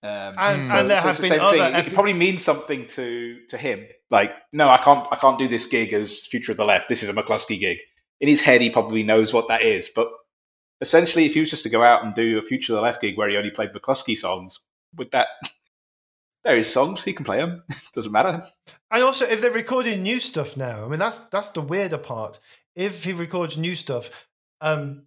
Um, 0.03 0.35
and, 0.37 0.69
So- 0.69 0.75
and 0.77 0.89
there 0.89 0.97
so 0.97 1.01
have 1.03 1.09
it's 1.11 1.17
the 1.17 1.21
been 1.23 1.31
same 1.31 1.41
other. 1.41 1.57
thing. 1.81 1.85
It 1.87 1.93
probably 1.93 2.13
means 2.13 2.43
something 2.43 2.87
to 2.89 3.39
to 3.49 3.57
him. 3.57 3.87
Like, 4.11 4.31
no, 4.53 4.69
I 4.69 4.77
can't. 4.77 5.07
I 5.11 5.15
can't 5.15 5.39
do 5.39 5.47
this 5.47 5.65
gig 5.65 5.93
as 5.93 6.25
Future 6.27 6.51
of 6.51 6.57
the 6.57 6.65
Left. 6.65 6.89
This 6.89 7.01
is 7.03 7.09
a 7.09 7.13
Mclusky 7.13 7.59
gig. 7.59 7.79
In 8.21 8.29
his 8.29 8.41
head, 8.41 8.61
he 8.61 8.69
probably 8.69 9.03
knows 9.03 9.33
what 9.33 9.47
that 9.47 9.61
is. 9.63 9.89
But 9.93 10.09
essentially, 10.79 11.25
if 11.25 11.33
he 11.33 11.39
was 11.39 11.49
just 11.49 11.63
to 11.63 11.69
go 11.69 11.83
out 11.83 12.03
and 12.05 12.13
do 12.13 12.37
a 12.37 12.41
Future 12.41 12.73
of 12.73 12.75
the 12.77 12.81
Left 12.83 13.01
gig 13.01 13.17
where 13.17 13.29
he 13.29 13.35
only 13.37 13.49
played 13.49 13.71
Mclusky 13.73 14.15
songs, 14.15 14.59
with 14.95 15.09
that, 15.11 15.27
there 16.43 16.55
is 16.57 16.71
songs 16.71 17.01
he 17.01 17.13
can 17.13 17.25
play 17.25 17.37
them. 17.37 17.63
Doesn't 17.95 18.11
matter. 18.11 18.43
And 18.91 19.03
also, 19.03 19.25
if 19.25 19.41
they're 19.41 19.51
recording 19.51 20.03
new 20.03 20.19
stuff 20.19 20.55
now, 20.55 20.85
I 20.85 20.87
mean, 20.87 20.99
that's 20.99 21.17
that's 21.27 21.49
the 21.49 21.61
weirder 21.61 21.97
part. 21.97 22.39
If 22.75 23.03
he 23.03 23.13
records 23.13 23.57
new 23.57 23.75
stuff, 23.75 24.27
um, 24.61 25.03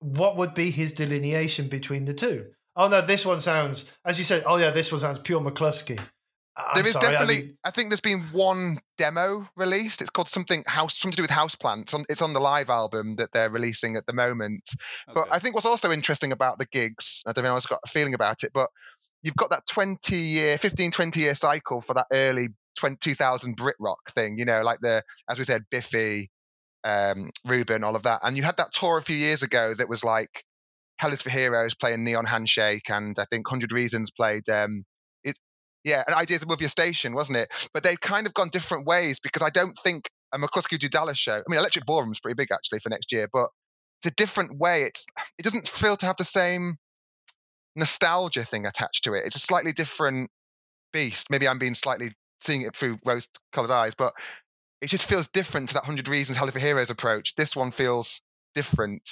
what 0.00 0.36
would 0.36 0.54
be 0.54 0.70
his 0.70 0.92
delineation 0.92 1.68
between 1.68 2.04
the 2.04 2.14
two? 2.14 2.46
Oh 2.76 2.88
no, 2.88 3.00
this 3.00 3.24
one 3.24 3.40
sounds, 3.40 3.84
as 4.04 4.18
you 4.18 4.24
said. 4.24 4.42
Oh 4.46 4.56
yeah, 4.56 4.70
this 4.70 4.90
one 4.90 5.00
sounds 5.00 5.18
pure 5.20 5.40
Mclusky. 5.40 5.98
I- 6.56 6.62
I'm 6.62 6.74
there 6.74 6.86
is 6.86 6.92
sorry, 6.92 7.12
definitely. 7.12 7.34
didn't- 7.36 7.58
I, 7.64 7.70
think 7.70 7.90
there's 7.90 8.00
been 8.00 8.20
one 8.32 8.78
demo 8.98 9.48
released. 9.56 10.00
It's 10.02 10.10
called 10.10 10.28
something 10.28 10.62
house, 10.66 10.96
something 10.98 11.12
to 11.12 11.16
do 11.16 11.22
with 11.22 11.30
houseplants. 11.30 11.94
On, 11.94 12.04
it's 12.08 12.22
on 12.22 12.32
the 12.32 12.40
live 12.40 12.70
album 12.70 13.16
that 13.16 13.32
they're 13.32 13.50
releasing 13.50 13.96
at 13.96 14.06
the 14.06 14.12
moment. 14.12 14.68
But 15.12 15.28
I 15.32 15.38
think 15.40 15.54
what's 15.54 15.66
also 15.66 15.90
interesting 15.90 16.30
about 16.32 16.58
the 16.58 16.66
gigs, 16.66 17.22
I 17.26 17.32
don't 17.32 17.44
know, 17.44 17.56
I've 17.56 17.68
got 17.68 17.80
a 17.84 17.88
feeling 17.88 18.14
about 18.14 18.44
it, 18.44 18.52
but 18.54 18.70
you've 19.22 19.36
got 19.36 19.50
that 19.50 19.66
20 19.68 20.16
year, 20.16 20.58
15, 20.58 20.90
20 20.92 21.20
year 21.20 21.34
cycle 21.34 21.80
for 21.80 21.94
that 21.94 22.06
early 22.12 22.48
20, 22.76 22.98
2000 23.00 23.56
Brit 23.56 23.76
rock 23.80 24.10
thing, 24.10 24.38
you 24.38 24.44
know, 24.44 24.62
like 24.62 24.80
the, 24.80 25.02
as 25.28 25.38
we 25.38 25.44
said, 25.44 25.64
Biffy, 25.70 26.30
um, 26.84 27.30
Reuben, 27.44 27.84
all 27.84 27.96
of 27.96 28.02
that. 28.02 28.20
And 28.22 28.36
you 28.36 28.42
had 28.42 28.58
that 28.58 28.72
tour 28.72 28.98
a 28.98 29.02
few 29.02 29.16
years 29.16 29.42
ago 29.42 29.74
that 29.74 29.88
was 29.88 30.04
like 30.04 30.44
Hell 30.98 31.12
is 31.12 31.22
for 31.22 31.30
Heroes 31.30 31.74
playing 31.74 32.04
Neon 32.04 32.24
Handshake, 32.24 32.88
and 32.90 33.16
I 33.18 33.24
think 33.24 33.50
100 33.50 33.72
Reasons 33.72 34.10
played, 34.10 34.48
um, 34.48 34.84
it, 35.24 35.36
yeah, 35.82 36.04
and 36.06 36.14
Ideas 36.14 36.42
Above 36.42 36.60
Your 36.60 36.70
Station, 36.70 37.14
wasn't 37.14 37.38
it? 37.38 37.68
But 37.74 37.82
they've 37.82 38.00
kind 38.00 38.26
of 38.26 38.34
gone 38.34 38.48
different 38.50 38.86
ways 38.86 39.18
because 39.20 39.42
I 39.42 39.50
don't 39.50 39.72
think 39.72 40.08
a 40.32 40.38
Mclusky 40.38 40.78
do 40.78 40.88
Dallas 40.88 41.18
show, 41.18 41.36
I 41.36 41.42
mean, 41.48 41.58
Electric 41.58 41.86
Ballroom's 41.86 42.20
pretty 42.20 42.36
big 42.36 42.52
actually 42.52 42.80
for 42.80 42.90
next 42.90 43.12
year, 43.12 43.28
but 43.32 43.48
it's 44.00 44.12
a 44.12 44.14
different 44.16 44.58
way. 44.58 44.82
It's 44.82 45.06
it 45.38 45.42
doesn't 45.42 45.66
feel 45.68 45.96
to 45.96 46.06
have 46.06 46.16
the 46.16 46.24
same 46.24 46.76
nostalgia 47.76 48.42
thing 48.42 48.66
attached 48.66 49.04
to 49.04 49.14
it. 49.14 49.24
It's 49.26 49.36
a 49.36 49.40
slightly 49.40 49.72
different 49.72 50.30
beast. 50.92 51.30
Maybe 51.30 51.48
I'm 51.48 51.58
being 51.58 51.74
slightly 51.74 52.12
seeing 52.40 52.62
it 52.62 52.76
through 52.76 52.98
rose-colored 53.06 53.70
eyes, 53.70 53.94
but 53.94 54.12
it 54.84 54.90
just 54.90 55.08
feels 55.08 55.28
different 55.28 55.68
to 55.68 55.74
that 55.74 55.84
Hundred 55.84 56.08
Reasons 56.08 56.36
Hell 56.36 56.50
for 56.50 56.58
Heroes 56.58 56.90
approach. 56.90 57.34
This 57.36 57.56
one 57.56 57.70
feels 57.70 58.20
different. 58.54 59.02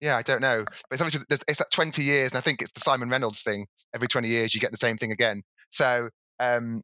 Yeah, 0.00 0.16
I 0.16 0.22
don't 0.22 0.40
know, 0.40 0.64
but 0.64 0.76
it's 0.90 1.02
obviously 1.02 1.26
it's 1.46 1.58
that 1.58 1.70
20 1.70 2.02
years, 2.02 2.32
and 2.32 2.38
I 2.38 2.40
think 2.40 2.62
it's 2.62 2.72
the 2.72 2.80
Simon 2.80 3.10
Reynolds 3.10 3.42
thing. 3.42 3.66
Every 3.94 4.08
20 4.08 4.26
years, 4.28 4.54
you 4.54 4.60
get 4.60 4.70
the 4.70 4.78
same 4.78 4.96
thing 4.96 5.12
again. 5.12 5.42
So 5.68 6.08
um, 6.40 6.80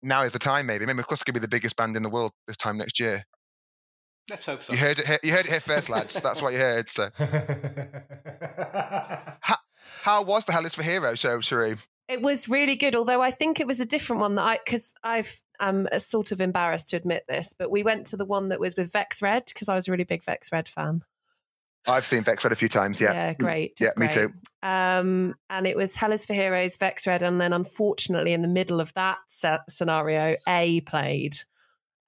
now 0.00 0.22
is 0.22 0.32
the 0.32 0.38
time. 0.38 0.66
Maybe 0.66 0.86
maybe 0.86 1.02
Mclusky 1.02 1.24
could 1.24 1.34
be 1.34 1.40
the 1.40 1.48
biggest 1.48 1.76
band 1.76 1.96
in 1.96 2.04
the 2.04 2.08
world 2.08 2.30
this 2.46 2.56
time 2.56 2.78
next 2.78 3.00
year. 3.00 3.24
Let's 4.30 4.46
hope 4.46 4.62
so. 4.62 4.72
You 4.72 4.78
heard 4.78 5.00
it. 5.00 5.06
Here, 5.06 5.18
you 5.24 5.32
heard 5.32 5.46
it 5.46 5.50
here 5.50 5.60
first, 5.60 5.90
lads. 5.90 6.20
That's 6.22 6.40
what 6.40 6.52
you 6.52 6.60
heard. 6.60 6.88
So, 6.88 7.10
how 10.02 10.22
was 10.22 10.44
the 10.44 10.52
Hell 10.52 10.64
is 10.64 10.76
for 10.76 10.84
Heroes 10.84 11.18
show, 11.18 11.40
Cheri? 11.40 11.76
It 12.08 12.22
was 12.22 12.48
really 12.48 12.76
good, 12.76 12.94
although 12.94 13.20
I 13.20 13.32
think 13.32 13.58
it 13.58 13.66
was 13.66 13.80
a 13.80 13.86
different 13.86 14.20
one 14.20 14.36
that 14.36 14.42
I 14.42 14.58
because 14.64 14.94
I've 15.02 15.42
um 15.58 15.88
sort 15.98 16.30
of 16.32 16.40
embarrassed 16.40 16.90
to 16.90 16.96
admit 16.96 17.24
this, 17.28 17.52
but 17.52 17.70
we 17.70 17.82
went 17.82 18.06
to 18.06 18.16
the 18.16 18.24
one 18.24 18.48
that 18.50 18.60
was 18.60 18.76
with 18.76 18.92
Vex 18.92 19.20
Red 19.20 19.44
because 19.46 19.68
I 19.68 19.74
was 19.74 19.88
a 19.88 19.90
really 19.90 20.04
big 20.04 20.22
Vex 20.24 20.52
Red 20.52 20.68
fan. 20.68 21.02
I've 21.88 22.04
seen 22.04 22.22
Vex 22.22 22.44
Red 22.44 22.52
a 22.52 22.56
few 22.56 22.68
times. 22.68 23.00
Yeah. 23.00 23.12
Yeah, 23.12 23.34
great. 23.34 23.78
Yeah, 23.80 23.86
just 23.86 23.98
me 23.98 24.08
too. 24.08 24.32
Um, 24.62 25.34
and 25.50 25.66
it 25.66 25.76
was 25.76 25.96
Hell 25.96 26.12
is 26.12 26.26
for 26.26 26.34
Heroes, 26.34 26.76
Vex 26.76 27.06
Red, 27.06 27.22
and 27.22 27.40
then 27.40 27.52
unfortunately, 27.52 28.32
in 28.32 28.42
the 28.42 28.48
middle 28.48 28.80
of 28.80 28.92
that 28.94 29.18
se- 29.26 29.58
scenario, 29.68 30.36
A 30.48 30.80
played. 30.82 31.34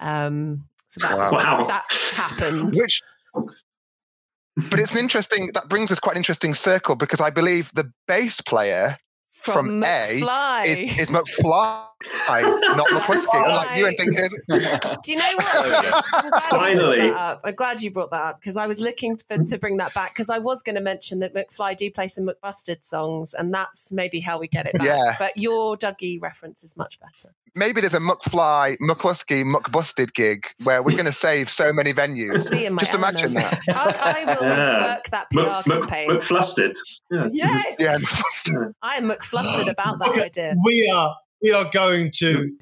Um, 0.00 0.68
so 0.86 1.06
that 1.06 1.16
Wow. 1.16 1.32
Wow. 1.32 1.64
that 1.64 1.84
happened. 2.16 2.74
Which, 2.76 3.02
but 3.34 4.80
it's 4.80 4.92
an 4.92 4.98
interesting. 4.98 5.50
That 5.54 5.68
brings 5.68 5.92
us 5.92 6.00
quite 6.00 6.12
an 6.12 6.18
interesting 6.18 6.54
circle 6.54 6.96
because 6.96 7.20
I 7.20 7.30
believe 7.30 7.70
the 7.74 7.92
bass 8.06 8.40
player 8.40 8.96
from 9.38 9.82
A 9.82 9.86
McFly. 9.86 10.66
is, 10.66 10.98
is 10.98 11.08
McFly. 11.08 11.87
I, 12.28 12.42
not 12.76 12.86
Mclusky, 12.90 13.26
unlike 13.34 13.78
you 13.78 13.86
and 13.86 13.96
think 13.96 14.14
Do 15.02 15.12
you 15.12 15.18
know 15.18 15.24
what? 15.36 15.54
Oh, 15.54 15.80
Chris? 15.80 16.02
I'm 16.12 16.30
glad 16.30 16.42
Finally. 16.42 16.96
you 17.06 17.10
brought 17.10 17.16
that 17.16 17.20
up. 17.20 17.40
I'm 17.44 17.54
glad 17.54 17.82
you 17.82 17.90
brought 17.90 18.10
that 18.10 18.22
up 18.22 18.40
because 18.40 18.56
I 18.56 18.66
was 18.66 18.80
looking 18.80 19.16
for, 19.16 19.36
to 19.38 19.58
bring 19.58 19.76
that 19.78 19.94
back 19.94 20.10
because 20.14 20.30
I 20.30 20.38
was 20.38 20.62
going 20.62 20.76
to 20.76 20.82
mention 20.82 21.18
that 21.20 21.34
McFly 21.34 21.76
do 21.76 21.90
play 21.90 22.08
some 22.08 22.26
McBusted 22.28 22.84
songs, 22.84 23.34
and 23.34 23.52
that's 23.52 23.90
maybe 23.92 24.20
how 24.20 24.38
we 24.38 24.46
get 24.48 24.66
it 24.66 24.74
back. 24.74 24.86
Yeah. 24.86 25.16
But 25.18 25.36
your 25.36 25.76
Dougie 25.76 26.20
reference 26.22 26.62
is 26.62 26.76
much 26.76 26.98
better. 27.00 27.34
maybe 27.54 27.80
there's 27.80 27.94
a 27.94 27.98
McFly, 28.00 28.76
Mclusky, 28.78 29.42
McBusted 29.50 30.12
gig 30.14 30.46
where 30.64 30.82
we're 30.82 30.92
going 30.92 31.06
to 31.06 31.12
save 31.12 31.50
so 31.50 31.72
many 31.72 31.92
venues. 31.92 32.48
Be 32.50 32.66
in 32.66 32.74
my 32.74 32.82
Just 32.82 32.94
imagine 32.94 33.34
that. 33.34 33.60
I, 33.70 34.24
I 34.26 34.34
will 34.34 34.42
Yeah. 34.48 34.94
work 34.94 35.04
that 35.10 35.28
PR 35.30 35.40
Mc, 35.40 35.66
Mc, 35.66 35.80
campaign. 35.82 36.10
McFlustered. 36.10 36.74
Yeah. 37.10 37.28
yes, 37.32 37.76
Yeah, 37.80 37.96
McFlustered. 37.96 38.72
I 38.82 38.96
am 38.96 39.08
McFlustered 39.10 39.68
about 39.70 39.98
that 39.98 40.16
idea. 40.18 40.54
We 40.64 40.88
are 40.94 41.16
we 41.42 41.52
are 41.52 41.70
going 41.72 42.10
to 42.16 42.56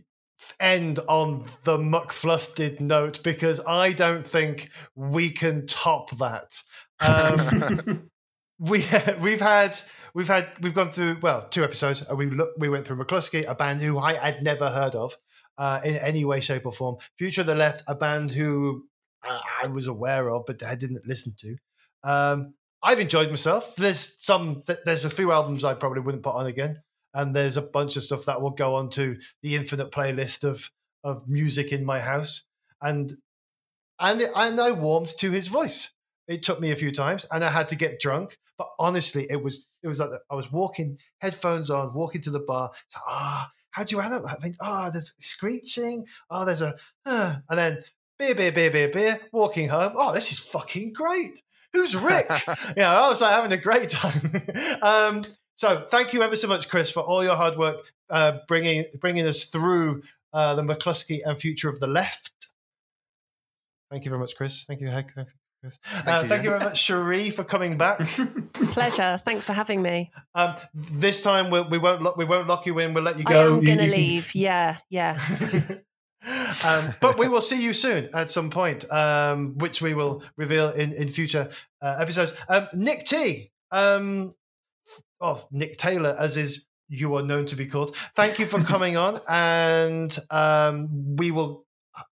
end 0.61 0.99
on 1.09 1.45
the 1.65 1.77
McFlustered 1.77 2.81
note 2.81 3.23
because 3.23 3.61
I 3.67 3.93
don't 3.93 4.25
think 4.25 4.71
we 4.95 5.31
can 5.31 5.67
top 5.67 6.11
that. 6.19 6.63
Um, 7.01 8.09
we 8.59 8.85
we've 9.21 9.41
had 9.41 9.79
we've 10.15 10.29
had 10.29 10.49
we've 10.61 10.75
gone 10.75 10.91
through 10.91 11.19
well 11.21 11.47
two 11.49 11.65
episodes. 11.65 12.03
We 12.15 12.31
look 12.31 12.51
we 12.59 12.69
went 12.69 12.87
through 12.87 13.05
Mclusky, 13.05 13.45
a 13.49 13.55
band 13.55 13.83
who 13.83 13.99
I 13.99 14.15
had 14.15 14.43
never 14.43 14.71
heard 14.71 14.95
of 14.95 15.17
uh, 15.59 15.81
in 15.85 15.97
any 15.97 16.25
way, 16.25 16.41
shape, 16.41 16.67
or 16.67 16.73
form. 16.73 16.97
Future 17.19 17.43
of 17.43 17.47
the 17.47 17.55
Left, 17.55 17.83
a 17.87 17.95
band 17.95 18.31
who 18.31 18.87
I, 19.23 19.41
I 19.65 19.67
was 19.69 19.87
aware 19.87 20.31
of 20.31 20.47
but 20.47 20.63
I 20.63 20.75
didn't 20.75 21.07
listen 21.07 21.35
to. 21.41 21.57
Um, 22.05 22.55
I've 22.83 23.01
enjoyed 23.01 23.31
myself. 23.31 23.75
There's 23.77 24.17
some 24.25 24.63
there's 24.85 25.05
a 25.05 25.11
few 25.11 25.33
albums 25.33 25.65
I 25.65 25.75
probably 25.75 26.01
wouldn't 26.01 26.23
put 26.23 26.35
on 26.35 26.47
again, 26.47 26.83
and 27.17 27.35
there's 27.35 27.57
a 27.57 27.63
bunch 27.63 27.97
of 27.97 28.05
stuff 28.05 28.27
that 28.27 28.41
will 28.41 28.51
go 28.51 28.75
onto 28.75 29.17
the 29.43 29.57
infinite 29.57 29.91
playlist 29.91 30.45
of 30.45 30.71
of 31.03 31.27
music 31.29 31.73
in 31.73 31.85
my 31.85 32.01
house. 32.01 32.45
And 32.83 33.13
and 33.99 34.23
and 34.37 34.61
I 34.61 34.71
warmed 34.73 35.09
to 35.19 35.31
his 35.31 35.49
voice. 35.49 35.95
It 36.29 36.43
took 36.43 36.61
me 36.61 36.71
a 36.71 36.77
few 36.77 36.93
times, 36.93 37.25
and 37.31 37.43
I 37.43 37.51
had 37.51 37.69
to 37.69 37.77
get 37.77 38.01
drunk. 38.01 38.39
But 38.59 38.69
honestly, 38.79 39.27
it 39.31 39.43
was 39.43 39.69
it 39.83 39.89
was 39.89 39.99
like 39.99 40.11
I 40.31 40.35
was 40.35 40.53
walking, 40.53 40.99
headphones 41.21 41.71
on, 41.71 41.95
walking 41.95 42.21
to 42.23 42.31
the 42.31 42.41
bar. 42.41 42.71
Ah, 42.95 43.51
how 43.71 43.85
do 43.85 43.97
you 43.97 44.03
add 44.03 44.13
up? 44.13 44.25
I 44.27 44.37
mean, 44.43 44.55
oh, 44.61 44.91
there's 44.91 45.15
screeching. 45.19 46.07
Oh, 46.31 46.45
there's 46.45 46.63
a, 46.63 46.77
uh, 47.07 47.37
and 47.49 47.59
then 47.59 47.79
beer, 48.19 48.35
beer, 48.35 48.53
beer, 48.53 48.71
beer, 48.71 48.89
beer. 48.89 49.21
Walking 49.33 49.69
home. 49.69 49.93
Oh, 49.97 50.13
this 50.13 50.33
is 50.33 50.39
fucking 50.39 50.93
great. 50.93 51.43
Who's 51.73 51.95
Rick? 51.95 52.27
yeah, 52.77 52.99
I 52.99 53.09
was 53.09 53.21
like 53.21 53.33
having 53.33 53.53
a 53.53 53.57
great 53.57 53.91
time. 53.91 54.43
um, 54.83 55.23
so 55.57 55.85
thank 55.89 56.13
you 56.13 56.23
ever 56.23 56.37
so 56.37 56.47
much, 56.47 56.69
Chris, 56.69 56.91
for 56.91 57.01
all 57.01 57.25
your 57.25 57.35
hard 57.35 57.59
work 57.59 57.93
uh, 58.11 58.39
bringing 58.47 58.85
bringing 59.01 59.27
us 59.27 59.45
through 59.45 60.03
uh, 60.33 60.55
the 60.55 60.63
Mclusky 60.63 61.21
and 61.25 61.41
future 61.41 61.69
of 61.69 61.81
the 61.81 61.87
left. 61.87 62.33
Thank 63.91 64.05
you 64.05 64.11
very 64.11 64.21
much, 64.21 64.37
Chris. 64.37 64.65
Thank 64.65 64.81
you, 64.81 64.89
Heck. 64.89 65.15
Thank 65.15 65.29
uh, 66.07 66.21
you. 66.23 66.29
thank 66.29 66.45
you 66.45 66.51
very 66.51 66.63
much, 66.63 66.87
Cheri, 66.87 67.31
for 67.31 67.43
coming 67.43 67.77
back. 67.77 67.99
Pleasure. 68.53 69.19
Thanks 69.25 69.47
for 69.47 69.53
having 69.53 69.83
me. 69.83 70.13
Um, 70.35 70.55
this 70.75 71.23
time 71.23 71.51
we'll, 71.51 71.69
we 71.69 71.79
won't 71.79 72.03
lock, 72.03 72.17
we 72.17 72.25
won't 72.25 72.47
lock 72.47 72.67
you 72.67 72.79
in. 72.79 72.95
We'll 72.95 73.05
let 73.05 73.19
you 73.19 73.25
go. 73.25 73.55
I'm 73.57 73.65
going 73.65 73.79
to 73.79 73.87
leave. 73.87 74.35
Yeah, 74.35 74.77
yeah. 74.91 75.21
um, 76.67 76.85
but 77.01 77.19
we 77.19 77.29
will 77.29 77.41
see 77.41 77.63
you 77.63 77.73
soon 77.73 78.11
at 78.15 78.31
some 78.31 78.51
point, 78.51 78.91
um, 78.93 79.57
which 79.59 79.81
we 79.81 79.95
will 79.95 80.23
reveal 80.37 80.71
in 80.71 80.93
in 80.93 81.09
future 81.09 81.51
uh, 81.81 81.97
episodes. 81.99 82.33
Um, 82.49 82.69
Nick 82.75 83.07
T, 83.07 83.51
um, 83.71 84.35
oh 85.21 85.47
Nick 85.51 85.79
Taylor, 85.79 86.15
as 86.19 86.37
is 86.37 86.67
you 86.89 87.15
are 87.17 87.23
known 87.23 87.47
to 87.47 87.57
be 87.57 87.67
called. 87.67 87.97
Thank 88.15 88.39
you 88.39 88.47
for 88.47 88.61
coming 88.63 88.97
on, 88.97 89.21
and 89.29 90.17
um, 90.31 91.17
we 91.17 91.31
will. 91.31 91.65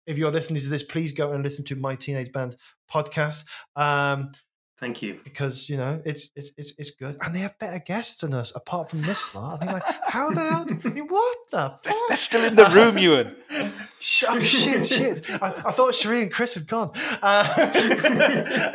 If 0.07 0.16
you're 0.16 0.33
listening 0.33 0.62
to 0.62 0.68
this, 0.68 0.83
please 0.83 1.12
go 1.12 1.33
and 1.33 1.45
listen 1.45 1.64
to 1.66 1.77
my 1.77 1.95
teenage 1.95 2.33
band 2.33 2.57
podcast. 2.91 3.45
Um, 3.77 4.33
Thank 4.81 5.03
you. 5.03 5.20
because 5.22 5.68
you 5.68 5.77
know 5.77 6.01
it's 6.07 6.31
it's 6.35 6.53
it's, 6.57 6.72
it's 6.79 6.91
good, 6.93 7.16
and 7.20 7.35
they 7.35 7.41
have 7.41 7.59
better 7.59 7.83
guests 7.87 8.22
than 8.22 8.33
us. 8.35 8.51
Apart 8.57 8.89
from 8.91 9.03
this 9.03 9.35
lot, 9.35 9.62
I 9.62 9.64
mean, 9.66 9.75
like, 9.75 9.85
how 10.07 10.31
the 10.31 10.41
hell? 10.41 10.64
Did, 10.64 10.85
I 10.87 10.89
mean, 10.89 11.07
what 11.07 11.37
the 11.53 11.70
fuck? 11.83 11.95
They're 12.09 12.16
still 12.16 12.45
in 12.45 12.57
the 12.57 12.64
room, 12.66 12.97
Ewan. 12.99 13.37
Sh- 14.01 14.25
Oh, 14.29 14.41
shit, 14.41 14.87
shit. 14.87 15.31
I, 15.43 15.49
I 15.66 15.72
thought 15.72 15.93
Cheri 15.93 16.22
and 16.22 16.33
Chris 16.33 16.55
had 16.55 16.66
gone. 16.66 16.91
Uh, 17.22 17.45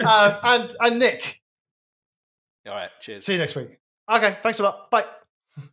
um, 0.06 0.38
and, 0.44 0.76
and 0.80 1.00
Nick, 1.00 1.42
All 2.68 2.74
right, 2.74 2.90
cheers. 3.02 3.26
see 3.26 3.34
you 3.34 3.40
next 3.40 3.56
week. 3.56 3.79
Okay, 4.10 4.36
thanks 4.42 4.60
a 4.60 4.64
lot. 4.64 4.90
Bye. 4.90 5.06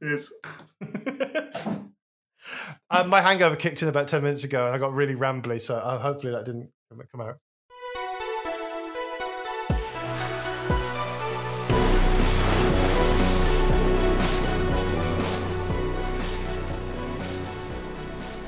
Yes. 0.03 0.31
um, 2.91 3.09
my 3.09 3.21
hangover 3.23 3.57
kicked 3.57 3.83
in 3.83 3.89
about 3.89 4.09
10 4.09 4.23
minutes 4.23 4.45
ago 4.45 4.67
and 4.67 4.75
I 4.75 4.79
got 4.79 4.93
really 4.93 5.15
rambly, 5.15 5.61
so 5.61 5.77
uh, 5.77 5.99
hopefully 5.99 6.33
that 6.33 6.45
didn't 6.45 6.71
come 7.11 7.21
out. 7.23 7.39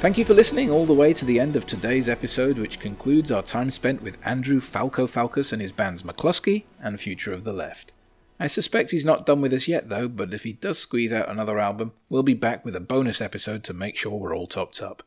Thank 0.01 0.17
you 0.17 0.25
for 0.25 0.35
listening 0.35 0.71
all 0.71 0.87
the 0.87 0.95
way 0.95 1.13
to 1.13 1.25
the 1.25 1.41
end 1.41 1.57
of 1.57 1.67
today's 1.67 2.09
episode, 2.09 2.57
which 2.57 2.79
concludes 2.79 3.33
our 3.33 3.43
time 3.43 3.71
spent 3.73 4.01
with 4.01 4.17
Andrew 4.25 4.61
Falco 4.61 5.09
Falkous 5.09 5.53
and 5.53 5.61
his 5.61 5.73
bands 5.73 6.05
Mclusky 6.05 6.65
and 6.81 7.01
Future 7.01 7.33
of 7.33 7.43
the 7.43 7.53
Left. 7.53 7.93
I 8.41 8.47
suspect 8.47 8.93
he's 8.93 9.05
not 9.05 9.27
done 9.27 9.41
with 9.41 9.53
us 9.53 9.67
yet, 9.67 9.89
though, 9.89 10.09
but 10.09 10.33
if 10.33 10.45
he 10.45 10.53
does 10.53 10.79
squeeze 10.79 11.13
out 11.13 11.29
another 11.29 11.59
album, 11.59 11.93
we'll 12.09 12.23
be 12.23 12.35
back 12.35 12.65
with 12.65 12.77
a 12.77 12.81
bonus 12.81 13.21
episode 13.21 13.65
to 13.65 13.75
make 13.75 13.97
sure 13.97 14.13
we're 14.13 14.37
all 14.37 14.47
topped 14.47 14.81
up. 14.81 15.03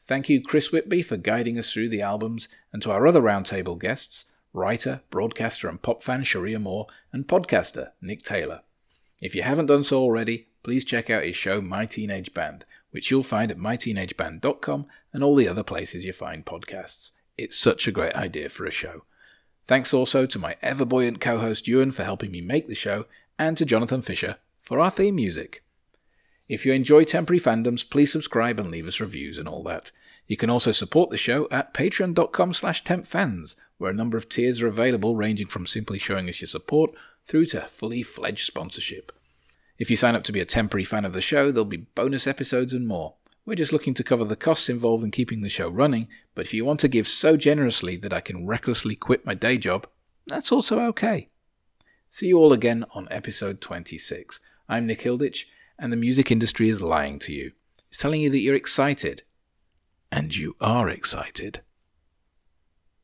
Thank 0.00 0.28
you, 0.28 0.42
Chris 0.42 0.70
Whitby, 0.70 1.02
for 1.02 1.16
guiding 1.16 1.58
us 1.58 1.72
through 1.72 1.88
the 1.88 2.02
albums, 2.02 2.48
and 2.72 2.82
to 2.82 2.90
our 2.90 3.06
other 3.06 3.22
roundtable 3.22 3.78
guests 3.78 4.24
writer, 4.54 5.02
broadcaster, 5.10 5.68
and 5.68 5.80
pop 5.80 6.02
fan 6.02 6.22
Cheri 6.22 6.54
Amour, 6.54 6.86
and 7.12 7.28
podcaster 7.28 7.90
Nick 8.00 8.22
Taylor. 8.22 8.62
If 9.20 9.34
you 9.34 9.42
haven't 9.42 9.66
done 9.66 9.84
so 9.84 10.00
already, 10.00 10.48
please 10.62 10.84
check 10.84 11.10
out 11.10 11.24
his 11.24 11.36
show 11.36 11.60
My 11.60 11.86
Teenage 11.86 12.34
Band, 12.34 12.64
which 12.90 13.10
you'll 13.10 13.22
find 13.22 13.50
at 13.50 13.58
myteenageband.com 13.58 14.86
and 15.12 15.24
all 15.24 15.36
the 15.36 15.48
other 15.48 15.62
places 15.62 16.04
you 16.04 16.12
find 16.12 16.44
podcasts. 16.44 17.12
It's 17.36 17.58
such 17.58 17.86
a 17.86 17.92
great 17.92 18.14
idea 18.14 18.48
for 18.48 18.64
a 18.64 18.70
show. 18.70 19.02
Thanks 19.68 19.92
also 19.92 20.24
to 20.24 20.38
my 20.38 20.56
ever 20.62 20.86
buoyant 20.86 21.20
co 21.20 21.40
host 21.40 21.68
Ewan 21.68 21.92
for 21.92 22.02
helping 22.02 22.32
me 22.32 22.40
make 22.40 22.68
the 22.68 22.74
show, 22.74 23.04
and 23.38 23.54
to 23.58 23.66
Jonathan 23.66 24.00
Fisher 24.00 24.36
for 24.58 24.80
our 24.80 24.90
theme 24.90 25.16
music. 25.16 25.62
If 26.48 26.64
you 26.64 26.72
enjoy 26.72 27.04
temporary 27.04 27.38
fandoms, 27.38 27.88
please 27.88 28.10
subscribe 28.10 28.58
and 28.58 28.70
leave 28.70 28.88
us 28.88 28.98
reviews 28.98 29.36
and 29.36 29.46
all 29.46 29.62
that. 29.64 29.90
You 30.26 30.38
can 30.38 30.48
also 30.48 30.72
support 30.72 31.10
the 31.10 31.18
show 31.18 31.48
at 31.50 31.74
patreon.com 31.74 32.54
slash 32.54 32.82
tempfans, 32.82 33.56
where 33.76 33.90
a 33.90 33.94
number 33.94 34.16
of 34.16 34.30
tiers 34.30 34.62
are 34.62 34.66
available 34.66 35.14
ranging 35.14 35.46
from 35.46 35.66
simply 35.66 35.98
showing 35.98 36.30
us 36.30 36.40
your 36.40 36.48
support 36.48 36.94
through 37.22 37.44
to 37.46 37.60
fully 37.60 38.02
fledged 38.02 38.46
sponsorship. 38.46 39.12
If 39.78 39.90
you 39.90 39.96
sign 39.96 40.14
up 40.14 40.24
to 40.24 40.32
be 40.32 40.40
a 40.40 40.46
temporary 40.46 40.84
fan 40.84 41.04
of 41.04 41.12
the 41.12 41.20
show, 41.20 41.52
there'll 41.52 41.66
be 41.66 41.76
bonus 41.94 42.26
episodes 42.26 42.72
and 42.72 42.88
more. 42.88 43.16
We're 43.48 43.54
just 43.54 43.72
looking 43.72 43.94
to 43.94 44.04
cover 44.04 44.24
the 44.24 44.36
costs 44.36 44.68
involved 44.68 45.02
in 45.02 45.10
keeping 45.10 45.40
the 45.40 45.48
show 45.48 45.70
running, 45.70 46.08
but 46.34 46.44
if 46.44 46.52
you 46.52 46.66
want 46.66 46.80
to 46.80 46.86
give 46.88 47.08
so 47.08 47.34
generously 47.38 47.96
that 47.96 48.12
I 48.12 48.20
can 48.20 48.46
recklessly 48.46 48.94
quit 48.94 49.24
my 49.24 49.32
day 49.32 49.56
job, 49.56 49.86
that's 50.26 50.52
also 50.52 50.80
okay. 50.80 51.30
See 52.10 52.26
you 52.26 52.36
all 52.36 52.52
again 52.52 52.84
on 52.90 53.08
episode 53.10 53.62
26. 53.62 54.38
I'm 54.68 54.86
Nick 54.86 55.00
Hilditch, 55.00 55.46
and 55.78 55.90
the 55.90 55.96
music 55.96 56.30
industry 56.30 56.68
is 56.68 56.82
lying 56.82 57.18
to 57.20 57.32
you. 57.32 57.52
It's 57.88 57.96
telling 57.96 58.20
you 58.20 58.28
that 58.28 58.40
you're 58.40 58.54
excited. 58.54 59.22
And 60.12 60.36
you 60.36 60.54
are 60.60 60.90
excited. 60.90 61.62